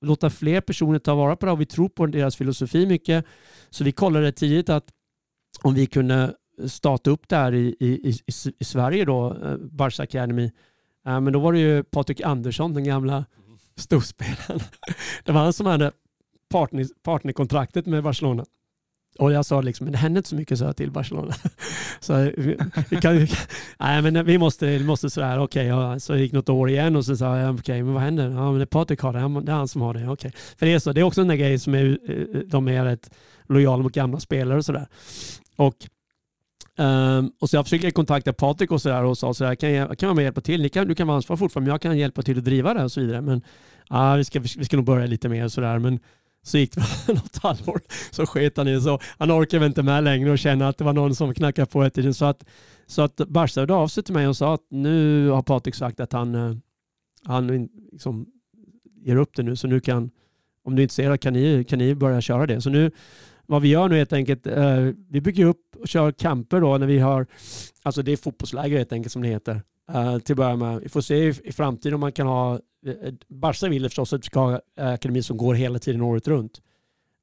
låta 0.00 0.30
fler 0.30 0.60
personer 0.60 0.98
ta 0.98 1.14
vara 1.14 1.36
på 1.36 1.46
det 1.46 1.52
och 1.52 1.60
vi 1.60 1.66
tror 1.66 1.88
på 1.88 2.06
deras 2.06 2.36
filosofi 2.36 2.86
mycket. 2.86 3.24
Så 3.70 3.84
vi 3.84 3.92
kollade 3.92 4.32
tidigt 4.32 4.68
att 4.68 4.84
om 5.62 5.74
vi 5.74 5.86
kunde 5.86 6.34
starta 6.66 7.10
upp 7.10 7.28
det 7.28 7.36
här 7.36 7.54
i, 7.54 7.76
i, 7.80 7.86
i, 8.08 8.14
i 8.58 8.64
Sverige 8.64 9.04
då, 9.04 9.36
eh, 9.44 9.56
Barca 9.56 10.02
Academy. 10.02 10.44
Eh, 11.06 11.20
men 11.20 11.32
då 11.32 11.38
var 11.38 11.52
det 11.52 11.58
ju 11.58 11.82
Patrik 11.82 12.20
Andersson, 12.20 12.74
den 12.74 12.84
gamla 12.84 13.24
storspelaren. 13.76 14.60
Det 15.24 15.32
var 15.32 15.40
han 15.40 15.52
som 15.52 15.66
hade 15.66 15.92
partner, 16.50 16.86
partnerkontraktet 17.02 17.86
med 17.86 18.02
Barcelona. 18.02 18.44
Och 19.18 19.32
jag 19.32 19.46
sa 19.46 19.60
liksom, 19.60 19.84
men 19.84 19.92
det 19.92 19.98
händer 19.98 20.18
inte 20.18 20.28
så 20.28 20.36
mycket 20.36 20.58
så 20.58 20.72
till 20.72 20.90
Barcelona. 20.90 21.34
så 22.00 22.16
vi, 22.36 22.58
vi 22.88 22.96
kan, 22.96 23.26
nej 23.78 24.02
men 24.02 24.26
vi 24.26 24.38
måste, 24.38 24.66
vi 24.66 24.84
måste 24.84 25.10
sådär, 25.10 25.38
okej, 25.38 25.72
okay, 25.72 25.90
ja, 25.90 26.00
så 26.00 26.16
gick 26.16 26.32
något 26.32 26.48
år 26.48 26.70
igen 26.70 26.96
och 26.96 27.04
så 27.04 27.16
sa 27.16 27.38
jag, 27.38 27.54
okej, 27.54 27.60
okay, 27.60 27.82
men 27.82 27.94
vad 27.94 28.02
händer? 28.02 28.30
Ja, 28.30 28.50
men 28.50 28.54
det 28.54 28.64
är 28.64 28.66
Patrik 28.66 29.00
har 29.00 29.12
det, 29.12 29.40
det 29.40 29.52
är 29.52 29.56
han 29.56 29.68
som 29.68 29.82
har 29.82 29.94
det, 29.94 30.00
okej. 30.00 30.12
Okay. 30.12 30.32
För 30.56 30.66
det 30.66 30.72
är 30.72 30.78
så, 30.78 30.92
det 30.92 31.00
är 31.00 31.04
också 31.04 31.20
en 31.20 31.38
grej 31.38 31.58
som 31.58 31.74
är, 31.74 31.98
eh, 32.10 32.38
de 32.46 32.68
är 32.68 32.84
rätt 32.84 33.10
lojala 33.48 33.82
mot 33.82 33.92
gamla 33.92 34.20
spelare 34.20 34.58
och 34.58 34.64
sådär. 34.64 34.86
Och 35.56 35.76
Um, 36.78 37.32
och 37.40 37.50
så 37.50 37.56
jag 37.56 37.64
försöker 37.64 37.90
kontakta 37.90 38.32
Patrik 38.32 38.70
och 38.70 38.82
sådär 38.82 39.04
och 39.04 39.18
sa 39.18 39.34
sådär, 39.34 39.54
kan 39.54 39.72
jag 39.72 39.98
kan 39.98 40.06
vara 40.06 40.14
med 40.14 40.22
och 40.22 40.24
hjälpa 40.24 40.40
till? 40.40 40.62
Ni 40.62 40.68
kan, 40.68 40.88
du 40.88 40.94
kan 40.94 41.06
vara 41.06 41.16
ansvarig 41.16 41.38
fortfarande, 41.38 41.68
men 41.68 41.72
jag 41.72 41.80
kan 41.80 41.98
hjälpa 41.98 42.22
till 42.22 42.38
att 42.38 42.44
driva 42.44 42.74
det 42.74 42.84
och 42.84 42.92
så 42.92 43.00
vidare. 43.00 43.20
Men 43.20 43.42
ah, 43.88 44.16
vi, 44.16 44.24
ska, 44.24 44.40
vi 44.40 44.64
ska 44.64 44.76
nog 44.76 44.86
börja 44.86 45.06
lite 45.06 45.28
mer 45.28 45.44
och 45.44 45.52
sådär. 45.52 45.78
Men 45.78 46.00
så 46.42 46.58
gick 46.58 46.74
det 46.74 46.82
något 47.08 47.36
halvår 47.42 47.80
så 48.10 48.26
sket 48.26 48.56
han 48.56 48.68
i 48.68 48.80
så 48.80 49.00
han 49.18 49.30
orkade 49.30 49.66
inte 49.66 49.82
med 49.82 50.04
längre 50.04 50.30
och 50.30 50.38
kände 50.38 50.68
att 50.68 50.78
det 50.78 50.84
var 50.84 50.92
någon 50.92 51.14
som 51.14 51.34
knackade 51.34 51.66
på 51.66 51.82
ett 51.82 51.94
tiden. 51.94 52.14
Så 52.14 52.24
att, 52.24 52.44
så 52.86 53.02
att 53.02 53.16
Barca 53.16 53.60
hörde 53.60 53.74
av 53.74 53.88
sig 53.88 54.02
till 54.02 54.14
mig 54.14 54.28
och 54.28 54.36
sa 54.36 54.54
att 54.54 54.66
nu 54.70 55.28
har 55.28 55.42
Patrik 55.42 55.74
sagt 55.74 56.00
att 56.00 56.12
han, 56.12 56.34
eh, 56.34 56.56
han 57.24 57.68
liksom 57.92 58.26
ger 59.04 59.16
upp 59.16 59.36
det 59.36 59.42
nu. 59.42 59.56
Så 59.56 59.66
nu 59.66 59.80
kan, 59.80 60.10
om 60.64 60.76
du 60.76 60.80
är 60.80 60.84
intresserad 60.84 61.20
kan 61.20 61.32
ni, 61.32 61.64
kan 61.64 61.78
ni 61.78 61.94
börja 61.94 62.20
köra 62.20 62.46
det. 62.46 62.60
Så 62.60 62.70
nu, 62.70 62.90
vad 63.46 63.62
vi 63.62 63.68
gör 63.68 63.88
nu 63.88 63.96
helt 63.96 64.12
enkelt, 64.12 64.46
eh, 64.46 64.88
vi 65.08 65.20
bygger 65.20 65.46
upp 65.46 65.76
och 65.80 65.88
kör 65.88 66.12
kamper 66.12 66.60
då 66.60 66.78
när 66.78 66.86
vi 66.86 66.98
har, 66.98 67.26
alltså 67.82 68.02
det 68.02 68.12
är 68.12 68.16
fotbollsläger 68.16 68.78
helt 68.78 68.92
enkelt 68.92 69.12
som 69.12 69.22
det 69.22 69.28
heter. 69.28 69.62
Uh, 69.94 70.18
till 70.18 70.32
att 70.32 70.36
börja 70.36 70.56
med. 70.56 70.80
Vi 70.80 70.88
får 70.88 71.00
se 71.00 71.16
i, 71.16 71.34
i 71.44 71.52
framtiden 71.52 71.94
om 71.94 72.00
man 72.00 72.12
kan 72.12 72.26
ha, 72.26 72.54
eh, 72.86 73.12
Barca 73.28 73.68
vill 73.68 73.84
förstås 73.84 74.12
att 74.12 74.20
vi 74.20 74.26
ska 74.26 74.40
ha 74.40 74.60
eh, 74.78 74.88
akademi 74.88 75.22
som 75.22 75.36
går 75.36 75.54
hela 75.54 75.78
tiden 75.78 76.00
året 76.00 76.28
runt. 76.28 76.62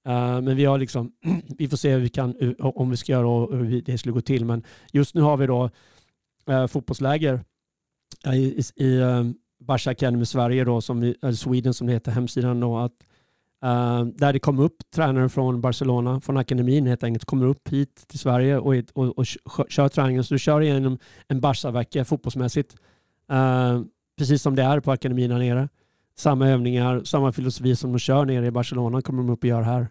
Uh, 0.07 0.41
men 0.41 0.55
vi 0.55 0.65
har 0.65 0.77
liksom, 0.77 1.11
vi 1.57 1.67
får 1.67 1.77
se 1.77 1.91
hur 1.91 1.99
vi 1.99 2.09
kan, 2.09 2.55
om 2.59 2.89
vi 2.89 2.97
ska 2.97 3.11
göra 3.11 3.27
och 3.27 3.57
hur 3.57 3.81
det 3.81 3.97
skulle 3.97 4.13
gå 4.13 4.21
till. 4.21 4.45
Men 4.45 4.63
just 4.91 5.15
nu 5.15 5.21
har 5.21 5.37
vi 5.37 5.47
då 5.47 5.69
uh, 6.49 6.67
fotbollsläger 6.67 7.43
i, 8.25 8.37
i, 8.37 8.63
i 8.75 8.97
um, 8.97 9.35
Barca 9.59 9.89
Academy 9.89 10.25
Sverige 10.25 10.63
då, 10.63 10.81
som 10.81 10.99
vi, 10.99 11.35
Sweden 11.35 11.73
som 11.73 11.87
det 11.87 11.93
heter, 11.93 12.11
hemsidan 12.11 12.59
då, 12.59 12.77
att 12.77 12.93
Uh, 13.65 14.05
där 14.05 14.33
det 14.33 14.39
kom 14.39 14.59
upp 14.59 14.75
tränare 14.95 15.29
från 15.29 15.61
Barcelona, 15.61 16.21
från 16.21 16.37
akademin 16.37 16.87
helt 16.87 17.03
enkelt, 17.03 17.25
kommer 17.25 17.45
upp 17.45 17.69
hit 17.69 18.07
till 18.07 18.19
Sverige 18.19 18.57
och, 18.57 18.75
och, 18.93 19.17
och 19.17 19.25
kör 19.69 19.89
träningen. 19.89 20.23
Så 20.23 20.33
du 20.33 20.39
kör 20.39 20.61
igenom 20.61 20.97
en 21.27 21.41
Barca-vecka 21.41 22.05
fotbollsmässigt. 22.05 22.75
Uh, 23.31 23.81
precis 24.17 24.41
som 24.41 24.55
det 24.55 24.63
är 24.63 24.79
på 24.79 24.91
akademin 24.91 25.31
här 25.31 25.39
nere. 25.39 25.69
Samma 26.17 26.47
övningar, 26.47 27.01
samma 27.03 27.31
filosofi 27.31 27.75
som 27.75 27.91
de 27.91 27.99
kör 27.99 28.25
nere 28.25 28.45
i 28.45 28.51
Barcelona 28.51 29.01
kommer 29.01 29.23
de 29.23 29.29
upp 29.29 29.43
och 29.43 29.49
gör 29.49 29.61
här. 29.61 29.81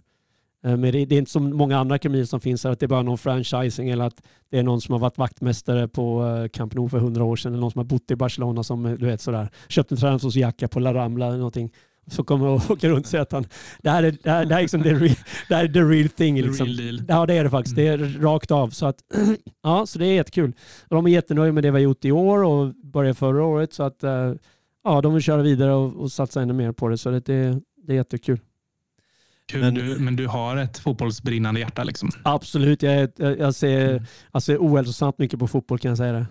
Uh, 0.66 0.76
men 0.76 0.80
det, 0.80 1.04
det, 1.04 1.14
är 1.14 1.18
inte 1.18 1.30
som 1.30 1.56
många 1.56 1.78
andra 1.78 1.94
akademier 1.94 2.24
som 2.24 2.40
finns 2.40 2.64
här, 2.64 2.70
att 2.70 2.80
det 2.80 2.86
är 2.86 2.88
bara 2.88 3.02
någon 3.02 3.18
franchising 3.18 3.90
eller 3.90 4.04
att 4.04 4.22
det 4.50 4.58
är 4.58 4.62
någon 4.62 4.80
som 4.80 4.92
har 4.92 4.98
varit 5.00 5.18
vaktmästare 5.18 5.88
på 5.88 6.24
Camp 6.52 6.74
Nou 6.74 6.88
för 6.88 6.98
hundra 6.98 7.24
år 7.24 7.36
sedan 7.36 7.52
eller 7.52 7.60
någon 7.60 7.70
som 7.70 7.78
har 7.78 7.84
bott 7.84 8.10
i 8.10 8.16
Barcelona 8.16 8.62
som 8.62 8.82
du 8.82 9.06
vet 9.06 9.20
sådär, 9.20 9.48
köpt 9.68 9.92
en 9.92 9.98
träningsjacka 9.98 10.68
på 10.68 10.80
La 10.80 10.94
Rambla 10.94 11.26
eller 11.26 11.36
någonting 11.36 11.72
som 12.10 12.24
kommer 12.24 12.46
och 12.46 12.62
åker 12.70 12.88
runt 12.88 13.06
och 13.06 13.10
säger 13.10 13.22
att 13.22 13.32
han, 13.32 13.46
det 13.82 13.90
här 13.90 14.02
är, 14.02 14.16
det 14.22 14.30
här, 14.30 14.44
det 14.44 14.54
här 14.54 14.60
är, 14.60 14.62
liksom 14.62 14.82
the, 14.82 14.94
real, 14.94 15.16
det 15.48 15.54
här 15.54 15.64
är 15.64 15.68
the 15.68 15.80
real 15.80 16.08
thing. 16.08 16.36
The 16.36 16.42
liksom. 16.42 16.66
real 16.66 17.02
ja 17.08 17.26
det 17.26 17.34
är 17.34 17.44
det 17.44 17.50
faktiskt. 17.50 17.78
Mm. 17.78 18.00
Det 18.00 18.04
är 18.04 18.20
rakt 18.20 18.50
av. 18.50 18.70
Så, 18.70 18.86
att, 18.86 18.96
ja, 19.62 19.86
så 19.86 19.98
det 19.98 20.06
är 20.06 20.14
jättekul. 20.14 20.52
Och 20.88 20.96
de 20.96 21.06
är 21.06 21.10
jättenöjda 21.10 21.52
med 21.52 21.62
det 21.62 21.70
vi 21.70 21.78
har 21.78 21.84
gjort 21.84 22.04
i 22.04 22.12
år 22.12 22.42
och 22.42 22.74
började 22.74 23.14
förra 23.14 23.44
året. 23.44 23.72
Så 23.72 23.82
att, 23.82 24.04
eh, 24.04 24.32
ja, 24.84 25.00
de 25.00 25.14
vill 25.14 25.22
köra 25.22 25.42
vidare 25.42 25.72
och, 25.72 25.96
och 25.96 26.12
satsa 26.12 26.42
ännu 26.42 26.52
mer 26.52 26.72
på 26.72 26.88
det. 26.88 26.98
Så 26.98 27.10
det, 27.10 27.20
det, 27.20 27.60
det 27.86 27.92
är 27.92 27.96
jättekul. 27.96 28.40
Men 29.54 29.74
du, 29.74 29.98
men 29.98 30.16
du 30.16 30.26
har 30.26 30.56
ett 30.56 30.78
fotbollsbrinnande 30.78 31.60
hjärta 31.60 31.84
liksom? 31.84 32.10
Absolut. 32.22 32.82
Jag, 32.82 33.08
jag, 33.16 33.38
jag 33.38 33.54
ser, 33.54 33.90
mm. 33.90 34.04
jag 34.32 34.42
ser 34.42 34.56
ohälsosamt 34.56 35.18
mycket 35.18 35.38
på 35.38 35.48
fotboll 35.48 35.78
kan 35.78 35.88
jag 35.88 35.98
säga 35.98 36.12
det. 36.12 36.26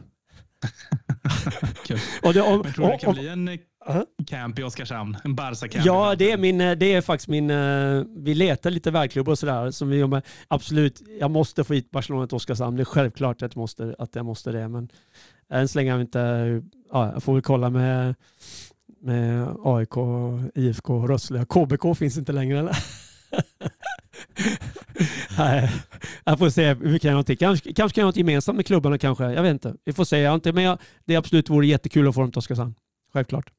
och 2.24 2.34
det, 2.34 2.42
och, 2.42 2.66
men 2.66 2.74
tror 2.74 2.86
du 2.86 2.92
det 2.92 2.98
kan 2.98 3.10
och, 3.10 3.16
bli 3.16 3.28
en 3.28 3.60
uh-huh. 3.90 4.06
camp 4.28 4.60
i 4.60 4.64
Oskarshamn? 4.64 5.18
En 5.24 5.36
Barca-camp? 5.36 5.86
Ja, 5.86 6.16
det 6.16 6.32
är, 6.32 6.38
min, 6.38 6.58
det 6.58 6.94
är 6.94 7.02
faktiskt 7.02 7.28
min... 7.28 7.50
Eh, 7.50 8.04
vi 8.16 8.36
letar 8.36 8.72
lite 8.72 8.92
världsklubbar 8.92 9.32
och 9.32 9.40
sådär. 9.40 9.72
Som 9.72 9.90
vi. 9.90 10.22
Absolut, 10.48 11.02
jag 11.20 11.32
måste 11.32 11.64
få 11.64 11.74
hit 11.74 11.92
Barcelona 11.92 12.28
till 12.28 12.36
Oskarshamn. 12.36 12.78
Det 12.78 12.84
är 12.84 12.86
självklart 12.86 13.42
att 13.42 13.56
jag 13.56 13.62
måste, 13.62 13.96
att 14.00 14.16
jag 14.16 14.26
måste 14.26 14.52
det. 14.52 14.68
Men 14.68 14.90
än 15.50 15.68
så 15.68 15.80
länge 15.80 15.92
har 15.92 15.98
vi 15.98 16.02
inte... 16.02 16.62
Ja, 16.92 17.12
jag 17.14 17.24
får 17.24 17.34
väl 17.34 17.42
kolla 17.42 17.70
med, 17.70 18.16
med 19.02 19.48
AIK, 19.64 19.94
IFK, 20.56 21.08
Rössle. 21.08 21.46
KBK 21.46 21.98
finns 21.98 22.18
inte 22.18 22.32
längre 22.32 22.60
eller? 22.60 22.78
Nej, 25.38 25.72
jag 26.24 26.40
får 26.40 26.50
se 26.50 26.74
hur 26.74 26.76
vi 26.76 27.00
kan 27.00 27.10
göra 27.10 27.14
någonting. 27.14 27.38
Kanske, 27.38 27.74
kanske 27.74 27.96
kan 27.96 28.02
göra 28.02 28.10
något 28.10 28.18
gemensamt 28.18 28.56
med 28.56 28.66
klubbarna 28.66 28.98
kanske. 28.98 29.24
Jag 29.24 29.44
vet 29.44 29.52
inte. 29.52 29.76
Vi 29.86 29.94
får 29.94 30.06
se. 30.06 30.20
Jag 30.20 30.36
inte, 30.36 30.54
men 30.54 30.64
jag, 30.64 30.78
det 31.06 31.16
absolut 31.16 31.50
vore 31.50 31.68
jättekul 31.68 32.08
att 32.08 32.16
få 32.16 32.22
dem 32.22 32.32
till 32.32 32.40
Oskarshamn. 32.40 32.76
Självklart. 33.14 33.52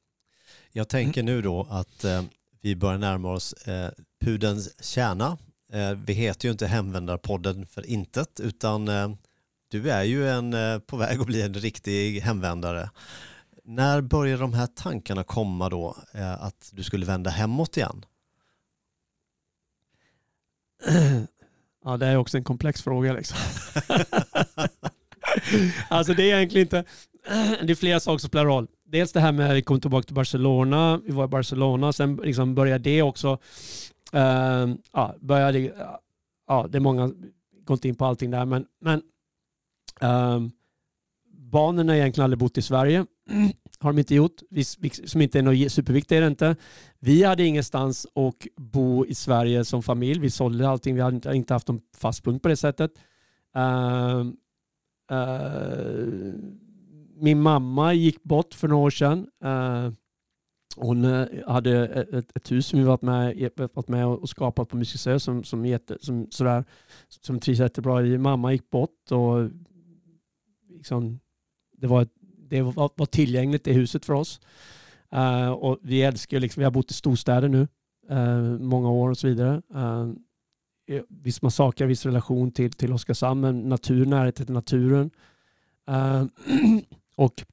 Jag 0.73 0.89
tänker 0.89 1.23
nu 1.23 1.43
då 1.43 1.67
att 1.71 2.05
eh, 2.05 2.23
vi 2.61 2.77
börjar 2.77 2.99
närma 2.99 3.33
oss 3.33 3.53
eh, 3.53 3.91
pudens 4.21 4.85
kärna. 4.85 5.39
Eh, 5.73 5.91
vi 5.91 6.13
heter 6.13 6.49
ju 6.49 6.53
inte 6.53 6.67
Hemvändarpodden 6.67 7.67
för 7.67 7.87
intet 7.87 8.41
utan 8.41 8.89
eh, 8.89 9.11
du 9.69 9.91
är 9.91 10.03
ju 10.03 10.29
en, 10.29 10.55
eh, 10.55 10.79
på 10.79 10.97
väg 10.97 11.21
att 11.21 11.27
bli 11.27 11.43
en 11.43 11.55
riktig 11.55 12.21
hemvändare. 12.21 12.91
När 13.65 14.01
börjar 14.01 14.39
de 14.39 14.53
här 14.53 14.67
tankarna 14.67 15.25
komma 15.25 15.69
då 15.69 15.97
eh, 16.15 16.43
att 16.43 16.71
du 16.73 16.83
skulle 16.83 17.07
vända 17.07 17.31
hemåt 17.31 17.77
igen? 17.77 18.05
Ja, 21.85 21.97
det 21.97 22.07
är 22.07 22.17
också 22.17 22.37
en 22.37 22.45
komplex 22.45 22.83
fråga. 22.83 23.13
Liksom. 23.13 23.39
alltså 25.89 26.15
det 26.15 26.31
är 26.31 26.37
egentligen 26.37 26.67
inte... 26.67 26.85
Det 27.63 27.73
är 27.73 27.75
flera 27.75 28.01
saker 28.01 28.19
som 28.19 28.29
spelar 28.29 28.45
roll. 28.45 28.67
Dels 28.85 29.13
det 29.13 29.21
här 29.21 29.33
med 29.33 29.51
att 29.51 29.57
vi 29.57 29.63
kom 29.63 29.81
tillbaka 29.81 30.07
till 30.07 30.15
Barcelona. 30.15 31.01
Vi 31.05 31.13
var 31.13 31.25
i 31.25 31.29
Barcelona. 31.29 31.93
Sen 31.93 32.17
liksom 32.17 32.55
började 32.55 32.91
det 32.91 33.03
också... 33.03 33.39
Uh, 34.15 34.75
ja, 34.93 35.15
började, 35.21 35.73
ja, 36.49 36.67
det 36.71 36.79
är 36.79 36.81
många... 36.81 37.13
Går 37.65 37.75
inte 37.75 37.89
in 37.89 37.95
på 37.95 38.05
allting 38.05 38.31
där, 38.31 38.45
men... 38.45 38.67
men 38.81 39.03
ehm, 40.01 40.33
um, 40.35 40.51
barnen 41.51 41.89
har 41.89 41.97
egentligen 41.97 42.25
aldrig 42.25 42.39
bott 42.39 42.59
i 42.59 42.63
Sverige. 42.63 43.07
har 43.81 43.93
de 43.93 43.99
inte 43.99 44.15
gjort. 44.15 44.43
Vi, 44.51 44.65
som 45.05 45.21
inte 45.21 45.39
är 45.39 45.43
något 45.43 45.73
superviktigt 45.73 46.13
är 46.13 46.21
det 46.21 46.27
inte. 46.27 46.57
Vi 46.99 47.23
hade 47.23 47.45
ingenstans 47.45 48.07
att 48.15 48.47
bo 48.57 49.07
i 49.07 49.15
Sverige 49.15 49.65
som 49.65 49.83
familj. 49.83 50.21
Vi 50.21 50.31
sålde 50.31 50.69
allting. 50.69 50.95
Vi 50.95 51.01
hade 51.01 51.37
inte 51.37 51.55
haft 51.55 51.69
någon 51.69 51.81
fast 51.97 52.25
punkt 52.25 52.43
på 52.43 52.49
det 52.49 52.57
sättet. 52.57 52.91
Uh, 53.57 54.25
uh, 55.13 56.35
min 57.17 57.41
mamma 57.41 57.95
gick 57.95 58.23
bort 58.23 58.55
för 58.55 58.69
några 58.69 58.83
år 58.83 58.91
sedan. 58.91 59.27
Uh, 59.45 59.93
hon 60.77 61.05
eh, 61.05 61.27
hade 61.47 61.87
ett, 61.87 62.37
ett, 62.37 62.53
hus 62.53 62.67
som 62.67 62.79
vi 62.79 62.85
varit 62.85 63.03
med, 63.03 63.51
varit 63.57 63.89
med 63.89 64.07
och 64.07 64.29
skapat 64.29 64.69
på 64.69 64.77
Musikö 64.77 65.21
som, 65.21 65.45
som, 65.45 65.67
jätte, 65.67 65.99
som, 66.01 66.27
sådär, 66.31 66.65
som 67.09 67.41
trivs 67.41 67.61
jättebra 67.61 68.03
i. 68.07 68.19
Mamma 68.19 68.53
gick 68.53 68.71
bort 68.71 69.13
och 69.13 69.51
liksom, 70.69 71.21
det 71.77 71.87
var 71.87 72.07
det 72.51 72.63
var, 72.63 72.91
var 72.97 73.07
tillgängligt 73.07 73.65
det 73.65 73.73
huset 73.73 74.05
för 74.05 74.15
oss. 74.15 74.41
Uh, 75.15 75.51
och 75.51 75.79
vi 75.83 76.03
älskar 76.03 76.41
liksom, 76.41 76.61
vi 76.61 76.65
har 76.65 76.71
bott 76.71 76.91
i 76.91 76.95
storstäder 76.95 77.49
nu 77.49 77.69
uh, 78.11 78.59
många 78.59 78.91
år 78.91 79.11
och 79.11 79.19
så 79.19 79.27
vidare. 79.27 79.63
Uh, 79.75 80.13
Eh, 80.91 81.03
viss 81.09 81.43
massaker, 81.43 81.87
viss 81.87 82.07
relation 82.07 82.51
till, 82.51 82.73
till 82.73 82.93
Oskarshamn, 82.93 83.41
men 83.41 83.69
natur, 83.69 84.07
närhet 84.07 84.37
till 84.37 84.51
naturen. 84.51 85.11
Uh, 85.91 86.25
och 87.17 87.45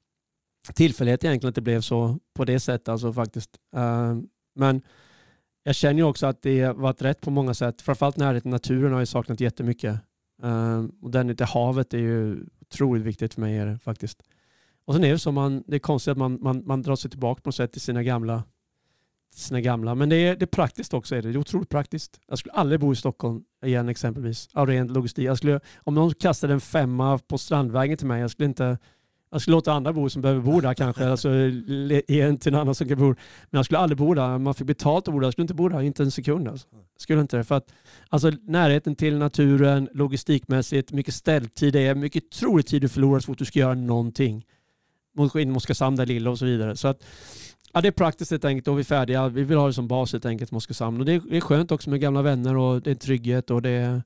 tillfällighet 0.74 1.24
egentligen 1.24 1.48
att 1.48 1.54
det 1.54 1.60
blev 1.60 1.80
så 1.80 2.18
på 2.34 2.44
det 2.44 2.60
sättet 2.60 2.88
alltså 2.88 3.12
faktiskt. 3.12 3.50
Uh, 3.76 4.20
men 4.54 4.82
jag 5.62 5.74
känner 5.74 5.96
ju 5.96 6.02
också 6.02 6.26
att 6.26 6.42
det 6.42 6.72
varit 6.72 7.02
rätt 7.02 7.20
på 7.20 7.30
många 7.30 7.54
sätt. 7.54 7.82
Framförallt 7.82 8.16
närhet 8.16 8.42
till 8.42 8.50
naturen 8.50 8.92
har 8.92 8.98
jag 8.98 9.08
saknat 9.08 9.40
jättemycket. 9.40 10.00
Uh, 10.44 10.86
och 11.02 11.10
den 11.10 11.36
till 11.36 11.46
havet 11.46 11.94
är 11.94 11.98
ju 11.98 12.46
otroligt 12.60 13.04
viktigt 13.04 13.34
för 13.34 13.40
mig 13.40 13.56
är 13.56 13.66
det 13.66 13.78
faktiskt. 13.78 14.22
Och 14.84 14.94
sen 14.94 15.04
är 15.04 15.12
det 15.12 15.18
så, 15.18 15.32
man, 15.32 15.64
det 15.66 15.76
är 15.76 15.80
konstigt 15.80 16.12
att 16.12 16.18
man, 16.18 16.38
man, 16.42 16.62
man 16.66 16.82
drar 16.82 16.96
sig 16.96 17.10
tillbaka 17.10 17.42
på 17.42 17.48
något 17.48 17.54
sätt 17.54 17.72
till 17.72 17.80
sina 17.80 18.02
gamla, 18.02 18.44
sina 19.34 19.60
gamla. 19.60 19.94
Men 19.94 20.08
det 20.08 20.16
är, 20.16 20.36
det 20.36 20.44
är 20.44 20.46
praktiskt 20.46 20.94
också. 20.94 21.16
Är 21.16 21.22
det. 21.22 21.28
det 21.28 21.34
är 21.34 21.40
otroligt 21.40 21.68
praktiskt. 21.68 22.20
Jag 22.28 22.38
skulle 22.38 22.52
aldrig 22.52 22.80
bo 22.80 22.92
i 22.92 22.96
Stockholm 22.96 23.42
igen 23.64 23.88
exempelvis. 23.88 24.48
Av 24.52 24.66
ren 24.66 24.88
logistik. 24.88 25.24
Jag 25.24 25.36
skulle, 25.36 25.60
om 25.76 25.94
någon 25.94 26.14
kastade 26.14 26.52
en 26.52 26.60
femma 26.60 27.18
på 27.18 27.38
Strandvägen 27.38 27.96
till 27.96 28.06
mig, 28.06 28.20
jag 28.20 28.30
skulle 28.30 28.46
inte 28.46 28.78
jag 29.30 29.40
skulle 29.40 29.54
låta 29.56 29.72
andra 29.72 29.92
bo 29.92 30.10
som 30.10 30.22
behöver 30.22 30.40
bo 30.40 30.60
där 30.60 30.74
kanske. 30.74 31.04
Alltså 31.10 31.30
ge 32.08 32.20
en 32.20 32.38
till 32.38 32.54
en 32.54 32.60
annan 32.60 32.74
som 32.74 32.88
kan 32.88 32.98
bo 32.98 33.06
Men 33.06 33.16
jag 33.50 33.64
skulle 33.64 33.78
aldrig 33.78 33.98
bo 33.98 34.14
där. 34.14 34.38
Man 34.38 34.54
fick 34.54 34.66
betalt 34.66 35.08
att 35.08 35.14
bo 35.14 35.20
där. 35.20 35.26
Jag 35.26 35.32
skulle 35.32 35.44
inte 35.44 35.54
bo 35.54 35.68
där, 35.68 35.80
inte 35.80 36.02
en 36.02 36.10
sekund. 36.10 36.48
Alltså. 36.48 36.66
Skulle 36.96 37.20
inte 37.20 37.36
det. 37.36 37.44
För 37.44 37.54
att, 37.54 37.72
alltså, 38.08 38.32
närheten 38.42 38.96
till 38.96 39.18
naturen, 39.18 39.88
logistikmässigt, 39.94 40.92
mycket 40.92 41.14
ställtid. 41.14 41.72
Det 41.72 41.86
är 41.86 41.94
mycket 41.94 42.24
otroligt 42.24 42.66
tid 42.66 42.82
du 42.82 42.88
förlorar 42.88 43.20
så 43.20 43.26
fort 43.26 43.38
du 43.38 43.44
ska 43.44 43.58
göra 43.58 43.74
någonting 43.74 44.44
mot 45.16 45.34
in 45.34 45.56
Oskarshamn 45.56 45.96
där 45.96 46.06
lilla 46.06 46.30
och 46.30 46.38
så 46.38 46.44
vidare. 46.44 46.76
Så 46.76 46.88
att, 46.88 47.04
ja, 47.72 47.80
det 47.80 47.88
är 47.88 47.92
praktiskt 47.92 48.30
helt 48.30 48.44
enkelt 48.44 48.68
och 48.68 48.76
vi 48.78 48.80
är 48.80 48.84
färdiga. 48.84 49.28
Vi 49.28 49.44
vill 49.44 49.58
ha 49.58 49.66
det 49.66 49.72
som 49.72 49.88
bas 49.88 50.12
helt 50.12 50.26
enkelt 50.26 50.52
Oskarshamn. 50.52 51.00
Och 51.00 51.06
det 51.06 51.12
är, 51.12 51.22
det 51.30 51.36
är 51.36 51.40
skönt 51.40 51.72
också 51.72 51.90
med 51.90 52.00
gamla 52.00 52.22
vänner 52.22 52.56
och 52.56 52.82
det 52.82 52.90
är 52.90 52.94
trygghet 52.94 53.50
och 53.50 53.62
det 53.62 53.70
är, 53.70 54.02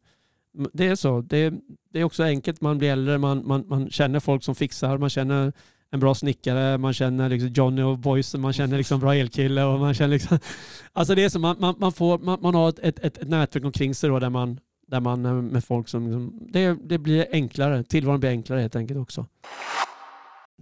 det 0.73 0.87
är 0.87 0.95
så. 0.95 1.21
Det 1.21 1.37
är, 1.37 1.55
det 1.93 2.01
är 2.01 2.05
också 2.05 2.23
enkelt. 2.23 2.61
Man 2.61 2.79
blir 2.79 2.91
äldre, 2.91 3.19
man, 3.19 3.47
man, 3.47 3.65
man 3.69 3.91
känner 3.91 4.21
folk 4.21 4.45
som 4.45 4.55
fixar, 4.55 4.99
man 4.99 5.11
känner 5.11 5.53
en 5.91 6.01
bra 6.01 6.15
snickare, 6.15 6.79
man 6.79 6.93
känner 6.93 7.29
liksom 7.29 7.49
Johnny 7.49 7.83
och 7.83 7.99
Boysen, 7.99 8.41
man 8.41 8.53
känner 8.53 8.77
liksom 8.77 9.01
bra 9.01 9.15
elkille 9.15 9.65
och 9.65 9.81
man 9.81 9.95
känner 9.95 10.13
liksom... 10.13 10.39
Alltså 10.93 11.15
det 11.15 11.25
är 11.25 11.29
så, 11.29 11.39
man, 11.39 11.57
man, 11.59 11.75
man, 11.79 11.93
får, 11.93 12.19
man, 12.19 12.39
man 12.43 12.55
har 12.55 12.69
ett, 12.69 12.79
ett, 12.79 12.99
ett 12.99 13.29
nätverk 13.29 13.65
omkring 13.65 13.95
sig 13.95 14.11
då 14.11 14.19
där 14.19 14.31
man, 14.31 14.61
Där 14.87 15.01
man 15.01 15.27
eh, 15.27 15.33
med 15.33 15.65
folk 15.65 15.89
som, 15.89 16.05
liksom, 16.05 16.49
det, 16.53 16.79
det 16.85 16.99
blir 16.99 17.27
enklare, 17.33 17.83
tillvaron 17.83 18.21
blir 18.21 18.31
enklare 18.31 18.61
helt 18.61 18.77
enkelt 18.77 19.01
också. 19.01 19.27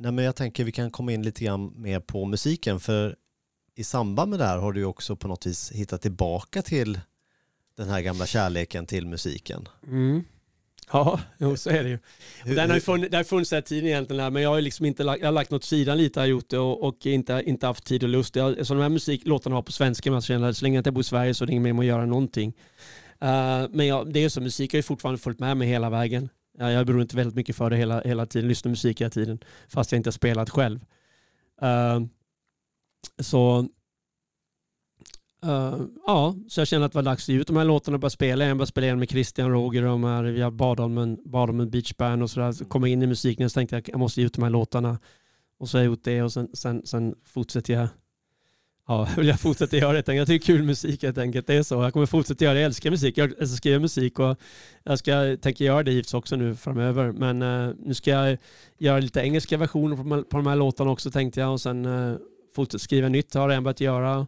Nej, 0.02 0.12
men 0.12 0.24
jag 0.24 0.36
tänker 0.36 0.64
vi 0.64 0.72
kan 0.72 0.90
komma 0.90 1.12
in 1.12 1.22
lite 1.22 1.44
grann 1.44 1.72
mer 1.76 2.00
på 2.00 2.24
musiken 2.24 2.80
för 2.80 3.16
i 3.74 3.84
samband 3.84 4.30
med 4.30 4.38
det 4.38 4.44
här 4.44 4.58
har 4.58 4.72
du 4.72 4.84
också 4.84 5.16
på 5.16 5.28
något 5.28 5.46
vis 5.46 5.72
hittat 5.72 6.02
tillbaka 6.02 6.62
till 6.62 7.00
den 7.76 7.88
här 7.88 8.00
gamla 8.00 8.26
kärleken 8.26 8.86
till 8.86 9.06
musiken. 9.06 9.68
Mm. 9.86 10.24
Ja, 10.92 11.20
jo, 11.38 11.56
så 11.56 11.70
är 11.70 11.82
det 11.84 11.88
ju. 11.90 11.98
Hur- 12.44 12.56
Den 12.56 12.68
har 12.70 12.76
ju 12.76 12.80
funnits, 12.80 13.10
det 13.10 13.16
har 13.16 13.24
funnits 13.24 13.52
hela 13.52 13.62
tiden 13.62 13.86
egentligen, 13.86 14.22
här, 14.22 14.30
men 14.30 14.42
jag 14.42 14.50
har 14.50 14.60
liksom 14.60 14.86
inte 14.86 15.04
lagt, 15.04 15.20
jag 15.20 15.26
har 15.26 15.32
lagt 15.32 15.50
något 15.50 15.64
sidan 15.64 15.98
lite, 15.98 16.20
har 16.20 16.26
gjort 16.26 16.48
det 16.48 16.58
och, 16.58 16.82
och 16.88 17.06
inte, 17.06 17.42
inte 17.46 17.66
haft 17.66 17.84
tid 17.84 18.02
och 18.02 18.08
lust. 18.08 18.36
Jag, 18.36 18.66
så 18.66 18.74
de 18.74 18.80
här 18.82 18.88
musiklåtarna 18.88 19.54
var 19.54 19.62
på 19.62 19.72
svenska, 19.72 20.10
men 20.10 20.14
jag 20.14 20.24
känner 20.24 20.52
så 20.52 20.64
länge 20.64 20.76
jag 20.76 20.80
inte 20.80 20.92
bor 20.92 21.00
i 21.00 21.04
Sverige 21.04 21.34
så 21.34 21.44
är 21.44 21.46
det 21.46 21.52
inget 21.52 21.74
med 21.74 21.82
att 21.82 21.86
göra 21.86 22.06
någonting. 22.06 22.56
Eh, 23.20 23.66
men 23.70 23.86
jag, 23.86 24.12
det 24.12 24.18
är 24.18 24.22
ju 24.22 24.30
så, 24.30 24.40
musik 24.40 24.72
har 24.72 24.78
ju 24.78 24.82
fortfarande 24.82 25.20
följt 25.20 25.38
med 25.38 25.56
mig 25.56 25.68
hela 25.68 25.90
vägen. 25.90 26.28
Ja, 26.58 26.70
jag 26.70 26.86
beror 26.86 27.02
inte 27.02 27.16
väldigt 27.16 27.34
mycket 27.36 27.56
för 27.56 27.70
det 27.70 27.76
hela, 27.76 28.00
hela 28.00 28.26
tiden, 28.26 28.48
lyssnar 28.48 28.70
musik 28.70 29.00
hela 29.00 29.10
tiden, 29.10 29.38
fast 29.68 29.92
jag 29.92 29.98
inte 29.98 30.08
har 30.08 30.12
spelat 30.12 30.50
själv. 30.50 30.80
Uh, 31.62 32.06
så 33.18 33.68
uh, 35.46 35.80
ja, 36.06 36.34
så 36.48 36.60
jag 36.60 36.68
känner 36.68 36.86
att 36.86 36.92
det 36.92 36.98
var 36.98 37.02
dags 37.02 37.24
att 37.24 37.28
ge 37.28 37.40
ut 37.40 37.46
de 37.46 37.56
här 37.56 37.64
låtarna 37.64 37.94
och 37.94 38.00
börja 38.00 38.10
spela 38.10 38.44
Jag 38.44 38.56
började 38.56 38.70
spela 38.70 38.86
igen 38.86 38.98
med 38.98 39.10
Christian 39.10 39.50
Roger 39.50 39.82
och 39.82 39.88
de 39.90 40.04
här, 40.04 40.22
vi 40.22 40.40
har 40.40 40.50
bad 40.50 40.80
om 40.80 40.98
en, 40.98 41.18
bad 41.24 41.50
om 41.50 41.60
en 41.60 41.70
beachband 41.70 42.22
och 42.22 42.30
sådär. 42.30 42.52
Så 42.52 42.64
kom 42.64 42.82
jag 42.82 42.90
in 42.90 43.02
i 43.02 43.06
musiken 43.06 43.50
så 43.50 43.54
tänkte 43.54 43.76
jag 43.76 43.80
att 43.80 43.88
jag 43.88 43.98
måste 43.98 44.20
ge 44.20 44.26
ut 44.26 44.34
de 44.34 44.42
här 44.42 44.50
låtarna. 44.50 44.98
Och 45.58 45.68
så 45.68 45.78
har 45.78 45.82
jag 45.82 45.90
gjort 45.90 46.04
det 46.04 46.22
och 46.22 46.32
sen, 46.32 46.48
sen, 46.54 46.86
sen 46.86 47.14
fortsätter 47.24 47.74
jag 47.74 47.88
Ja, 48.90 49.08
vill 49.16 49.28
jag 49.28 49.40
fortsätta 49.40 49.76
göra 49.76 50.02
det. 50.02 50.14
Jag 50.14 50.26
tycker 50.26 50.46
kul 50.46 50.62
musik 50.62 51.02
helt 51.02 51.18
enkelt. 51.18 51.46
Det 51.46 51.54
är 51.54 51.62
så. 51.62 51.74
Jag 51.74 51.92
kommer 51.92 52.06
fortsätta 52.06 52.44
göra 52.44 52.54
det. 52.54 52.60
Jag 52.60 52.66
älskar 52.66 52.90
musik. 52.90 53.18
Jag 53.18 53.30
älskar 53.30 53.56
skriva 53.56 53.78
musik 53.78 54.18
och 54.18 54.36
jag 54.84 54.98
ska, 54.98 55.36
tänker 55.42 55.64
göra 55.64 55.82
det 55.82 55.90
givetvis 55.90 56.14
också 56.14 56.36
nu 56.36 56.56
framöver. 56.56 57.12
Men 57.12 57.42
eh, 57.42 57.74
nu 57.78 57.94
ska 57.94 58.10
jag 58.10 58.38
göra 58.78 58.98
lite 58.98 59.20
engelska 59.20 59.56
versioner 59.56 59.96
på, 59.96 60.22
på 60.22 60.36
de 60.36 60.46
här 60.46 60.56
låtarna 60.56 60.90
också 60.90 61.10
tänkte 61.10 61.40
jag 61.40 61.52
och 61.52 61.60
sen 61.60 61.86
uh, 61.86 62.16
fortsätta 62.54 62.78
skriva 62.78 63.08
nytt 63.08 63.34
har 63.34 63.40
jag 63.40 63.50
redan 63.50 63.64
börjat 63.64 63.80
göra. 63.80 64.26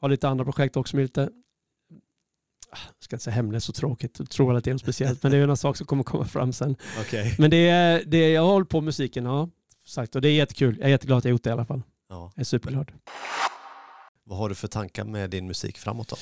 Har 0.00 0.08
lite 0.08 0.28
andra 0.28 0.44
projekt 0.44 0.76
också 0.76 0.96
med 0.96 1.02
lite 1.02 1.30
Ah, 2.70 2.78
jag 2.98 3.04
ska 3.04 3.16
inte 3.16 3.24
säga 3.24 3.34
hemligt 3.34 3.64
så 3.64 3.72
tråkigt, 3.72 4.18
jag 4.18 4.30
tror 4.30 4.56
att 4.56 4.64
det 4.64 4.70
är 4.70 4.74
något 4.74 4.80
speciellt, 4.80 5.22
men 5.22 5.32
det 5.32 5.38
är 5.38 5.48
en 5.48 5.56
sak 5.56 5.76
som 5.76 5.86
kommer 5.86 6.02
komma 6.04 6.24
fram 6.24 6.52
sen. 6.52 6.76
Okej. 7.00 7.34
Men 7.38 7.50
det 7.50 7.68
är, 7.68 8.02
det 8.06 8.16
är, 8.16 8.34
jag 8.34 8.42
har 8.42 8.52
hållit 8.52 8.68
på 8.68 8.80
med 8.80 8.84
musiken, 8.84 9.24
ja. 9.24 9.48
Sagt, 9.86 10.16
och 10.16 10.22
det 10.22 10.28
är 10.28 10.32
jättekul. 10.32 10.76
Jag 10.78 10.86
är 10.86 10.90
jätteglad 10.90 11.18
att 11.18 11.24
jag 11.24 11.30
gjort 11.30 11.42
det 11.42 11.50
i 11.50 11.52
alla 11.52 11.66
fall. 11.66 11.82
Ja. 12.08 12.32
Jag 12.34 12.40
är 12.40 12.44
superglad. 12.44 12.92
Vad 14.32 14.38
har 14.38 14.48
du 14.48 14.54
för 14.54 14.68
tankar 14.68 15.04
med 15.04 15.30
din 15.30 15.46
musik 15.46 15.78
framåt 15.78 16.08
då? 16.08 16.16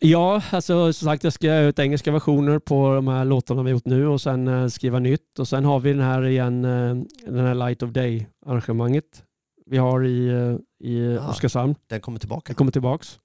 Ja, 0.00 0.42
alltså 0.50 0.92
som 0.92 1.06
sagt 1.06 1.24
jag 1.24 1.32
ska 1.32 1.46
göra 1.46 1.60
ut 1.60 1.78
engelska 1.78 2.12
versioner 2.12 2.58
på 2.58 2.94
de 2.94 3.08
här 3.08 3.24
låtarna 3.24 3.62
vi 3.62 3.70
gjort 3.70 3.84
nu 3.84 4.06
och 4.06 4.20
sen 4.20 4.48
eh, 4.48 4.68
skriva 4.68 4.98
nytt. 4.98 5.38
Och 5.38 5.48
sen 5.48 5.64
har 5.64 5.80
vi 5.80 5.92
den 5.92 6.02
här 6.02 6.26
igen, 6.26 6.64
eh, 6.64 6.94
den 7.26 7.46
här 7.46 7.54
Light 7.54 7.82
of 7.82 7.90
Day 7.90 8.26
arrangemanget 8.46 9.22
vi 9.66 9.76
har 9.76 10.04
i, 10.04 10.28
eh, 10.28 10.88
i 10.88 11.18
Ah. 11.18 11.30
Oskarshamn. 11.30 11.74
Den 11.86 12.00
kommer 12.00 12.18
tillbaka? 12.18 12.52
Det 12.52 12.54
kommer 12.54 12.72
tillbaks, 12.72 13.18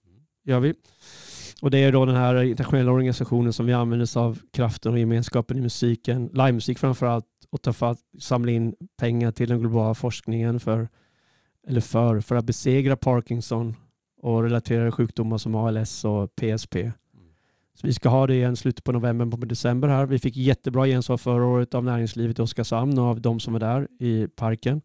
gör 0.46 0.60
vi. 0.60 0.74
Och 1.62 1.72
det 1.72 1.78
är 1.78 1.92
då 1.92 2.06
den 2.06 2.16
här 2.16 2.44
internationella 2.44 2.92
organisationen 2.92 3.54
som 3.54 3.66
vi 3.66 3.74
använder 3.74 4.04
oss 4.04 4.18
av 4.18 4.40
kraften 4.54 4.94
och 4.94 5.00
gemenskapen 5.00 5.58
i 5.58 5.62
musiken, 5.62 6.30
livemusik 6.34 6.80
framför 6.80 7.06
allt, 7.06 7.26
och 7.50 7.62
ta 7.62 7.74
fatt, 7.74 8.00
samla 8.20 8.52
in 8.52 8.76
pengar 9.00 9.32
till 9.32 9.50
den 9.50 9.60
globala 9.60 9.94
forskningen 9.94 10.60
för, 10.60 10.90
eller 11.70 11.82
för, 11.82 12.22
för 12.22 12.36
att 12.36 12.46
besegra 12.46 12.96
Parkinson 12.96 13.76
och 14.22 14.44
relaterade 14.44 14.92
sjukdomar 14.92 15.38
som 15.38 15.56
ALS 15.56 16.06
och 16.06 16.36
PSP. 16.36 16.76
Så 17.74 17.88
vi 17.88 17.94
ska 17.94 18.10
ha 18.10 18.28
det 18.28 18.36
igen 18.36 18.56
slutet 18.56 18.84
på 18.84 18.92
november, 18.92 19.38
på 19.38 19.46
december 19.46 19.88
här. 19.88 20.06
Vi 20.06 20.20
fick 20.20 20.38
jättebra 20.38 20.86
gensvar 20.86 21.18
förra 21.18 21.46
året 21.46 21.74
av 21.74 21.84
näringslivet 21.84 22.40
i 22.40 22.42
Oskarshamn 22.42 23.00
och 23.00 23.06
av 23.06 23.22
de 23.22 23.40
som 23.40 23.54
var 23.54 23.60
där 23.60 23.88
i 24.00 24.28
parken. 24.28 24.82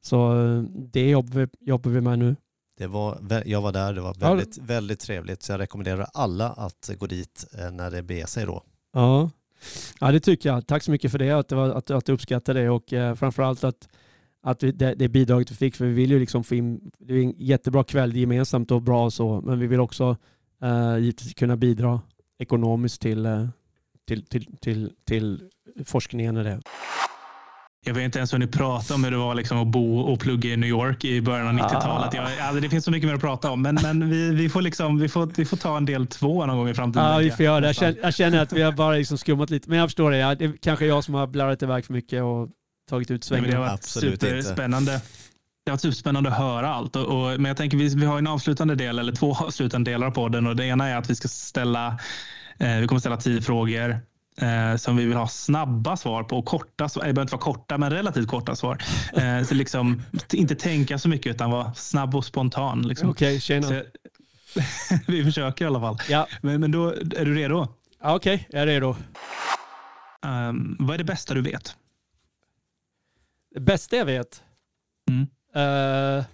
Så 0.00 0.44
eh, 0.46 0.62
det 0.62 1.10
jobbar 1.10 1.40
vi, 1.40 1.46
jobbar 1.60 1.90
vi 1.90 2.00
med 2.00 2.18
nu. 2.18 2.36
Det 2.78 2.86
var, 2.86 3.18
jag 3.46 3.60
var 3.62 3.72
där, 3.72 3.92
det 3.92 4.00
var 4.00 4.14
Ja. 4.20 4.28
väldigt, 4.28 4.58
väldigt 4.58 5.00
trevligt. 5.00 5.42
Så 5.42 5.52
jag 5.52 5.60
rekommenderar 5.60 6.06
alla 6.14 6.50
att 6.50 6.90
gå 6.98 7.06
dit 7.06 7.46
eh, 7.58 7.70
när 7.70 7.90
det 7.90 8.02
beger 8.02 8.26
sig 8.26 8.46
då. 8.46 8.62
Ja. 8.92 9.30
ja, 10.00 10.12
det 10.12 10.20
tycker 10.20 10.48
jag. 10.48 10.66
Tack 10.66 10.82
så 10.82 10.90
mycket 10.90 11.10
för 11.10 11.18
det, 11.18 11.30
att, 11.30 11.48
det 11.48 11.54
var, 11.56 11.68
att, 11.70 11.90
att 11.90 12.04
du 12.04 12.12
uppskattar 12.12 12.54
det 12.54 12.70
och 12.70 12.92
eh, 12.92 13.14
framförallt 13.14 13.64
att, 13.64 13.88
att 14.44 14.62
vi, 14.62 14.72
det, 14.72 14.94
det 14.94 15.08
bidraget 15.08 15.50
vi 15.50 15.54
fick, 15.54 15.76
för 15.76 15.84
vi 15.84 15.92
vill 15.92 16.10
ju 16.10 16.18
liksom 16.18 16.44
få 16.44 16.54
in, 16.54 16.90
det 16.98 17.14
är 17.14 17.22
en 17.22 17.34
jättebra 17.36 17.84
kväll 17.84 18.16
gemensamt 18.16 18.70
och 18.70 18.82
bra 18.82 19.04
och 19.04 19.12
så, 19.12 19.40
men 19.40 19.58
vi 19.58 19.66
vill 19.66 19.80
också 19.80 20.16
eh, 20.62 20.98
givetvis 20.98 21.34
kunna 21.34 21.56
bidra 21.56 22.00
ekonomiskt 22.38 23.02
till, 23.02 23.26
eh, 23.26 23.46
till, 24.08 24.26
till, 24.26 24.46
till, 24.60 24.92
till 25.04 25.40
forskningen 25.84 26.36
och 26.36 26.44
det. 26.44 26.60
Jag 27.86 27.94
vet 27.94 28.04
inte 28.04 28.18
ens 28.18 28.32
hur 28.32 28.38
ni 28.38 28.46
pratar 28.46 28.94
om 28.94 29.04
hur 29.04 29.10
det 29.10 29.16
var 29.16 29.34
liksom 29.34 29.58
att 29.58 29.66
bo 29.66 30.00
och 30.00 30.20
plugga 30.20 30.50
i 30.50 30.56
New 30.56 30.68
York 30.68 31.04
i 31.04 31.20
början 31.20 31.46
av 31.46 31.64
90-talet. 31.64 32.14
Jag, 32.14 32.24
alltså 32.24 32.60
det 32.60 32.68
finns 32.68 32.84
så 32.84 32.90
mycket 32.90 33.06
mer 33.06 33.14
att 33.14 33.20
prata 33.20 33.50
om, 33.50 33.62
men, 33.62 33.78
men 33.82 34.10
vi, 34.10 34.30
vi, 34.30 34.48
får 34.48 34.62
liksom, 34.62 34.98
vi, 34.98 35.08
får, 35.08 35.30
vi 35.36 35.44
får 35.44 35.56
ta 35.56 35.76
en 35.76 35.84
del 35.84 36.06
två 36.06 36.46
någon 36.46 36.56
gång 36.56 36.68
i 36.68 36.74
framtiden. 36.74 37.06
Ja, 37.06 37.16
vi 37.16 37.22
tänker 37.22 37.36
får 37.36 37.44
göra 37.44 37.60
det. 37.60 37.66
Jag 37.66 37.76
känner, 37.76 37.98
jag 38.02 38.14
känner 38.14 38.42
att 38.42 38.52
vi 38.52 38.62
har 38.62 38.72
bara 38.72 38.96
liksom 38.96 39.18
skummat 39.18 39.50
lite, 39.50 39.70
men 39.70 39.78
jag 39.78 39.88
förstår 39.88 40.10
det. 40.10 40.34
Det 40.34 40.44
är 40.44 40.52
kanske 40.60 40.86
jag 40.86 41.04
som 41.04 41.14
har 41.14 41.26
blarrat 41.26 41.62
iväg 41.62 41.84
för 41.84 41.92
mycket 41.92 42.22
och 42.22 42.48
tagit 42.90 43.10
ut 43.10 43.30
men 43.30 43.42
det 43.42 43.48
svängen. 43.48 43.56
har 43.62 43.68
varit 43.70 43.80
inte. 43.80 43.88
superspännande. 43.88 44.92
Det 45.64 45.70
har 45.70 45.72
varit 45.72 45.80
superspännande 45.80 46.30
att 46.30 46.38
höra 46.38 46.74
allt. 46.74 46.96
Och, 46.96 47.04
och, 47.06 47.40
men 47.40 47.44
jag 47.44 47.56
tänker 47.56 47.76
vi, 47.76 47.88
vi 47.94 48.06
har 48.06 48.18
en 48.18 48.26
avslutande 48.26 48.74
del, 48.74 48.98
eller 48.98 49.12
två 49.12 49.34
avslutande 49.40 49.90
delar 49.90 50.10
på 50.10 50.28
den. 50.28 50.46
Och 50.46 50.56
det 50.56 50.64
ena 50.66 50.88
är 50.88 50.96
att 50.96 51.10
vi 51.10 51.14
ska 51.14 51.28
ställa, 51.28 51.98
eh, 52.58 52.76
vi 52.76 52.86
kommer 52.86 53.00
ställa 53.00 53.16
tio 53.16 53.42
frågor 53.42 53.90
eh, 54.40 54.76
som 54.76 54.96
vi 54.96 55.04
vill 55.06 55.16
ha 55.16 55.28
snabba 55.28 55.96
svar 55.96 56.22
på. 56.22 56.38
Och 56.38 56.44
korta, 56.44 56.88
svar- 56.88 57.02
det 57.04 57.12
behöver 57.12 57.22
inte 57.22 57.32
vara 57.34 57.42
korta, 57.54 57.78
men 57.78 57.90
relativt 57.90 58.28
korta 58.28 58.56
svar. 58.56 58.78
Eh, 59.16 59.42
så 59.44 59.54
liksom, 59.54 60.02
inte 60.32 60.54
tänka 60.54 60.98
så 60.98 61.08
mycket 61.08 61.34
utan 61.34 61.50
vara 61.50 61.74
snabb 61.74 62.14
och 62.14 62.24
spontan. 62.24 62.82
Liksom. 62.82 63.10
Okej, 63.10 63.40
tjena. 63.40 63.66
Så, 63.68 63.82
vi 65.06 65.24
försöker 65.24 65.64
i 65.64 65.68
alla 65.68 65.80
fall. 65.80 65.98
Ja, 66.08 66.26
Men, 66.42 66.60
men 66.60 66.70
då, 66.72 66.88
är 66.90 67.24
du 67.24 67.34
redo? 67.34 67.68
ja 68.02 68.14
okej, 68.16 68.48
jag 68.50 68.62
är 68.62 68.66
redo. 68.66 68.96
Um, 70.26 70.76
vad 70.78 70.94
är 70.94 70.98
det 70.98 71.04
bästa 71.04 71.34
du 71.34 71.40
vet? 71.42 71.76
Det 73.54 73.60
bästa 73.60 73.96
jag 73.96 74.04
vet? 74.06 74.42
Mm. 75.10 75.26
Eh, 75.54 76.24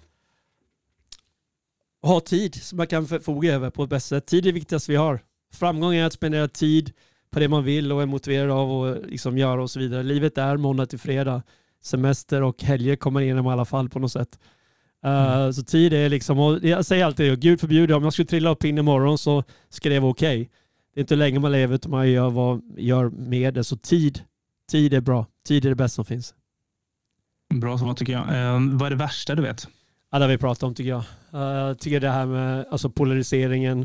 ha 2.01 2.19
tid 2.19 2.55
som 2.55 2.77
man 2.77 2.87
kan 2.87 3.07
förfoga 3.07 3.53
över 3.53 3.69
på 3.69 3.83
ett 3.83 3.89
bästa 3.89 4.15
sätt. 4.15 4.25
Tid 4.25 4.45
är 4.45 4.49
det 4.49 4.51
viktigaste 4.51 4.91
vi 4.91 4.95
har. 4.97 5.19
Framgång 5.53 5.95
är 5.95 6.05
att 6.05 6.13
spendera 6.13 6.47
tid 6.47 6.91
på 7.31 7.39
det 7.39 7.47
man 7.47 7.63
vill 7.63 7.91
och 7.91 8.01
är 8.01 8.05
motiverad 8.05 8.51
av 8.51 8.71
och 8.71 9.07
liksom 9.07 9.37
göra 9.37 9.61
och 9.63 9.71
så 9.71 9.79
vidare. 9.79 10.03
Livet 10.03 10.37
är 10.37 10.57
måndag 10.57 10.85
till 10.85 10.99
fredag. 10.99 11.43
Semester 11.83 12.41
och 12.41 12.63
helger 12.63 12.95
kommer 12.95 13.21
igenom 13.21 13.45
i 13.45 13.49
alla 13.49 13.65
fall 13.65 13.89
på 13.89 13.99
något 13.99 14.11
sätt. 14.11 14.39
Eh, 15.05 15.51
Så 15.51 15.63
tid 15.63 15.93
är 15.93 16.09
liksom, 16.09 16.39
och 16.39 16.63
jag 16.63 16.85
säger 16.85 17.05
alltid 17.05 17.39
Gud 17.39 17.59
förbjude, 17.59 17.95
om 17.95 18.03
jag 18.03 18.13
skulle 18.13 18.25
trilla 18.27 18.49
upp 18.49 18.63
in 18.63 18.77
imorgon 18.77 19.17
så 19.17 19.43
ska 19.69 19.89
det 19.89 19.99
vara 19.99 20.11
okej. 20.11 20.49
Det 20.93 20.99
är 20.99 21.01
inte 21.01 21.15
länge 21.15 21.39
man 21.39 21.51
lever 21.51 21.75
utan 21.75 21.91
man 21.91 22.11
gör, 22.11 22.29
vad, 22.29 22.61
gör 22.77 23.09
med 23.09 23.53
det. 23.53 23.63
Så 23.63 23.77
tid, 23.77 24.21
tid 24.71 24.93
är 24.93 25.01
bra. 25.01 25.25
Tid 25.47 25.65
är 25.65 25.69
det 25.69 25.75
bästa 25.75 25.95
som 25.95 26.05
finns. 26.05 26.33
Bra 27.59 27.77
svar 27.77 27.93
tycker 27.93 28.13
jag. 28.13 28.55
Um, 28.55 28.77
vad 28.77 28.85
är 28.85 28.89
det 28.89 28.95
värsta 28.95 29.35
du 29.35 29.41
vet? 29.41 29.67
Ja, 30.11 30.19
det 30.19 30.25
har 30.25 30.29
vi 30.29 30.37
pratat 30.37 30.63
om 30.63 30.75
tycker 30.75 30.89
jag. 30.89 31.03
Eh, 31.33 31.39
Jag 31.39 31.79
tycker 31.79 31.99
det 31.99 32.09
här 32.09 32.25
med 32.25 32.65
alltså 32.71 32.89
polariseringen, 32.89 33.79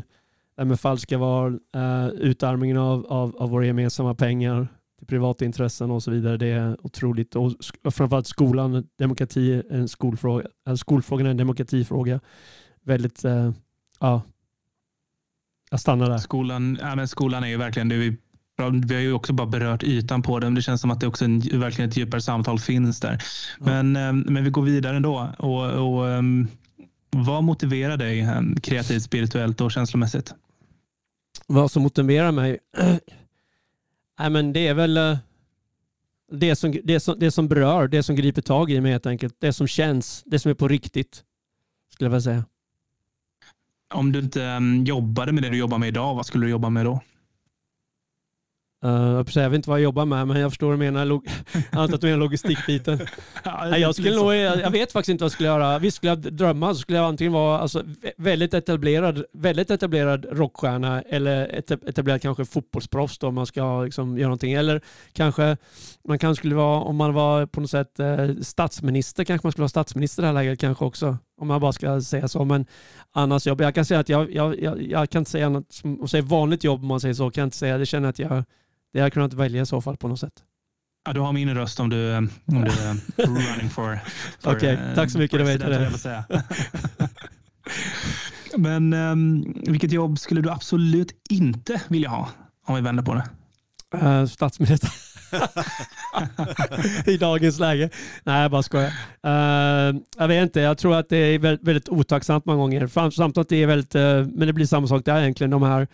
det 0.55 0.61
här 0.61 0.65
med 0.65 0.79
falska 0.79 1.17
val, 1.17 1.59
uh, 1.75 2.07
utarmningen 2.07 2.77
av, 2.77 3.05
av, 3.05 3.35
av 3.37 3.49
våra 3.49 3.65
gemensamma 3.65 4.15
pengar 4.15 4.67
till 4.97 5.07
privata 5.07 5.45
intressen 5.45 5.91
och 5.91 6.03
så 6.03 6.11
vidare. 6.11 6.37
Det 6.37 6.47
är 6.47 6.85
otroligt. 6.85 7.35
Och 7.35 7.53
framförallt 7.91 8.27
skolan, 8.27 8.87
demokrati 8.97 9.53
är 9.53 9.63
en 9.71 9.87
skolfråga. 9.87 10.45
Uh, 10.69 10.75
skolfrågan 10.75 11.27
är 11.27 11.31
en 11.31 11.37
demokratifråga. 11.37 12.19
Väldigt, 12.83 13.25
eh, 13.25 13.51
ja. 13.99 14.21
Jag 15.71 15.79
stannar 15.79 16.09
där. 16.09 16.17
Skolan, 16.17 16.77
ja, 16.81 16.95
men 16.95 17.07
skolan 17.07 17.43
är 17.43 17.47
ju 17.47 17.57
verkligen 17.57 17.89
det 17.89 17.97
vi 17.97 18.17
vi 18.57 18.95
har 18.95 19.01
ju 19.01 19.13
också 19.13 19.33
bara 19.33 19.47
berört 19.47 19.83
ytan 19.83 20.21
på 20.21 20.39
den. 20.39 20.55
Det 20.55 20.61
känns 20.61 20.81
som 20.81 20.91
att 20.91 20.99
det 20.99 21.07
också 21.07 21.25
en, 21.25 21.39
verkligen 21.39 21.89
ett 21.89 21.97
djupare 21.97 22.21
samtal 22.21 22.59
finns 22.59 22.99
där. 22.99 23.23
Men, 23.59 23.95
eh, 23.95 24.13
men 24.13 24.43
vi 24.43 24.49
går 24.49 24.61
vidare 24.61 24.95
ändå. 24.95 25.29
Och, 25.37 25.65
och, 25.65 26.09
ehm, 26.09 26.47
vad 27.09 27.43
motiverar 27.43 27.97
dig 27.97 28.19
eh, 28.19 28.41
kreativt, 28.63 29.03
spirituellt 29.03 29.61
och 29.61 29.71
känslomässigt? 29.71 30.33
Vad 31.47 31.71
som 31.71 31.83
motiverar 31.83 32.31
mig? 32.31 32.57
Nej, 34.19 34.29
men 34.29 34.53
det 34.53 34.67
är 34.67 34.73
väl 34.73 34.97
eh, 34.97 35.17
det 36.31 36.55
som, 36.55 36.75
det, 36.83 36.99
som, 36.99 37.19
det 37.19 37.31
som 37.31 37.47
berör, 37.47 37.87
det 37.87 38.03
som 38.03 38.15
griper 38.15 38.41
tag 38.41 38.71
i 38.71 38.81
mig 38.81 38.91
helt 38.91 39.05
enkelt. 39.05 39.35
Det 39.39 39.53
som 39.53 39.67
känns, 39.67 40.23
det 40.25 40.39
som 40.39 40.51
är 40.51 40.55
på 40.55 40.67
riktigt. 40.67 41.23
Skulle 41.93 42.05
jag 42.05 42.11
vilja 42.11 42.21
säga. 42.21 42.45
Om 43.93 44.11
du 44.11 44.19
inte 44.19 44.59
jobbade 44.85 45.31
med 45.31 45.43
det 45.43 45.49
du 45.49 45.57
jobbar 45.57 45.77
med 45.77 45.87
idag, 45.87 46.15
vad 46.15 46.25
skulle 46.25 46.45
du 46.45 46.49
jobba 46.49 46.69
med 46.69 46.85
då? 46.85 47.01
Uh, 48.85 49.23
jag 49.35 49.49
vet 49.49 49.53
inte 49.53 49.69
vad 49.69 49.79
jag 49.79 49.83
jobbar 49.83 50.05
med, 50.05 50.27
men 50.27 50.39
jag 50.39 50.51
förstår 50.51 50.71
du 50.71 50.77
menar. 50.77 51.05
Log 51.05 51.27
att 51.71 52.01
du 52.01 52.07
menar 52.07 52.17
logistikbiten. 52.17 52.99
ja, 53.43 53.77
jag, 53.77 53.95
skulle 53.95 54.15
nog, 54.15 54.35
jag 54.35 54.71
vet 54.71 54.91
faktiskt 54.91 55.09
inte 55.09 55.23
vad 55.23 55.25
jag 55.25 55.31
skulle 55.31 55.49
göra. 55.49 55.79
Visst 55.79 55.97
skulle 55.97 56.11
jag 56.11 56.19
drömma 56.19 56.73
så 56.73 56.79
skulle 56.79 56.97
jag 56.97 57.07
antingen 57.07 57.33
vara 57.33 57.59
alltså, 57.59 57.83
väldigt, 58.17 58.53
etablerad, 58.53 59.25
väldigt 59.33 59.71
etablerad 59.71 60.25
rockstjärna 60.31 61.01
eller 61.01 61.63
etablerad 61.87 62.21
kanske 62.21 62.45
fotbollsproffs 62.45 63.23
om 63.23 63.35
man 63.35 63.45
ska 63.45 63.83
liksom, 63.83 64.17
göra 64.17 64.27
någonting. 64.27 64.53
Eller 64.53 64.81
kanske 65.13 65.57
man 66.07 66.19
kanske 66.19 66.41
skulle 66.41 66.55
vara, 66.55 66.81
om 66.81 66.95
man 66.95 67.13
var 67.13 67.45
på 67.45 67.61
något 67.61 67.69
sätt 67.69 67.99
eh, 67.99 68.29
statsminister, 68.41 69.23
kanske 69.23 69.45
man 69.45 69.51
skulle 69.51 69.63
vara 69.63 69.69
statsminister 69.69 70.21
i 70.21 70.23
det 70.23 70.27
här 70.27 70.33
läget 70.33 70.59
kanske 70.59 70.85
också. 70.85 71.17
Om 71.37 71.47
man 71.47 71.61
bara 71.61 71.73
ska 71.73 72.01
säga 72.01 72.27
så. 72.27 72.45
Men 72.45 72.65
annars, 73.11 73.47
jag, 73.47 73.61
jag 73.61 73.75
kan 73.75 73.85
säga 73.85 73.99
att 73.99 74.09
jag, 74.09 74.33
jag, 74.33 74.61
jag, 74.61 74.81
jag 74.81 75.09
kan 75.09 75.19
inte 75.19 75.31
säga 75.31 75.45
annat, 75.45 75.65
som 75.69 76.03
att 76.03 76.11
säga 76.11 76.23
vanligt 76.23 76.63
jobb 76.63 76.81
om 76.81 76.87
man 76.87 77.01
säger 77.01 77.13
så, 77.13 77.31
kan 77.31 77.41
jag 77.41 77.47
inte 77.47 77.57
säga. 77.57 77.77
Det 77.77 77.85
känner 77.85 78.09
att 78.09 78.19
jag 78.19 78.43
det 78.93 78.99
hade 78.99 79.05
jag 79.05 79.13
kunnat 79.13 79.33
välja 79.33 79.61
i 79.61 79.65
så 79.65 79.81
fall 79.81 79.97
på 79.97 80.07
något 80.07 80.19
sätt. 80.19 80.33
Ja, 81.05 81.13
du 81.13 81.19
har 81.19 81.33
min 81.33 81.53
röst 81.53 81.79
om 81.79 81.89
du, 81.89 82.17
om 82.17 82.29
du 82.45 82.57
är 82.57 82.95
running 83.27 83.69
for... 83.69 83.99
for 84.39 84.51
Okej, 84.51 84.73
okay, 84.73 84.95
tack 84.95 85.11
så 85.11 85.19
mycket. 85.19 85.39
Det 85.39 85.45
vet 85.45 85.61
jag 85.61 85.99
säga. 85.99 86.25
Men 88.57 88.93
um, 88.93 89.53
vilket 89.67 89.91
jobb 89.91 90.19
skulle 90.19 90.41
du 90.41 90.49
absolut 90.49 91.11
inte 91.29 91.81
vilja 91.87 92.09
ha? 92.09 92.29
Om 92.65 92.75
vi 92.75 92.81
vänder 92.81 93.03
på 93.03 93.13
det. 93.13 93.23
Uh, 93.97 94.25
statsminister. 94.25 94.91
I 97.05 97.17
dagens 97.17 97.59
läge. 97.59 97.89
Nej, 98.23 98.41
jag 98.41 98.51
bara 98.51 98.63
skojar. 98.63 98.91
Uh, 99.25 99.95
jag 100.17 100.27
vet 100.27 100.43
inte, 100.43 100.59
jag 100.59 100.77
tror 100.77 100.95
att 100.95 101.09
det 101.09 101.17
är 101.17 101.39
väldigt, 101.39 101.67
väldigt 101.67 101.89
otacksamt 101.89 102.45
många 102.45 102.57
gånger. 102.57 102.87
Samtidigt 102.87 103.37
att 103.37 103.49
det 103.49 103.63
är 103.63 103.67
väldigt, 103.67 103.95
uh, 103.95 104.01
men 104.01 104.47
det 104.47 104.53
blir 104.53 104.65
samma 104.65 104.87
sak 104.87 105.05
där 105.05 105.21
egentligen. 105.21 105.51
De 105.51 105.63
här, 105.63 105.87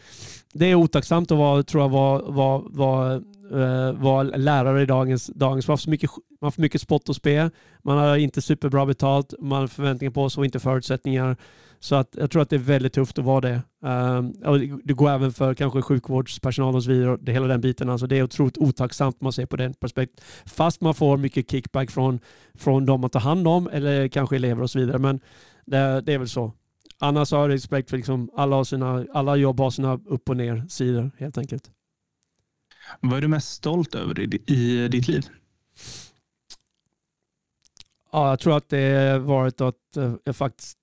det 0.53 0.65
är 0.65 0.75
otacksamt 0.75 1.31
att 1.31 1.37
vara, 1.37 1.63
tror 1.63 1.83
jag, 1.83 1.89
vara, 1.89 2.21
vara, 2.21 2.61
vara, 2.65 3.15
uh, 3.53 3.91
vara 4.01 4.23
lärare 4.23 4.81
i 4.81 4.85
dagens, 4.85 5.27
dagens 5.27 5.67
man, 5.67 5.77
får 5.77 5.89
mycket, 5.89 6.09
man 6.41 6.51
får 6.51 6.61
mycket 6.61 6.81
spott 6.81 7.09
och 7.09 7.15
spe. 7.15 7.49
Man 7.83 7.97
har 7.97 8.17
inte 8.17 8.41
superbra 8.41 8.85
betalt, 8.85 9.33
man 9.39 9.61
har 9.61 9.67
förväntningar 9.67 10.11
på 10.11 10.29
sig 10.29 10.41
och 10.41 10.45
inte 10.45 10.59
förutsättningar. 10.59 11.37
Så 11.83 11.95
att 11.95 12.15
jag 12.17 12.31
tror 12.31 12.41
att 12.41 12.49
det 12.49 12.55
är 12.55 12.59
väldigt 12.59 12.93
tufft 12.93 13.19
att 13.19 13.25
vara 13.25 13.41
det. 13.41 13.61
Um, 13.81 14.33
det 14.83 14.93
går 14.93 15.09
även 15.09 15.33
för 15.33 15.53
kanske 15.53 15.81
sjukvårdspersonal 15.81 16.75
och 16.75 16.83
så 16.83 16.89
vidare. 16.89 17.17
Det, 17.21 17.31
hela 17.31 17.47
den 17.47 17.61
biten. 17.61 17.89
Alltså 17.89 18.07
det 18.07 18.17
är 18.17 18.23
otroligt 18.23 18.57
otacksamt 18.57 19.21
man 19.21 19.33
ser 19.33 19.45
på 19.45 19.55
den 19.55 19.73
perspektivet. 19.73 20.23
Fast 20.45 20.81
man 20.81 20.93
får 20.93 21.17
mycket 21.17 21.51
kickback 21.51 21.91
från, 21.91 22.19
från 22.53 22.85
de 22.85 23.01
man 23.01 23.09
tar 23.09 23.19
hand 23.19 23.47
om 23.47 23.67
eller 23.67 24.07
kanske 24.07 24.35
elever 24.35 24.63
och 24.63 24.69
så 24.69 24.79
vidare. 24.79 24.99
Men 24.99 25.19
det, 25.65 26.01
det 26.01 26.13
är 26.13 26.17
väl 26.17 26.29
så. 26.29 26.53
Annars 26.99 27.31
har 27.31 27.39
jag 27.39 27.49
respekt 27.49 27.89
för 27.89 27.97
liksom 27.97 28.29
alla, 28.35 28.65
sina, 28.65 29.05
alla 29.13 29.35
jobb 29.35 29.59
har 29.59 29.69
sina 29.69 29.93
upp 29.93 30.29
och 30.29 30.37
ner 30.37 30.65
sidor 30.69 31.11
helt 31.17 31.37
enkelt. 31.37 31.71
Vad 32.99 33.17
är 33.17 33.21
du 33.21 33.27
mest 33.27 33.53
stolt 33.53 33.95
över 33.95 34.19
i, 34.19 34.23
i 34.47 34.87
ditt 34.87 35.07
liv? 35.07 35.25
Ja, 38.11 38.29
jag 38.29 38.39
tror 38.39 38.57
att 38.57 38.69
det 38.69 39.19
varit 39.19 39.61
att 39.61 39.97
eh, 39.97 40.15
jag 40.23 40.35
faktiskt 40.35 40.77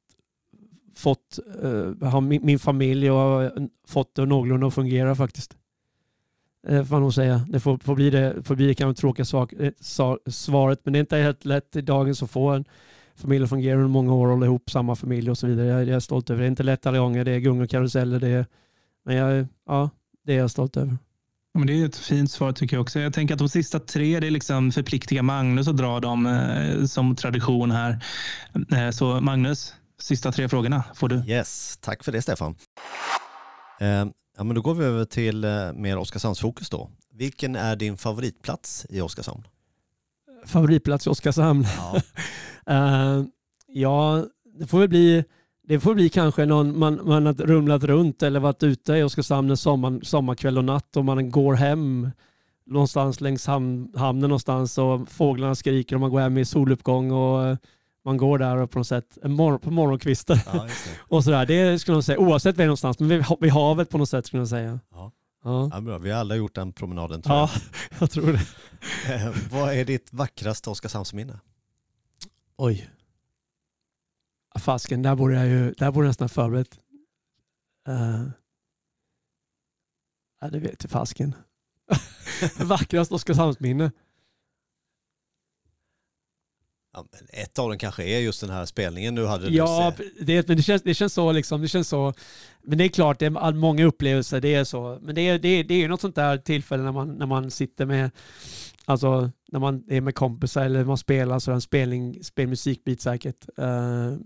fått 1.00 1.38
eh, 1.62 2.08
har 2.08 2.20
min, 2.20 2.46
min, 2.46 2.58
familj 2.58 3.10
och 3.10 3.42
eh, 3.42 3.50
fått 3.88 4.14
det 4.14 4.26
någorlunda 4.26 4.66
att 4.66 4.74
fungera 4.74 5.14
faktiskt. 5.14 5.56
Eh, 6.68 6.84
får 6.84 6.94
man 6.94 7.02
nog 7.02 7.14
säga. 7.14 7.46
Det 7.48 7.60
får, 7.60 7.78
får 7.78 7.94
bli 7.94 8.10
det, 8.10 8.42
får 8.42 8.54
bli 8.54 8.66
det 8.66 8.74
kanske 8.74 9.00
tråkiga 9.00 9.24
sak, 9.24 9.52
eh, 9.52 9.72
svaret, 10.26 10.80
men 10.84 10.92
det 10.92 10.98
är 10.98 11.00
inte 11.00 11.16
helt 11.16 11.44
lätt 11.44 11.76
i 11.76 11.80
dagens 11.80 12.22
att 12.22 12.30
få 12.30 12.48
en 12.48 12.64
familj 13.14 13.44
att 13.44 13.50
fungera 13.50 13.76
under 13.76 13.88
många 13.88 14.14
år 14.14 14.26
och 14.26 14.32
hålla 14.32 14.46
ihop 14.46 14.70
samma 14.70 14.96
familj 14.96 15.30
och 15.30 15.38
så 15.38 15.46
vidare. 15.46 15.66
Jag, 15.66 15.80
jag 15.80 15.96
är 15.96 16.00
stolt 16.00 16.30
över 16.30 16.38
det. 16.38 16.44
Det 16.44 16.46
är 16.46 16.50
inte 16.50 16.62
lätt 16.62 16.86
alla 16.86 16.98
gånger. 16.98 17.24
Det 17.24 17.32
är 17.32 17.38
gung 17.38 17.60
och 17.60 17.70
karuseller. 17.70 18.20
Det 18.20 18.28
är, 18.28 18.46
men 19.04 19.16
jag, 19.16 19.46
ja, 19.66 19.90
det 20.26 20.32
är 20.32 20.38
jag 20.38 20.50
stolt 20.50 20.76
över. 20.76 20.96
men 21.54 21.66
det 21.66 21.82
är 21.82 21.86
ett 21.86 21.96
fint 21.96 22.30
svar 22.30 22.52
tycker 22.52 22.76
jag 22.76 22.82
också. 22.82 23.00
Jag 23.00 23.14
tänker 23.14 23.34
att 23.34 23.38
de 23.38 23.48
sista 23.48 23.78
tre, 23.80 24.20
det 24.20 24.26
är 24.26 24.30
liksom 24.30 24.72
förpliktiga 24.72 25.22
Magnus 25.22 25.68
att 25.68 25.76
dra 25.76 26.00
dem 26.00 26.26
eh, 26.26 26.84
som 26.84 27.16
tradition 27.16 27.70
här. 27.70 28.04
Eh, 28.72 28.90
så 28.90 29.20
Magnus, 29.20 29.74
Sista 30.00 30.32
tre 30.32 30.48
frågorna 30.48 30.84
får 30.94 31.08
du. 31.08 31.22
Yes, 31.26 31.78
tack 31.80 32.04
för 32.04 32.12
det 32.12 32.22
Stefan. 32.22 32.54
Eh, 33.80 34.06
ja, 34.36 34.44
men 34.44 34.54
då 34.54 34.60
går 34.60 34.74
vi 34.74 34.84
över 34.84 35.04
till 35.04 35.44
eh, 35.44 35.72
mer 35.72 35.98
Oskarshamnsfokus 35.98 36.70
då. 36.70 36.90
Vilken 37.12 37.56
är 37.56 37.76
din 37.76 37.96
favoritplats 37.96 38.86
i 38.88 39.00
Oskarshamn? 39.00 39.42
Favoritplats 40.46 41.06
i 41.06 41.10
Oskarshamn? 41.10 41.66
Ja, 41.76 42.00
uh, 42.70 43.24
ja 43.66 44.24
det 44.58 44.66
får 44.66 44.78
väl 44.78 44.88
bli 44.88 45.24
det 45.70 45.80
får 45.80 45.94
bli 45.94 46.08
kanske 46.08 46.46
någon 46.46 46.78
man, 46.78 47.00
man 47.04 47.26
har 47.26 47.32
rumlat 47.32 47.84
runt 47.84 48.22
eller 48.22 48.40
varit 48.40 48.62
ute 48.62 48.92
i 48.92 49.02
Oskarshamn 49.02 49.50
en 49.50 49.56
sommar, 49.56 50.00
sommarkväll 50.02 50.58
och 50.58 50.64
natt 50.64 50.96
och 50.96 51.04
man 51.04 51.30
går 51.30 51.54
hem 51.54 52.10
någonstans 52.66 53.20
längs 53.20 53.46
ham, 53.46 53.92
hamnen 53.96 54.28
någonstans 54.28 54.78
och 54.78 55.08
fåglarna 55.08 55.54
skriker 55.54 55.96
och 55.96 56.00
man 56.00 56.10
går 56.10 56.20
hem 56.20 56.38
i 56.38 56.44
soluppgång 56.44 57.10
och 57.10 57.56
man 58.04 58.16
går 58.16 58.38
där 58.38 58.56
och 58.56 58.70
på 58.70 58.78
något 58.78 58.86
sätt 58.86 59.18
mor 59.22 59.58
på 59.58 59.70
morgonkvisten. 59.70 60.38
Ja, 60.46 60.68
och 61.08 61.24
sådär. 61.24 61.46
Det 61.46 61.78
skulle 61.78 61.96
jag 61.96 62.04
säga, 62.04 62.18
oavsett 62.18 62.56
var 62.56 62.64
någonstans, 62.64 62.98
men 62.98 63.08
vid, 63.08 63.24
vid 63.40 63.52
havet 63.52 63.90
på 63.90 63.98
något 63.98 64.08
sätt 64.08 64.26
skulle 64.26 64.40
jag 64.40 64.48
säga. 64.48 64.80
Ja. 64.90 65.12
Ja. 65.44 65.70
ja. 65.72 65.80
bra. 65.80 65.98
Vi 65.98 66.10
har 66.10 66.20
alla 66.20 66.36
gjort 66.36 66.54
den 66.54 66.72
promenaden 66.72 67.22
tror 67.22 67.36
ja, 67.36 67.50
jag. 67.52 67.98
jag 68.00 68.10
tror 68.10 68.32
det. 68.32 69.14
Eh, 69.14 69.34
vad 69.50 69.74
är 69.74 69.84
ditt 69.84 70.12
vackraste 70.12 70.70
Oskarshamnsminne? 70.70 71.40
Oj. 72.56 72.90
Fasken, 74.58 75.02
där 75.02 75.14
borde 75.14 75.34
jag 75.34 75.46
ju 75.46 75.72
där 75.72 75.90
borde 75.90 76.06
jag 76.06 76.10
nästan 76.10 76.28
förberett. 76.28 76.78
Uh, 77.88 78.28
ja, 80.40 80.50
det 80.50 80.58
vet 80.58 80.82
jag 80.82 80.90
fasken. 80.90 81.34
Vackraste 82.60 83.14
Oskarshamnsminne. 83.14 83.92
Ja, 86.92 87.06
ett 87.28 87.58
av 87.58 87.68
dem 87.68 87.78
kanske 87.78 88.04
är 88.04 88.18
just 88.18 88.40
den 88.40 88.50
här 88.50 88.66
spelningen 88.66 89.14
du 89.14 89.26
hade. 89.26 89.48
Ja, 89.48 89.92
det, 90.20 90.48
men 90.48 90.56
det 90.56 90.62
känns, 90.62 90.82
det 90.82 90.94
känns 90.94 91.14
så 91.14 91.32
liksom. 91.32 91.62
Det 91.62 91.68
känns 91.68 91.88
så. 91.88 92.14
Men 92.62 92.78
det 92.78 92.84
är 92.84 92.88
klart, 92.88 93.18
det 93.18 93.26
är 93.26 93.52
många 93.52 93.84
upplevelser, 93.84 94.40
det 94.40 94.54
är 94.54 94.64
så. 94.64 94.98
Men 95.02 95.14
det 95.14 95.20
är, 95.28 95.38
det 95.38 95.48
är, 95.48 95.64
det 95.64 95.74
är 95.74 95.88
något 95.88 96.00
sånt 96.00 96.14
där 96.14 96.38
tillfälle 96.38 96.82
när 96.82 96.92
man, 96.92 97.14
när 97.14 97.26
man 97.26 97.50
sitter 97.50 97.86
med, 97.86 98.10
alltså 98.84 99.30
när 99.48 99.60
man 99.60 99.84
är 99.88 100.00
med 100.00 100.14
kompisar 100.14 100.64
eller 100.64 100.84
man 100.84 100.98
spelar 100.98 101.38
så 101.38 101.52
en 101.52 101.60
spelning, 101.60 102.24
spelmusikbit 102.24 103.00
säkert. 103.00 103.48
Uh, 103.58 104.16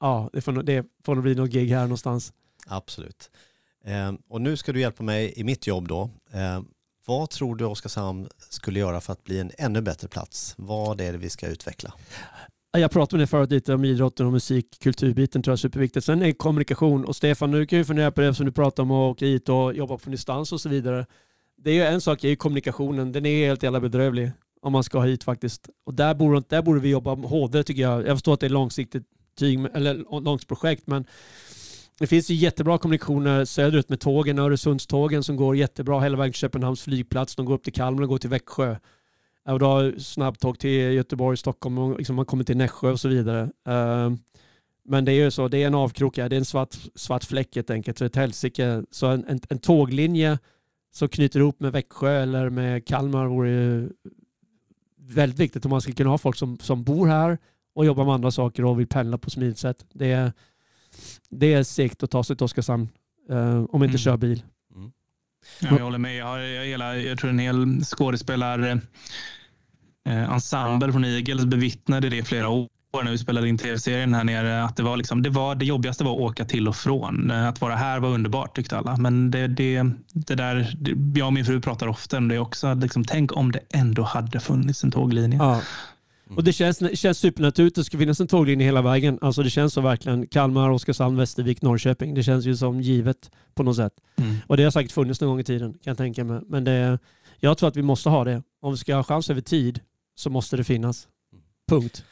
ja, 0.00 0.30
det 0.32 0.40
får, 0.40 0.62
det 0.62 0.86
får 1.04 1.14
nog 1.14 1.24
bli 1.24 1.34
något 1.34 1.50
gig 1.50 1.68
här 1.68 1.82
någonstans. 1.82 2.32
Absolut. 2.66 3.30
Uh, 3.88 4.18
och 4.28 4.40
nu 4.40 4.56
ska 4.56 4.72
du 4.72 4.80
hjälpa 4.80 5.02
mig 5.02 5.32
i 5.36 5.44
mitt 5.44 5.66
jobb 5.66 5.88
då. 5.88 6.10
Uh, 6.34 6.60
vad 7.08 7.30
tror 7.30 7.56
du 7.56 7.64
Oskarshamn 7.64 8.28
skulle 8.50 8.78
göra 8.78 9.00
för 9.00 9.12
att 9.12 9.24
bli 9.24 9.40
en 9.40 9.50
ännu 9.58 9.80
bättre 9.80 10.08
plats? 10.08 10.54
Vad 10.58 11.00
är 11.00 11.12
det 11.12 11.18
vi 11.18 11.30
ska 11.30 11.46
utveckla? 11.46 11.92
Jag 12.72 12.90
pratade 12.90 13.16
med 13.16 13.20
dig 13.20 13.26
förut 13.26 13.50
lite 13.50 13.74
om 13.74 13.84
idrotten 13.84 14.26
och 14.26 14.32
musik, 14.32 14.66
kulturbiten 14.80 15.42
tror 15.42 15.52
jag 15.52 15.56
är 15.56 15.60
superviktigt. 15.60 16.06
Sen 16.06 16.22
är 16.22 16.32
kommunikation 16.32 17.04
och 17.04 17.16
Stefan, 17.16 17.50
nu 17.50 17.66
kan 17.66 17.78
ju 17.78 17.84
fundera 17.84 18.10
på 18.10 18.20
det 18.20 18.34
som 18.34 18.46
du 18.46 18.52
pratar 18.52 18.82
om 18.82 18.90
att 18.90 19.10
åka 19.10 19.24
hit 19.24 19.48
och 19.48 19.74
jobba 19.74 19.98
på 19.98 20.10
distans 20.10 20.52
och 20.52 20.60
så 20.60 20.68
vidare. 20.68 21.06
Det 21.56 21.70
är 21.70 21.74
ju 21.74 21.82
en 21.82 22.00
sak, 22.00 22.24
är 22.24 22.28
ju 22.28 22.36
kommunikationen. 22.36 23.12
Den 23.12 23.26
är 23.26 23.46
helt 23.46 23.62
jävla 23.62 23.80
bedrövlig 23.80 24.32
om 24.62 24.72
man 24.72 24.84
ska 24.84 25.00
hit 25.00 25.24
faktiskt. 25.24 25.68
Och 25.86 25.94
där 25.94 26.14
borde, 26.14 26.42
där 26.48 26.62
borde 26.62 26.80
vi 26.80 26.88
jobba 26.88 27.14
hårdare 27.14 27.62
tycker 27.62 27.82
jag. 27.82 28.06
Jag 28.06 28.16
förstår 28.16 28.34
att 28.34 28.40
det 28.40 28.46
är 28.46 28.50
långsiktigt 28.50 29.04
tyg, 29.38 29.66
eller 29.74 30.20
långsiktigt 30.20 30.48
projekt, 30.48 30.86
men 30.86 31.04
det 31.98 32.06
finns 32.06 32.30
ju 32.30 32.34
jättebra 32.34 32.78
kommunikationer 32.78 33.44
söderut 33.44 33.88
med 33.88 34.00
tågen, 34.00 34.38
Öresundstågen 34.38 35.22
som 35.22 35.36
går 35.36 35.56
jättebra 35.56 36.00
hela 36.00 36.18
vägen 36.18 36.32
till 36.32 36.40
Köpenhamns 36.40 36.82
flygplats. 36.82 37.36
De 37.36 37.46
går 37.46 37.54
upp 37.54 37.64
till 37.64 37.72
Kalmar 37.72 38.02
och 38.02 38.08
går 38.08 38.18
till 38.18 38.30
Växjö. 38.30 38.76
Och 39.48 39.58
då 39.58 39.66
har 39.66 39.94
snabbtåg 39.98 40.58
till 40.58 40.70
Göteborg, 40.70 41.36
Stockholm 41.36 41.78
och 41.78 41.98
liksom 41.98 42.16
man 42.16 42.24
kommer 42.24 42.44
till 42.44 42.56
Nässjö 42.56 42.90
och 42.90 43.00
så 43.00 43.08
vidare. 43.08 43.50
Ehm, 43.68 44.18
men 44.84 45.04
det 45.04 45.12
är 45.12 45.24
ju 45.24 45.30
så, 45.30 45.48
det 45.48 45.62
är 45.62 45.66
en 45.66 45.74
avkrok 45.74 46.16
det 46.16 46.22
är 46.22 46.32
en 46.32 46.44
svart, 46.44 46.76
svart 46.94 47.24
fläck 47.24 47.56
helt 47.56 47.70
enkelt, 47.70 47.98
så 47.98 48.04
ett 48.04 48.16
helsike. 48.16 48.84
Så 48.90 49.06
en, 49.06 49.24
en, 49.28 49.40
en 49.48 49.58
tåglinje 49.58 50.38
som 50.90 51.08
knyter 51.08 51.40
ihop 51.40 51.60
med 51.60 51.72
Växjö 51.72 52.22
eller 52.22 52.50
med 52.50 52.86
Kalmar 52.86 53.26
vore 53.26 53.50
ju 53.50 53.88
väldigt 55.00 55.38
viktigt 55.38 55.64
om 55.64 55.70
man 55.70 55.80
ska 55.80 55.92
kunna 55.92 56.10
ha 56.10 56.18
folk 56.18 56.36
som, 56.36 56.58
som 56.58 56.84
bor 56.84 57.06
här 57.06 57.38
och 57.74 57.86
jobbar 57.86 58.04
med 58.04 58.14
andra 58.14 58.30
saker 58.30 58.64
och 58.64 58.80
vill 58.80 58.86
pendla 58.86 59.18
på 59.18 59.30
smidigt 59.30 59.58
sätt. 59.58 59.86
Det 59.92 60.12
är, 60.12 60.32
det 61.30 61.54
är 61.54 61.62
segt 61.62 62.02
att 62.02 62.10
ta 62.10 62.24
sig 62.24 62.36
till 62.36 62.44
Oskarshamn 62.44 62.88
eh, 63.30 63.58
om 63.58 63.68
man 63.72 63.82
inte 63.82 63.84
mm. 63.84 63.98
kör 63.98 64.16
bil. 64.16 64.42
Mm. 64.74 64.92
Ja, 65.60 65.68
jag 65.70 65.84
håller 65.84 65.98
med. 65.98 66.16
Jag, 66.16 66.26
har, 66.26 66.38
jag, 66.38 66.64
hela, 66.66 66.96
jag 66.96 67.18
tror 67.18 67.30
en 67.30 67.38
hel 67.38 67.84
skådespelar 67.84 68.80
eh, 70.08 70.32
ensemble 70.32 70.92
från 70.92 71.04
Eagles 71.04 71.44
bevittnade 71.44 72.08
det 72.08 72.16
i 72.16 72.22
flera 72.22 72.48
år 72.48 72.68
när 73.04 73.10
vi 73.10 73.18
spelade 73.18 73.48
in 73.48 73.58
tv-serien 73.58 74.14
här 74.14 74.24
nere. 74.24 74.64
Att 74.64 74.76
det, 74.76 74.82
var 74.82 74.96
liksom, 74.96 75.22
det, 75.22 75.30
var, 75.30 75.54
det 75.54 75.64
jobbigaste 75.64 76.04
var 76.04 76.12
att 76.12 76.20
åka 76.20 76.44
till 76.44 76.68
och 76.68 76.76
från. 76.76 77.30
Eh, 77.30 77.48
att 77.48 77.60
vara 77.60 77.76
här 77.76 78.00
var 78.00 78.08
underbart 78.08 78.56
tyckte 78.56 78.78
alla. 78.78 78.96
Men 78.96 79.30
det, 79.30 79.46
det, 79.46 79.82
det 80.12 80.34
där, 80.34 80.76
det, 80.80 81.18
jag 81.18 81.26
och 81.26 81.32
min 81.32 81.44
fru 81.44 81.60
pratar 81.60 81.88
ofta 81.88 82.16
om 82.16 82.28
det 82.28 82.38
också. 82.38 82.74
Liksom, 82.74 83.04
tänk 83.04 83.36
om 83.36 83.52
det 83.52 83.60
ändå 83.70 84.02
hade 84.02 84.40
funnits 84.40 84.84
en 84.84 84.90
tåglinje. 84.90 85.38
Ja. 85.38 85.62
Och 86.36 86.44
det 86.44 86.52
känns, 86.52 86.98
känns 86.98 87.18
supernaturligt. 87.18 87.76
Det 87.76 87.84
ska 87.84 87.98
finnas 87.98 88.20
en 88.20 88.26
tåglinje 88.26 88.66
hela 88.66 88.82
vägen. 88.82 89.18
Alltså 89.20 89.42
det 89.42 89.50
känns 89.50 89.72
så 89.72 89.80
verkligen. 89.80 90.26
Kalmar, 90.26 90.70
Oskarshamn, 90.70 91.16
Västervik, 91.16 91.62
Norrköping. 91.62 92.14
Det 92.14 92.22
känns 92.22 92.44
ju 92.44 92.56
som 92.56 92.80
givet 92.80 93.30
på 93.54 93.62
något 93.62 93.76
sätt. 93.76 93.92
Mm. 94.16 94.36
Och 94.46 94.56
det 94.56 94.64
har 94.64 94.70
säkert 94.70 94.92
funnits 94.92 95.20
någon 95.20 95.30
gång 95.30 95.40
i 95.40 95.44
tiden 95.44 95.72
kan 95.72 95.80
jag 95.90 95.96
tänka 95.96 96.24
mig. 96.24 96.40
Men 96.46 96.64
det, 96.64 96.98
jag 97.40 97.58
tror 97.58 97.68
att 97.68 97.76
vi 97.76 97.82
måste 97.82 98.08
ha 98.08 98.24
det. 98.24 98.42
Om 98.60 98.72
vi 98.72 98.78
ska 98.78 98.94
ha 98.94 99.04
chans 99.04 99.30
över 99.30 99.40
tid 99.40 99.80
så 100.14 100.30
måste 100.30 100.56
det 100.56 100.64
finnas. 100.64 101.08
Punkt. 101.68 102.04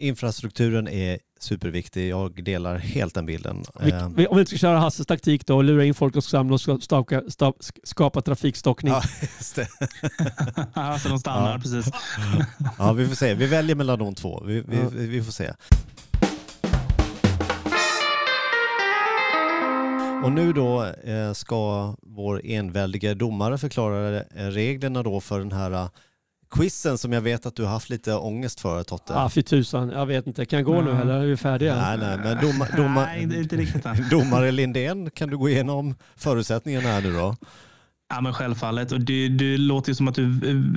Infrastrukturen 0.00 0.88
är 0.88 1.18
superviktig. 1.40 2.08
Jag 2.08 2.44
delar 2.44 2.76
helt 2.76 3.14
den 3.14 3.26
bilden. 3.26 3.64
Vi, 3.82 3.90
Eh, 3.90 4.08
vi, 4.16 4.26
om 4.26 4.36
vi 4.36 4.40
inte 4.40 4.50
ska 4.50 4.58
köra 4.58 4.78
Hasses 4.78 5.06
taktik 5.06 5.46
då, 5.46 5.62
lura 5.62 5.84
in 5.84 5.94
folk 5.94 6.16
och 6.16 6.24
samla 6.24 6.54
och 6.54 6.82
staka, 6.82 7.22
sta, 7.28 7.52
skapa 7.84 8.20
trafikstockning. 8.22 8.92
Ja, 8.92 9.02
just 9.38 9.56
det. 9.56 9.68
Så 11.02 11.08
de 11.08 11.18
stannar 11.18 11.52
Ja. 11.52 11.58
precis. 11.62 11.86
Ja, 12.78 12.92
vi 12.92 13.08
får 13.08 13.14
se. 13.14 13.34
Vi 13.34 13.46
väljer 13.46 13.76
mellan 13.76 13.98
de 13.98 14.14
två. 14.14 14.42
Vi, 14.46 14.60
vi, 14.60 14.76
Ja. 14.76 14.88
vi 14.92 15.22
får 15.22 15.32
se. 15.32 15.52
Och 20.24 20.32
nu 20.32 20.52
då 20.52 20.84
eh, 20.84 21.32
ska 21.32 21.94
vår 22.02 22.40
enväldige 22.44 23.14
domare 23.14 23.58
förklara 23.58 24.16
eh, 24.16 24.22
reglerna 24.46 25.02
då 25.02 25.20
för 25.20 25.38
den 25.38 25.52
här 25.52 25.88
quizen 26.50 26.98
som 26.98 27.12
jag 27.12 27.20
vet 27.20 27.46
att 27.46 27.54
du 27.56 27.62
har 27.62 27.70
haft 27.70 27.90
lite 27.90 28.14
ångest 28.14 28.60
för 28.60 28.82
Totte. 28.82 29.14
Ah, 29.16 29.28
fy 29.28 29.42
tusan, 29.42 29.88
jag 29.90 30.06
vet 30.06 30.26
inte. 30.26 30.46
Kan 30.46 30.56
jag 30.58 30.66
gå 30.66 30.80
nu 30.80 30.90
Ja. 30.90 31.00
eller 31.00 31.14
är 31.14 31.26
vi 31.26 31.36
färdiga? 31.36 31.74
Nej, 31.74 31.98
nej, 31.98 32.18
men 32.18 32.46
doma, 32.46 32.66
doma, 32.76 33.04
Nej, 33.06 33.22
inte- 33.22 33.56
riktigt 33.56 33.84
domare 34.10 34.50
Lindén, 34.50 35.10
kan 35.10 35.28
du 35.30 35.38
gå 35.38 35.48
igenom 35.48 35.94
förutsättningarna 36.16 36.88
här 36.88 37.00
nu 37.02 37.12
då? 37.12 37.36
Ja, 38.10 38.20
men 38.20 38.34
självfallet. 38.34 38.92
Och 38.92 39.00
det, 39.00 39.28
det 39.28 39.56
låter 39.56 39.90
ju 39.90 39.94
som 39.94 40.08
att 40.08 40.14
du 40.14 40.24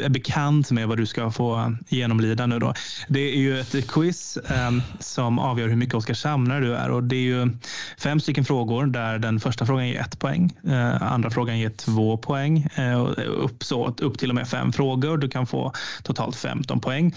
är 0.03 0.09
bekant 0.09 0.71
med 0.71 0.87
vad 0.87 0.97
du 0.97 1.05
ska 1.05 1.31
få 1.31 1.75
genomlida 1.87 2.45
nu. 2.45 2.59
Då. 2.59 2.73
Det 3.07 3.19
är 3.19 3.37
ju 3.37 3.59
ett 3.59 3.87
quiz 3.87 4.37
eh, 4.37 4.71
som 4.99 5.39
avgör 5.39 5.67
hur 5.67 5.75
mycket 5.75 5.95
Oskarshamnare 5.95 6.59
du 6.59 6.75
är. 6.75 6.91
Och 6.91 7.03
det 7.03 7.15
är 7.15 7.21
ju 7.21 7.49
fem 7.97 8.19
stycken 8.19 8.45
frågor 8.45 8.85
där 8.85 9.19
den 9.19 9.39
första 9.39 9.65
frågan 9.65 9.87
ger 9.87 9.99
ett 9.99 10.19
poäng. 10.19 10.57
Eh, 10.67 11.03
andra 11.03 11.29
frågan 11.29 11.59
ger 11.59 11.69
två 11.69 12.17
poäng. 12.17 12.67
Eh, 12.75 13.07
upp, 13.27 13.63
så, 13.63 13.95
upp 13.99 14.19
till 14.19 14.29
och 14.29 14.35
med 14.35 14.47
fem 14.47 14.73
frågor. 14.73 15.17
Du 15.17 15.29
kan 15.29 15.47
få 15.47 15.73
totalt 16.03 16.35
15 16.35 16.79
poäng. 16.79 17.13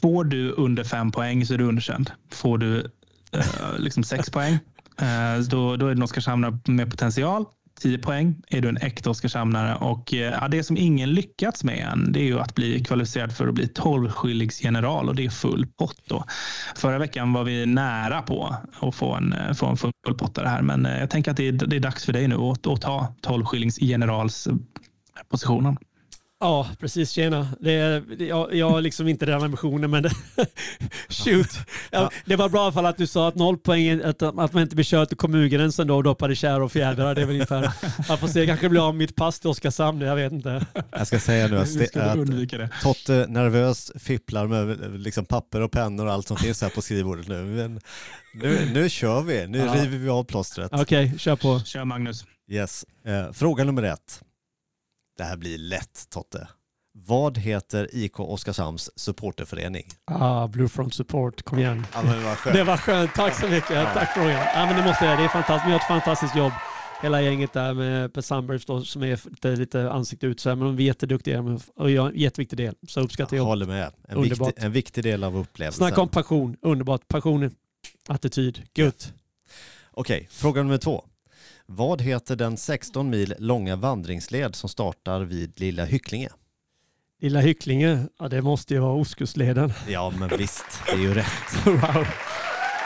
Får 0.00 0.24
du 0.24 0.50
under 0.50 0.84
fem 0.84 1.12
poäng 1.12 1.46
så 1.46 1.54
är 1.54 1.58
du 1.58 1.64
underkänd. 1.64 2.10
Får 2.32 2.58
du 2.58 2.90
eh, 3.32 3.78
liksom 3.78 4.04
sex 4.04 4.30
poäng 4.30 4.52
eh, 5.00 5.38
då, 5.48 5.76
då 5.76 5.86
är 5.86 5.90
det 5.90 5.98
en 5.98 6.02
Oskarshamnare 6.02 6.58
med 6.66 6.90
potential. 6.90 7.44
10 7.80 7.98
poäng 7.98 8.42
är 8.48 8.60
du 8.60 8.68
en 8.68 8.76
äkta 8.76 9.10
Oskarshamnare 9.10 9.74
och 9.74 10.14
eh, 10.14 10.38
ja, 10.40 10.48
det 10.48 10.62
som 10.62 10.76
ingen 10.76 11.10
lyckats 11.10 11.64
med 11.64 11.88
än 11.92 12.12
det 12.12 12.20
är 12.20 12.24
ju 12.24 12.40
att 12.40 12.54
bli 12.54 12.84
kvalificerad 12.84 13.36
för 13.36 13.48
att 13.48 13.54
bli 13.54 13.68
tolvskillingsgeneral 13.68 15.08
och 15.08 15.14
det 15.14 15.24
är 15.24 15.30
full 15.30 15.66
pott 15.66 16.02
då. 16.06 16.24
Förra 16.76 16.98
veckan 16.98 17.32
var 17.32 17.44
vi 17.44 17.66
nära 17.66 18.22
på 18.22 18.56
att 18.80 18.94
få 18.94 19.14
en, 19.14 19.32
eh, 19.32 19.52
få 19.52 19.66
en 19.66 19.76
full 19.76 19.92
pottare 20.18 20.48
här 20.48 20.62
men 20.62 20.86
eh, 20.86 21.00
jag 21.00 21.10
tänker 21.10 21.30
att 21.30 21.36
det 21.36 21.48
är, 21.48 21.52
det 21.52 21.76
är 21.76 21.80
dags 21.80 22.04
för 22.04 22.12
dig 22.12 22.28
nu 22.28 22.34
att, 22.36 22.66
att 22.66 22.80
ta 22.80 23.14
tolvskillingsgeneralspositionen. 23.20 24.66
positionen. 25.28 25.76
Ja, 26.40 26.68
precis. 26.78 27.10
Tjena. 27.10 27.48
Det 27.60 27.72
är, 27.72 28.22
jag, 28.22 28.54
jag 28.54 28.70
har 28.70 28.80
liksom 28.80 29.08
inte 29.08 29.26
den 29.26 29.42
ambitionen, 29.42 29.90
men 29.90 30.02
det, 30.02 30.10
shoot. 31.08 31.58
Ja, 31.90 32.10
det 32.24 32.36
var 32.36 32.48
bra 32.48 32.72
fall 32.72 32.86
att 32.86 32.96
du 32.96 33.06
sa 33.06 33.28
att 33.28 33.34
noll 33.34 33.58
poäng, 33.58 34.02
att, 34.02 34.22
att 34.22 34.52
man 34.52 34.62
inte 34.62 34.74
blir 34.74 34.84
körd 34.84 35.08
till 35.08 35.16
kommungränsen 35.16 35.86
då 35.86 35.96
och 35.96 36.02
doppar 36.02 36.30
i 36.30 36.36
kärr 36.36 36.60
och 36.60 36.72
fjädrar. 36.72 37.14
Det 37.14 37.22
är 37.22 37.26
väl 37.26 37.34
ungefär. 37.34 37.72
Jag 38.08 38.20
får 38.20 38.28
se, 38.28 38.38
jag 38.38 38.48
kanske 38.48 38.68
blir 38.68 38.86
av 38.88 38.94
med 38.94 38.98
mitt 38.98 39.16
pass 39.16 39.40
till 39.40 39.50
Oskarshamn, 39.50 40.00
jag 40.00 40.16
vet 40.16 40.32
inte. 40.32 40.66
Jag 40.90 41.06
ska 41.06 41.20
säga 41.20 41.48
nu 41.48 41.58
att, 41.58 41.96
att. 41.96 42.82
Totte 42.82 43.26
nervöst 43.28 44.02
fipplar 44.02 44.46
med 44.46 45.00
liksom 45.00 45.24
papper 45.24 45.60
och 45.60 45.72
pennor 45.72 46.06
och 46.06 46.12
allt 46.12 46.28
som 46.28 46.36
finns 46.36 46.62
här 46.62 46.68
på 46.68 46.82
skrivbordet 46.82 47.28
nu. 47.28 47.44
Men 47.44 47.80
nu, 48.34 48.70
nu 48.74 48.88
kör 48.88 49.22
vi, 49.22 49.46
nu 49.46 49.58
Ja. 49.58 49.74
river 49.74 49.98
vi 49.98 50.08
av 50.08 50.24
plåstret. 50.24 50.70
Okej, 50.74 51.14
kör 51.18 51.36
på. 51.36 51.60
Kör 51.60 51.84
Magnus. 51.84 52.24
Yes. 52.50 52.84
Eh, 53.04 53.32
fråga 53.32 53.64
nummer 53.64 53.82
ett. 53.82 54.22
Det 55.20 55.24
här 55.24 55.36
blir 55.36 55.58
lätt 55.58 56.06
Totte. 56.10 56.48
Vad 56.92 57.38
heter 57.38 57.88
IK 57.92 58.20
Oskarshamns 58.20 58.98
supporterförening? 58.98 59.86
Ah, 60.04 60.46
Blue 60.48 60.68
Front 60.68 60.94
Support, 60.94 61.42
kom 61.42 61.58
igen. 61.58 61.86
Ja, 61.94 62.02
men 62.02 62.24
vad 62.24 62.36
skönt. 62.38 62.56
Det 62.56 62.64
var 62.64 62.76
skönt, 62.76 63.14
tack 63.14 63.40
så 63.40 63.48
mycket. 63.48 63.68
Tack 63.94 64.12
för 64.14 64.20
frågan. 64.20 64.38
Ja, 64.54 64.66
men 64.66 64.76
det 64.76 64.84
måste 64.84 65.04
jag, 65.04 65.18
det 65.18 65.24
är 65.24 65.28
fantastiskt. 65.28 65.66
Vi 65.66 65.70
gör 65.70 65.76
ett 65.78 65.86
fantastiskt 65.88 66.36
jobb. 66.36 66.52
Hela 67.02 67.22
gänget 67.22 67.52
där 67.52 67.74
med 67.74 68.14
Per 68.14 68.20
Sandbergs 68.20 68.64
då, 68.66 68.84
som 68.84 69.02
är 69.02 69.20
lite, 69.30 69.56
lite 69.56 69.90
ansikte 69.90 70.26
ut, 70.26 70.40
så 70.40 70.48
här, 70.48 70.56
men 70.56 70.66
de 70.66 70.82
är 70.82 70.86
jätteduktiga 70.86 71.58
och 71.76 71.90
gör 71.90 72.08
en 72.08 72.18
jätteviktig 72.18 72.56
del. 72.56 72.74
Så 72.88 73.00
uppskattar 73.00 73.36
Jag 73.36 73.42
jag. 73.42 73.46
håller 73.48 73.66
med. 73.66 73.92
En 74.08 74.16
Underbart. 74.16 74.48
viktig, 74.48 74.64
en 74.64 74.72
viktig 74.72 75.04
del 75.04 75.24
av 75.24 75.36
upplevelsen. 75.36 75.78
Snacka 75.86 76.00
om 76.00 76.08
passion, 76.08 76.56
underbart. 76.62 77.08
Passion, 77.08 77.50
attityd, 78.08 78.62
gött. 78.74 79.12
Okej, 79.90 80.28
fråga 80.30 80.62
nummer 80.62 80.78
två. 80.78 81.04
Vad 81.72 82.02
heter 82.02 82.36
den 82.36 82.56
16 82.56 83.10
mil 83.10 83.34
långa 83.38 83.76
vandringsled 83.76 84.54
som 84.54 84.68
startar 84.68 85.20
vid 85.20 85.60
Lilla 85.60 85.84
Hycklinge? 85.84 86.28
Lilla 87.20 87.40
Hycklinge, 87.40 88.06
ja 88.18 88.28
det 88.28 88.42
måste 88.42 88.74
ju 88.74 88.80
vara 88.80 88.92
Oskustleden. 88.92 89.72
Ja, 89.88 90.12
men 90.18 90.28
visst, 90.38 90.82
det 90.86 90.92
är 90.92 90.98
ju 90.98 91.14
rätt. 91.14 91.26
wow. 91.66 92.06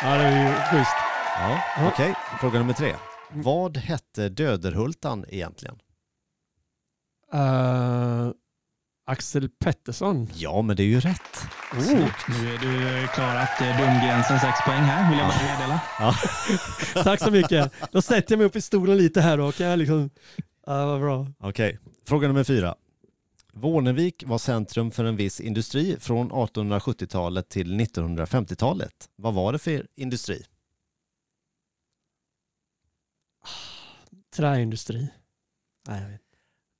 Ja 0.02 0.16
det 0.16 0.24
är 0.24 0.48
ju 0.48 0.54
schysst. 0.54 0.96
Ja, 1.36 1.62
Ja. 1.76 1.88
Okej, 1.92 2.14
fråga 2.40 2.58
nummer 2.58 2.72
tre. 2.72 2.94
Vad 3.32 3.76
hette 3.76 4.28
Döderhultan 4.28 5.24
egentligen? 5.28 5.78
Uh, 7.34 7.40
Axel 9.14 9.48
Pettersson. 9.48 10.28
Ja, 10.34 10.62
men 10.62 10.76
det 10.76 10.82
är 10.82 10.86
ju 10.86 11.00
rätt. 11.00 11.46
Oh. 11.72 11.78
Nu 12.28 12.54
är 12.54 12.58
du 12.58 13.06
klarat 13.08 13.60
eh, 13.60 13.78
domgränsen 13.78 14.40
6 14.40 14.58
poäng 14.66 14.82
här 14.82 15.10
vill 15.10 15.18
jag 15.18 15.28
bara 15.28 15.42
meddela. 15.42 15.80
Tack 17.04 17.20
så 17.20 17.30
mycket. 17.30 17.72
Då 17.92 18.02
sätter 18.02 18.32
jag 18.32 18.38
mig 18.38 18.46
upp 18.46 18.56
i 18.56 18.60
stolen 18.60 18.96
lite 18.96 19.20
här 19.20 19.36
då. 19.36 19.52
Kan 19.52 19.66
jag 19.66 19.78
liksom... 19.78 20.10
Ja, 20.66 20.86
vad 20.86 21.00
bra. 21.00 21.26
Okej, 21.38 21.78
fråga 22.06 22.28
nummer 22.28 22.44
fyra. 22.44 22.74
Vårnevik 23.52 24.24
var 24.26 24.38
centrum 24.38 24.90
för 24.90 25.04
en 25.04 25.16
viss 25.16 25.40
industri 25.40 25.96
från 26.00 26.32
1870-talet 26.32 27.48
till 27.48 27.80
1950-talet. 27.80 29.08
Vad 29.16 29.34
var 29.34 29.52
det 29.52 29.58
för 29.58 29.86
industri? 29.94 30.42
Träindustri. 34.36 35.08
Nej, 35.88 36.02
jag 36.02 36.08
vet. 36.08 36.20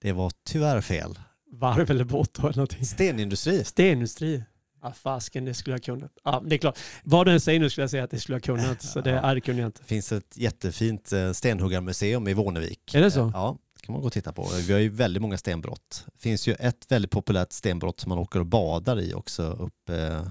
Det 0.01 0.13
var 0.13 0.33
tyvärr 0.45 0.81
fel. 0.81 1.19
Varv 1.59 1.91
eller 1.91 2.05
båt 2.05 2.39
eller 2.39 2.57
någonting. 2.57 2.85
Stenindustri. 2.85 3.65
Stenindustri. 3.65 4.43
Ja, 4.83 4.93
fasken, 4.93 5.45
det 5.45 5.55
skulle 5.55 5.75
jag 5.75 5.83
kunnat. 5.83 6.13
Ja, 6.25 6.43
det 6.47 6.55
är 6.55 6.59
klart. 6.59 6.79
Vad 7.05 7.27
du 7.27 7.33
än 7.33 7.41
säger 7.41 7.61
nu 7.61 7.71
skulle 7.71 7.83
jag 7.83 7.91
säga 7.91 8.05
att 8.05 8.11
det 8.11 8.21
skulle 8.21 8.37
jag 8.37 8.43
kunnat. 8.43 8.83
Så 8.83 9.01
det, 9.01 9.11
ja, 9.11 9.35
det 9.35 9.41
kunde 9.41 9.63
jag 9.63 9.69
inte. 9.69 9.81
Det 9.83 9.89
finns 9.89 10.13
ett 10.13 10.37
jättefint 10.37 11.13
eh, 11.13 11.33
stenhuggarmuseum 11.33 12.29
i 12.29 12.35
Vårnevik. 12.35 12.95
Är 12.95 13.01
det 13.01 13.11
så? 13.11 13.31
Ja, 13.35 13.59
det 13.75 13.87
kan 13.87 13.93
man 13.93 14.01
gå 14.01 14.07
och 14.07 14.13
titta 14.13 14.33
på. 14.33 14.49
Vi 14.67 14.73
har 14.73 14.81
ju 14.81 14.89
väldigt 14.89 15.23
många 15.23 15.39
stenbrott. 15.39 16.07
Det 16.07 16.21
finns 16.21 16.49
ju 16.49 16.55
ett 16.55 16.93
väldigt 16.93 17.11
populärt 17.11 17.53
stenbrott 17.53 18.01
som 18.01 18.09
man 18.09 18.19
åker 18.19 18.41
och 18.41 18.47
badar 18.47 19.01
i 19.01 19.15
också 19.15 19.43
upp 19.43 19.89
eh, 19.91 20.27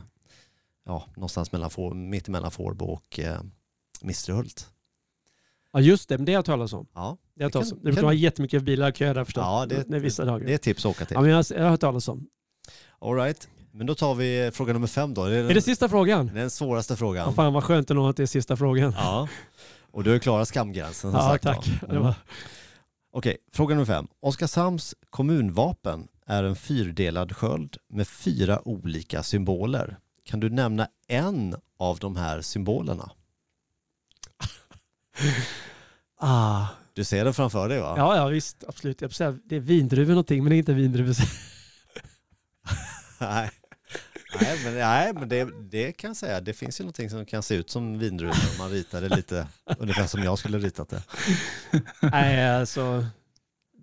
ja, 0.86 1.06
någonstans 1.16 1.52
mellan, 1.52 1.70
mitt 2.10 2.28
emellan 2.28 2.52
Fårbo 2.52 2.86
och 2.86 3.20
eh, 3.20 3.42
Misterhult. 4.02 4.70
Ja, 5.74 5.80
just 5.82 6.10
det. 6.10 6.18
Men 6.18 6.26
det 6.26 6.32
har 6.32 6.38
jag 6.38 6.46
talat 6.46 6.74
om. 6.74 6.88
Ja, 6.94 7.18
Det, 7.36 7.44
har 7.44 7.52
Det 7.52 7.60
om. 7.60 7.66
det 7.70 7.76
brukar 7.84 8.02
vara 8.02 8.14
jättemycket 8.14 8.64
bilar 8.64 8.90
och 8.90 8.96
köer 8.98 9.14
där 9.14 9.24
förstås. 9.26 9.42
ja 9.42 9.66
det, 9.70 9.84
det 9.90 9.96
är 9.96 10.00
vissa 10.00 10.26
dagar. 10.26 10.48
det 10.48 10.54
är 10.54 10.58
tips 10.58 10.86
att 10.86 10.90
åka 10.92 11.06
till. 11.06 11.16
Ja, 11.16 11.22
men 11.22 11.30
jag, 11.30 11.46
jag 11.50 11.64
har 11.64 11.70
hört 11.70 11.80
talas 11.80 12.08
om. 12.08 12.28
All 13.02 13.16
right. 13.16 13.48
men 13.72 13.88
då 13.88 13.96
tar 13.96 14.16
vi 14.16 14.52
fråga 14.54 14.74
nummer 14.74 14.88
fem 14.88 15.14
då. 15.14 15.26
Det 15.26 15.36
är 15.36 15.42
den, 15.42 15.50
Är 15.50 15.54
det 15.54 15.62
sista 15.62 15.90
frågan? 15.90 16.32
den 16.34 16.50
svåraste 16.50 16.96
frågan. 16.96 17.26
Ja, 17.28 17.34
fan 17.34 17.54
vad 17.54 17.64
skönt 17.64 17.90
ändå 17.92 18.08
att 18.08 18.18
det 18.18 18.24
är 18.24 18.28
sista 18.28 18.58
frågan. 18.58 18.94
Ja. 18.98 19.28
Och 19.92 20.04
du 20.04 20.12
har 20.12 20.20
klarat 20.20 20.48
skamgränsen 20.48 21.12
som 21.12 21.20
Ja, 21.20 21.28
sagt. 21.30 21.44
tack. 21.44 21.70
Det 21.90 22.00
var... 22.00 22.16
Okej, 23.14 23.38
fråga 23.54 23.76
nummer 23.76 23.86
fem. 23.86 24.08
Oskarshamns 24.22 24.96
kommunvapen 25.10 26.08
är 26.28 26.44
en 26.44 26.56
fyrdelad 26.56 27.36
sköld 27.36 27.78
med 27.90 28.08
fyra 28.08 28.68
olika 28.68 29.24
symboler. 29.24 29.98
Kan 30.26 30.40
du 30.40 30.50
nämna 30.50 30.88
en 31.08 31.56
av 31.80 31.98
de 32.00 32.16
här 32.16 32.42
symbolerna? 32.42 33.12
Ah. 36.26 36.68
Du 36.94 37.04
ser 37.04 37.26
den 37.26 37.34
framför 37.34 37.70
dig 37.70 37.80
va? 37.80 37.94
Ja, 37.98 38.16
ja 38.16 38.28
visst. 38.28 38.64
Absolut. 38.68 39.02
Jag 39.02 39.14
säga, 39.14 39.38
det 39.46 39.56
är 39.56 39.60
vindruvor 39.60 40.10
någonting, 40.10 40.44
men 40.44 40.50
det 40.50 40.56
är 40.56 40.58
inte 40.58 40.74
vindruvor. 40.74 41.16
Nej. 43.20 43.50
Nej, 44.42 44.60
men, 44.64 44.74
nej, 44.74 45.14
men 45.14 45.30
det, 45.30 45.50
det 45.72 45.92
kan 45.92 46.10
jag 46.10 46.18
säga. 46.18 46.42
Det 46.42 46.54
finns 46.54 46.80
ju 46.80 46.84
någonting 46.84 47.10
som 47.10 47.26
kan 47.26 47.44
se 47.44 47.56
ut 47.56 47.70
som 47.70 48.00
vindruvor 48.00 48.34
om 48.34 48.58
man 48.58 48.70
ritar 48.70 49.02
det 49.02 49.16
lite 49.16 49.48
ungefär 49.78 50.08
som 50.08 50.24
jag 50.24 50.40
skulle 50.40 50.58
ritat 50.58 50.90
det. 50.90 51.04
Nej, 52.02 52.56
alltså. 52.56 53.06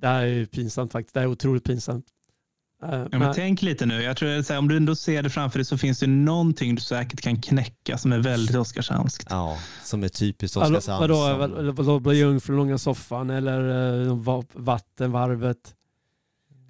Det 0.00 0.06
här 0.06 0.22
är 0.22 0.26
ju 0.26 0.46
pinsamt 0.46 0.92
faktiskt. 0.92 1.14
Det 1.14 1.20
här 1.20 1.26
är 1.26 1.30
otroligt 1.30 1.64
pinsamt. 1.64 2.06
Eh, 2.82 3.06
Ja, 3.12 3.18
men 3.18 3.34
tänk 3.34 3.62
lite 3.62 3.86
nu. 3.86 4.02
Jag 4.02 4.16
tror 4.16 4.38
att 4.38 4.50
om 4.50 4.68
du 4.68 4.76
ändå 4.76 4.94
ser 4.94 5.22
det 5.22 5.30
framför 5.30 5.58
dig 5.58 5.64
så 5.66 5.78
finns 5.78 5.98
det 6.00 6.06
någonting 6.06 6.74
du 6.74 6.80
säkert 6.82 7.20
kan 7.20 7.40
knäcka 7.42 7.98
som 7.98 8.12
är 8.12 8.18
väldigt 8.18 8.56
Oskarshamnskt. 8.56 9.26
Ja, 9.30 9.58
som 9.84 10.04
är 10.04 10.08
typiskt 10.08 10.56
Vadå, 10.56 10.76
Oskarshamn. 10.78 11.00
vadå, 11.00 11.14
som- 11.48 11.66
vadå, 11.66 11.98
vadå 11.98 12.12
jungfrun 12.12 12.56
långa 12.56 12.78
soffan 12.78 13.30
eller 13.30 13.60
uh, 14.06 14.42
vattenvarvet? 14.54 15.74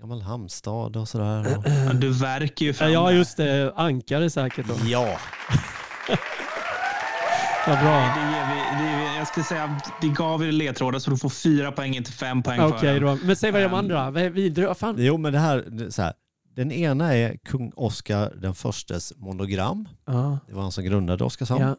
gammal 0.01 0.23
hamnstad 0.23 0.97
och 0.97 1.09
sådär. 1.09 1.57
Och... 1.59 1.65
Ja, 1.67 1.93
Du 1.93 2.09
verkar 2.13 2.67
ju 2.67 2.73
fram 2.73 2.93
Ja, 2.93 3.13
just 3.13 3.37
det. 3.37 3.73
Ankare 3.77 4.31
säkert 4.31 4.69
då. 4.69 4.75
Ja, 4.87 5.19
Vad 7.67 7.79
bra. 7.79 7.91
Det 8.17 8.21
ger 8.21 8.47
vi, 8.55 8.85
det 8.85 8.91
ger 8.91 8.99
vi, 9.13 9.19
jag 9.19 9.29
skulle 9.29 9.45
säga 9.45 9.81
det 10.01 10.09
gav 10.09 10.43
er 10.45 10.53
ledtrådar 10.53 10.99
så 10.99 11.11
du 11.11 11.17
får 11.19 11.29
fyra 11.29 11.73
poäng, 11.73 11.97
inte 11.97 12.13
fem 12.13 12.43
poäng 12.43 12.61
Okej 12.61 12.79
för 12.79 12.87
den. 12.87 13.03
då. 13.19 13.19
Men 13.27 13.37
säg 13.37 13.51
vad 13.51 13.61
är 13.61 13.65
de 13.65 13.73
Ehm. 13.73 13.79
andra? 13.79 14.11
Vad 14.11 14.23
är 14.23 14.31
Vidare? 14.31 14.67
Vad 14.67 14.79
fan? 14.79 14.95
jo 14.99 15.17
men 15.17 15.33
det 15.33 15.39
här, 15.39 15.57
det- 15.71 15.93
så 15.93 16.03
här. 16.03 16.13
Den 16.57 16.73
ena 16.73 17.15
är 17.17 17.37
kung 17.37 17.73
Oscar 17.77 18.33
den 18.37 18.55
förstes 18.55 19.13
monogram. 19.17 19.89
Ja. 20.07 20.39
Det 20.47 20.55
var 20.55 20.63
han 20.63 20.73
som 20.73 20.85
grundade 20.85 21.25
Oskarshamn. 21.25 21.63
Ja. 21.63 21.77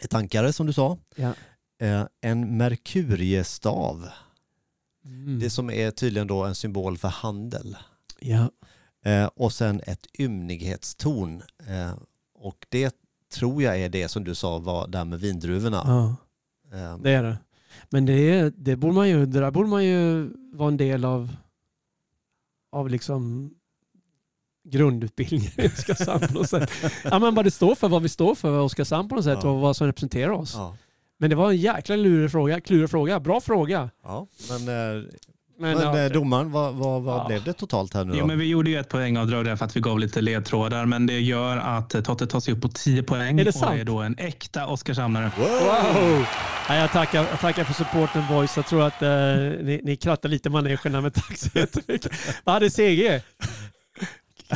Ett 0.00 0.14
ankare 0.14 0.52
som 0.52 0.66
du 0.66 0.72
sa. 0.72 0.98
Ja. 1.16 1.32
Eh, 1.80 2.04
en 2.20 2.56
merkuriestav. 2.56 4.08
Mm. 5.04 5.38
Det 5.40 5.50
som 5.50 5.70
är 5.70 5.90
tydligen 5.90 6.26
då 6.26 6.44
en 6.44 6.54
symbol 6.54 6.98
för 6.98 7.08
handel. 7.08 7.76
ja. 8.20 8.50
Eh, 9.04 9.26
och 9.26 9.52
sen 9.52 9.80
ett 9.86 10.06
ymnighetstorn. 10.18 11.42
Eh, 11.68 11.92
och 12.34 12.66
det 12.68 12.96
tror 13.32 13.62
jag 13.62 13.80
är 13.80 13.88
det 13.88 14.08
som 14.08 14.24
du 14.24 14.34
sa 14.34 14.58
var 14.58 14.86
där 14.88 15.04
med 15.04 15.20
vindruvorna. 15.20 15.82
ja. 15.86 16.16
Eh, 16.78 16.96
Det 16.98 17.10
är 17.10 17.22
det. 17.22 17.38
Men 17.90 18.06
det, 18.06 18.50
det, 18.56 18.76
borde 18.76 18.94
man 18.94 19.08
ju, 19.08 19.26
det 19.26 19.40
där 19.40 19.50
borde 19.50 19.68
man 19.68 19.84
ju 19.84 20.30
vara 20.52 20.68
en 20.68 20.76
del 20.76 21.04
av, 21.04 21.36
av 22.72 22.88
liksom 22.88 23.50
grundutbildningen 24.64 25.50
i 25.60 25.66
Oskarshamn 25.66 26.20
på 26.28 26.34
något 26.34 26.48
sätt. 26.50 26.70
Ja, 27.04 27.18
men 27.18 27.34
vad 27.34 27.44
det 27.44 27.50
står 27.50 27.74
för, 27.74 27.88
vad 27.88 28.02
vi 28.02 28.08
står 28.08 28.34
för, 28.34 28.60
Oskarshamn 28.60 29.08
på 29.08 29.14
något 29.14 29.24
sätt 29.24 29.38
Ja. 29.42 29.50
och 29.50 29.60
vad 29.60 29.76
som 29.76 29.86
representerar 29.86 30.30
oss. 30.30 30.54
ja. 30.54 30.76
Men 31.18 31.30
det 31.30 31.36
var 31.36 31.50
en 31.50 31.56
jäkla 31.56 31.96
lurig 31.96 32.30
fråga, 32.30 32.60
klurig 32.60 32.90
fråga. 32.90 33.20
Bra 33.20 33.40
fråga. 33.40 33.90
ja, 34.02 34.26
men, 34.50 34.68
eh, 34.68 35.04
Men, 35.58 35.78
men 35.78 35.82
ja, 35.96 35.98
eh, 36.04 36.12
domaren, 36.12 36.50
vad, 36.52 36.74
vad, 36.74 37.02
vad 37.02 37.20
Ja. 37.20 37.24
blev 37.28 37.44
det 37.44 37.52
totalt 37.52 37.94
här 37.94 38.04
nu 38.04 38.12
Jo, 38.14 38.20
då? 38.20 38.26
men 38.26 38.38
vi 38.38 38.46
gjorde 38.46 38.70
ju 38.70 38.78
ett 38.78 38.88
poängavdrag 38.88 39.44
där 39.44 39.56
för 39.56 39.64
att 39.64 39.76
vi 39.76 39.80
gav 39.80 39.98
lite 39.98 40.20
ledtrådar, 40.20 40.86
men 40.86 41.06
det 41.06 41.20
gör 41.20 41.56
att 41.56 41.94
eh, 41.94 42.00
Totte 42.02 42.26
tar 42.26 42.40
sig 42.40 42.54
upp 42.54 42.62
på 42.62 42.68
10 42.68 43.02
poäng 43.02 43.40
Är 43.40 43.44
det 43.44 43.48
och 43.50 43.54
sant? 43.54 43.80
är 43.80 43.84
då 43.84 43.98
en 43.98 44.14
äkta 44.18 44.66
Oskarshamnare. 44.66 45.30
Wow! 45.38 46.26
Ja, 46.68 46.74
jag, 46.76 46.92
tackar, 46.92 47.26
jag 47.30 47.40
tackar 47.40 47.64
för 47.64 47.74
supporten 47.74 48.22
boys. 48.28 48.56
Jag 48.56 48.66
tror 48.66 48.82
att 48.82 49.02
eh, 49.02 49.08
ni, 49.08 49.80
ni 49.84 49.96
krattar 49.96 50.28
lite 50.28 50.48
i 50.48 50.52
manegen 50.52 50.78
men 51.02 51.10
tack 51.10 51.36
så 51.38 51.48
jättemycket. 51.58 52.12
Vad 52.44 52.52
hade 52.54 52.70
CG? 52.70 53.20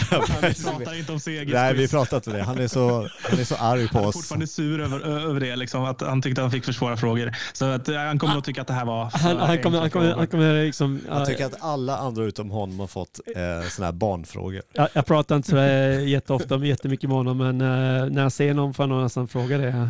Vi 0.00 0.54
pratar 0.64 0.98
inte 0.98 1.12
om 1.12 1.20
seger. 1.20 1.54
Nej, 1.54 1.74
vi 1.74 1.88
pratar 1.88 2.16
inte 2.16 2.30
det. 2.30 2.42
Han 2.42 2.58
är 2.58 2.68
så, 2.68 3.08
han 3.30 3.40
är 3.40 3.44
så 3.44 3.54
arg 3.56 3.88
på 3.88 3.94
Han 3.98 4.04
är 4.04 4.08
oss. 4.08 4.14
fortfarande 4.14 4.46
sur 4.46 4.80
över, 4.80 5.00
över 5.00 5.40
det, 5.40 5.56
liksom, 5.56 5.84
att 5.84 6.00
han 6.00 6.22
tyckte 6.22 6.40
att 6.40 6.44
han 6.44 6.50
fick 6.52 6.64
för 6.64 6.72
svåra 6.72 6.96
frågor. 6.96 7.36
Så 7.52 7.64
att, 7.64 7.88
eh, 7.88 7.96
han 7.96 8.18
kommer 8.18 8.34
nog 8.34 8.44
tycka 8.44 8.60
att 8.60 8.66
det 8.66 8.74
här 8.74 8.84
var 8.84 9.10
för 9.10 9.18
Han, 9.18 9.36
han, 9.36 9.62
kommer, 9.62 9.78
han, 9.80 9.90
kommer, 9.90 10.14
han 10.14 10.26
kommer 10.26 10.64
liksom... 10.64 11.00
Han 11.10 11.26
tycker 11.26 11.46
att 11.46 11.62
alla 11.62 11.96
andra 11.98 12.24
utom 12.24 12.50
honom 12.50 12.80
har 12.80 12.86
fått 12.86 13.20
eh, 13.36 13.68
såna 13.68 13.86
här 13.86 13.92
barnfrågor. 13.92 14.62
jag, 14.72 14.88
jag 14.92 15.06
pratar 15.06 15.36
inte 15.36 15.48
så 15.50 15.56
eh, 15.56 16.08
jätteofta 16.08 16.54
om 16.54 16.64
jättemycket 16.66 17.08
med 17.08 17.16
honom 17.16 17.38
men 17.38 17.60
eh, 17.60 18.06
när 18.10 18.22
jag 18.22 18.32
ser 18.32 18.54
någon 18.54 18.74
får 18.74 18.82
jag 18.82 18.88
nog 18.88 19.02
nästan 19.02 19.28
fråga 19.28 19.58
det. 19.58 19.88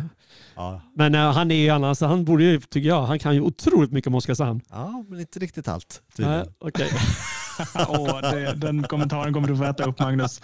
Ja. 0.55 0.81
Men 0.95 1.15
eh, 1.15 1.31
han 1.31 1.51
är 1.51 1.55
ju 1.55 1.69
annars, 1.69 2.01
han 2.01 2.25
borde 2.25 2.43
ju, 2.43 2.59
tycker 2.59 2.87
jag, 2.89 3.01
han 3.05 3.19
kan 3.19 3.33
ju 3.35 3.41
otroligt 3.41 3.91
mycket 3.91 4.07
om 4.07 4.15
Oskarshamn. 4.15 4.61
ja, 4.69 5.03
men 5.09 5.19
inte 5.19 5.39
riktigt 5.39 5.67
allt. 5.67 6.01
Nej, 6.17 6.27
tydligen. 6.27 6.53
okej. 6.59 6.89
Åh, 7.87 8.21
det, 8.21 8.53
den 8.53 8.83
kommentaren 8.83 9.33
kommer 9.33 9.47
du 9.47 9.57
få 9.57 9.63
äta 9.63 9.83
upp, 9.83 9.99
Magnus. 9.99 10.41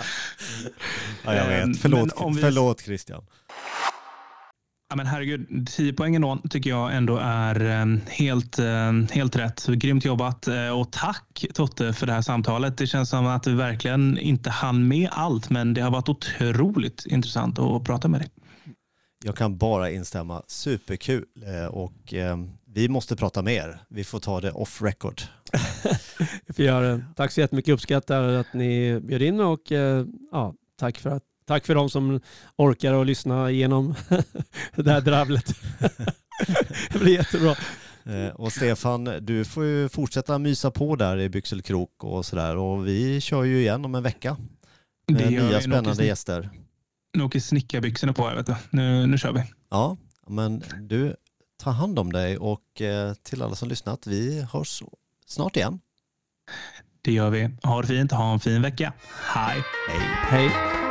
Ja, 1.26 1.34
jag 1.36 1.60
Eh, 1.60 1.68
vet. 1.68 1.80
Förlåt, 1.80 2.00
men 2.00 2.26
om 2.26 2.34
vi- 2.36 2.42
förlåt 2.42 2.82
Christian. 2.82 3.24
Ja, 4.90 4.96
men 4.96 5.08
herregud, 5.08 5.68
10 5.72 5.94
poäng 5.94 6.16
ändå 6.16 6.38
tycker 6.50 6.70
jag 6.70 6.96
ändå 6.96 7.18
är 7.24 7.66
eh, 7.82 7.86
helt, 8.08 8.60
eh, 8.60 8.92
helt 9.12 9.36
rätt. 9.36 9.66
Grymt 9.68 10.06
jobbat 10.06 10.48
eh, 10.48 10.70
och 10.80 10.92
tack 10.92 11.46
Totte 11.54 11.94
för 11.94 12.08
det 12.08 12.14
här 12.14 12.22
samtalet. 12.22 12.78
Det 12.78 12.88
känns 12.88 13.10
som 13.10 13.26
att 13.28 13.48
vi 13.48 13.54
verkligen 13.54 14.18
inte 14.18 14.50
hann 14.50 14.88
med 14.88 15.10
allt, 15.12 15.50
men 15.50 15.74
det 15.74 15.82
har 15.82 15.92
varit 15.92 16.10
otroligt 16.10 17.06
intressant 17.06 17.60
att 17.60 17.84
prata 17.84 18.08
med 18.08 18.20
dig. 18.22 18.30
Jag 19.26 19.36
kan 19.36 19.58
bara 19.58 19.90
instämma. 19.92 20.42
Superkul. 20.48 21.26
Eh, 21.48 21.66
och 21.66 22.14
eh, 22.14 22.38
vi 22.74 22.90
måste 22.90 23.16
prata 23.16 23.42
mer. 23.42 23.82
Vi 23.90 24.04
får 24.04 24.20
ta 24.20 24.42
det 24.42 24.52
off 24.52 24.82
record. 24.82 25.22
Jag 26.46 26.56
får 26.56 26.66
göra 26.66 26.88
det. 26.88 27.06
Tack 27.16 27.32
så 27.32 27.40
jättemycket, 27.42 27.74
uppskattar 27.74 28.24
att 28.24 28.54
ni 28.54 29.00
bjöd 29.00 29.22
in 29.22 29.40
och 29.40 29.72
eh, 29.72 30.06
ja, 30.32 30.54
tack 30.80 30.98
för 30.98 31.10
att 31.10 31.24
Tack 31.46 31.66
för 31.66 31.76
de 31.76 31.90
som 31.90 32.20
orkar 32.56 33.02
att 33.02 33.08
lyssna 33.08 33.52
igenom 33.52 33.96
det 34.76 34.92
här 34.92 35.02
dravlet. 35.02 35.46
det 36.92 37.00
blir 37.00 37.14
jättebra. 37.14 37.56
Eh, 38.06 38.28
och 38.36 38.52
Stefan, 38.52 39.04
du 39.22 39.46
får 39.46 39.66
ju 39.66 39.90
fortsätta 39.90 40.38
mysa 40.40 40.72
på 40.72 40.96
där 40.96 41.20
i 41.20 41.30
Byxelkrok 41.30 42.04
och 42.04 42.26
sådär. 42.26 42.58
Och 42.58 42.88
vi 42.88 43.22
kör 43.22 43.44
ju 43.44 43.60
igen 43.60 43.86
om 43.86 43.96
en 43.96 44.04
vecka. 44.04 44.38
Med 45.08 45.22
Det 45.22 45.32
gör 45.32 45.42
vi. 45.44 45.48
nya 45.50 45.62
spännande 45.62 46.06
gäster. 46.06 46.50
Nu 47.18 47.24
åker 47.24 47.40
snickarbyxorna 47.40 48.14
på 48.14 48.28
här, 48.28 48.36
vet 48.36 48.46
du. 48.46 48.56
Nu, 48.70 49.08
nu 49.08 49.18
kör 49.18 49.34
vi. 49.34 49.44
Ja, 49.70 49.98
men 50.28 50.64
du, 50.82 51.16
ta 51.64 51.70
hand 51.70 52.00
om 52.00 52.14
dig 52.14 52.38
och 52.38 52.82
eh, 52.82 53.14
till 53.14 53.42
alla 53.42 53.56
som 53.56 53.70
lyssnat, 53.70 54.08
vi 54.08 54.42
hörs 54.42 54.84
snart 55.34 55.58
igen. 55.58 55.80
Det 57.02 57.12
gör 57.12 57.30
vi. 57.30 57.50
Ha 57.64 57.82
det 57.82 57.88
fint. 57.88 58.12
Ha 58.12 58.34
en 58.34 58.40
fin 58.40 58.62
vecka. 58.62 58.94
Hej! 59.36 59.64
Hej! 59.90 60.00
Hej. 60.30 60.83